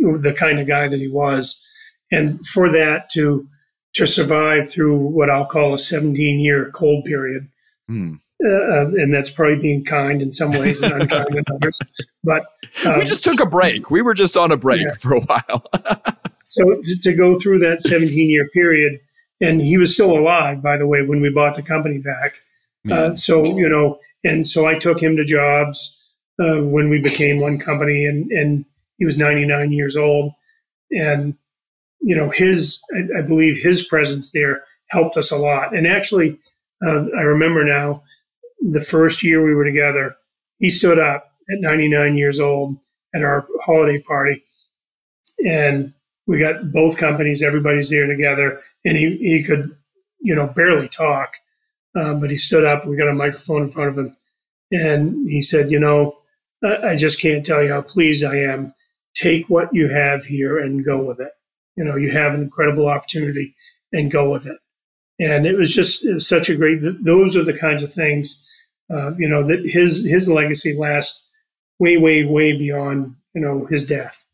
the 0.00 0.34
kind 0.36 0.58
of 0.58 0.66
guy 0.66 0.88
that 0.88 0.98
he 0.98 1.08
was. 1.08 1.62
And 2.10 2.44
for 2.44 2.68
that 2.70 3.08
to 3.12 3.48
to 3.94 4.06
survive 4.06 4.68
through 4.68 4.98
what 4.98 5.30
I'll 5.30 5.46
call 5.46 5.74
a 5.74 5.78
17 5.78 6.40
year 6.40 6.72
cold 6.74 7.04
period. 7.04 7.48
Hmm. 7.86 8.14
Uh, 8.44 8.88
and 8.88 9.14
that's 9.14 9.30
probably 9.30 9.56
being 9.56 9.84
kind 9.84 10.20
in 10.20 10.32
some 10.32 10.50
ways 10.50 10.82
and 10.82 11.02
unkind 11.02 11.36
in 11.36 11.44
others. 11.54 11.78
But 12.24 12.44
um, 12.84 12.98
we 12.98 13.04
just 13.04 13.22
took 13.22 13.38
a 13.38 13.46
break. 13.46 13.90
We 13.92 14.02
were 14.02 14.12
just 14.12 14.36
on 14.36 14.50
a 14.50 14.56
break 14.56 14.80
yeah. 14.80 14.94
for 14.94 15.14
a 15.14 15.20
while. 15.20 15.64
so 16.54 16.80
to, 16.82 17.00
to, 17.00 17.14
go 17.14 17.38
through 17.38 17.58
that 17.60 17.80
17 17.80 18.30
year 18.30 18.48
period, 18.48 19.00
and 19.40 19.60
he 19.60 19.78
was 19.78 19.94
still 19.94 20.16
alive, 20.16 20.62
by 20.62 20.76
the 20.76 20.86
way, 20.86 21.02
when 21.02 21.20
we 21.20 21.30
bought 21.30 21.54
the 21.54 21.62
company 21.62 21.98
back. 21.98 22.34
Uh, 22.90 23.14
so 23.14 23.44
you 23.44 23.68
know, 23.68 23.98
and 24.24 24.46
so 24.46 24.66
I 24.66 24.78
took 24.78 25.02
him 25.02 25.16
to 25.16 25.24
jobs 25.24 25.98
uh, 26.38 26.60
when 26.60 26.90
we 26.90 27.00
became 27.00 27.40
one 27.40 27.58
company, 27.58 28.04
and 28.04 28.30
and 28.30 28.64
he 28.98 29.04
was 29.04 29.16
99 29.16 29.72
years 29.72 29.96
old, 29.96 30.32
and 30.90 31.34
you 32.04 32.14
know, 32.14 32.28
his, 32.28 32.80
I, 32.94 33.20
I, 33.20 33.22
believe 33.22 33.58
his 33.58 33.86
presence 33.86 34.32
there 34.32 34.62
helped 34.88 35.16
us 35.16 35.30
a 35.30 35.38
lot. 35.38 35.74
And 35.74 35.86
actually, 35.86 36.38
uh, 36.84 37.06
I 37.16 37.22
remember 37.22 37.64
now 37.64 38.02
the 38.60 38.82
first 38.82 39.22
year 39.22 39.42
we 39.42 39.54
were 39.54 39.64
together, 39.64 40.14
he 40.58 40.68
stood 40.68 40.98
up 40.98 41.32
at 41.50 41.60
99 41.60 42.18
years 42.18 42.38
old 42.38 42.76
at 43.14 43.22
our 43.22 43.46
holiday 43.64 44.00
party. 44.00 44.44
And 45.46 45.94
we 46.26 46.38
got 46.38 46.72
both 46.72 46.96
companies, 46.96 47.42
everybody's 47.42 47.90
there 47.90 48.06
together. 48.06 48.60
And 48.84 48.96
he, 48.96 49.16
he 49.18 49.42
could, 49.42 49.76
you 50.20 50.34
know, 50.34 50.46
barely 50.46 50.88
talk, 50.88 51.34
uh, 51.96 52.14
but 52.14 52.30
he 52.30 52.36
stood 52.36 52.64
up. 52.64 52.86
We 52.86 52.96
got 52.96 53.08
a 53.08 53.14
microphone 53.14 53.62
in 53.62 53.70
front 53.70 53.90
of 53.90 53.98
him. 53.98 54.16
And 54.72 55.28
he 55.28 55.42
said, 55.42 55.70
You 55.70 55.78
know, 55.78 56.18
I, 56.62 56.90
I 56.90 56.96
just 56.96 57.20
can't 57.20 57.44
tell 57.44 57.62
you 57.62 57.72
how 57.72 57.82
pleased 57.82 58.24
I 58.24 58.36
am. 58.36 58.74
Take 59.14 59.48
what 59.48 59.72
you 59.72 59.88
have 59.88 60.24
here 60.24 60.58
and 60.58 60.84
go 60.84 61.02
with 61.02 61.20
it 61.20 61.32
you 61.76 61.84
know, 61.84 61.96
you 61.96 62.10
have 62.10 62.34
an 62.34 62.42
incredible 62.42 62.88
opportunity 62.88 63.54
and 63.92 64.10
go 64.10 64.30
with 64.30 64.46
it. 64.46 64.58
And 65.18 65.46
it 65.46 65.56
was 65.56 65.72
just 65.72 66.04
it 66.04 66.14
was 66.14 66.26
such 66.26 66.48
a 66.48 66.56
great. 66.56 66.80
Those 67.04 67.36
are 67.36 67.44
the 67.44 67.56
kinds 67.56 67.82
of 67.82 67.92
things, 67.92 68.48
uh, 68.92 69.14
you 69.16 69.28
know, 69.28 69.46
that 69.46 69.64
his 69.64 70.04
his 70.04 70.28
legacy 70.28 70.74
lasts 70.76 71.24
way, 71.78 71.96
way, 71.96 72.24
way 72.24 72.56
beyond 72.56 73.14
you 73.32 73.40
know 73.40 73.66
his 73.66 73.86
death. 73.86 74.24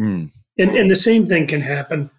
Mm. 0.00 0.32
And 0.60 0.76
and 0.76 0.90
the 0.90 0.96
same 0.96 1.26
thing 1.26 1.46
can 1.46 1.62
happen, 1.62 2.10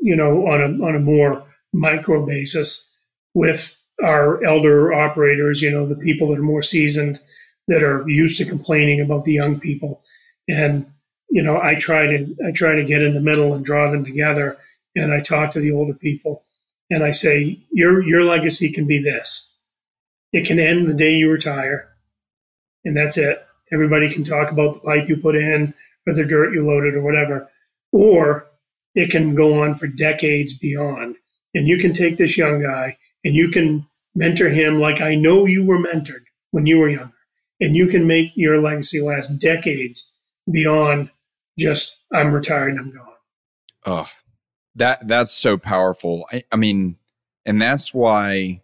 you 0.00 0.14
know, 0.14 0.46
on 0.46 0.60
a 0.62 0.86
on 0.86 0.94
a 0.94 1.00
more 1.00 1.44
micro 1.72 2.24
basis 2.24 2.86
with 3.34 3.76
our 4.04 4.42
elder 4.44 4.94
operators. 4.94 5.62
You 5.62 5.72
know, 5.72 5.84
the 5.84 5.96
people 5.96 6.28
that 6.28 6.38
are 6.38 6.42
more 6.42 6.62
seasoned, 6.62 7.18
that 7.66 7.82
are 7.82 8.08
used 8.08 8.38
to 8.38 8.44
complaining 8.44 9.00
about 9.00 9.24
the 9.24 9.32
young 9.32 9.58
people, 9.58 10.04
and 10.48 10.86
you 11.28 11.42
know, 11.42 11.60
I 11.60 11.74
try 11.74 12.06
to 12.06 12.36
I 12.46 12.52
try 12.52 12.76
to 12.76 12.84
get 12.84 13.02
in 13.02 13.14
the 13.14 13.20
middle 13.20 13.52
and 13.52 13.64
draw 13.64 13.90
them 13.90 14.04
together, 14.04 14.56
and 14.94 15.12
I 15.12 15.20
talk 15.20 15.50
to 15.50 15.60
the 15.60 15.72
older 15.72 15.94
people, 15.94 16.44
and 16.88 17.02
I 17.02 17.10
say, 17.10 17.58
your 17.72 18.00
your 18.06 18.22
legacy 18.22 18.70
can 18.70 18.86
be 18.86 19.02
this. 19.02 19.52
It 20.32 20.46
can 20.46 20.60
end 20.60 20.86
the 20.86 20.94
day 20.94 21.14
you 21.16 21.32
retire, 21.32 21.88
and 22.84 22.96
that's 22.96 23.18
it. 23.18 23.44
Everybody 23.72 24.08
can 24.08 24.22
talk 24.22 24.52
about 24.52 24.74
the 24.74 24.80
pipe 24.80 25.08
you 25.08 25.16
put 25.16 25.34
in, 25.34 25.74
or 26.06 26.14
the 26.14 26.24
dirt 26.24 26.54
you 26.54 26.64
loaded, 26.64 26.94
or 26.94 27.02
whatever, 27.02 27.50
or 27.92 28.46
it 28.94 29.10
can 29.10 29.34
go 29.34 29.62
on 29.62 29.76
for 29.76 29.86
decades 29.86 30.56
beyond. 30.58 31.16
And 31.54 31.66
you 31.66 31.78
can 31.78 31.92
take 31.92 32.16
this 32.16 32.36
young 32.36 32.62
guy 32.62 32.98
and 33.24 33.34
you 33.34 33.48
can 33.48 33.86
mentor 34.14 34.48
him 34.48 34.80
like 34.80 35.00
I 35.00 35.14
know 35.14 35.46
you 35.46 35.64
were 35.64 35.78
mentored 35.78 36.24
when 36.50 36.66
you 36.66 36.78
were 36.78 36.88
younger, 36.88 37.12
and 37.60 37.76
you 37.76 37.86
can 37.86 38.06
make 38.06 38.36
your 38.36 38.60
legacy 38.60 39.00
last 39.00 39.38
decades 39.38 40.14
beyond 40.50 41.10
just 41.58 41.96
I'm 42.12 42.32
retired 42.32 42.70
and 42.70 42.80
I'm 42.80 42.90
gone. 42.92 43.06
Oh, 43.84 44.06
that 44.74 45.06
that's 45.06 45.32
so 45.32 45.56
powerful. 45.58 46.26
I, 46.32 46.44
I 46.52 46.56
mean, 46.56 46.96
and 47.44 47.60
that's 47.60 47.92
why 47.92 48.62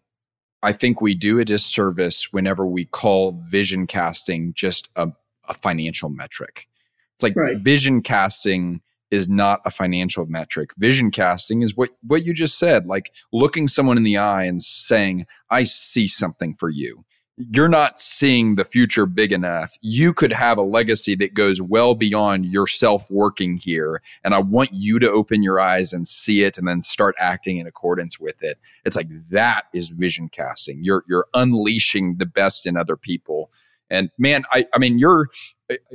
I 0.62 0.73
think 0.73 1.01
we 1.01 1.15
do 1.15 1.39
a 1.39 1.44
disservice 1.44 2.32
whenever 2.32 2.65
we 2.66 2.85
call 2.85 3.43
vision 3.49 3.86
casting 3.86 4.55
just 4.55 4.89
a, 4.97 5.09
a 5.49 5.55
financial 5.55 6.09
metric. 6.09 6.69
It's 7.15 7.23
like 7.23 7.36
right. 7.36 7.59
vision 7.59 8.01
casting 8.01 8.81
is 9.12 9.28
not 9.28 9.60
a 9.64 9.70
financial 9.70 10.26
metric. 10.26 10.70
Vision 10.76 11.12
casting 11.12 11.62
is 11.62 11.76
what 11.76 11.90
what 12.02 12.24
you 12.24 12.34
just 12.34 12.59
said, 12.59 12.86
like 12.86 13.12
looking 13.32 13.68
someone 13.68 13.97
in 13.97 14.02
the 14.02 14.16
eye 14.16 14.44
and 14.44 14.62
saying, 14.62 15.26
"I 15.51 15.64
see 15.64 16.09
something 16.09 16.56
for 16.56 16.68
you." 16.70 17.05
you're 17.36 17.68
not 17.68 17.98
seeing 17.98 18.56
the 18.56 18.64
future 18.64 19.06
big 19.06 19.32
enough. 19.32 19.72
You 19.80 20.12
could 20.12 20.32
have 20.32 20.59
a 20.59 20.62
legacy 20.62 21.14
that 21.16 21.34
goes 21.34 21.62
well 21.62 21.94
beyond 21.94 22.47
yourself 22.47 23.10
working 23.10 23.56
here. 23.56 24.02
And 24.22 24.34
I 24.34 24.40
want 24.40 24.70
you 24.72 24.98
to 24.98 25.10
open 25.10 25.43
your 25.43 25.59
eyes 25.59 25.93
and 25.93 26.06
see 26.06 26.43
it 26.43 26.59
and 26.59 26.68
then 26.68 26.82
start 26.82 27.14
acting 27.18 27.59
in 27.59 27.66
accordance 27.66 28.20
with 28.20 28.43
it. 28.43 28.59
It's 28.84 28.97
like 28.97 29.09
that 29.30 29.64
is 29.72 29.89
vision 29.89 30.28
casting. 30.28 30.84
You're 30.84 31.05
you're 31.09 31.26
unleashing 31.34 32.16
the 32.18 32.26
best 32.26 32.66
in 32.66 32.76
other 32.76 32.97
people. 32.97 33.51
And 33.89 34.10
man, 34.18 34.44
I, 34.52 34.66
I 34.74 34.78
mean, 34.78 34.98
you're 34.98 35.28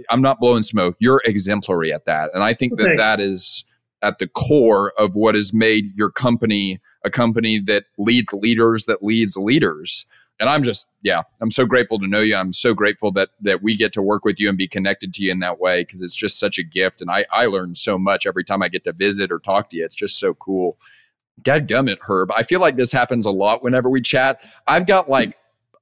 I'm 0.10 0.22
not 0.22 0.40
blowing 0.40 0.64
smoke. 0.64 0.95
You're 0.99 1.22
exemplary 1.26 1.94
at 1.94 2.06
that. 2.06 2.32
And 2.34 2.44
I 2.44 2.54
think 2.54 2.78
that 2.78 2.95
that 2.98 3.20
is 3.20 3.64
at 4.02 4.20
the 4.20 4.28
core 4.28 4.94
of 4.98 5.16
what 5.16 5.36
has 5.36 5.54
made 5.54 5.95
your 5.95 6.12
company 6.12 6.80
a 7.04 7.10
company 7.10 7.60
that 7.60 7.86
leads 7.98 8.32
leaders 8.32 8.86
that 8.86 9.02
leads 9.02 9.36
leaders 9.36 10.06
and 10.40 10.49
I'm 10.49 10.64
just 10.64 10.90
yeah, 11.02 11.24
I'm 11.41 11.52
so 11.52 11.66
grateful 11.66 11.99
to 11.99 12.08
know 12.08 12.20
you. 12.20 12.36
I'm 12.36 12.54
so 12.54 12.74
grateful 12.74 13.12
that 13.14 13.30
that 13.41 13.64
we 13.64 13.76
get 13.76 13.94
to 13.94 14.02
work 14.02 14.24
with 14.24 14.40
you 14.40 14.49
and 14.49 14.58
be 14.58 14.68
connected 14.68 15.14
to 15.16 15.24
you 15.24 15.32
in 15.32 15.40
that 15.40 15.60
way 15.60 15.82
because 15.82 16.02
it's 16.02 16.16
just 16.16 16.40
such 16.40 16.58
a 16.58 16.64
gift. 16.64 17.02
And 17.02 17.10
I 17.10 17.26
I 17.32 17.48
learn 17.48 17.76
so 17.76 17.98
much 17.98 18.26
every 18.26 18.44
time 18.44 18.62
I 18.62 18.70
get 18.70 18.84
to 18.84 18.94
visit 18.94 19.32
or 19.32 19.40
talk 19.40 19.70
to 19.70 19.78
you. 19.78 19.86
It's 19.86 19.95
just 19.95 20.20
so 20.20 20.34
cool. 20.36 20.78
Dad 21.41 21.68
gummit, 21.68 21.98
Herb. 22.02 22.32
I 22.32 22.44
feel 22.44 22.60
like 22.60 22.78
this 22.78 22.91
happens 22.91 23.26
a 23.26 23.32
lot 23.32 23.64
whenever 23.64 23.90
we 23.90 24.02
chat. 24.02 24.44
I've 24.68 24.88
got 24.88 25.10
like 25.10 25.38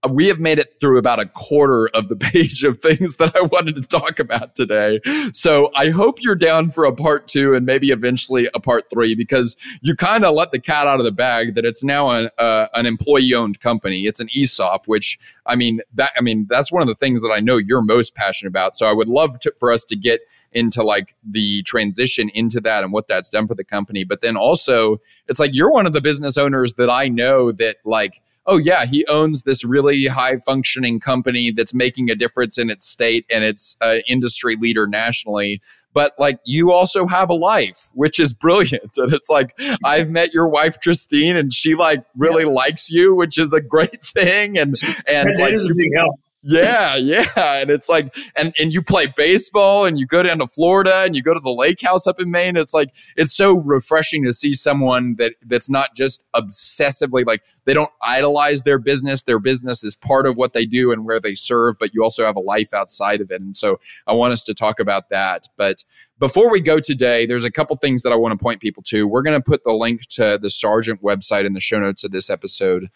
we 0.09 0.27
have 0.27 0.39
made 0.39 0.59
it 0.59 0.79
through 0.79 0.97
about 0.97 1.19
a 1.19 1.25
quarter 1.25 1.87
of 1.93 2.09
the 2.09 2.15
page 2.25 2.63
of 2.63 2.81
things 2.81 3.17
that 3.17 3.35
I 3.35 3.41
wanted 3.41 3.75
to 3.75 3.81
talk 3.81 4.19
about 4.19 4.55
today. 4.55 4.99
So 5.31 5.71
I 5.75 5.89
hope 5.89 6.21
you're 6.21 6.35
down 6.35 6.71
for 6.71 6.85
a 6.85 6.93
part 6.93 7.27
two 7.27 7.53
and 7.53 7.65
maybe 7.65 7.91
eventually 7.91 8.47
a 8.53 8.59
part 8.59 8.89
three 8.89 9.15
because 9.15 9.57
you 9.81 9.95
kind 9.95 10.25
of 10.25 10.33
let 10.33 10.51
the 10.51 10.59
cat 10.59 10.87
out 10.87 10.99
of 10.99 11.05
the 11.05 11.11
bag 11.11 11.55
that 11.55 11.65
it's 11.65 11.83
now 11.83 12.09
an, 12.09 12.29
uh, 12.37 12.67
an 12.73 12.85
employee 12.85 13.33
owned 13.33 13.59
company. 13.59 14.05
It's 14.05 14.19
an 14.19 14.29
ESOP, 14.35 14.87
which 14.87 15.19
I 15.45 15.55
mean, 15.55 15.81
that, 15.93 16.11
I 16.17 16.21
mean, 16.21 16.47
that's 16.49 16.71
one 16.71 16.81
of 16.81 16.87
the 16.87 16.95
things 16.95 17.21
that 17.21 17.31
I 17.31 17.39
know 17.39 17.57
you're 17.57 17.81
most 17.81 18.15
passionate 18.15 18.49
about. 18.49 18.75
So 18.75 18.87
I 18.87 18.93
would 18.93 19.07
love 19.07 19.39
to, 19.41 19.53
for 19.59 19.71
us 19.71 19.85
to 19.85 19.95
get 19.95 20.21
into 20.51 20.81
like 20.83 21.15
the 21.23 21.61
transition 21.63 22.29
into 22.29 22.61
that 22.61 22.83
and 22.83 22.93
what 22.93 23.07
that's 23.07 23.29
done 23.29 23.45
for 23.45 23.55
the 23.55 23.63
company. 23.63 24.03
But 24.03 24.21
then 24.21 24.37
also 24.37 25.01
it's 25.27 25.39
like 25.39 25.51
you're 25.53 25.71
one 25.71 25.85
of 25.85 25.93
the 25.93 26.01
business 26.01 26.37
owners 26.37 26.73
that 26.75 26.89
I 26.89 27.09
know 27.09 27.51
that 27.51 27.77
like, 27.85 28.21
oh 28.45 28.57
yeah, 28.57 28.85
he 28.85 29.05
owns 29.07 29.43
this 29.43 29.63
really 29.63 30.05
high 30.05 30.37
functioning 30.37 30.99
company 30.99 31.51
that's 31.51 31.73
making 31.73 32.09
a 32.09 32.15
difference 32.15 32.57
in 32.57 32.69
its 32.69 32.85
state 32.85 33.25
and 33.29 33.43
it's 33.43 33.75
an 33.81 34.01
industry 34.07 34.55
leader 34.55 34.87
nationally. 34.87 35.61
But 35.93 36.13
like 36.19 36.39
you 36.43 36.73
also 36.73 37.07
have 37.07 37.29
a 37.29 37.33
life, 37.33 37.89
which 37.93 38.19
is 38.19 38.33
brilliant. 38.33 38.91
And 38.97 39.13
it's 39.13 39.29
like 39.29 39.57
I've 39.83 40.09
met 40.09 40.33
your 40.33 40.47
wife 40.47 40.77
Christine, 40.81 41.37
and 41.37 41.53
she 41.53 41.75
like 41.75 42.03
really 42.17 42.43
yeah. 42.43 42.49
likes 42.49 42.89
you, 42.89 43.15
which 43.15 43.37
is 43.37 43.53
a 43.53 43.61
great 43.61 44.05
thing. 44.05 44.57
And 44.57 44.75
and 45.07 45.29
that, 45.29 45.39
like, 45.39 45.53
is 45.53 45.65
a 45.65 45.73
big 45.73 45.91
help. 45.95 46.15
Yeah, 46.47 46.95
yeah. 46.95 47.25
And 47.35 47.71
it's 47.71 47.89
like, 47.89 48.15
and, 48.35 48.53
and 48.59 48.71
you 48.71 48.83
play 48.83 49.07
baseball 49.17 49.85
and 49.85 49.97
you 49.97 50.05
go 50.05 50.21
down 50.21 50.37
to 50.39 50.47
Florida 50.47 51.03
and 51.03 51.15
you 51.15 51.23
go 51.23 51.33
to 51.33 51.39
the 51.39 51.51
lake 51.51 51.81
house 51.81 52.05
up 52.05 52.19
in 52.19 52.29
Maine. 52.29 52.55
It's 52.55 52.73
like, 52.73 52.89
it's 53.17 53.35
so 53.35 53.53
refreshing 53.53 54.23
to 54.25 54.31
see 54.31 54.53
someone 54.53 55.15
that 55.17 55.33
that's 55.47 55.71
not 55.71 55.95
just 55.95 56.23
obsessively 56.35 57.25
like 57.25 57.41
they 57.65 57.73
don't 57.73 57.89
idolize 58.03 58.61
their 58.61 58.77
business. 58.77 59.23
Their 59.23 59.39
business 59.39 59.83
is 59.83 59.95
part 59.95 60.27
of 60.27 60.37
what 60.37 60.53
they 60.53 60.67
do 60.67 60.91
and 60.91 61.03
where 61.03 61.19
they 61.19 61.33
serve, 61.33 61.77
but 61.79 61.95
you 61.95 62.03
also 62.03 62.25
have 62.25 62.35
a 62.35 62.41
life 62.41 62.75
outside 62.75 63.21
of 63.21 63.31
it. 63.31 63.41
And 63.41 63.55
so 63.55 63.79
I 64.05 64.13
want 64.13 64.33
us 64.33 64.43
to 64.43 64.53
talk 64.53 64.79
about 64.79 65.09
that. 65.09 65.47
But 65.57 65.83
before 66.19 66.51
we 66.51 66.61
go 66.61 66.79
today, 66.79 67.25
there's 67.25 67.43
a 67.43 67.51
couple 67.51 67.75
things 67.75 68.03
that 68.03 68.13
I 68.13 68.15
want 68.15 68.37
to 68.37 68.41
point 68.41 68.61
people 68.61 68.83
to. 68.83 69.07
We're 69.07 69.23
going 69.23 69.37
to 69.37 69.43
put 69.43 69.63
the 69.63 69.73
link 69.73 70.05
to 70.11 70.37
the 70.39 70.51
Sargent 70.51 71.01
website 71.01 71.45
in 71.45 71.53
the 71.53 71.59
show 71.59 71.79
notes 71.79 72.03
of 72.03 72.11
this 72.11 72.29
episode 72.29 72.89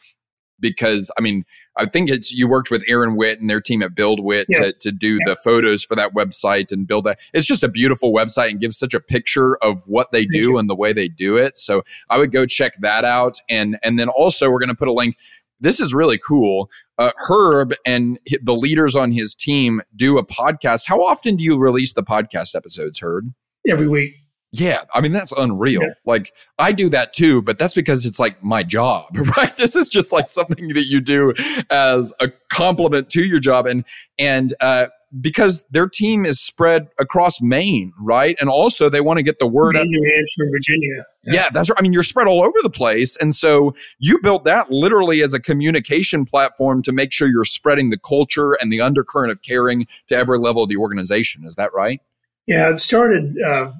because 0.60 1.12
I 1.18 1.22
mean, 1.22 1.46
I 1.78 1.86
think 1.86 2.10
it's 2.10 2.32
you 2.32 2.48
worked 2.48 2.72
with 2.72 2.84
Aaron 2.88 3.16
Witt 3.16 3.40
and 3.40 3.50
their 3.50 3.62
team 3.62 3.82
at 3.82 3.96
BuildWitt 3.96 4.46
yes. 4.50 4.74
to, 4.74 4.80
to 4.80 4.92
do 4.92 5.14
yeah. 5.16 5.20
the 5.26 5.36
photos 5.36 5.84
for 5.84 5.96
that 5.96 6.14
website 6.14 6.72
and 6.72 6.88
build 6.88 7.06
that. 7.06 7.20
It's 7.34 7.48
just 7.48 7.64
a 7.64 7.68
beautiful 7.68 8.14
website 8.14 8.50
and 8.50 8.60
gives 8.60 8.78
such 8.78 8.94
a 8.94 9.00
picture 9.00 9.58
of 9.58 9.88
what 9.88 10.12
they 10.12 10.26
do 10.26 10.58
and 10.58 10.70
the 10.70 10.76
way 10.76 10.94
they 10.94 11.08
do 11.08 11.38
it. 11.38 11.58
So 11.58 11.84
I 12.10 12.18
would 12.18 12.32
go 12.32 12.46
check 12.46 12.74
that 12.82 13.06
out. 13.06 13.38
And 13.50 13.78
and 13.84 13.98
then 13.98 14.10
also 14.10 14.50
we're 14.50 14.60
going 14.60 14.70
to 14.70 14.76
put 14.76 14.88
a 14.88 14.94
link. 14.94 15.18
This 15.62 15.80
is 15.80 15.94
really 15.94 16.18
cool. 16.18 16.70
Uh, 16.98 17.12
Herb 17.28 17.74
and 17.86 18.18
the 18.42 18.56
leaders 18.56 18.96
on 18.96 19.12
his 19.12 19.36
team 19.36 19.82
do 19.96 20.18
a 20.18 20.26
podcast. 20.26 20.88
How 20.88 21.04
often 21.04 21.36
do 21.36 21.44
you 21.44 21.58
release 21.58 21.94
the 21.94 22.04
podcast 22.04 22.56
episodes, 22.56 23.00
Herb? 23.00 23.34
Every 23.68 23.88
week. 23.88 24.19
Yeah, 24.52 24.84
I 24.94 25.02
mean 25.02 25.12
that's 25.12 25.32
unreal. 25.32 25.84
Yeah. 25.84 25.94
Like 26.06 26.34
I 26.58 26.72
do 26.72 26.90
that 26.90 27.14
too, 27.14 27.42
but 27.42 27.60
that's 27.60 27.76
because 27.76 28.06
it's 28.06 28.20
like 28.20 28.44
my 28.44 28.64
job, 28.64 29.06
right? 29.38 29.56
This 29.58 29.76
is 29.76 29.90
just 29.90 30.12
like 30.12 30.30
something 30.30 30.70
that 30.70 30.88
you 30.88 31.02
do 31.02 31.34
as 31.70 32.14
a 32.20 32.32
complement 32.52 33.10
to 33.12 33.24
your 33.24 33.40
job 33.40 33.68
and 33.68 33.86
and 34.18 34.54
uh 34.60 34.88
because 35.22 35.64
their 35.72 35.88
team 35.88 36.24
is 36.26 36.40
spread 36.40 36.88
across 37.00 37.42
Maine, 37.42 37.92
right? 38.00 38.38
And 38.40 38.50
also 38.50 38.90
they 38.90 39.02
want 39.02 39.18
to 39.18 39.24
get 39.24 39.40
the 39.40 39.48
word 39.48 39.74
Maine, 39.74 39.82
out. 39.82 39.88
New 39.88 40.04
Hampshire, 40.16 40.52
Virginia. 40.52 41.06
Yeah. 41.24 41.34
yeah, 41.34 41.50
that's 41.50 41.70
right. 41.70 41.80
I 41.80 41.82
mean, 41.82 41.94
you're 41.94 42.04
spread 42.04 42.28
all 42.28 42.44
over 42.44 42.58
the 42.62 42.70
place. 42.70 43.18
And 43.18 43.34
so 43.34 43.74
you 43.98 44.20
built 44.20 44.44
that 44.46 44.70
literally 44.70 45.24
as 45.24 45.34
a 45.34 45.40
communication 45.40 46.26
platform 46.26 46.84
to 46.84 46.92
make 46.92 47.12
sure 47.12 47.28
you're 47.28 47.44
spreading 47.44 47.90
the 47.90 47.98
culture 47.98 48.54
and 48.54 48.72
the 48.72 48.82
undercurrent 48.82 49.32
of 49.32 49.42
caring 49.42 49.88
to 50.08 50.16
every 50.16 50.38
level 50.38 50.64
of 50.64 50.70
the 50.70 50.78
organization. 50.78 51.44
Is 51.46 51.56
that 51.56 51.74
right? 51.74 52.02
Yeah, 52.46 52.72
it 52.72 52.80
started 52.80 53.36
uh, 53.44 53.72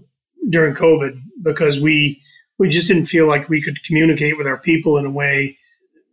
during 0.50 0.76
COVID 0.76 1.20
because 1.44 1.80
we 1.80 2.22
we 2.58 2.70
just 2.70 2.88
didn't 2.88 3.06
feel 3.06 3.28
like 3.28 3.50
we 3.50 3.62
could 3.62 3.84
communicate 3.84 4.38
with 4.38 4.48
our 4.48 4.58
people 4.58 4.98
in 4.98 5.06
a 5.06 5.10
way. 5.12 5.58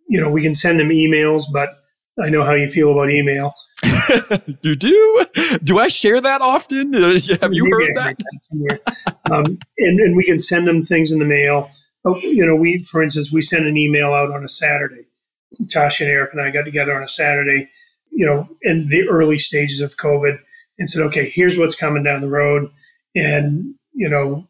You 0.08 0.20
know, 0.20 0.30
we 0.30 0.42
can 0.42 0.54
send 0.54 0.78
them 0.78 0.90
emails, 0.90 1.42
but 1.52 1.70
I 2.22 2.30
know 2.30 2.44
how 2.44 2.54
you 2.54 2.70
feel 2.70 2.92
about 2.92 3.10
email. 3.10 3.52
you 4.62 4.76
do? 4.76 5.26
Do 5.62 5.78
I 5.78 5.88
share 5.88 6.20
that 6.20 6.40
often? 6.40 6.92
Have 6.92 7.52
you 7.52 7.68
heard 7.70 7.94
that? 7.96 8.16
um, 9.30 9.58
and, 9.78 10.00
and 10.00 10.16
we 10.16 10.24
can 10.24 10.40
send 10.40 10.66
them 10.66 10.82
things 10.82 11.12
in 11.12 11.18
the 11.18 11.24
mail. 11.24 11.68
Oh, 12.04 12.16
you 12.18 12.46
know, 12.46 12.54
we, 12.54 12.82
for 12.84 13.02
instance, 13.02 13.32
we 13.32 13.42
send 13.42 13.66
an 13.66 13.76
email 13.76 14.14
out 14.14 14.30
on 14.30 14.44
a 14.44 14.48
Saturday. 14.48 15.06
Tasha 15.64 16.02
and 16.02 16.10
Eric 16.10 16.32
and 16.32 16.40
I 16.40 16.50
got 16.50 16.64
together 16.64 16.94
on 16.94 17.02
a 17.02 17.08
Saturday, 17.08 17.68
you 18.10 18.24
know, 18.24 18.48
in 18.62 18.86
the 18.86 19.08
early 19.08 19.38
stages 19.38 19.80
of 19.80 19.96
COVID 19.96 20.38
and 20.78 20.88
said, 20.88 21.02
okay, 21.02 21.30
here's 21.30 21.58
what's 21.58 21.74
coming 21.74 22.02
down 22.02 22.20
the 22.20 22.28
road. 22.28 22.70
And 23.14 23.74
you 23.96 24.08
know, 24.08 24.46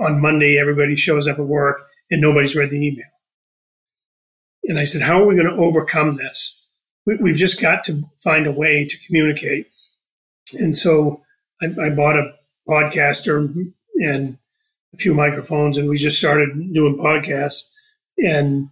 on 0.00 0.20
Monday, 0.20 0.58
everybody 0.58 0.96
shows 0.96 1.28
up 1.28 1.38
at 1.38 1.46
work 1.46 1.88
and 2.10 2.20
nobody's 2.20 2.56
read 2.56 2.70
the 2.70 2.86
email. 2.86 3.04
And 4.64 4.78
I 4.78 4.84
said, 4.84 5.02
How 5.02 5.22
are 5.22 5.26
we 5.26 5.36
going 5.36 5.48
to 5.48 5.62
overcome 5.62 6.16
this? 6.16 6.60
We, 7.06 7.30
have 7.30 7.38
just 7.38 7.60
got 7.60 7.84
to 7.84 8.02
find 8.22 8.46
a 8.46 8.52
way 8.52 8.84
to 8.84 9.06
communicate. 9.06 9.70
And 10.58 10.74
so 10.74 11.22
I, 11.62 11.66
I 11.86 11.90
bought 11.90 12.16
a 12.16 12.32
podcaster 12.68 13.72
and 14.02 14.38
a 14.92 14.96
few 14.96 15.14
microphones, 15.14 15.78
and 15.78 15.88
we 15.88 15.98
just 15.98 16.18
started 16.18 16.72
doing 16.74 16.96
podcasts. 16.96 17.68
And 18.18 18.70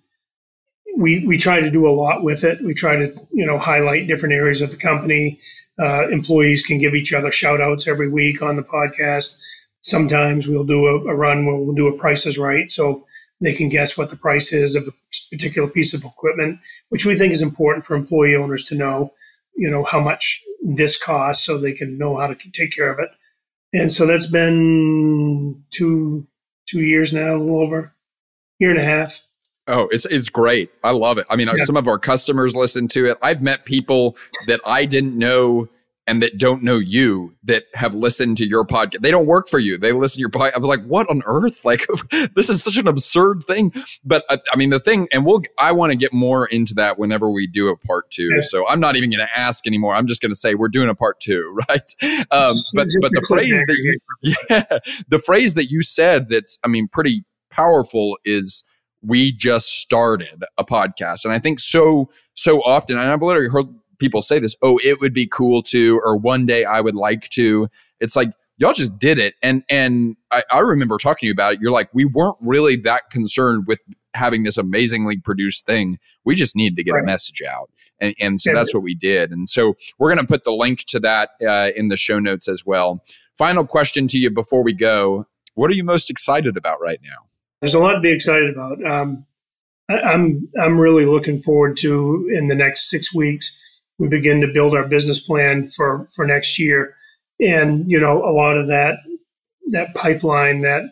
we 0.96 1.24
we 1.26 1.38
try 1.38 1.60
to 1.60 1.70
do 1.70 1.86
a 1.86 1.94
lot 1.94 2.22
with 2.22 2.44
it. 2.44 2.60
We 2.62 2.74
try 2.74 2.96
to 2.96 3.12
you 3.32 3.46
know 3.46 3.58
highlight 3.58 4.08
different 4.08 4.34
areas 4.34 4.60
of 4.60 4.70
the 4.70 4.76
company. 4.76 5.38
Uh, 5.78 6.08
employees 6.08 6.64
can 6.64 6.78
give 6.78 6.94
each 6.94 7.12
other 7.12 7.32
shout 7.32 7.60
outs 7.60 7.88
every 7.88 8.08
week 8.08 8.42
on 8.42 8.56
the 8.56 8.62
podcast. 8.62 9.36
Sometimes 9.84 10.48
we'll 10.48 10.64
do 10.64 10.86
a, 10.86 10.98
a 11.04 11.14
run 11.14 11.44
where 11.44 11.56
we'll 11.56 11.74
do 11.74 11.88
a 11.88 11.98
price 11.98 12.24
is 12.24 12.38
right. 12.38 12.70
So 12.70 13.06
they 13.40 13.52
can 13.52 13.68
guess 13.68 13.98
what 13.98 14.08
the 14.08 14.16
price 14.16 14.50
is 14.50 14.74
of 14.74 14.88
a 14.88 14.92
particular 15.30 15.68
piece 15.68 15.92
of 15.92 16.04
equipment, 16.04 16.58
which 16.88 17.04
we 17.04 17.14
think 17.14 17.34
is 17.34 17.42
important 17.42 17.84
for 17.84 17.94
employee 17.94 18.34
owners 18.34 18.64
to 18.64 18.74
know, 18.74 19.12
you 19.54 19.70
know, 19.70 19.84
how 19.84 20.00
much 20.00 20.42
this 20.62 20.98
costs 20.98 21.44
so 21.44 21.58
they 21.58 21.72
can 21.72 21.98
know 21.98 22.16
how 22.16 22.26
to 22.26 22.34
take 22.50 22.72
care 22.72 22.90
of 22.90 22.98
it. 22.98 23.10
And 23.74 23.92
so 23.92 24.06
that's 24.06 24.26
been 24.26 25.62
two 25.70 26.26
two 26.66 26.80
years 26.80 27.12
now, 27.12 27.36
a 27.36 27.38
little 27.38 27.60
over 27.60 27.94
year 28.58 28.70
and 28.70 28.78
a 28.78 28.84
half. 28.84 29.20
Oh, 29.66 29.88
it's 29.90 30.06
it's 30.06 30.30
great. 30.30 30.70
I 30.82 30.92
love 30.92 31.18
it. 31.18 31.26
I 31.28 31.36
mean, 31.36 31.48
yeah. 31.48 31.64
some 31.64 31.76
of 31.76 31.88
our 31.88 31.98
customers 31.98 32.56
listen 32.56 32.88
to 32.88 33.10
it. 33.10 33.18
I've 33.20 33.42
met 33.42 33.66
people 33.66 34.16
that 34.46 34.60
I 34.64 34.86
didn't 34.86 35.18
know 35.18 35.68
and 36.06 36.22
that 36.22 36.36
don't 36.36 36.62
know 36.62 36.76
you 36.76 37.34
that 37.44 37.64
have 37.74 37.94
listened 37.94 38.36
to 38.36 38.46
your 38.46 38.64
podcast. 38.66 39.00
They 39.00 39.10
don't 39.10 39.26
work 39.26 39.48
for 39.48 39.58
you. 39.58 39.78
They 39.78 39.92
listen 39.92 40.16
to 40.16 40.20
your 40.20 40.30
podcast. 40.30 40.52
I'm 40.56 40.62
like, 40.62 40.84
what 40.84 41.08
on 41.08 41.22
earth? 41.26 41.62
Like, 41.64 41.86
this 42.36 42.50
is 42.50 42.62
such 42.62 42.76
an 42.76 42.86
absurd 42.86 43.44
thing. 43.48 43.72
But 44.04 44.24
uh, 44.28 44.36
I 44.52 44.56
mean, 44.56 44.68
the 44.68 44.78
thing, 44.78 45.08
and 45.12 45.24
we'll, 45.24 45.42
I 45.58 45.72
want 45.72 45.92
to 45.92 45.96
get 45.96 46.12
more 46.12 46.46
into 46.46 46.74
that 46.74 46.98
whenever 46.98 47.30
we 47.30 47.46
do 47.46 47.68
a 47.68 47.76
part 47.76 48.10
two. 48.10 48.28
Yeah. 48.34 48.42
So 48.42 48.68
I'm 48.68 48.80
not 48.80 48.96
even 48.96 49.08
going 49.08 49.26
to 49.26 49.38
ask 49.38 49.66
anymore. 49.66 49.94
I'm 49.94 50.06
just 50.06 50.20
going 50.20 50.30
to 50.30 50.38
say 50.38 50.54
we're 50.54 50.68
doing 50.68 50.90
a 50.90 50.94
part 50.94 51.20
two, 51.20 51.58
right? 51.68 51.90
Um, 52.30 52.56
but 52.74 52.88
but 53.00 53.10
the 53.12 53.24
phrase 53.26 53.64
that 53.66 53.98
you, 54.22 54.34
yeah, 54.50 54.78
the 55.08 55.18
phrase 55.18 55.54
that 55.54 55.70
you 55.70 55.82
said 55.82 56.28
that's, 56.28 56.58
I 56.62 56.68
mean, 56.68 56.86
pretty 56.86 57.24
powerful 57.50 58.18
is 58.24 58.64
we 59.00 59.32
just 59.32 59.68
started 59.80 60.44
a 60.58 60.64
podcast. 60.64 61.24
And 61.24 61.32
I 61.32 61.38
think 61.38 61.60
so, 61.60 62.10
so 62.34 62.60
often, 62.62 62.98
and 62.98 63.10
I've 63.10 63.22
literally 63.22 63.48
heard 63.48 63.66
people 63.98 64.22
say 64.22 64.38
this, 64.38 64.56
oh, 64.62 64.78
it 64.82 65.00
would 65.00 65.12
be 65.12 65.26
cool 65.26 65.62
to, 65.64 66.00
or 66.04 66.16
one 66.16 66.46
day 66.46 66.64
I 66.64 66.80
would 66.80 66.94
like 66.94 67.28
to. 67.30 67.68
It's 68.00 68.16
like, 68.16 68.30
y'all 68.56 68.72
just 68.72 68.98
did 68.98 69.18
it. 69.18 69.34
And 69.42 69.64
and 69.68 70.16
I, 70.30 70.44
I 70.50 70.58
remember 70.60 70.96
talking 70.98 71.20
to 71.20 71.26
you 71.26 71.32
about 71.32 71.54
it. 71.54 71.60
You're 71.60 71.72
like, 71.72 71.90
we 71.92 72.04
weren't 72.04 72.36
really 72.40 72.76
that 72.76 73.10
concerned 73.10 73.66
with 73.66 73.80
having 74.14 74.44
this 74.44 74.56
amazingly 74.56 75.18
produced 75.18 75.66
thing. 75.66 75.98
We 76.24 76.34
just 76.34 76.54
needed 76.54 76.76
to 76.76 76.84
get 76.84 76.92
right. 76.92 77.02
a 77.02 77.06
message 77.06 77.42
out. 77.42 77.70
And, 78.00 78.14
and 78.20 78.40
so 78.40 78.52
that's 78.52 78.74
what 78.74 78.82
we 78.82 78.94
did. 78.94 79.30
And 79.30 79.48
so 79.48 79.76
we're 79.98 80.12
going 80.14 80.24
to 80.24 80.30
put 80.30 80.44
the 80.44 80.52
link 80.52 80.84
to 80.88 81.00
that 81.00 81.30
uh, 81.46 81.70
in 81.76 81.88
the 81.88 81.96
show 81.96 82.18
notes 82.18 82.48
as 82.48 82.64
well. 82.66 83.02
Final 83.36 83.66
question 83.66 84.08
to 84.08 84.18
you 84.18 84.30
before 84.30 84.62
we 84.62 84.72
go. 84.72 85.26
What 85.54 85.70
are 85.70 85.74
you 85.74 85.84
most 85.84 86.10
excited 86.10 86.56
about 86.56 86.80
right 86.80 87.00
now? 87.02 87.26
There's 87.60 87.74
a 87.74 87.78
lot 87.78 87.94
to 87.94 88.00
be 88.00 88.10
excited 88.10 88.50
about. 88.50 88.84
Um, 88.84 89.26
I, 89.88 89.98
I'm 90.00 90.48
I'm 90.60 90.78
really 90.78 91.06
looking 91.06 91.40
forward 91.42 91.76
to 91.78 92.30
in 92.32 92.48
the 92.48 92.54
next 92.54 92.90
six 92.90 93.14
weeks 93.14 93.56
we 93.98 94.08
begin 94.08 94.40
to 94.40 94.52
build 94.52 94.74
our 94.74 94.86
business 94.86 95.20
plan 95.20 95.70
for 95.70 96.08
for 96.12 96.26
next 96.26 96.58
year. 96.58 96.94
And 97.40 97.90
you 97.90 98.00
know 98.00 98.24
a 98.24 98.32
lot 98.32 98.56
of 98.56 98.68
that 98.68 98.98
that 99.70 99.94
pipeline 99.94 100.60
that 100.62 100.82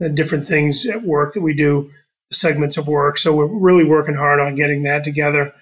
the 0.00 0.08
different 0.08 0.46
things 0.46 0.86
at 0.86 1.02
work 1.02 1.34
that 1.34 1.42
we 1.42 1.54
do 1.54 1.90
segments 2.32 2.76
of 2.76 2.88
work. 2.88 3.18
So 3.18 3.34
we're 3.34 3.46
really 3.46 3.84
working 3.84 4.14
hard 4.14 4.40
on 4.40 4.54
getting 4.54 4.82
that 4.84 5.04
together. 5.04 5.52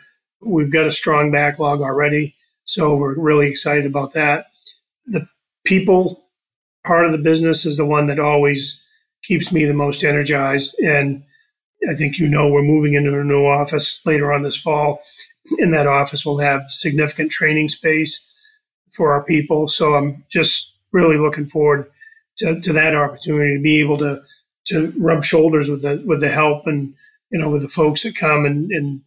We've 0.41 0.73
got 0.73 0.87
a 0.87 0.93
strong 0.93 1.31
backlog 1.31 1.81
already 1.81 2.35
so 2.65 2.95
we're 2.95 3.19
really 3.19 3.49
excited 3.49 3.87
about 3.87 4.13
that. 4.15 4.47
The 5.07 5.27
people 5.65 6.25
part 6.85 7.07
of 7.07 7.13
the 7.13 7.19
business 7.19 7.67
is 7.67 7.77
the 7.77 7.87
one 7.87 8.07
that 8.07 8.19
always 8.19 8.83
keeps 9.23 9.53
me 9.53 9.65
the 9.65 9.73
most 9.73 10.03
energized 10.03 10.77
and 10.81 11.23
i 11.89 11.95
think 11.95 12.19
you 12.19 12.27
know 12.27 12.49
we're 12.49 12.61
moving 12.61 12.95
into 12.95 13.17
a 13.17 13.23
new 13.23 13.47
office 13.47 14.01
later 14.05 14.33
on 14.33 14.43
this 14.43 14.57
fall 14.57 15.01
in 15.59 15.70
that 15.70 15.87
office 15.87 16.24
will 16.24 16.39
have 16.39 16.70
significant 16.70 17.31
training 17.31 17.69
space 17.69 18.29
for 18.91 19.12
our 19.12 19.23
people. 19.24 19.69
So 19.69 19.95
I'm 19.95 20.24
just 20.31 20.73
really 20.93 21.16
looking 21.16 21.47
forward 21.47 21.91
to, 22.37 22.61
to 22.61 22.73
that 22.73 22.95
opportunity 22.95 23.57
to 23.57 23.62
be 23.62 23.81
able 23.81 23.99
to 23.99 24.23
to 24.65 24.93
rub 24.97 25.24
shoulders 25.24 25.69
with 25.69 25.83
the 25.83 26.03
with 26.07 26.20
the 26.20 26.31
help 26.31 26.66
and 26.66 26.95
you 27.31 27.39
know 27.39 27.51
with 27.51 27.62
the 27.62 27.69
folks 27.69 28.05
that 28.05 28.15
come 28.15 28.45
and 28.45 28.70
and 28.70 29.01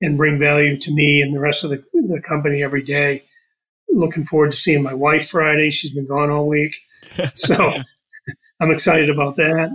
and 0.00 0.16
bring 0.16 0.38
value 0.38 0.78
to 0.78 0.92
me 0.92 1.20
and 1.20 1.34
the 1.34 1.40
rest 1.40 1.64
of 1.64 1.70
the, 1.70 1.82
the 1.92 2.20
company 2.20 2.62
every 2.62 2.82
day. 2.82 3.24
Looking 3.88 4.24
forward 4.24 4.52
to 4.52 4.56
seeing 4.56 4.82
my 4.82 4.94
wife 4.94 5.28
Friday. 5.28 5.70
She's 5.70 5.92
been 5.92 6.06
gone 6.06 6.30
all 6.30 6.46
week. 6.46 6.76
So 7.34 7.74
I'm 8.60 8.70
excited 8.70 9.10
about 9.10 9.36
that. 9.36 9.70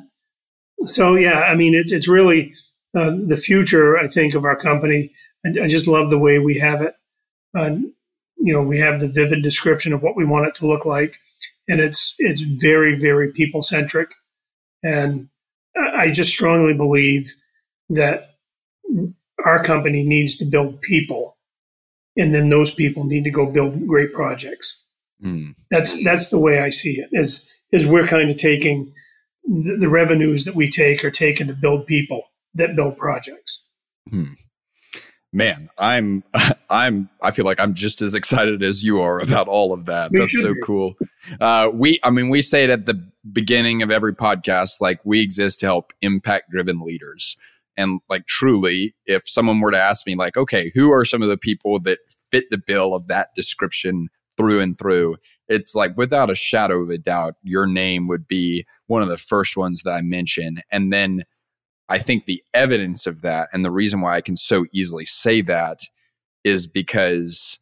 So 0.87 1.15
yeah, 1.15 1.41
I 1.41 1.55
mean 1.55 1.73
it's 1.73 1.91
it's 1.91 2.07
really 2.07 2.53
uh, 2.95 3.11
the 3.25 3.37
future 3.37 3.97
I 3.97 4.07
think 4.07 4.35
of 4.35 4.45
our 4.45 4.55
company 4.55 5.11
I, 5.45 5.63
I 5.63 5.67
just 5.67 5.87
love 5.87 6.09
the 6.09 6.17
way 6.17 6.39
we 6.39 6.59
have 6.59 6.81
it. 6.81 6.95
Uh, 7.57 7.75
you 8.37 8.53
know, 8.53 8.61
we 8.61 8.79
have 8.79 8.99
the 8.99 9.07
vivid 9.07 9.41
description 9.41 9.93
of 9.93 10.01
what 10.01 10.15
we 10.15 10.25
want 10.25 10.47
it 10.47 10.55
to 10.55 10.67
look 10.67 10.85
like, 10.85 11.19
and 11.67 11.79
it's 11.79 12.15
it's 12.17 12.41
very 12.41 12.99
very 12.99 13.31
people 13.31 13.63
centric, 13.63 14.09
and 14.83 15.29
I 15.75 16.11
just 16.11 16.31
strongly 16.31 16.73
believe 16.73 17.33
that 17.89 18.35
our 19.43 19.63
company 19.63 20.03
needs 20.03 20.37
to 20.37 20.45
build 20.45 20.81
people 20.81 21.35
and 22.17 22.33
then 22.33 22.49
those 22.49 22.73
people 22.73 23.03
need 23.03 23.23
to 23.23 23.31
go 23.31 23.45
build 23.45 23.87
great 23.87 24.13
projects. 24.13 24.83
Mm. 25.23 25.55
That's 25.69 26.01
that's 26.03 26.29
the 26.29 26.39
way 26.39 26.59
I 26.59 26.69
see 26.69 26.99
it. 26.99 27.09
Is 27.11 27.45
is 27.71 27.85
we're 27.85 28.07
kind 28.07 28.29
of 28.29 28.37
taking 28.37 28.93
the, 29.43 29.77
the, 29.79 29.89
revenues 29.89 30.45
that 30.45 30.55
we 30.55 30.69
take 30.69 31.03
are 31.03 31.11
taken 31.11 31.47
to 31.47 31.53
build 31.53 31.87
people 31.87 32.23
that 32.53 32.75
build 32.75 32.97
projects. 32.97 33.65
Hmm. 34.09 34.33
Man, 35.35 35.67
I'm 35.77 36.23
I'm 36.69 37.09
I 37.21 37.31
feel 37.31 37.43
like 37.43 37.59
I'm 37.59 37.73
just 37.73 38.01
as 38.01 38.13
excited 38.13 38.63
as 38.63 38.85
you 38.85 39.01
are 39.01 39.19
about 39.19 39.49
all 39.49 39.73
of 39.73 39.85
that. 39.85 40.11
We 40.11 40.19
That's 40.19 40.41
so 40.41 40.53
be. 40.53 40.61
cool. 40.63 40.93
Uh, 41.41 41.69
we 41.73 41.99
I 42.03 42.09
mean 42.09 42.29
we 42.29 42.41
say 42.41 42.63
it 42.63 42.69
at 42.69 42.85
the 42.85 43.05
beginning 43.33 43.81
of 43.81 43.91
every 43.91 44.15
podcast 44.15 44.79
like 44.79 45.01
we 45.03 45.19
exist 45.19 45.59
to 45.59 45.65
help 45.65 45.91
impact 46.01 46.51
driven 46.51 46.79
leaders. 46.79 47.35
And 47.75 47.99
like 48.09 48.25
truly, 48.27 48.95
if 49.05 49.27
someone 49.27 49.59
were 49.59 49.71
to 49.71 49.77
ask 49.77 50.07
me, 50.07 50.15
like, 50.15 50.37
okay, 50.37 50.71
who 50.73 50.93
are 50.93 51.03
some 51.03 51.21
of 51.21 51.27
the 51.27 51.35
people 51.35 51.81
that 51.81 51.99
fit 52.31 52.45
the 52.49 52.57
bill 52.57 52.93
of 52.93 53.07
that 53.07 53.35
description 53.35 54.07
through 54.37 54.61
and 54.61 54.79
through? 54.79 55.17
It's 55.49 55.75
like 55.75 55.97
without 55.97 56.31
a 56.31 56.35
shadow 56.35 56.81
of 56.81 56.89
a 56.89 56.97
doubt, 56.97 57.35
your 57.43 57.65
name 57.65 58.07
would 58.07 58.25
be 58.25 58.65
one 58.87 59.01
of 59.01 59.09
the 59.09 59.17
first 59.17 59.57
ones 59.57 59.81
that 59.83 59.91
I 59.91 60.01
mention. 60.01 60.59
And 60.71 60.93
then 60.93 61.25
I 61.87 61.99
think 61.99 62.25
the 62.25 62.43
evidence 62.53 63.05
of 63.05 63.21
that 63.21 63.49
and 63.53 63.63
the 63.63 63.71
reason 63.71 64.01
why 64.01 64.15
I 64.15 64.21
can 64.21 64.37
so 64.37 64.65
easily 64.71 65.05
say 65.05 65.41
that 65.41 65.79
is 66.43 66.67
because 66.67 67.59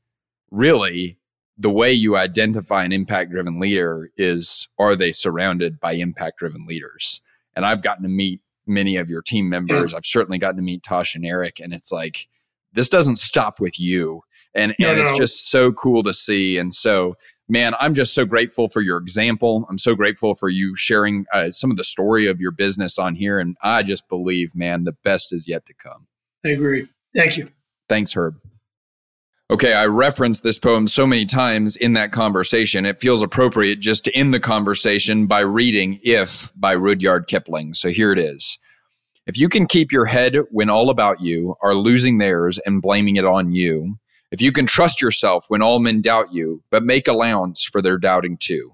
really 0.52 1.18
the 1.58 1.70
way 1.70 1.92
you 1.92 2.18
identify 2.18 2.84
an 2.84 2.92
impact 2.92 3.32
driven 3.32 3.60
leader 3.60 4.10
is 4.18 4.68
are 4.80 4.96
they 4.96 5.12
surrounded 5.12 5.80
by 5.80 5.94
impact 5.94 6.40
driven 6.40 6.66
leaders? 6.66 7.22
And 7.56 7.66
I've 7.66 7.84
gotten 7.84 8.04
to 8.04 8.10
meet 8.10 8.42
many 8.66 8.96
of 8.98 9.10
your 9.10 9.22
team 9.22 9.46
hmm. 9.46 9.52
members. 9.52 9.92
Yeah. 9.92 9.98
I've 9.98 10.06
certainly 10.06 10.38
gotten 10.38 10.58
to 10.58 10.64
meet 10.64 10.84
Tosh 10.84 11.16
and 11.16 11.26
Eric, 11.26 11.60
and 11.60 11.74
it's 11.74 11.92
like 11.92 12.28
this 12.74 12.90
doesn't 12.90 13.18
stop 13.18 13.60
with 13.60 13.80
you. 13.80 14.22
And, 14.56 14.76
no, 14.80 14.92
and 14.92 15.00
it's 15.00 15.12
no. 15.12 15.18
just 15.18 15.50
so 15.50 15.72
cool 15.72 16.04
to 16.04 16.14
see. 16.14 16.58
And 16.58 16.74
so, 16.74 17.16
man, 17.48 17.74
I'm 17.80 17.94
just 17.94 18.14
so 18.14 18.26
grateful 18.26 18.68
for 18.68 18.82
your 18.82 18.98
example. 18.98 19.66
I'm 19.70 19.78
so 19.78 19.96
grateful 19.96 20.36
for 20.36 20.50
you 20.50 20.76
sharing 20.76 21.26
uh, 21.34 21.52
some 21.52 21.72
of 21.72 21.78
the 21.78 21.84
story 21.84 22.28
of 22.28 22.40
your 22.40 22.52
business 22.52 22.98
on 22.98 23.16
here. 23.16 23.40
And 23.40 23.58
I 23.62 23.84
just 23.84 24.08
believe, 24.08 24.56
man, 24.56 24.84
the 24.84 24.96
best 25.04 25.34
is 25.34 25.48
yet 25.48 25.66
to 25.66 25.74
come. 25.74 26.08
I 26.46 26.50
agree. 26.50 26.88
Thank 27.16 27.38
you. 27.38 27.50
Thanks, 27.90 28.14
Herb. 28.14 28.40
Okay, 29.52 29.74
I 29.74 29.86
referenced 29.86 30.42
this 30.42 30.58
poem 30.58 30.88
so 30.88 31.06
many 31.06 31.26
times 31.26 31.76
in 31.76 31.94
that 31.94 32.12
conversation. 32.12 32.86
It 32.86 33.02
feels 33.02 33.22
appropriate 33.22 33.80
just 33.80 34.04
to 34.06 34.16
end 34.16 34.34
the 34.34 34.40
conversation 34.40 35.28
by 35.28 35.42
reading 35.42 36.00
If 36.02 36.52
by 36.56 36.74
Rudyard 36.74 37.28
Kipling. 37.28 37.74
So 37.74 37.90
here 37.90 38.12
it 38.12 38.20
is. 38.20 38.58
If 39.28 39.38
you 39.38 39.50
can 39.50 39.68
keep 39.68 39.92
your 39.92 40.06
head 40.06 40.38
when 40.50 40.70
all 40.70 40.90
about 40.90 41.22
you 41.22 41.56
are 41.62 41.76
losing 41.76 42.18
theirs 42.18 42.58
and 42.66 42.82
blaming 42.82 43.16
it 43.16 43.26
on 43.26 43.54
you, 43.54 43.98
if 44.34 44.42
you 44.42 44.52
can 44.52 44.66
trust 44.66 45.00
yourself 45.00 45.46
when 45.48 45.62
all 45.62 45.78
men 45.78 46.02
doubt 46.02 46.34
you, 46.34 46.64
but 46.72 46.84
make 46.84 47.08
allowance 47.08 47.64
for 47.64 47.84
their 47.84 48.00
doubting 48.00 48.36
too. 48.36 48.74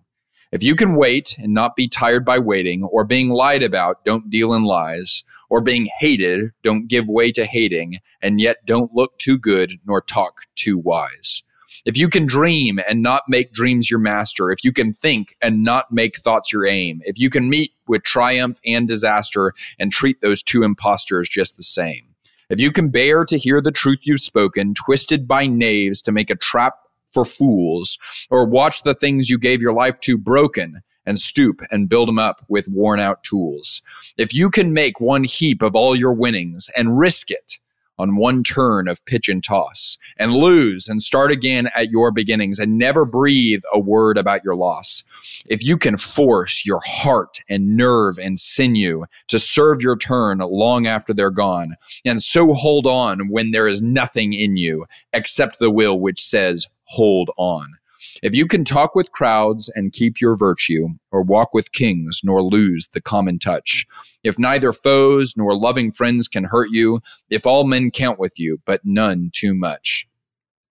If 0.54 0.64
you 0.64 0.74
can 0.74 0.96
wait 0.96 1.38
and 1.38 1.54
not 1.54 1.76
be 1.76 1.90
tired 1.90 2.24
by 2.24 2.40
waiting 2.40 2.82
or 2.84 3.04
being 3.04 3.28
lied 3.28 3.62
about, 3.62 4.06
don't 4.06 4.30
deal 4.30 4.54
in 4.54 4.64
lies 4.64 5.26
or 5.50 5.60
being 5.60 5.90
hated, 6.00 6.52
don't 6.64 6.88
give 6.88 7.10
way 7.10 7.34
to 7.34 7.44
hating, 7.44 7.98
and 8.22 8.40
yet 8.40 8.66
don't 8.66 8.94
look 8.94 9.20
too 9.20 9.38
good 9.38 9.74
nor 9.86 10.00
talk 10.00 10.44
too 10.56 10.78
wise. 10.78 11.44
If 11.84 11.98
you 11.98 12.08
can 12.08 12.26
dream 12.26 12.80
and 12.88 13.04
not 13.04 13.24
make 13.28 13.52
dreams 13.52 13.92
your 13.92 14.00
master, 14.00 14.52
if 14.52 14.64
you 14.64 14.72
can 14.72 14.94
think 14.94 15.36
and 15.42 15.66
not 15.66 15.92
make 15.92 16.20
thoughts 16.20 16.54
your 16.54 16.66
aim, 16.66 17.02
if 17.04 17.20
you 17.20 17.30
can 17.30 17.50
meet 17.50 17.72
with 17.86 18.04
triumph 18.04 18.60
and 18.66 18.88
disaster 18.88 19.52
and 19.78 19.92
treat 19.92 20.22
those 20.22 20.42
two 20.42 20.64
impostors 20.64 21.28
just 21.28 21.58
the 21.58 21.64
same, 21.64 22.09
if 22.50 22.60
you 22.60 22.72
can 22.72 22.90
bear 22.90 23.26
to 23.26 23.38
hear 23.38 23.62
the 23.62 23.72
truth 23.72 24.00
you've 24.04 24.22
spoken, 24.22 24.74
twisted 24.74 25.28
by 25.28 25.48
knaves 25.48 26.02
to 26.04 26.12
make 26.12 26.30
a 26.30 26.36
trap 26.36 26.76
for 27.12 27.26
fools, 27.26 27.98
or 28.30 28.46
watch 28.46 28.84
the 28.84 28.94
things 28.94 29.30
you 29.30 29.38
gave 29.38 29.62
your 29.62 29.74
life 29.74 30.00
to 30.02 30.18
broken, 30.18 30.82
and 31.06 31.20
stoop 31.20 31.62
and 31.72 31.90
build 31.90 32.08
them 32.08 32.20
up 32.20 32.46
with 32.50 32.68
worn 32.68 33.00
out 33.00 33.24
tools. 33.24 33.82
If 34.18 34.34
you 34.34 34.52
can 34.52 34.74
make 34.74 35.00
one 35.00 35.24
heap 35.24 35.62
of 35.62 35.76
all 35.76 35.96
your 35.96 36.14
winnings 36.14 36.70
and 36.78 37.00
risk 37.00 37.32
it 37.32 37.58
on 38.00 38.16
one 38.16 38.44
turn 38.44 38.88
of 38.88 39.04
pitch 39.06 39.30
and 39.30 39.44
toss 39.44 39.98
and 40.18 40.34
lose 40.34 40.88
and 40.88 41.04
start 41.04 41.32
again 41.32 41.70
at 41.76 41.92
your 41.92 42.12
beginnings 42.12 42.58
and 42.58 42.78
never 42.78 43.06
breathe 43.06 43.62
a 43.72 43.80
word 43.80 44.18
about 44.18 44.44
your 44.44 44.56
loss. 44.56 45.04
If 45.46 45.64
you 45.64 45.78
can 45.78 45.98
force 45.98 46.66
your 46.66 46.80
heart 46.84 47.40
and 47.50 47.78
nerve 47.78 48.18
and 48.18 48.40
sinew 48.40 49.06
to 49.28 49.38
serve 49.38 49.82
your 49.82 49.98
turn 49.98 50.40
long 50.40 50.88
after 50.88 51.14
they're 51.14 51.30
gone 51.30 51.76
and 52.06 52.24
so 52.24 52.54
hold 52.54 52.88
on 52.88 53.30
when 53.30 53.52
there 53.52 53.68
is 53.68 53.82
nothing 53.82 54.34
in 54.34 54.58
you 54.58 54.86
except 55.14 55.60
the 55.60 55.70
will 55.70 56.00
which 56.00 56.24
says 56.26 56.66
hold 56.86 57.30
on. 57.38 57.79
If 58.22 58.36
you 58.36 58.48
can 58.48 58.66
talk 58.66 58.96
with 58.96 59.12
crowds 59.12 59.72
and 59.74 59.94
keep 59.94 60.20
your 60.20 60.36
virtue, 60.36 60.90
or 61.12 61.22
walk 61.22 61.54
with 61.54 61.72
kings 61.72 62.22
nor 62.24 62.44
lose 62.44 62.90
the 62.94 63.02
common 63.02 63.40
touch, 63.40 63.86
if 64.24 64.38
neither 64.38 64.74
foes 64.74 65.36
nor 65.38 65.56
loving 65.56 65.92
friends 65.92 66.28
can 66.28 66.46
hurt 66.46 66.70
you, 66.72 67.02
if 67.30 67.46
all 67.46 67.64
men 67.64 67.92
count 67.92 68.20
with 68.20 68.38
you, 68.38 68.60
but 68.66 68.82
none 68.84 69.30
too 69.34 69.54
much, 69.54 70.08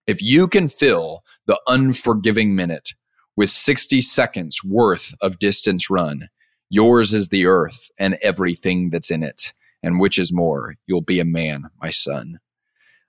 if 0.07 0.23
you 0.23 0.49
can 0.49 0.69
fill 0.69 1.23
the 1.47 1.61
unforgiving 1.67 2.55
minute 2.55 2.95
with 3.37 3.51
60 3.51 4.01
seconds 4.01 4.65
worth 4.65 5.15
of 5.21 5.39
distance 5.39 5.89
run, 5.89 6.29
yours 6.69 7.15
is 7.15 7.29
the 7.29 7.47
earth 7.47 7.91
and 7.99 8.19
everything 8.23 8.91
that's 8.91 9.11
in 9.11 9.23
it. 9.23 9.53
And 9.83 10.01
which 10.01 10.19
is 10.19 10.33
more, 10.33 10.75
you'll 10.87 11.03
be 11.03 11.21
a 11.21 11.25
man, 11.25 11.71
my 11.81 11.91
son. 11.91 12.41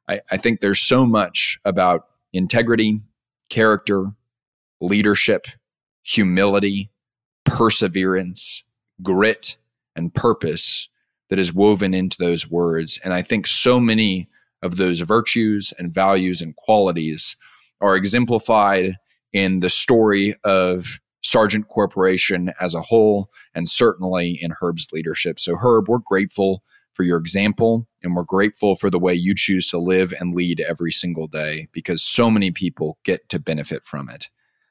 I, 0.07 0.22
I 0.30 0.38
think 0.38 0.60
there's 0.60 0.80
so 0.80 1.06
much 1.06 1.57
about 1.66 2.06
integrity, 2.32 3.02
character, 3.49 4.11
leadership, 4.81 5.45
humility, 6.03 6.91
perseverance, 7.45 8.64
grit, 9.01 9.57
and 9.95 10.14
purpose 10.14 10.89
that 11.30 11.39
is 11.39 11.53
woven 11.53 11.93
into 11.93 12.18
those 12.19 12.49
words. 12.49 12.99
And 13.03 13.14
I 13.14 13.22
think 13.22 13.47
so 13.47 13.80
many 13.80 14.27
of 14.61 14.77
those 14.77 14.99
virtues 14.99 15.73
and 15.77 15.93
values 15.93 16.41
and 16.41 16.56
qualities 16.56 17.38
are 17.81 17.95
exemplified 17.95 18.95
in 19.31 19.60
the 19.60 19.69
story 19.69 20.35
of 20.43 20.99
Sargent 21.22 21.68
Corporation 21.68 22.51
as 22.60 22.73
a 22.73 22.81
whole, 22.81 23.30
and 23.53 23.69
certainly 23.69 24.38
in 24.41 24.53
Herb's 24.60 24.91
leadership. 24.91 25.39
So, 25.39 25.57
Herb, 25.57 25.88
we're 25.88 25.99
grateful 25.99 26.64
for 26.93 27.03
your 27.03 27.18
example, 27.18 27.88
and 28.03 28.15
we're 28.15 28.23
grateful 28.23 28.76
for 28.76 28.89
the 28.89 28.99
way 28.99 29.14
you 29.14 29.35
choose 29.35 29.69
to 29.69 29.77
live 29.77 30.14
and 30.19 30.35
lead 30.35 30.60
every 30.61 30.91
single 30.91 31.27
day 31.27 31.68
because 31.72 32.01
so 32.01 32.30
many 32.30 32.51
people 32.51 32.97
get 33.03 33.30
to 33.30 33.39
benefit 33.39 33.85
from 33.85 34.10
it. 34.10 34.30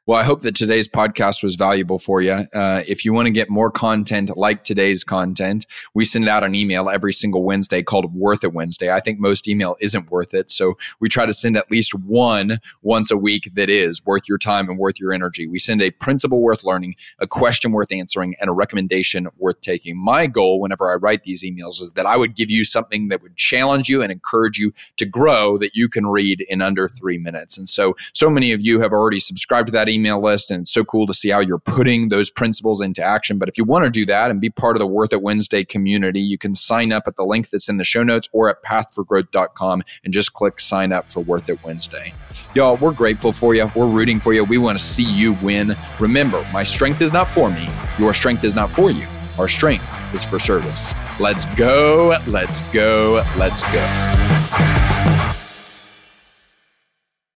Well, 0.08 0.18
I 0.18 0.24
hope 0.24 0.40
that 0.40 0.56
today's 0.56 0.88
podcast 0.88 1.42
was 1.42 1.54
valuable 1.54 1.98
for 1.98 2.22
you. 2.22 2.46
Uh, 2.54 2.82
if 2.88 3.04
you 3.04 3.12
want 3.12 3.26
to 3.26 3.30
get 3.30 3.50
more 3.50 3.70
content 3.70 4.34
like 4.38 4.64
today's 4.64 5.04
content, 5.04 5.66
we 5.92 6.06
send 6.06 6.26
out 6.26 6.42
an 6.42 6.54
email 6.54 6.88
every 6.88 7.12
single 7.12 7.42
Wednesday 7.42 7.82
called 7.82 8.14
Worth 8.14 8.42
It 8.42 8.54
Wednesday. 8.54 8.90
I 8.90 9.00
think 9.00 9.20
most 9.20 9.46
email 9.46 9.76
isn't 9.82 10.10
worth 10.10 10.32
it. 10.32 10.50
So 10.50 10.78
we 10.98 11.10
try 11.10 11.26
to 11.26 11.34
send 11.34 11.58
at 11.58 11.70
least 11.70 11.92
one 11.94 12.58
once 12.80 13.10
a 13.10 13.18
week 13.18 13.50
that 13.52 13.68
is 13.68 14.06
worth 14.06 14.22
your 14.26 14.38
time 14.38 14.70
and 14.70 14.78
worth 14.78 14.98
your 14.98 15.12
energy. 15.12 15.46
We 15.46 15.58
send 15.58 15.82
a 15.82 15.90
principle 15.90 16.40
worth 16.40 16.64
learning, 16.64 16.96
a 17.18 17.26
question 17.26 17.72
worth 17.72 17.92
answering, 17.92 18.34
and 18.40 18.48
a 18.48 18.54
recommendation 18.54 19.28
worth 19.36 19.60
taking. 19.60 20.02
My 20.02 20.26
goal 20.26 20.58
whenever 20.58 20.90
I 20.90 20.94
write 20.94 21.24
these 21.24 21.44
emails 21.44 21.82
is 21.82 21.92
that 21.96 22.06
I 22.06 22.16
would 22.16 22.34
give 22.34 22.50
you 22.50 22.64
something 22.64 23.08
that 23.08 23.20
would 23.20 23.36
challenge 23.36 23.90
you 23.90 24.00
and 24.00 24.10
encourage 24.10 24.56
you 24.56 24.72
to 24.96 25.04
grow 25.04 25.58
that 25.58 25.76
you 25.76 25.86
can 25.86 26.06
read 26.06 26.46
in 26.48 26.62
under 26.62 26.88
three 26.88 27.18
minutes. 27.18 27.58
And 27.58 27.68
so, 27.68 27.94
so 28.14 28.30
many 28.30 28.52
of 28.52 28.62
you 28.62 28.80
have 28.80 28.94
already 28.94 29.20
subscribed 29.20 29.66
to 29.66 29.72
that 29.72 29.97
email 29.98 30.22
list. 30.22 30.50
And 30.50 30.62
it's 30.62 30.72
so 30.72 30.84
cool 30.84 31.06
to 31.06 31.14
see 31.14 31.28
how 31.30 31.40
you're 31.40 31.58
putting 31.58 32.08
those 32.08 32.30
principles 32.30 32.80
into 32.80 33.02
action. 33.02 33.38
But 33.38 33.48
if 33.48 33.58
you 33.58 33.64
want 33.64 33.84
to 33.84 33.90
do 33.90 34.06
that 34.06 34.30
and 34.30 34.40
be 34.40 34.50
part 34.50 34.76
of 34.76 34.80
the 34.80 34.86
Worth 34.86 35.12
It 35.12 35.22
Wednesday 35.22 35.64
community, 35.64 36.20
you 36.20 36.38
can 36.38 36.54
sign 36.54 36.92
up 36.92 37.04
at 37.06 37.16
the 37.16 37.24
link 37.24 37.50
that's 37.50 37.68
in 37.68 37.76
the 37.76 37.84
show 37.84 38.02
notes 38.02 38.28
or 38.32 38.48
at 38.48 38.62
pathforgrowth.com 38.62 39.82
and 40.04 40.12
just 40.12 40.32
click 40.32 40.60
sign 40.60 40.92
up 40.92 41.10
for 41.10 41.20
Worth 41.20 41.48
It 41.48 41.62
Wednesday. 41.64 42.14
Y'all, 42.54 42.76
we're 42.76 42.92
grateful 42.92 43.32
for 43.32 43.54
you. 43.54 43.70
We're 43.74 43.86
rooting 43.86 44.20
for 44.20 44.32
you. 44.32 44.44
We 44.44 44.58
want 44.58 44.78
to 44.78 44.84
see 44.84 45.04
you 45.04 45.34
win. 45.34 45.76
Remember, 45.98 46.46
my 46.52 46.62
strength 46.62 47.02
is 47.02 47.12
not 47.12 47.28
for 47.28 47.50
me. 47.50 47.68
Your 47.98 48.14
strength 48.14 48.44
is 48.44 48.54
not 48.54 48.70
for 48.70 48.90
you. 48.90 49.06
Our 49.38 49.48
strength 49.48 49.84
is 50.14 50.24
for 50.24 50.38
service. 50.38 50.94
Let's 51.20 51.44
go. 51.54 52.16
Let's 52.26 52.60
go. 52.72 53.24
Let's 53.36 53.62
go. 53.72 55.17